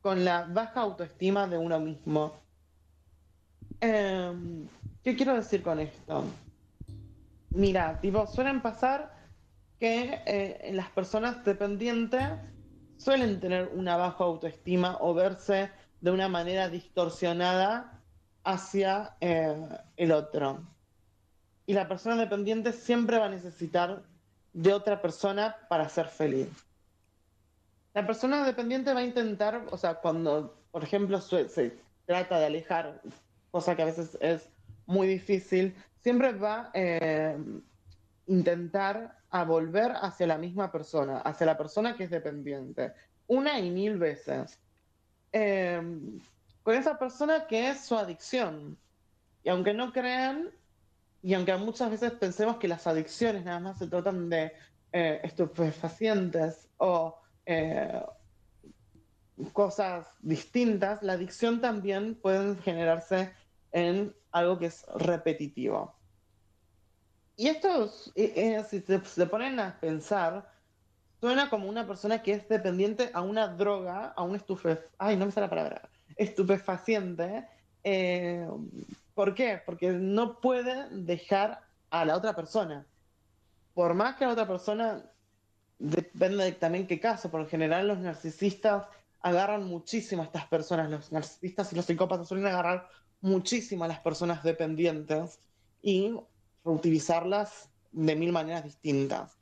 con 0.00 0.24
la 0.24 0.46
baja 0.46 0.80
autoestima 0.80 1.46
de 1.46 1.58
uno 1.58 1.78
mismo. 1.78 2.34
Em, 3.78 4.66
¿Qué 5.04 5.16
quiero 5.16 5.34
decir 5.34 5.62
con 5.62 5.80
esto? 5.80 6.24
Mira, 7.50 8.00
tipo, 8.00 8.26
suelen 8.26 8.62
pasar 8.62 9.12
que 9.80 10.22
eh, 10.26 10.70
las 10.72 10.90
personas 10.90 11.44
dependientes 11.44 12.22
suelen 12.98 13.40
tener 13.40 13.72
una 13.74 13.96
baja 13.96 14.22
autoestima 14.22 14.98
o 15.00 15.12
verse 15.12 15.70
de 16.00 16.10
una 16.12 16.28
manera 16.28 16.68
distorsionada 16.68 18.00
hacia 18.44 19.16
eh, 19.20 19.56
el 19.96 20.12
otro. 20.12 20.62
Y 21.66 21.74
la 21.74 21.88
persona 21.88 22.16
dependiente 22.16 22.72
siempre 22.72 23.18
va 23.18 23.26
a 23.26 23.30
necesitar 23.30 24.04
de 24.52 24.72
otra 24.72 25.02
persona 25.02 25.56
para 25.68 25.88
ser 25.88 26.06
feliz. 26.06 26.48
La 27.92 28.06
persona 28.06 28.44
dependiente 28.46 28.94
va 28.94 29.00
a 29.00 29.04
intentar, 29.04 29.66
o 29.70 29.76
sea, 29.76 29.96
cuando, 29.96 30.62
por 30.70 30.84
ejemplo, 30.84 31.20
se 31.20 31.76
trata 32.06 32.38
de 32.38 32.46
alejar, 32.46 33.02
cosa 33.50 33.74
que 33.74 33.82
a 33.82 33.86
veces 33.86 34.16
es 34.20 34.51
muy 34.86 35.06
difícil, 35.06 35.74
siempre 36.00 36.32
va 36.32 36.70
a 36.74 37.36
intentar 38.26 39.18
a 39.30 39.44
volver 39.44 39.92
hacia 40.00 40.26
la 40.26 40.38
misma 40.38 40.70
persona, 40.70 41.18
hacia 41.18 41.46
la 41.46 41.56
persona 41.56 41.96
que 41.96 42.04
es 42.04 42.10
dependiente, 42.10 42.92
una 43.26 43.58
y 43.58 43.70
mil 43.70 43.98
veces. 43.98 44.58
Eh, 45.32 45.80
con 46.62 46.74
esa 46.74 46.98
persona 46.98 47.46
que 47.46 47.70
es 47.70 47.84
su 47.84 47.96
adicción. 47.96 48.78
Y 49.42 49.48
aunque 49.48 49.74
no 49.74 49.92
crean, 49.92 50.50
y 51.22 51.34
aunque 51.34 51.56
muchas 51.56 51.90
veces 51.90 52.12
pensemos 52.12 52.56
que 52.58 52.68
las 52.68 52.86
adicciones 52.86 53.44
nada 53.44 53.60
más 53.60 53.78
se 53.78 53.86
tratan 53.86 54.28
de 54.28 54.52
eh, 54.92 55.20
estupefacientes 55.22 56.68
o 56.78 57.18
eh, 57.46 58.02
cosas 59.52 60.06
distintas, 60.20 61.02
la 61.02 61.14
adicción 61.14 61.60
también 61.60 62.14
puede 62.14 62.56
generarse 62.56 63.32
en 63.72 64.14
algo 64.32 64.58
que 64.58 64.66
es 64.66 64.84
repetitivo. 64.96 66.00
Y 67.36 67.48
esto, 67.48 67.84
es- 67.84 68.12
eh, 68.14 68.32
eh, 68.36 68.64
si 68.64 68.80
se, 68.80 69.26
ponen 69.26 69.58
a 69.60 69.78
pensar, 69.80 70.50
suena 71.20 71.48
como 71.50 71.68
una 71.68 71.86
persona 71.86 72.22
que 72.22 72.32
es 72.34 72.48
dependiente 72.48 73.10
a 73.14 73.22
una 73.22 73.48
droga, 73.48 74.08
a 74.16 74.22
un 74.22 74.36
estupef... 74.36 74.80
Ay, 74.98 75.16
no 75.16 75.26
me 75.26 75.32
sale 75.32 75.46
la 75.46 75.50
palabra. 75.50 75.90
Estupefaciente. 76.16 77.48
eh, 77.84 78.46
¿Por 79.14 79.34
qué? 79.34 79.62
Porque 79.64 79.90
no 79.92 80.40
puede 80.40 80.88
dejar 80.90 81.60
a 81.90 82.04
la 82.04 82.16
otra 82.16 82.34
persona. 82.34 82.86
Por 83.74 83.94
más 83.94 84.16
que 84.16 84.26
la 84.26 84.32
otra 84.32 84.46
persona 84.48 85.12
depende 85.78 86.44
de 86.44 86.52
también 86.52 86.86
qué 86.86 87.00
caso. 87.00 87.30
Por 87.30 87.40
lo 87.42 87.48
general, 87.48 87.88
los 87.88 87.98
narcisistas 87.98 88.86
agarran 89.20 89.64
muchísimo 89.64 90.22
a 90.22 90.26
estas 90.26 90.46
personas. 90.48 90.90
Los 90.90 91.12
narcisistas 91.12 91.72
y 91.72 91.76
los 91.76 91.86
psicópatas 91.86 92.28
suelen 92.28 92.46
agarrar 92.46 92.88
muchísimo 93.22 93.84
a 93.84 93.88
las 93.88 94.00
personas 94.00 94.42
dependientes 94.42 95.40
y 95.80 96.14
reutilizarlas 96.64 97.70
de 97.92 98.14
mil 98.14 98.32
maneras 98.32 98.64
distintas. 98.64 99.38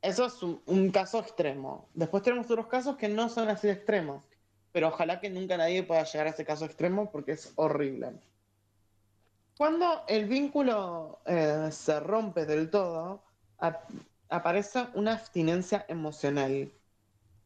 Eso 0.00 0.26
es 0.26 0.42
un, 0.42 0.90
caso 0.90 1.18
extremo. 1.18 1.88
Después 1.94 2.22
tenemos 2.22 2.50
otros 2.50 2.66
casos 2.66 2.96
que 2.96 3.08
no 3.08 3.28
son 3.28 3.48
así 3.48 3.68
extremos, 3.68 4.24
pero 4.72 4.88
ojalá 4.88 5.20
que 5.20 5.30
nunca 5.30 5.56
nadie 5.56 5.82
pueda 5.82 6.04
llegar 6.04 6.26
a 6.26 6.30
ese 6.30 6.44
caso 6.44 6.64
extremo 6.64 7.10
porque 7.10 7.32
es 7.32 7.52
horrible. 7.56 8.12
Cuando 9.56 10.04
el 10.08 10.26
vínculo 10.26 11.20
eh, 11.24 11.68
se 11.70 12.00
rompe 12.00 12.44
del 12.44 12.70
todo, 12.70 13.22
ap- 13.58 13.88
aparece 14.28 14.86
una 14.94 15.12
abstinencia 15.12 15.86
emocional. 15.88 16.70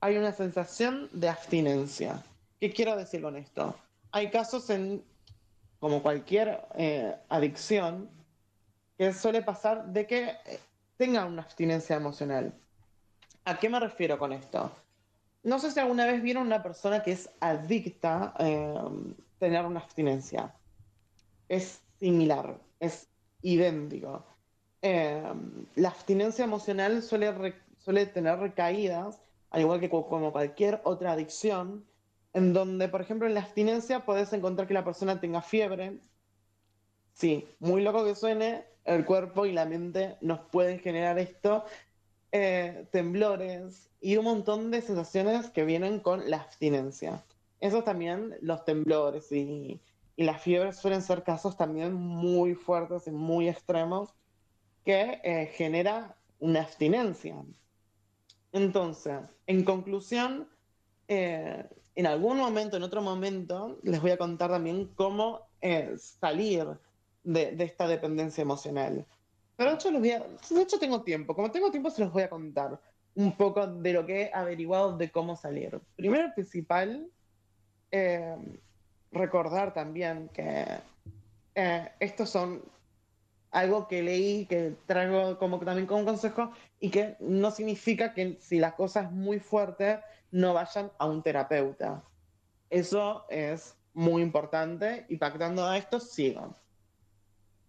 Hay 0.01 0.17
una 0.17 0.33
sensación 0.33 1.11
de 1.13 1.29
abstinencia. 1.29 2.25
¿Qué 2.61 2.73
quiero 2.73 2.97
decir 2.97 3.23
con 3.23 3.37
esto? 3.37 3.77
Hay 4.11 4.31
casos 4.31 4.69
en, 4.71 5.05
como 5.81 6.03
cualquier 6.03 6.67
eh, 6.75 7.15
adicción, 7.29 8.11
que 8.97 9.13
suele 9.13 9.43
pasar 9.43 9.87
de 9.87 10.07
que 10.07 10.25
eh, 10.29 10.61
tenga 10.97 11.25
una 11.25 11.43
abstinencia 11.43 11.97
emocional. 11.97 12.53
¿A 13.45 13.59
qué 13.59 13.69
me 13.69 13.81
refiero 13.81 14.19
con 14.19 14.33
esto? 14.33 14.71
No 15.43 15.59
sé 15.59 15.71
si 15.71 15.81
alguna 15.81 16.05
vez 16.05 16.21
vieron 16.21 16.47
una 16.47 16.63
persona 16.63 17.03
que 17.03 17.13
es 17.13 17.31
adicta 17.41 18.35
eh, 18.39 18.75
tener 19.39 19.65
una 19.65 19.81
abstinencia. 19.81 20.55
Es 21.49 21.81
similar, 21.99 22.59
es 22.81 23.09
idéntico. 23.43 24.25
Eh, 24.83 25.23
la 25.77 25.89
abstinencia 25.89 26.45
emocional 26.45 27.03
suele, 27.03 27.55
suele 27.79 28.07
tener 28.07 28.39
recaídas, 28.39 29.21
al 29.51 29.63
igual 29.63 29.81
que 29.81 29.89
como 29.89 30.33
cualquier 30.33 30.81
otra 30.85 31.13
adicción, 31.13 31.85
en 32.39 32.53
donde, 32.53 32.89
por 32.89 33.01
ejemplo, 33.01 33.27
en 33.27 33.35
la 33.35 33.41
abstinencia 33.41 34.05
podés 34.05 34.33
encontrar 34.33 34.69
que 34.69 34.75
la 34.75 34.85
persona 34.85 35.21
tenga 35.21 35.43
fiebre. 35.43 35.99
Sí, 37.13 37.49
muy 37.59 37.83
loco 37.83 38.05
que 38.05 38.15
suene, 38.15 38.65
el 38.85 39.05
cuerpo 39.05 39.45
y 39.45 39.53
la 39.53 39.67
mente 39.67 40.17
nos 40.21 40.39
pueden 40.41 40.79
generar 40.79 41.19
esto, 41.19 41.65
eh, 42.31 42.87
temblores 42.93 43.91
y 44.01 44.17
un 44.17 44.25
montón 44.25 44.71
de 44.71 44.83
sensaciones 44.83 45.51
que 45.51 45.65
vienen 45.65 45.99
con 45.99 46.31
la 46.31 46.39
abstinencia. 46.39 47.25
Eso 47.61 47.83
también, 47.83 48.37
los 48.41 48.65
temblores 48.65 49.33
y, 49.33 49.81
y 50.15 50.25
las 50.25 50.41
fiebres 50.41 50.77
suelen 50.77 51.03
ser 51.03 51.25
casos 51.25 51.57
también 51.57 51.93
muy 51.93 52.55
fuertes 52.55 53.09
y 53.09 53.11
muy 53.11 53.49
extremos 53.49 54.15
que 54.85 55.21
eh, 55.25 55.47
genera 55.55 56.17
una 56.39 56.63
abstinencia. 56.63 57.37
Entonces, 58.53 59.19
en 59.49 59.65
conclusión, 59.65 60.49
eh, 61.09 61.67
en 61.95 62.07
algún 62.07 62.39
momento, 62.39 62.77
en 62.77 62.83
otro 62.85 63.03
momento, 63.03 63.79
les 63.83 64.01
voy 64.01 64.13
a 64.13 64.19
contar 64.19 64.51
también 64.51 64.95
cómo 64.95 65.49
eh, 65.61 65.95
salir 65.99 66.67
de, 67.25 67.53
de 67.57 67.65
esta 67.65 67.89
dependencia 67.89 68.43
emocional. 68.43 69.07
Pero 69.57 69.71
de 69.71 69.77
hecho, 69.77 69.91
les 69.91 70.01
voy 70.01 70.11
a- 70.13 70.21
de 70.51 70.63
hecho 70.63 70.79
tengo 70.79 71.03
tiempo. 71.03 71.35
Como 71.35 71.51
tengo 71.51 71.71
tiempo, 71.71 71.91
se 71.91 72.03
los 72.03 72.13
voy 72.13 72.23
a 72.23 72.31
contar 72.31 72.81
un 73.15 73.37
poco 73.37 73.67
de 73.67 73.93
lo 73.93 74.07
que 74.07 74.23
he 74.23 74.31
averiguado 74.33 74.97
de 74.97 75.11
cómo 75.11 75.35
salir. 75.37 75.81
Primero 75.97 76.33
principal, 76.35 77.11
eh, 77.91 78.37
recordar 79.13 79.75
también 79.75 80.29
que 80.31 80.67
eh, 81.55 81.93
estos 82.01 82.31
son 82.31 82.63
algo 83.51 83.89
que 83.89 84.03
leí, 84.03 84.47
que 84.47 84.77
traigo 84.87 85.39
como 85.39 85.59
también 85.61 85.87
como 85.87 86.05
consejo, 86.05 86.53
y 86.81 86.91
que 86.91 87.17
no 87.21 87.51
significa 87.51 88.13
que 88.15 88.37
si 88.41 88.59
la 88.59 88.77
cosa 88.77 89.03
es 89.03 89.11
muy 89.13 89.41
fuerte, 89.41 90.01
no 90.31 90.55
vayan 90.55 90.91
a 90.99 91.07
un 91.07 91.23
terapeuta. 91.23 92.03
Eso 92.71 93.25
es 93.29 93.77
muy 93.95 94.23
importante 94.23 95.07
y 95.09 95.17
pactando 95.17 95.67
a 95.67 95.77
esto, 95.77 96.01
sigan. 96.01 96.55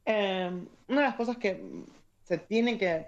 Eh, 0.06 0.52
una 0.88 1.02
de 1.02 1.08
las 1.08 1.16
cosas 1.16 1.38
que 1.38 1.64
se 2.24 2.38
tiene 2.38 2.78
que 2.78 3.08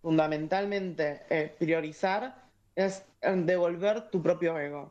fundamentalmente 0.00 1.22
eh, 1.30 1.54
priorizar 1.58 2.42
es 2.74 3.04
eh, 3.20 3.32
devolver 3.32 4.10
tu 4.10 4.22
propio 4.22 4.58
ego. 4.58 4.90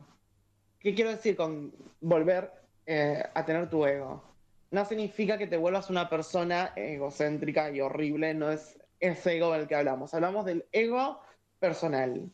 ¿Qué 0.80 0.95
quiero 0.95 1.11
decir 1.11 1.36
con 1.36 1.72
volver 1.99 2.52
eh, 2.86 3.23
a 3.34 3.45
tener 3.45 3.69
tu 3.69 3.86
ego? 3.86 4.23
No 4.72 4.86
significa 4.86 5.38
que 5.38 5.48
te 5.48 5.57
vuelvas 5.57 5.90
una 5.90 6.10
persona 6.10 6.72
egocéntrica 6.76 7.69
y 7.72 7.82
horrible, 7.82 8.34
no 8.34 8.49
es 8.52 8.78
ese 8.99 9.38
ego 9.38 9.52
del 9.52 9.68
que 9.68 9.76
hablamos. 9.76 10.14
Hablamos 10.14 10.45
del 10.45 10.65
ego 10.72 11.22
personal. 11.60 12.32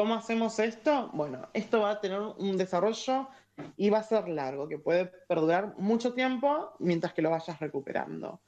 ¿Cómo 0.00 0.14
hacemos 0.14 0.58
esto? 0.58 1.10
Bueno, 1.12 1.46
esto 1.52 1.82
va 1.82 1.90
a 1.90 2.00
tener 2.00 2.18
un 2.18 2.56
desarrollo 2.56 3.28
y 3.76 3.90
va 3.90 3.98
a 3.98 4.02
ser 4.02 4.30
largo, 4.30 4.66
que 4.66 4.78
puede 4.78 5.04
perdurar 5.04 5.74
mucho 5.76 6.14
tiempo 6.14 6.72
mientras 6.78 7.12
que 7.12 7.20
lo 7.20 7.28
vayas 7.28 7.60
recuperando. 7.60 8.40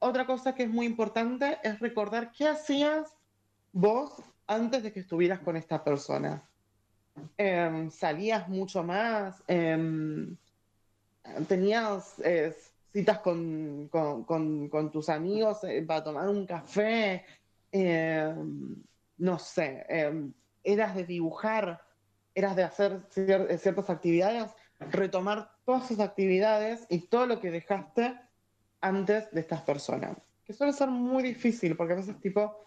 Otra 0.00 0.26
cosa 0.26 0.52
que 0.52 0.64
es 0.64 0.68
muy 0.68 0.86
importante 0.86 1.58
es 1.62 1.78
recordar 1.78 2.32
qué 2.32 2.48
hacías 2.48 3.16
vos 3.70 4.14
antes 4.48 4.82
de 4.82 4.92
que 4.92 4.98
estuvieras 4.98 5.38
con 5.38 5.56
esta 5.56 5.84
persona. 5.84 6.42
Em, 7.38 7.88
salías 7.92 8.48
mucho 8.48 8.82
más, 8.82 9.44
Em, 9.46 10.36
tenías 11.46 12.18
eh, 12.24 12.52
citas 12.92 13.20
con, 13.20 13.86
con- 13.90 14.90
tus 14.90 15.08
amigos 15.08 15.62
eh, 15.62 15.84
para 15.86 16.02
tomar 16.02 16.28
un 16.28 16.44
café, 16.46 17.24
Em, 17.70 18.74
no 19.18 19.38
sé, 19.38 19.86
eras 20.64 20.94
de 20.94 21.04
dibujar, 21.04 21.82
eras 22.34 22.56
de 22.56 22.62
hacer 22.62 23.00
eh, 23.16 23.58
ciertas 23.58 23.90
actividades, 23.90 24.50
retomar 24.78 25.52
todas 25.64 25.90
esas 25.90 26.00
actividades 26.08 26.86
y 26.88 27.00
todo 27.00 27.26
lo 27.26 27.40
que 27.40 27.50
dejaste 27.50 28.18
antes 28.80 29.30
de 29.30 29.40
estas 29.40 29.62
personas. 29.62 30.16
Que 30.44 30.52
suele 30.52 30.72
ser 30.72 30.88
muy 30.88 31.22
difícil 31.22 31.76
porque 31.76 31.92
a 31.92 31.96
veces 31.96 32.20
tipo 32.20 32.64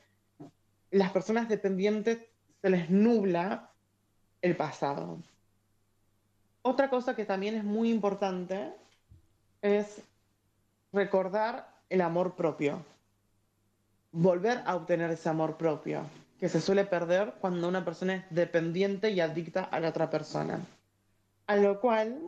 las 0.91 1.11
personas 1.11 1.49
dependientes 1.49 2.19
se 2.61 2.69
les 2.69 2.89
nubla 2.89 3.71
el 4.41 4.55
pasado. 4.55 5.19
Otra 6.61 6.89
cosa 6.89 7.15
que 7.15 7.25
también 7.25 7.55
es 7.55 7.63
muy 7.63 7.91
importante 7.91 8.71
es 9.61 10.01
recordar 10.93 11.73
el 11.89 12.01
amor 12.01 12.35
propio. 12.35 12.85
Volver 14.11 14.61
a 14.65 14.75
obtener 14.75 15.09
ese 15.11 15.27
amor 15.27 15.57
propio, 15.57 16.03
que 16.43 16.49
se 16.49 16.59
suele 16.59 16.83
perder 16.83 17.35
cuando 17.39 17.69
una 17.69 17.85
persona 17.85 18.15
es 18.15 18.25
dependiente 18.29 19.09
y 19.11 19.21
adicta 19.21 19.63
a 19.63 19.79
la 19.79 19.87
otra 19.87 20.09
persona. 20.09 20.59
A 21.47 21.55
lo 21.55 21.79
cual, 21.79 22.19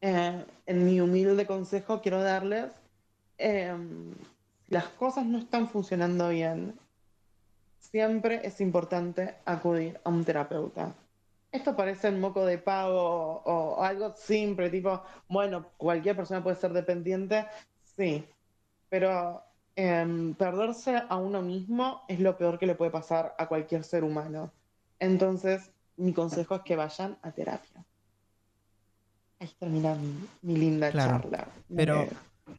eh, 0.00 0.42
en 0.64 0.86
mi 0.86 0.98
humilde 0.98 1.46
consejo, 1.46 2.00
quiero 2.00 2.22
darles, 2.22 2.72
eh, 3.36 3.76
las 4.68 4.84
cosas 4.88 5.26
no 5.26 5.36
están 5.36 5.68
funcionando 5.68 6.30
bien, 6.30 6.74
siempre 7.78 8.40
es 8.42 8.58
importante 8.62 9.34
acudir 9.44 10.00
a 10.02 10.08
un 10.08 10.24
terapeuta. 10.24 10.94
Esto 11.50 11.76
parece 11.76 12.08
un 12.08 12.20
moco 12.20 12.46
de 12.46 12.56
pago 12.56 13.02
o, 13.02 13.74
o 13.74 13.82
algo 13.82 14.14
simple, 14.16 14.70
tipo, 14.70 15.02
bueno, 15.28 15.66
cualquier 15.76 16.16
persona 16.16 16.42
puede 16.42 16.56
ser 16.56 16.72
dependiente, 16.72 17.46
sí, 17.84 18.26
pero 18.88 19.44
em, 19.76 20.34
perderse 20.34 21.02
a 21.08 21.16
uno 21.16 21.42
mismo 21.42 22.02
es 22.08 22.20
lo 22.20 22.36
peor 22.36 22.58
que 22.58 22.66
le 22.66 22.74
puede 22.74 22.90
pasar 22.90 23.34
a 23.38 23.46
cualquier 23.48 23.84
ser 23.84 24.04
humano. 24.04 24.52
Entonces, 24.98 25.70
mi 25.96 26.12
consejo 26.12 26.56
es 26.56 26.62
que 26.62 26.76
vayan 26.76 27.18
a 27.22 27.32
terapia. 27.32 27.84
Ahí 29.40 29.50
termina 29.58 29.94
mi, 29.94 30.14
mi 30.42 30.56
linda 30.56 30.90
Claro, 30.90 31.20
charla. 31.22 31.48
pero- 31.74 32.02
Eh, 32.02 32.10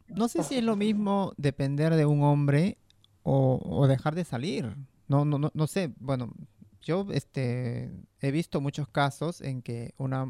No 0.08 0.28
sé 0.28 0.42
si 0.42 0.56
es 0.56 0.64
lo 0.64 0.76
mismo 0.76 1.32
depender 1.36 1.94
de 1.94 2.06
un 2.06 2.22
hombre 2.22 2.78
o, 3.22 3.60
o 3.62 3.86
dejar 3.86 4.14
de 4.14 4.24
salir. 4.24 4.74
No, 5.08 5.24
no, 5.24 5.38
no, 5.38 5.50
no 5.54 5.66
sé. 5.66 5.92
Bueno, 5.98 6.32
yo 6.82 7.06
este, 7.12 7.90
he 8.20 8.30
visto 8.30 8.60
muchos 8.60 8.88
casos 8.88 9.40
en 9.40 9.62
que 9.62 9.94
una... 9.98 10.26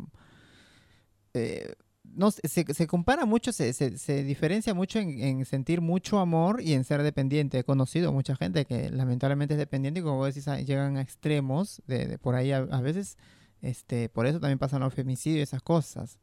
eh, 1.35 1.75
no 2.05 2.31
se, 2.31 2.49
se 2.49 2.87
compara 2.87 3.25
mucho, 3.25 3.53
se, 3.53 3.73
se, 3.73 3.97
se 3.99 4.23
diferencia 4.23 4.75
mucho 4.75 4.99
en, 4.99 5.19
en 5.21 5.45
sentir 5.45 5.81
mucho 5.81 6.19
amor 6.21 6.61
y 6.63 6.75
en 6.75 6.85
ser 6.85 7.03
dependiente. 7.03 7.59
He 7.59 7.65
conocido 7.65 8.13
mucha 8.13 8.37
gente 8.37 8.67
que 8.67 8.91
lamentablemente 8.91 9.55
es 9.55 9.59
dependiente 9.59 10.01
y 10.01 10.03
como 10.03 10.19
vos 10.19 10.29
decís, 10.29 10.47
a- 10.49 10.61
llegan 10.61 10.97
a 10.97 11.01
extremos 11.01 11.83
de, 11.87 12.07
de 12.07 12.19
por 12.19 12.35
ahí 12.35 12.53
a, 12.53 12.59
a 12.59 12.81
veces, 12.81 13.17
este, 13.63 14.09
por 14.11 14.27
eso 14.27 14.39
también 14.39 14.59
pasan 14.59 14.81
los 14.81 14.93
femicidios 14.95 15.39
y 15.41 15.43
esas 15.43 15.63
cosas. 15.63 16.19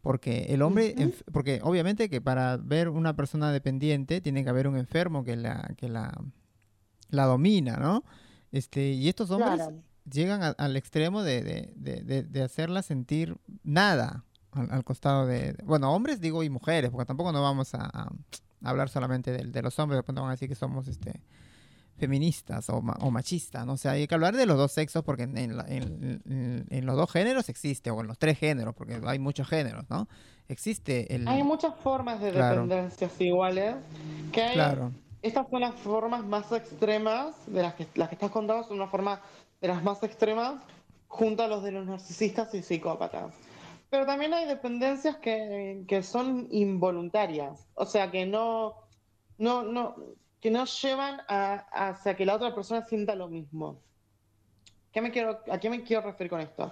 Porque 0.00 0.46
el 0.50 0.62
hombre, 0.62 0.94
porque 1.32 1.60
obviamente 1.62 2.08
que 2.10 2.20
para 2.20 2.56
ver 2.58 2.88
una 2.90 3.16
persona 3.16 3.50
dependiente 3.52 4.20
tiene 4.20 4.44
que 4.44 4.50
haber 4.50 4.68
un 4.68 4.76
enfermo 4.76 5.24
que 5.24 5.34
la, 5.34 5.72
que 5.78 5.88
la, 5.88 6.12
la 7.08 7.24
domina, 7.24 7.76
¿no? 7.78 8.04
Este, 8.52 8.92
y 8.92 9.08
estos 9.08 9.30
hombres 9.30 9.54
Claro. 9.56 9.82
llegan 10.10 10.42
a- 10.42 10.50
al 10.50 10.76
extremo 10.76 11.22
de, 11.22 11.42
de- 11.74 12.22
de 12.22 12.42
hacerla 12.42 12.82
sentir 12.82 13.36
nada 13.62 14.24
al, 14.54 14.70
al 14.70 14.84
costado 14.84 15.26
de, 15.26 15.54
bueno, 15.64 15.92
hombres 15.94 16.20
digo 16.20 16.42
y 16.42 16.50
mujeres, 16.50 16.90
porque 16.90 17.06
tampoco 17.06 17.32
no 17.32 17.42
vamos 17.42 17.74
a, 17.74 17.84
a 17.92 18.08
hablar 18.62 18.88
solamente 18.88 19.30
de, 19.32 19.44
de 19.44 19.62
los 19.62 19.78
hombres, 19.78 19.98
después 19.98 20.14
nos 20.14 20.22
van 20.22 20.30
a 20.30 20.34
decir 20.34 20.48
que 20.48 20.54
somos 20.54 20.88
este 20.88 21.20
feministas 21.96 22.68
o, 22.70 22.82
ma- 22.82 22.96
o 23.00 23.10
machistas, 23.10 23.64
¿no? 23.64 23.74
O 23.74 23.76
sea, 23.76 23.92
hay 23.92 24.08
que 24.08 24.14
hablar 24.14 24.34
de 24.36 24.46
los 24.46 24.56
dos 24.56 24.72
sexos 24.72 25.04
porque 25.04 25.22
en, 25.24 25.38
en 25.38 25.56
la- 25.56 25.64
en- 25.68 26.20
en- 26.28 26.66
en 26.68 26.86
los 26.86 26.96
dos 26.96 27.10
géneros 27.10 27.48
existe, 27.48 27.90
o 27.92 28.00
en 28.00 28.08
los 28.08 28.18
tres 28.18 28.38
géneros, 28.38 28.74
porque 28.74 29.00
hay 29.06 29.18
muchos 29.20 29.48
géneros, 29.48 29.84
¿no? 29.88 30.08
Existe 30.48 31.14
el... 31.14 31.28
Hay 31.28 31.42
muchas 31.44 31.74
formas 31.76 32.20
de 32.20 32.32
Claro. 32.32 32.62
dependencias 32.66 33.12
iguales. 33.20 33.76
Que 34.32 34.42
hay, 34.42 34.54
Claro, 34.54 34.92
Estas 35.22 35.48
son 35.48 35.60
las 35.60 35.74
formas 35.76 36.24
más 36.24 36.50
extremas, 36.52 37.34
de 37.46 37.62
las 37.62 37.74
que, 37.74 37.86
las 37.94 38.08
que 38.08 38.16
estás 38.16 38.30
contando 38.30 38.64
son 38.64 38.76
una 38.76 38.88
forma 38.88 39.20
de 39.60 39.68
las 39.68 39.82
más 39.82 40.02
extremas, 40.02 40.54
junto 41.06 41.44
a 41.44 41.46
los 41.46 41.62
de 41.62 41.70
los 41.70 41.86
narcisistas 41.86 42.52
y 42.54 42.62
psicópatas. 42.62 43.32
Pero 43.90 44.06
también 44.06 44.34
hay 44.34 44.46
dependencias 44.46 45.16
que, 45.16 45.84
que 45.86 46.02
son 46.02 46.48
involuntarias, 46.50 47.68
o 47.74 47.86
sea, 47.86 48.10
que 48.10 48.26
no, 48.26 48.74
no, 49.38 49.62
no, 49.62 49.96
que 50.40 50.50
no 50.50 50.66
llevan 50.66 51.20
a, 51.28 51.54
hacia 51.72 52.16
que 52.16 52.26
la 52.26 52.34
otra 52.34 52.54
persona 52.54 52.82
sienta 52.82 53.14
lo 53.14 53.28
mismo. 53.28 53.80
¿Qué 54.92 55.00
me 55.00 55.10
quiero, 55.10 55.40
¿A 55.50 55.58
qué 55.58 55.70
me 55.70 55.82
quiero 55.82 56.02
referir 56.02 56.30
con 56.30 56.40
esto? 56.40 56.70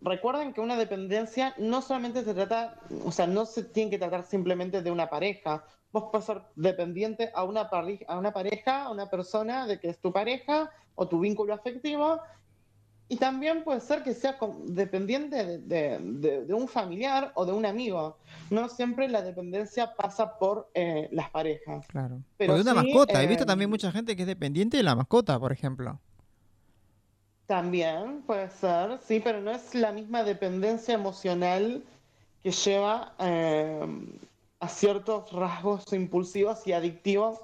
Recuerden 0.00 0.52
que 0.52 0.60
una 0.60 0.76
dependencia 0.76 1.54
no 1.58 1.82
solamente 1.82 2.22
se 2.22 2.32
trata, 2.32 2.78
o 3.04 3.10
sea, 3.10 3.26
no 3.26 3.44
se 3.44 3.64
tiene 3.64 3.90
que 3.90 3.98
tratar 3.98 4.22
simplemente 4.22 4.82
de 4.82 4.90
una 4.90 5.10
pareja. 5.10 5.64
Vos 5.90 6.10
puedes 6.12 6.26
ser 6.26 6.42
dependiente 6.54 7.30
a 7.34 7.42
una, 7.44 7.62
a 8.06 8.18
una 8.18 8.32
pareja, 8.32 8.84
a 8.84 8.90
una 8.92 9.10
persona 9.10 9.66
de 9.66 9.80
que 9.80 9.88
es 9.88 9.98
tu 9.98 10.12
pareja 10.12 10.70
o 10.94 11.08
tu 11.08 11.18
vínculo 11.18 11.54
afectivo. 11.54 12.20
Y 13.08 13.16
también 13.18 13.62
puede 13.62 13.80
ser 13.80 14.02
que 14.02 14.14
sea 14.14 14.36
dependiente 14.64 15.36
de, 15.44 15.58
de- 15.58 15.98
de- 16.00 16.44
de 16.44 16.54
un 16.54 16.66
familiar 16.66 17.30
o 17.36 17.46
de 17.46 17.52
un 17.52 17.64
amigo. 17.64 18.16
No 18.50 18.68
siempre 18.68 19.08
la 19.08 19.22
dependencia 19.22 19.94
pasa 19.94 20.36
por 20.38 20.68
eh, 20.74 21.08
las 21.12 21.30
parejas. 21.30 21.86
claro. 21.86 22.20
Pero 22.36 22.54
o 22.54 22.56
de 22.56 22.62
una 22.62 22.72
sí, 22.72 22.76
mascota. 22.92 23.22
He 23.22 23.26
visto 23.28 23.44
eh, 23.44 23.46
también 23.46 23.70
mucha 23.70 23.92
gente 23.92 24.16
que 24.16 24.22
es 24.22 24.26
dependiente 24.28 24.76
de 24.76 24.82
la 24.82 24.96
mascota, 24.96 25.38
por 25.38 25.52
ejemplo. 25.52 26.00
También 27.46 28.22
puede 28.26 28.50
ser, 28.50 28.98
sí, 29.06 29.20
pero 29.22 29.40
no 29.40 29.52
es 29.52 29.72
la 29.74 29.92
misma 29.92 30.24
dependencia 30.24 30.94
emocional 30.94 31.84
que 32.42 32.50
lleva 32.50 33.14
eh, 33.20 33.86
a 34.58 34.68
ciertos 34.68 35.30
rasgos 35.32 35.92
impulsivos 35.92 36.66
y 36.66 36.72
adictivos 36.72 37.38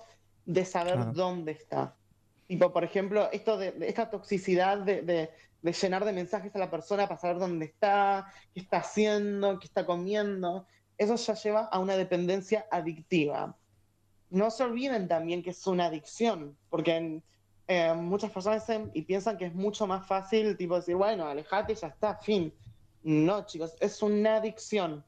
de 0.45 0.65
saber 0.65 0.95
Claro. 0.97 1.13
dónde 1.13 1.53
está. 1.53 1.95
Tipo, 2.49 2.73
por 2.73 2.83
ejemplo, 2.83 3.31
esto 3.31 3.57
de, 3.59 3.71
de 3.73 3.89
esta 3.89 4.11
toxicidad 4.11 4.79
de, 4.79 5.03
de- 5.03 5.31
de 5.63 5.73
llenar 5.73 6.05
de 6.05 6.13
mensajes 6.13 6.55
a 6.55 6.59
la 6.59 6.71
persona 6.71 7.09
para 7.09 7.21
saber 7.21 7.39
dónde 7.39 7.67
está, 7.67 8.33
qué 8.53 8.61
está 8.61 8.79
haciendo, 8.79 9.59
qué 9.61 9.67
está 9.67 9.87
comiendo, 9.87 10.67
eso 10.99 11.17
ya 11.17 11.35
lleva 11.35 11.65
a 11.67 11.79
una 11.79 11.97
dependencia 11.97 12.67
adictiva. 12.71 13.57
No 14.31 14.51
se 14.51 14.65
olviden 14.65 15.09
también 15.09 15.43
que 15.43 15.51
es 15.51 15.67
una 15.67 15.87
adicción, 15.87 16.57
porque 16.69 17.23
eh, 17.69 17.95
muchas 17.95 18.31
personas 18.31 18.67
y 18.93 19.03
piensan 19.03 19.37
que 19.37 19.47
es 19.47 19.55
mucho 19.55 19.87
más 19.87 20.07
fácil, 20.07 20.57
tipo 20.57 20.77
decir, 20.77 20.97
bueno, 20.97 21.27
alejate 21.27 21.75
y 21.75 21.77
ya 21.77 21.89
está, 21.89 22.17
fin. 22.17 22.53
No, 23.03 23.47
chicos, 23.47 23.75
es 23.81 24.03
una 24.03 24.37
adicción. 24.37 25.05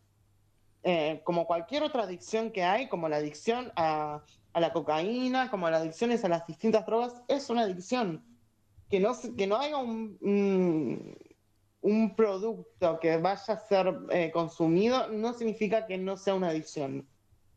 Eh, 0.82 1.22
como 1.24 1.46
cualquier 1.46 1.82
otra 1.82 2.02
adicción 2.02 2.50
que 2.50 2.62
hay, 2.62 2.88
como 2.88 3.08
la 3.08 3.16
adicción 3.16 3.72
a 3.74 4.22
la 4.54 4.72
cocaína, 4.72 5.50
como 5.50 5.68
las 5.70 5.80
adicciones 5.80 6.24
a 6.24 6.28
las 6.28 6.46
distintas 6.46 6.84
drogas, 6.86 7.22
es 7.26 7.50
una 7.50 7.62
adicción. 7.62 8.22
Que 8.94 9.00
no, 9.00 9.12
que 9.36 9.48
no 9.48 9.56
haya 9.56 9.76
un, 9.76 10.16
un, 10.20 11.18
un 11.80 12.14
producto 12.14 13.00
que 13.00 13.16
vaya 13.16 13.54
a 13.54 13.58
ser 13.58 13.92
eh, 14.10 14.30
consumido 14.30 15.08
no 15.08 15.32
significa 15.32 15.84
que 15.88 15.98
no 15.98 16.16
sea 16.16 16.36
una 16.36 16.50
adicción. 16.50 17.04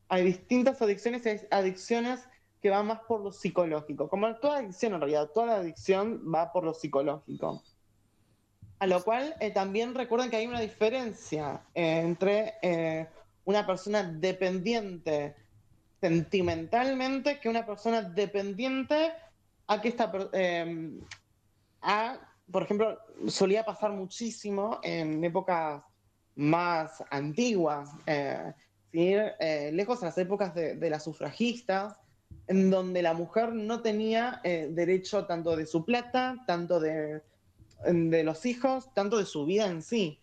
Hay 0.10 0.24
distintas 0.24 0.82
adicciones 0.82 1.28
hay 1.28 1.42
adicciones 1.52 2.28
que 2.60 2.72
van 2.72 2.88
más 2.88 3.02
por 3.08 3.22
lo 3.22 3.32
psicológico. 3.32 4.10
Como 4.10 4.36
toda 4.38 4.58
adicción 4.58 4.96
en 4.96 5.02
realidad, 5.02 5.30
toda 5.32 5.46
la 5.46 5.56
adicción 5.58 6.24
va 6.34 6.52
por 6.52 6.64
lo 6.64 6.74
psicológico. 6.74 7.62
A 8.80 8.88
lo 8.88 9.04
cual 9.04 9.36
eh, 9.40 9.52
también 9.52 9.94
recuerden 9.94 10.32
que 10.32 10.38
hay 10.38 10.48
una 10.48 10.62
diferencia 10.62 11.62
eh, 11.76 12.00
entre 12.00 12.56
eh, 12.64 13.08
una 13.46 13.64
persona 13.68 14.02
dependiente 14.02 15.36
sentimentalmente 16.02 17.40
que 17.40 17.48
una 17.48 17.64
persona 17.64 18.02
dependiente 18.02 19.12
a 19.68 19.82
que 19.82 19.90
esta 19.90 20.12
eh, 20.34 21.00
por 22.52 22.64
ejemplo, 22.64 23.00
solía 23.28 23.66
pasar 23.66 23.92
muchísimo 23.92 24.80
en 24.84 25.24
épocas 25.24 25.84
más 26.36 27.04
antiguas, 27.10 27.90
eh, 28.06 28.54
eh, 28.94 29.72
lejos 29.74 30.02
a 30.02 30.08
las 30.08 30.18
épocas 30.18 30.54
de, 30.56 30.76
de 30.76 30.90
las 30.90 31.04
sufragistas, 31.04 31.98
en 32.48 32.70
donde 32.70 33.02
la 33.02 33.14
mujer 33.14 33.54
no 33.54 33.82
tenía 33.82 34.40
eh, 34.44 34.70
derecho 34.72 35.26
tanto 35.26 35.56
de 35.56 35.66
su 35.66 35.84
plata, 35.84 36.44
tanto 36.48 36.80
de, 36.80 37.22
de 37.86 38.24
los 38.24 38.46
hijos, 38.46 38.94
tanto 38.94 39.18
de 39.18 39.26
su 39.26 39.46
vida 39.46 39.68
en 39.68 39.82
sí. 39.82 40.20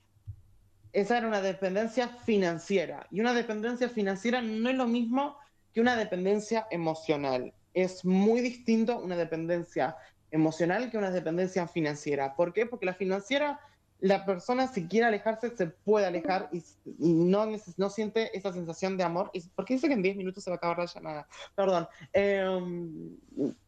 esa 0.92 1.18
era 1.18 1.26
una 1.26 1.40
dependencia 1.42 2.08
financiera. 2.08 3.06
Y 3.10 3.20
una 3.20 3.34
dependencia 3.34 3.88
financiera 3.88 4.40
no 4.40 4.70
es 4.70 4.76
lo 4.76 4.86
mismo 4.86 5.36
que 5.72 5.80
una 5.80 5.96
dependencia 5.96 6.66
emocional. 6.70 7.52
Es 7.74 8.04
muy 8.04 8.40
distinto 8.40 8.98
una 9.00 9.16
dependencia 9.16 9.96
emocional 10.34 10.90
que 10.90 10.98
una 10.98 11.12
dependencia 11.12 11.66
financiera. 11.68 12.34
¿Por 12.34 12.52
qué? 12.52 12.66
Porque 12.66 12.86
la 12.86 12.94
financiera, 12.94 13.60
la 14.00 14.26
persona 14.26 14.66
si 14.66 14.88
quiere 14.88 15.06
alejarse 15.06 15.56
se 15.56 15.68
puede 15.68 16.06
alejar 16.06 16.50
y, 16.52 16.58
y 16.98 17.12
no, 17.12 17.46
no 17.76 17.90
siente 17.90 18.36
esa 18.36 18.52
sensación 18.52 18.96
de 18.96 19.04
amor. 19.04 19.30
¿Por 19.54 19.64
qué 19.64 19.74
dice 19.74 19.86
que 19.86 19.94
en 19.94 20.02
10 20.02 20.16
minutos 20.16 20.42
se 20.42 20.50
va 20.50 20.54
a 20.54 20.58
acabar 20.58 20.78
la 20.78 20.86
llamada? 20.86 21.28
Perdón. 21.54 21.88
Em, 22.12 23.16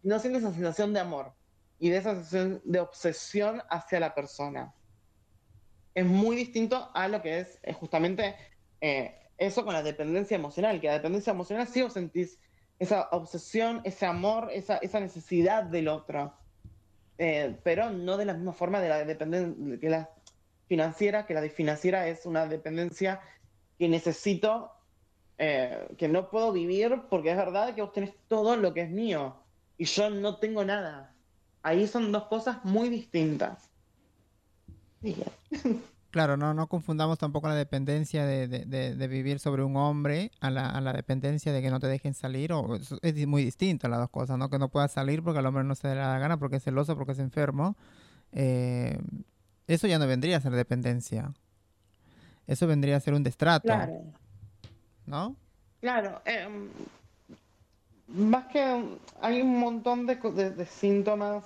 no 0.03 0.19
siente 0.19 0.41
esa 0.41 0.53
sensación 0.53 0.93
de 0.93 1.01
amor 1.01 1.33
y 1.79 1.91
de 1.91 1.99
esa 1.99 2.15
sensación 2.15 2.61
de 2.65 2.81
obsesión 2.81 3.63
hacia 3.71 4.01
la 4.01 4.13
persona. 4.13 4.75
Es 5.95 6.05
muy 6.05 6.35
distinto 6.35 6.91
a 6.93 7.07
lo 7.07 7.23
que 7.23 7.39
es 7.39 7.61
eh, 7.63 7.73
justamente 7.73 8.35
eh, 8.81 9.15
eso 9.39 9.65
con 9.65 9.73
la 9.73 9.85
dependencia 9.85 10.35
emocional, 10.35 10.81
que 10.81 10.89
la 10.89 10.95
dependencia 10.95 11.31
emocional 11.31 11.69
sí 11.69 11.83
vos 11.83 11.93
sentís 11.93 12.41
esa 12.81 13.09
obsesión, 13.13 13.81
ese 13.85 14.05
amor, 14.05 14.51
esa, 14.53 14.79
esa 14.79 14.99
necesidad 14.99 15.63
del 15.63 15.89
otro, 15.89 16.35
Eh, 17.19 17.57
pero 17.63 17.91
no 17.91 18.17
de 18.17 18.27
la 18.27 18.35
misma 18.35 18.53
forma 18.53 18.81
de 18.81 18.89
la 18.89 19.05
dependencia 19.05 19.79
que 19.81 19.89
la 19.89 20.11
financiera, 20.69 21.27
que 21.27 21.35
la 21.35 21.43
financiera 21.49 22.09
es 22.09 22.27
una 22.27 22.47
dependencia 22.47 23.21
que 23.79 23.89
necesito, 23.89 24.73
eh, 25.39 25.89
que 25.97 26.09
no 26.09 26.31
puedo 26.31 26.53
vivir 26.53 27.03
porque 27.09 27.31
es 27.31 27.37
verdad 27.37 27.75
que 27.75 27.83
vos 27.83 27.93
tenés 27.93 28.15
todo 28.29 28.57
lo 28.57 28.75
que 28.75 28.83
es 28.83 28.91
mío 28.91 29.37
y 29.79 29.85
yo 29.85 30.11
no 30.11 30.37
tengo 30.37 30.65
nada. 30.65 31.15
Ahí 31.63 31.87
son 31.87 32.13
dos 32.13 32.25
cosas 32.25 32.65
muy 32.65 32.89
distintas. 32.89 33.71
Bien. 35.01 35.25
Claro, 36.17 36.39
no, 36.39 36.55
no 36.55 36.67
confundamos 36.67 37.19
tampoco 37.19 37.47
la 37.47 37.55
dependencia 37.55 38.25
de, 38.25 38.49
de- 38.49 38.65
de- 38.65 38.95
de 38.97 39.07
vivir 39.07 39.39
sobre 39.39 39.63
un 39.63 39.77
hombre 39.77 40.31
a 40.41 40.49
la, 40.49 40.71
a 40.71 40.81
la 40.81 40.95
dependencia 40.95 41.53
de 41.53 41.61
que 41.61 41.69
no 41.71 41.79
te 41.79 41.89
dejen 41.89 42.15
salir. 42.15 42.55
O, 42.55 42.75
es, 43.03 43.27
muy 43.27 43.45
distinto 43.45 43.87
las 43.87 43.99
dos 43.99 44.09
cosas, 44.09 44.39
¿no? 44.39 44.49
Que 44.49 44.59
no 44.59 44.71
puedas 44.71 44.91
salir 44.93 45.23
porque 45.23 45.41
al 45.41 45.45
hombre 45.47 45.63
no 45.63 45.75
se 45.75 45.89
le 45.89 45.97
da 45.97 46.15
la 46.15 46.19
gana, 46.19 46.39
porque 46.39 46.57
es 46.57 46.63
celoso, 46.65 46.97
porque 46.97 47.13
es 47.13 47.19
enfermo. 47.19 47.77
Eh, 48.33 48.99
eso 49.67 49.87
ya 49.89 49.99
no 49.99 50.07
vendría 50.07 50.39
a 50.39 50.41
ser 50.41 50.53
dependencia. 50.53 51.35
Eso 52.47 52.67
vendría 52.67 52.97
a 52.97 53.01
ser 53.01 53.13
un 53.13 53.23
destrato, 53.23 53.67
Claro. 53.67 54.03
¿no? 55.05 55.37
Claro, 55.83 56.23
em, 56.25 56.71
más 58.09 58.47
que 58.47 58.85
hay 59.21 59.43
un 59.43 59.59
montón 59.61 60.07
de, 60.07 60.19
co- 60.19 60.33
de- 60.33 60.51
de 60.53 60.65
síntomas 60.65 61.45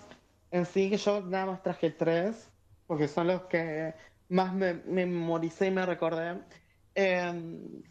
en 0.52 0.64
sí 0.64 0.88
que 0.90 0.96
yo 0.96 1.22
nada 1.22 1.46
más 1.46 1.60
traje 1.64 1.90
tres, 1.90 2.48
porque 2.86 3.08
son 3.08 3.26
los 3.26 3.42
que 3.46 3.94
más 4.30 4.52
me, 4.54 4.74
me 4.74 5.06
memoricé 5.06 5.66
y 5.66 5.70
me 5.70 5.84
recordé. 5.86 6.40
Em, 6.94 7.82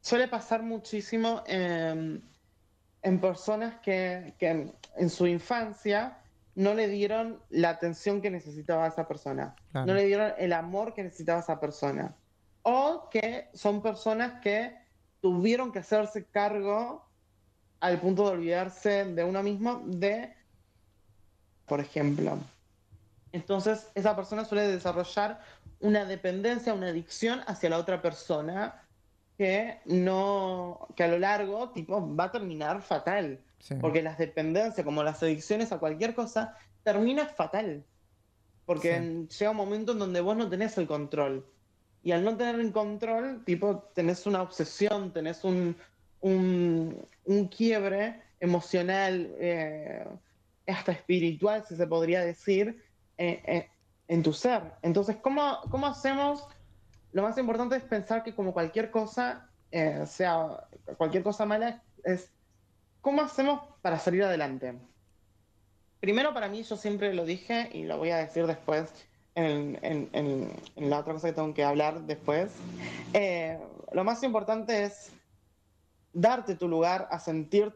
suele 0.00 0.26
pasar 0.28 0.62
muchísimo 0.62 1.42
en, 1.46 2.22
en 3.02 3.20
personas 3.20 3.76
que, 3.80 4.34
que 4.38 4.72
en 4.96 5.10
su 5.10 5.26
infancia 5.26 6.18
no 6.56 6.74
le 6.74 6.88
dieron 6.88 7.40
la 7.48 7.70
atención 7.70 8.20
que 8.20 8.30
necesitaba 8.30 8.86
esa 8.88 9.06
persona, 9.06 9.54
Claro. 9.70 9.86
no 9.86 9.94
le 9.94 10.04
dieron 10.04 10.32
el 10.36 10.52
amor 10.52 10.92
que 10.94 11.02
necesitaba 11.04 11.40
esa 11.40 11.60
persona, 11.60 12.14
o 12.62 13.08
que 13.10 13.48
son 13.54 13.80
personas 13.80 14.40
que 14.42 14.76
tuvieron 15.20 15.70
que 15.72 15.78
hacerse 15.78 16.26
cargo 16.26 17.06
al 17.78 17.98
punto 18.00 18.24
de 18.26 18.30
olvidarse 18.32 19.04
de 19.06 19.24
uno 19.24 19.42
mismo 19.42 19.82
de, 19.86 20.34
por 21.66 21.80
ejemplo. 21.80 22.38
Entonces, 23.32 23.90
esa 23.94 24.16
persona 24.16 24.44
suele 24.44 24.66
desarrollar 24.66 25.40
una 25.80 26.04
dependencia, 26.04 26.74
una 26.74 26.88
adicción 26.88 27.40
hacia 27.46 27.70
la 27.70 27.78
otra 27.78 28.02
persona 28.02 28.82
que 29.38 29.80
no, 29.86 30.88
que 30.96 31.04
a 31.04 31.08
lo 31.08 31.18
largo, 31.18 31.70
tipo, 31.70 32.14
va 32.14 32.24
a 32.24 32.32
terminar 32.32 32.82
fatal. 32.82 33.40
Sí. 33.58 33.74
Porque 33.80 34.02
las 34.02 34.18
dependencias, 34.18 34.84
como 34.84 35.02
las 35.02 35.22
adicciones 35.22 35.72
a 35.72 35.78
cualquier 35.78 36.14
cosa, 36.14 36.56
termina 36.82 37.26
fatal. 37.26 37.84
Porque 38.66 39.26
Sí. 39.28 39.38
llega 39.38 39.50
un 39.50 39.56
momento 39.56 39.92
en 39.92 39.98
donde 39.98 40.20
vos 40.20 40.36
no 40.36 40.48
tenés 40.48 40.76
el 40.78 40.86
control. 40.86 41.46
Y 42.02 42.12
al 42.12 42.24
no 42.24 42.36
tener 42.36 42.56
el 42.60 42.72
control, 42.72 43.44
tipo, 43.44 43.90
tenés 43.94 44.26
una 44.26 44.42
obsesión, 44.42 45.12
tenés 45.12 45.44
un, 45.44 45.76
un, 46.20 47.06
un 47.24 47.48
quiebre 47.48 48.22
emocional, 48.40 49.34
eh, 49.38 50.06
hasta 50.66 50.92
espiritual, 50.92 51.64
si 51.66 51.76
se 51.76 51.86
podría 51.86 52.20
decir, 52.24 52.82
eh, 53.20 53.42
eh, 53.46 53.68
en 54.08 54.22
tu 54.22 54.32
ser. 54.32 54.72
Entonces, 54.80 55.16
¿cómo, 55.16 55.58
¿cómo 55.70 55.86
hacemos? 55.86 56.46
Lo 57.12 57.22
más 57.22 57.36
importante 57.36 57.76
es 57.76 57.82
pensar 57.82 58.22
que 58.22 58.34
como 58.34 58.52
cualquier 58.54 58.90
cosa, 58.90 59.50
eh, 59.70 60.04
sea 60.06 60.66
cualquier 60.96 61.22
cosa 61.22 61.44
mala, 61.44 61.82
es 62.02 62.32
¿cómo 63.02 63.20
hacemos 63.20 63.60
para 63.82 63.98
salir 63.98 64.24
adelante? 64.24 64.74
Primero 66.00 66.32
para 66.32 66.48
mí, 66.48 66.62
yo 66.62 66.76
siempre 66.76 67.12
lo 67.12 67.26
dije 67.26 67.68
y 67.74 67.82
lo 67.84 67.98
voy 67.98 68.08
a 68.10 68.16
decir 68.16 68.46
después 68.46 68.90
en, 69.34 69.78
en- 69.82 70.50
la 70.76 71.00
otra 71.00 71.12
cosa 71.12 71.28
que 71.28 71.34
tengo 71.34 71.52
que 71.52 71.62
hablar 71.62 72.00
después. 72.06 72.52
Lo 73.92 74.02
más 74.04 74.22
importante 74.22 74.84
es 74.84 75.12
darte 76.12 76.54
tu 76.56 76.68
lugar 76.68 77.06
a 77.10 77.18
sentir 77.18 77.74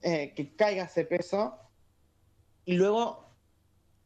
que 0.00 0.54
caiga 0.56 0.84
ese 0.84 1.04
peso 1.04 1.58
y 2.64 2.74
luego, 2.74 3.23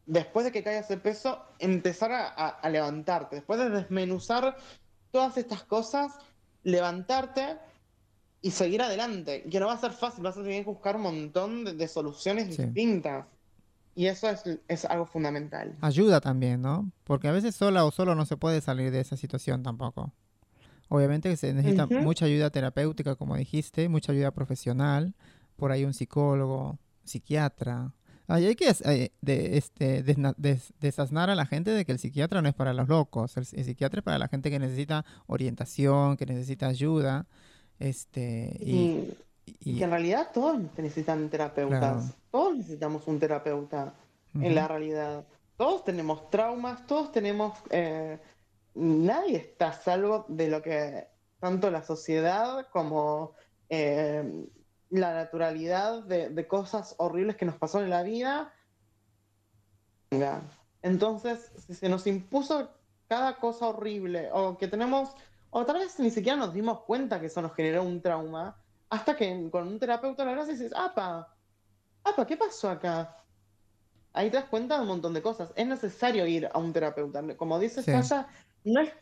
después 0.08 0.44
de 0.44 0.52
que 0.52 0.62
caiga 0.64 0.80
ese 0.80 0.96
peso, 0.96 1.38
empezar 1.60 2.10
a, 2.12 2.26
a- 2.28 2.48
a 2.48 2.68
levantarte. 2.70 3.36
Después 3.36 3.60
de 3.60 3.68
desmenuzar 3.70 4.56
todas 5.12 5.36
estas 5.36 5.62
cosas, 5.62 6.12
levantarte 6.62 7.58
y 8.40 8.50
seguir 8.50 8.82
adelante. 8.82 9.44
Que 9.50 9.60
no 9.60 9.66
va 9.66 9.74
a 9.74 9.78
ser 9.78 9.92
fácil, 9.92 10.24
vas 10.24 10.36
a 10.36 10.42
tener 10.42 10.64
que 10.64 10.70
buscar 10.70 10.96
un 10.96 11.02
montón 11.02 11.64
de, 11.64 11.74
de 11.74 11.88
soluciones 11.88 12.54
Sí. 12.56 12.62
distintas. 12.64 13.26
Y 13.94 14.06
eso 14.06 14.28
es, 14.30 14.42
es 14.68 14.84
algo 14.84 15.06
fundamental. 15.06 15.76
Ayuda 15.80 16.20
también, 16.20 16.62
¿no? 16.62 16.90
Porque 17.04 17.26
a 17.28 17.32
veces 17.32 17.56
sola 17.56 17.84
o 17.84 17.90
solo 17.90 18.14
no 18.14 18.26
se 18.26 18.36
puede 18.36 18.60
salir 18.60 18.90
de 18.92 19.00
esa 19.00 19.16
situación 19.16 19.62
tampoco. 19.62 20.12
Obviamente 20.88 21.36
se 21.36 21.52
necesita 21.52 21.86
mucha 21.86 22.24
ayuda 22.24 22.48
terapéutica, 22.50 23.16
como 23.16 23.36
dijiste, 23.36 23.88
mucha 23.88 24.12
ayuda 24.12 24.30
profesional, 24.30 25.14
por 25.56 25.70
ahí 25.72 25.84
un 25.84 25.92
psicólogo, 25.92 26.78
psiquiatra. 27.04 27.92
Ay, 28.28 28.44
hay 28.46 28.54
que 28.56 28.68
eh, 28.84 29.10
de, 29.22 29.56
este, 29.56 30.04
desna- 30.04 30.34
des- 30.36 30.72
desasnar 30.80 31.30
a 31.30 31.34
la 31.34 31.46
gente 31.46 31.70
de 31.70 31.84
que 31.84 31.92
el 31.92 31.98
psiquiatra 31.98 32.42
no 32.42 32.48
es 32.48 32.54
para 32.54 32.72
los 32.74 32.86
locos, 32.88 33.36
el, 33.38 33.46
el 33.52 33.64
psiquiatra 33.64 34.00
es 34.00 34.04
para 34.04 34.18
la 34.18 34.28
gente 34.28 34.50
que 34.50 34.58
necesita 34.58 35.04
orientación, 35.26 36.16
que 36.16 36.26
necesita 36.26 36.66
ayuda, 36.68 37.26
este, 37.78 38.56
y, 38.60 38.70
Y, 38.70 39.16
y- 39.46 39.70
y 39.72 39.78
que 39.78 39.84
en 39.84 39.90
realidad 39.90 40.28
todos 40.34 40.60
necesitan 40.76 41.28
terapeutas. 41.30 41.78
Claro. 41.80 42.02
Todos 42.30 42.56
necesitamos 42.58 43.06
un 43.06 43.18
terapeuta 43.18 43.94
en 44.34 44.54
la 44.54 44.68
realidad. 44.68 45.24
Todos 45.56 45.84
tenemos 45.84 46.28
traumas, 46.30 46.86
todos 46.86 47.10
tenemos... 47.10 47.54
eh, 47.70 48.18
nadie 48.74 49.36
está 49.38 49.68
a 49.70 49.72
salvo 49.72 50.26
de 50.28 50.48
lo 50.48 50.60
que 50.62 51.06
tanto 51.40 51.70
la 51.70 51.82
sociedad 51.82 52.66
como 52.70 53.32
eh, 53.70 54.22
la 54.90 55.14
naturalidad 55.14 56.02
de, 56.04 56.30
de 56.30 56.48
cosas 56.48 56.94
horribles 56.98 57.36
que 57.36 57.44
nos 57.44 57.56
pasó 57.56 57.82
en 57.82 57.90
la 57.90 58.02
vida. 58.02 58.52
Entonces, 60.82 61.52
si 61.66 61.74
se 61.74 61.88
nos 61.88 62.06
impuso 62.06 62.70
cada 63.08 63.36
cosa 63.36 63.68
horrible 63.68 64.30
o 64.32 64.56
que 64.56 64.68
tenemos, 64.68 65.14
o 65.50 65.64
tal 65.64 65.78
vez 65.78 65.98
ni 65.98 66.10
siquiera 66.10 66.36
nos 66.36 66.54
dimos 66.54 66.80
cuenta 66.80 67.20
que 67.20 67.26
eso 67.26 67.42
nos 67.42 67.54
generó 67.54 67.82
un 67.82 68.00
trauma, 68.00 68.56
hasta 68.90 69.16
que 69.16 69.48
con 69.50 69.68
un 69.68 69.78
terapeuta 69.78 70.24
la 70.24 70.32
verdad 70.32 70.46
dices, 70.46 70.72
apa, 70.74 71.34
apa, 72.04 72.26
¿qué 72.26 72.36
pasó 72.36 72.70
acá? 72.70 73.16
Ahí 74.12 74.30
te 74.30 74.36
das 74.38 74.46
cuenta 74.46 74.76
de 74.76 74.82
un 74.82 74.88
montón 74.88 75.14
de 75.14 75.22
cosas. 75.22 75.52
Es 75.54 75.66
necesario 75.66 76.26
ir 76.26 76.48
a 76.52 76.58
un 76.58 76.72
terapeuta. 76.72 77.22
Como 77.36 77.58
dice 77.58 77.82
Sí. 77.82 77.92
No 78.64 78.80
es, 78.80 78.92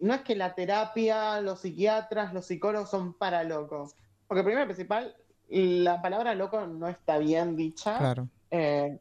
no 0.00 0.14
es 0.14 0.22
que 0.22 0.34
la 0.34 0.54
terapia, 0.54 1.40
los 1.40 1.60
psiquiatras, 1.60 2.34
los 2.34 2.46
psicólogos 2.46 2.90
son 2.90 3.14
para 3.14 3.44
locos. 3.44 3.94
Porque 4.26 4.42
primero 4.42 4.64
y 4.64 4.66
principal, 4.66 5.14
la 5.48 6.00
palabra 6.00 6.34
loco 6.34 6.66
no 6.66 6.88
está 6.88 7.18
bien 7.18 7.56
dicha 7.56 7.98
claro, 7.98 8.28
eh, 8.50 8.98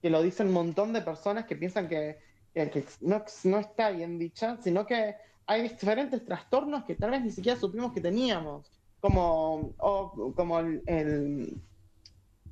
que 0.00 0.10
lo 0.10 0.22
dicen 0.22 0.48
un 0.48 0.54
montón 0.54 0.92
de 0.92 1.02
personas 1.02 1.44
que 1.46 1.56
piensan 1.56 1.88
que, 1.88 2.18
que- 2.54 2.70
que 2.70 2.84
no, 3.00 3.24
no 3.44 3.58
está 3.58 3.90
bien 3.90 4.18
dicha, 4.18 4.56
sino 4.62 4.86
que 4.86 5.14
hay 5.46 5.62
diferentes 5.62 6.24
trastornos 6.24 6.84
que 6.84 6.94
tal 6.94 7.10
vez 7.10 7.22
ni 7.22 7.30
siquiera 7.30 7.58
supimos 7.58 7.92
que 7.92 8.00
teníamos, 8.00 8.70
como, 9.00 9.74
o, 9.78 10.32
como 10.34 10.58
el, 10.60 10.82
el- 10.86 11.60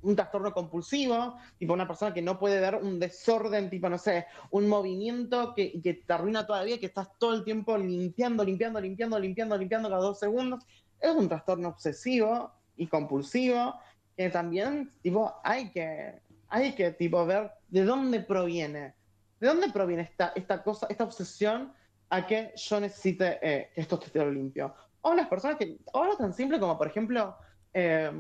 un 0.03 0.17
trastorno 0.17 0.53
compulsivo, 0.53 1.37
tipo 1.59 1.75
una 1.75 1.87
persona 1.87 2.15
que 2.15 2.23
no 2.23 2.39
puede 2.39 2.59
ver 2.59 2.77
un 2.77 2.99
desorden, 2.99 3.69
tipo, 3.69 3.89
no 3.89 3.99
sé, 3.99 4.27
un 4.51 4.67
movimiento 4.67 5.53
que, 5.55 5.81
que 5.83 5.93
te 5.95 6.13
arruina 6.13 6.47
todavía, 6.47 6.79
que 6.81 6.87
estás 6.87 7.09
todo 7.19 7.35
el 7.35 7.45
tiempo 7.45 7.77
limpiando, 7.77 8.43
limpiando, 8.43 8.81
limpiando, 8.81 9.19
limpiando, 9.19 9.59
limpiando 9.59 9.89
cada 9.91 10.01
dos 10.01 10.19
segundos. 10.19 10.65
Es 10.99 11.15
un 11.15 11.29
trastorno 11.29 11.69
obsesivo 11.69 12.51
y 12.81 12.87
compulsivo 12.87 13.75
que 14.17 14.31
también, 14.31 14.91
tipo, 15.03 15.33
hay 15.45 15.71
que, 15.71 16.21
hay 16.49 16.75
que, 16.75 16.93
tipo, 16.93 17.25
ver 17.27 17.53
de 17.69 17.85
dónde 17.85 18.21
proviene. 18.21 18.95
¿De 19.39 19.47
dónde 19.47 19.71
proviene 19.71 20.03
esta, 20.03 20.33
esta 20.35 20.63
cosa, 20.63 20.87
esta 20.91 21.05
obsesión 21.05 21.73
a 22.11 22.27
que 22.27 22.53
yo 22.57 22.81
necesite 22.81 23.39
eh, 23.41 23.71
que 23.75 23.81
esto 23.81 24.01
esté 24.03 24.25
limpio. 24.31 24.75
O 25.03 25.15
las 25.15 25.29
personas 25.29 25.57
que, 25.57 25.79
o 25.93 26.17
tan 26.17 26.35
simple 26.35 26.59
como, 26.59 26.77
por 26.77 26.89
ejemplo, 26.89 27.37
eh, 27.73 28.11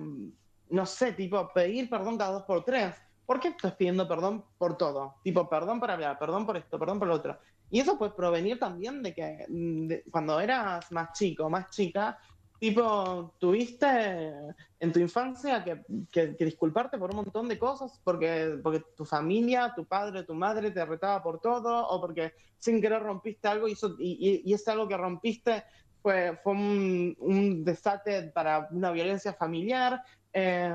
no 0.70 0.86
sé, 0.86 1.12
tipo, 1.12 1.52
pedir 1.52 1.90
perdón 1.90 2.16
cada 2.16 2.32
dos 2.32 2.42
por 2.44 2.64
tres. 2.64 2.94
¿Por 3.26 3.40
qué 3.40 3.48
estás 3.48 3.74
pidiendo 3.74 4.08
perdón 4.08 4.44
por 4.58 4.76
todo? 4.76 5.16
Tipo, 5.22 5.48
perdón 5.48 5.80
por 5.80 5.90
hablar, 5.90 6.18
perdón 6.18 6.46
por 6.46 6.56
esto, 6.56 6.78
perdón 6.78 6.98
por 6.98 7.08
lo 7.08 7.14
otro. 7.14 7.38
Y 7.70 7.80
eso 7.80 7.96
puede 7.98 8.12
provenir 8.12 8.58
también 8.58 9.02
de 9.02 9.14
que 9.14 9.44
de- 9.48 10.02
cuando 10.10 10.40
eras 10.40 10.90
más 10.90 11.12
chico, 11.12 11.48
más 11.48 11.70
chica, 11.70 12.18
tipo, 12.60 13.34
tuviste 13.40 14.32
en 14.78 14.92
tu 14.92 14.98
infancia 15.00 15.64
que, 15.64 16.26
disculparte 16.38 16.98
por 16.98 17.10
un 17.10 17.16
montón 17.16 17.48
de 17.48 17.58
cosas 17.58 17.98
porque, 18.04 18.60
porque 18.62 18.84
tu 18.94 19.06
familia, 19.06 19.72
tu 19.74 19.86
padre, 19.86 20.24
tu 20.24 20.34
madre 20.34 20.70
te 20.70 20.84
retaba 20.84 21.22
por 21.22 21.40
todo 21.40 21.88
o 21.88 22.00
porque 22.00 22.34
sin 22.58 22.80
querer 22.82 23.02
rompiste 23.02 23.48
algo 23.48 23.66
y, 23.66 23.72
eso, 23.72 23.96
y, 23.98 24.42
y- 24.44 24.50
y 24.50 24.52
ese 24.54 24.70
algo 24.70 24.86
que 24.86 24.96
rompiste 24.98 25.64
fue, 26.02 26.38
fue 26.42 26.52
un, 26.52 27.16
un 27.18 27.64
desate 27.64 28.24
para 28.30 28.68
una 28.70 28.90
violencia 28.92 29.32
familiar 29.32 30.02
eh, 30.32 30.70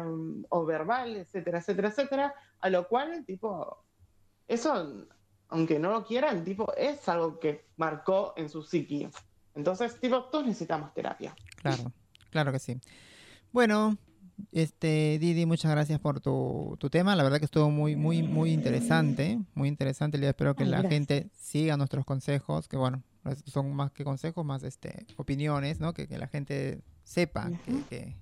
o 0.50 0.66
verbal, 0.66 1.16
etcétera, 1.18 1.60
etcétera, 1.60 1.90
etcétera, 1.90 2.34
a 2.62 2.70
lo 2.70 2.88
cual, 2.88 3.24
tipo, 3.26 3.86
eso, 4.48 5.08
aunque 5.50 5.78
no 5.78 5.92
lo 5.92 6.04
quieran, 6.04 6.44
tipo, 6.44 6.74
es 6.76 7.08
algo 7.10 7.40
que 7.40 7.68
marcó 7.78 8.34
en 8.38 8.50
su 8.50 8.64
psiqui. 8.64 9.08
Entonces, 9.56 10.00
tipo, 10.00 10.24
todos 10.26 10.46
necesitamos 10.46 10.94
terapia. 10.94 11.34
Claro, 11.62 11.92
claro 12.30 12.52
que 12.52 12.60
sí. 12.60 12.78
Bueno, 13.52 13.98
este 14.52 15.18
Didi, 15.20 15.46
muchas 15.46 15.72
gracias 15.72 16.00
por 16.00 16.20
tu, 16.20 16.76
tu 16.80 16.90
tema. 16.90 17.16
La 17.16 17.24
verdad 17.24 17.40
que 17.40 17.46
estuvo 17.46 17.70
muy, 17.70 17.96
muy, 17.96 18.22
muy 18.22 18.52
interesante. 18.52 19.40
Muy 19.54 19.70
interesante. 19.70 20.18
Le 20.18 20.28
espero 20.28 20.56
que 20.56 20.64
Ay, 20.64 20.70
la 20.70 20.78
gracias. 20.80 20.94
gente 20.94 21.30
siga 21.34 21.78
nuestros 21.78 22.06
consejos, 22.06 22.68
que 22.68 22.76
bueno, 22.78 23.02
pues, 23.24 23.44
son 23.46 23.74
más 23.74 23.92
que 23.92 24.04
consejos, 24.04 24.46
más 24.46 24.64
este 24.64 25.06
opiniones, 25.16 25.80
¿no? 25.80 25.94
Que, 25.94 26.08
que 26.08 26.18
la 26.18 26.28
gente 26.28 26.82
sepa 27.04 27.50
que, 27.66 27.84
que, 27.90 28.16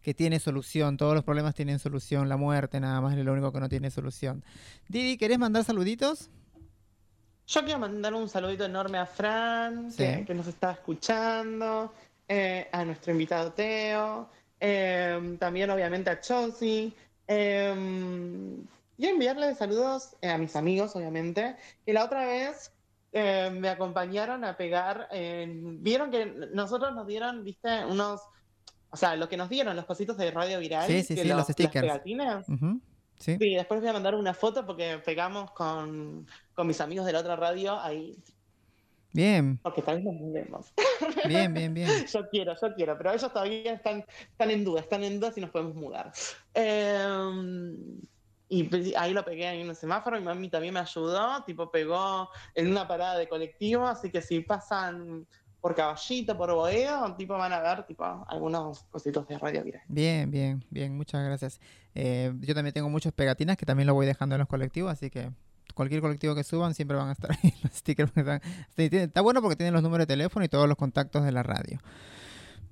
que 0.00 0.14
tiene 0.14 0.40
solución. 0.40 0.96
Todos 0.96 1.14
los 1.14 1.24
problemas 1.24 1.54
tienen 1.54 1.78
solución. 1.78 2.28
La 2.30 2.38
muerte 2.38 2.80
nada 2.80 3.02
más 3.02 3.16
es 3.16 3.24
lo 3.24 3.32
único 3.32 3.52
que 3.52 3.60
no 3.60 3.68
tiene 3.68 3.90
solución. 3.90 4.42
Didi, 4.88 5.18
¿querés 5.18 5.38
mandar 5.38 5.64
saluditos? 5.64 6.30
Yo 7.46 7.62
quiero 7.62 7.78
mandar 7.78 8.14
un 8.14 8.28
saludito 8.28 8.64
enorme 8.64 8.98
a 8.98 9.06
Fran, 9.06 9.90
que, 9.94 10.16
Sí. 10.18 10.24
que 10.24 10.34
nos 10.34 10.46
está 10.46 10.72
escuchando, 10.72 11.92
eh, 12.26 12.68
a 12.72 12.84
nuestro 12.84 13.12
invitado 13.12 13.52
Teo, 13.52 14.28
eh, 14.58 15.36
también 15.38 15.68
obviamente 15.70 16.08
a 16.10 16.20
Chelsea, 16.20 16.90
eh, 17.28 17.74
y 18.96 19.06
enviarle 19.06 19.54
saludos 19.56 20.16
eh, 20.22 20.30
a 20.30 20.38
mis 20.38 20.56
amigos, 20.56 20.96
obviamente, 20.96 21.56
que 21.84 21.92
la 21.92 22.04
otra 22.04 22.24
vez 22.26 22.72
eh, 23.12 23.50
me 23.52 23.68
acompañaron 23.68 24.44
a 24.44 24.56
pegar, 24.56 25.08
vieron 25.12 26.10
que 26.10 26.26
nosotros 26.52 26.94
nos 26.94 27.06
dieron, 27.06 27.44
viste, 27.44 27.84
unos, 27.84 28.22
o 28.90 28.96
sea, 28.96 29.16
lo 29.16 29.28
que 29.28 29.36
nos 29.36 29.48
dieron, 29.50 29.76
los 29.76 29.84
cositos 29.84 30.16
de 30.16 30.30
radio 30.30 30.58
viral, 30.60 30.86
Sí, 30.86 31.02
sí, 31.02 31.14
que 31.14 31.22
sí, 31.22 31.28
los 31.28 31.36
las 31.38 31.46
stickers. 31.48 31.84
pegatinas. 31.86 32.48
Ujú, 32.48 32.80
Sí. 33.24 33.38
Sí, 33.40 33.54
después 33.54 33.80
voy 33.80 33.88
a 33.88 33.94
mandar 33.94 34.14
una 34.14 34.34
foto 34.34 34.66
porque 34.66 35.00
pegamos 35.02 35.50
con, 35.52 36.26
con 36.54 36.66
mis 36.66 36.78
amigos 36.82 37.06
de 37.06 37.12
la 37.14 37.20
otra 37.20 37.36
radio 37.36 37.80
ahí, 37.80 38.14
Bien, 39.14 39.58
porque 39.62 39.80
tal 39.80 39.96
vez 39.96 40.04
nos 40.04 40.14
mudemos. 40.14 40.74
bien, 41.26 41.54
bien, 41.54 41.72
bien. 41.72 41.88
yo 42.12 42.28
quiero, 42.28 42.54
yo 42.60 42.74
quiero, 42.74 42.98
pero 42.98 43.12
ellos 43.12 43.32
todavía 43.32 43.72
están, 43.72 44.04
están 44.30 44.50
en 44.50 44.64
duda, 44.64 44.80
están 44.80 45.04
en 45.04 45.20
duda 45.20 45.32
si 45.32 45.40
nos 45.40 45.50
podemos 45.50 45.74
mudar. 45.74 46.12
Eh, 46.52 47.06
y 48.48 48.94
ahí 48.94 49.14
lo 49.14 49.24
pegué 49.24 49.46
ahí 49.46 49.60
en 49.62 49.68
un 49.68 49.74
semáforo, 49.74 50.18
mi 50.18 50.24
mami 50.24 50.50
también 50.50 50.74
me 50.74 50.80
ayudó, 50.80 51.42
tipo 51.44 51.70
pegó 51.70 52.28
en 52.54 52.70
una 52.70 52.86
parada 52.86 53.16
de 53.16 53.26
colectivo, 53.26 53.86
así 53.86 54.10
que 54.10 54.20
si 54.20 54.40
pasan 54.40 55.26
por 55.64 55.74
Caballito, 55.74 56.36
por 56.36 56.52
Boedo, 56.52 57.14
tipo 57.16 57.38
van 57.38 57.50
a 57.50 57.58
ver 57.60 57.84
tipo 57.86 58.04
algunos 58.28 58.84
cositos 58.90 59.26
de 59.26 59.38
radio. 59.38 59.64
Bien, 59.88 60.30
bien, 60.30 60.62
bien, 60.68 60.94
muchas 60.94 61.24
gracias. 61.24 61.58
Eh, 61.94 62.34
yo 62.40 62.54
también 62.54 62.74
tengo 62.74 62.90
muchos 62.90 63.14
pegatinas 63.14 63.56
que 63.56 63.64
también 63.64 63.86
lo 63.86 63.94
voy 63.94 64.04
dejando 64.04 64.34
en 64.34 64.40
los 64.40 64.48
colectivos, 64.48 64.92
así 64.92 65.08
que 65.08 65.30
cualquier 65.74 66.02
colectivo 66.02 66.34
que 66.34 66.44
suban 66.44 66.74
siempre 66.74 66.98
van 66.98 67.08
a 67.08 67.12
estar 67.12 67.30
ahí 67.42 67.54
los 67.62 67.72
stickers. 67.72 68.12
están- 68.14 68.42
está 68.76 69.22
bueno 69.22 69.40
porque 69.40 69.56
tienen 69.56 69.72
los 69.72 69.82
números 69.82 70.06
de 70.06 70.12
teléfono 70.12 70.44
y 70.44 70.48
todos 70.50 70.68
los 70.68 70.76
contactos 70.76 71.24
de 71.24 71.32
la 71.32 71.42
radio. 71.42 71.78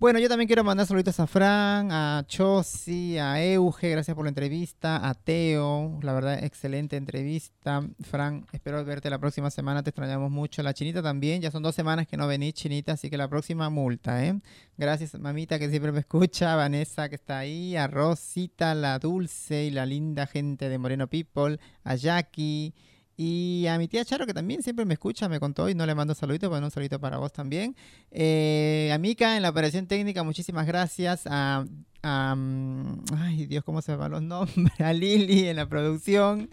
Bueno, 0.02 0.18
yo 0.18 0.28
también 0.28 0.48
quiero 0.48 0.64
mandar 0.64 0.84
saluditos 0.84 1.20
a 1.20 1.28
Fran, 1.28 1.92
a 1.92 2.24
Chosi, 2.26 3.18
a 3.18 3.40
Euge, 3.40 3.88
gracias 3.88 4.16
por 4.16 4.24
la 4.24 4.30
entrevista, 4.30 5.08
a 5.08 5.14
Teo, 5.14 6.00
la 6.02 6.12
verdad, 6.12 6.42
excelente 6.42 6.96
entrevista. 6.96 7.88
Fran, 8.00 8.44
espero 8.50 8.84
verte 8.84 9.10
la 9.10 9.20
próxima 9.20 9.48
semana, 9.52 9.84
te 9.84 9.90
extrañamos 9.90 10.28
mucho. 10.28 10.60
La 10.64 10.74
Chinita 10.74 11.04
también, 11.04 11.40
ya 11.40 11.52
son 11.52 11.62
dos 11.62 11.76
semanas 11.76 12.08
que 12.08 12.16
no 12.16 12.26
venís, 12.26 12.54
Chinita, 12.54 12.94
así 12.94 13.10
que 13.10 13.16
la 13.16 13.28
próxima 13.28 13.70
multa, 13.70 14.26
¿eh? 14.26 14.40
Gracias, 14.76 15.16
mamita, 15.20 15.60
que 15.60 15.70
siempre 15.70 15.92
me 15.92 16.00
escucha, 16.00 16.52
a 16.52 16.56
Vanessa, 16.62 17.08
que 17.08 17.14
está 17.14 17.38
ahí, 17.38 17.76
a 17.76 17.86
Rosita, 17.86 18.74
la 18.74 18.98
dulce 18.98 19.66
y 19.66 19.70
la 19.70 19.86
linda 19.86 20.26
gente 20.26 20.68
de 20.68 20.78
Moreno 20.78 21.06
People, 21.06 21.60
a 21.84 21.94
Jackie. 21.94 22.74
Y 23.16 23.66
a 23.66 23.78
mi 23.78 23.88
tía 23.88 24.04
Charo, 24.04 24.26
que 24.26 24.34
también 24.34 24.62
siempre 24.62 24.84
me 24.84 24.94
escucha, 24.94 25.28
me 25.28 25.38
contó 25.38 25.68
y 25.68 25.74
no 25.74 25.84
le 25.86 25.94
mando 25.94 26.14
saluditos, 26.14 26.48
bueno, 26.48 26.66
un 26.66 26.70
saludito 26.70 26.98
para 26.98 27.18
vos 27.18 27.32
también. 27.32 27.76
Eh, 28.10 28.90
a 28.92 28.98
Mika 28.98 29.36
en 29.36 29.42
la 29.42 29.50
operación 29.50 29.86
técnica, 29.86 30.22
muchísimas 30.22 30.66
gracias. 30.66 31.26
A, 31.26 31.64
ay, 32.02 33.46
Dios, 33.46 33.64
¿cómo 33.64 33.82
se 33.82 33.94
van 33.96 34.12
los 34.12 34.22
nombres? 34.22 34.80
A 34.80 34.92
Lili 34.92 35.48
en 35.48 35.56
la 35.56 35.68
producción. 35.68 36.48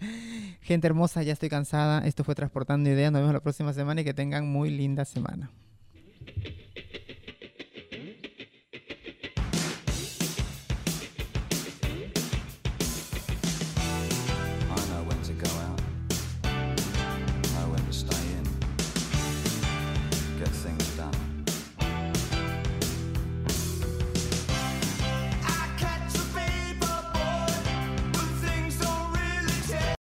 Gente 0.60 0.86
hermosa, 0.86 1.22
ya 1.22 1.32
estoy 1.32 1.48
cansada. 1.48 2.06
Esto 2.06 2.24
fue 2.24 2.34
Transportando 2.34 2.90
Ideas. 2.90 3.10
Nos 3.10 3.20
vemos 3.22 3.34
la 3.34 3.40
próxima 3.40 3.72
semana 3.72 4.02
y 4.02 4.04
que 4.04 4.14
tengan 4.14 4.46
muy 4.46 4.70
linda 4.70 5.04
semana. 5.04 5.50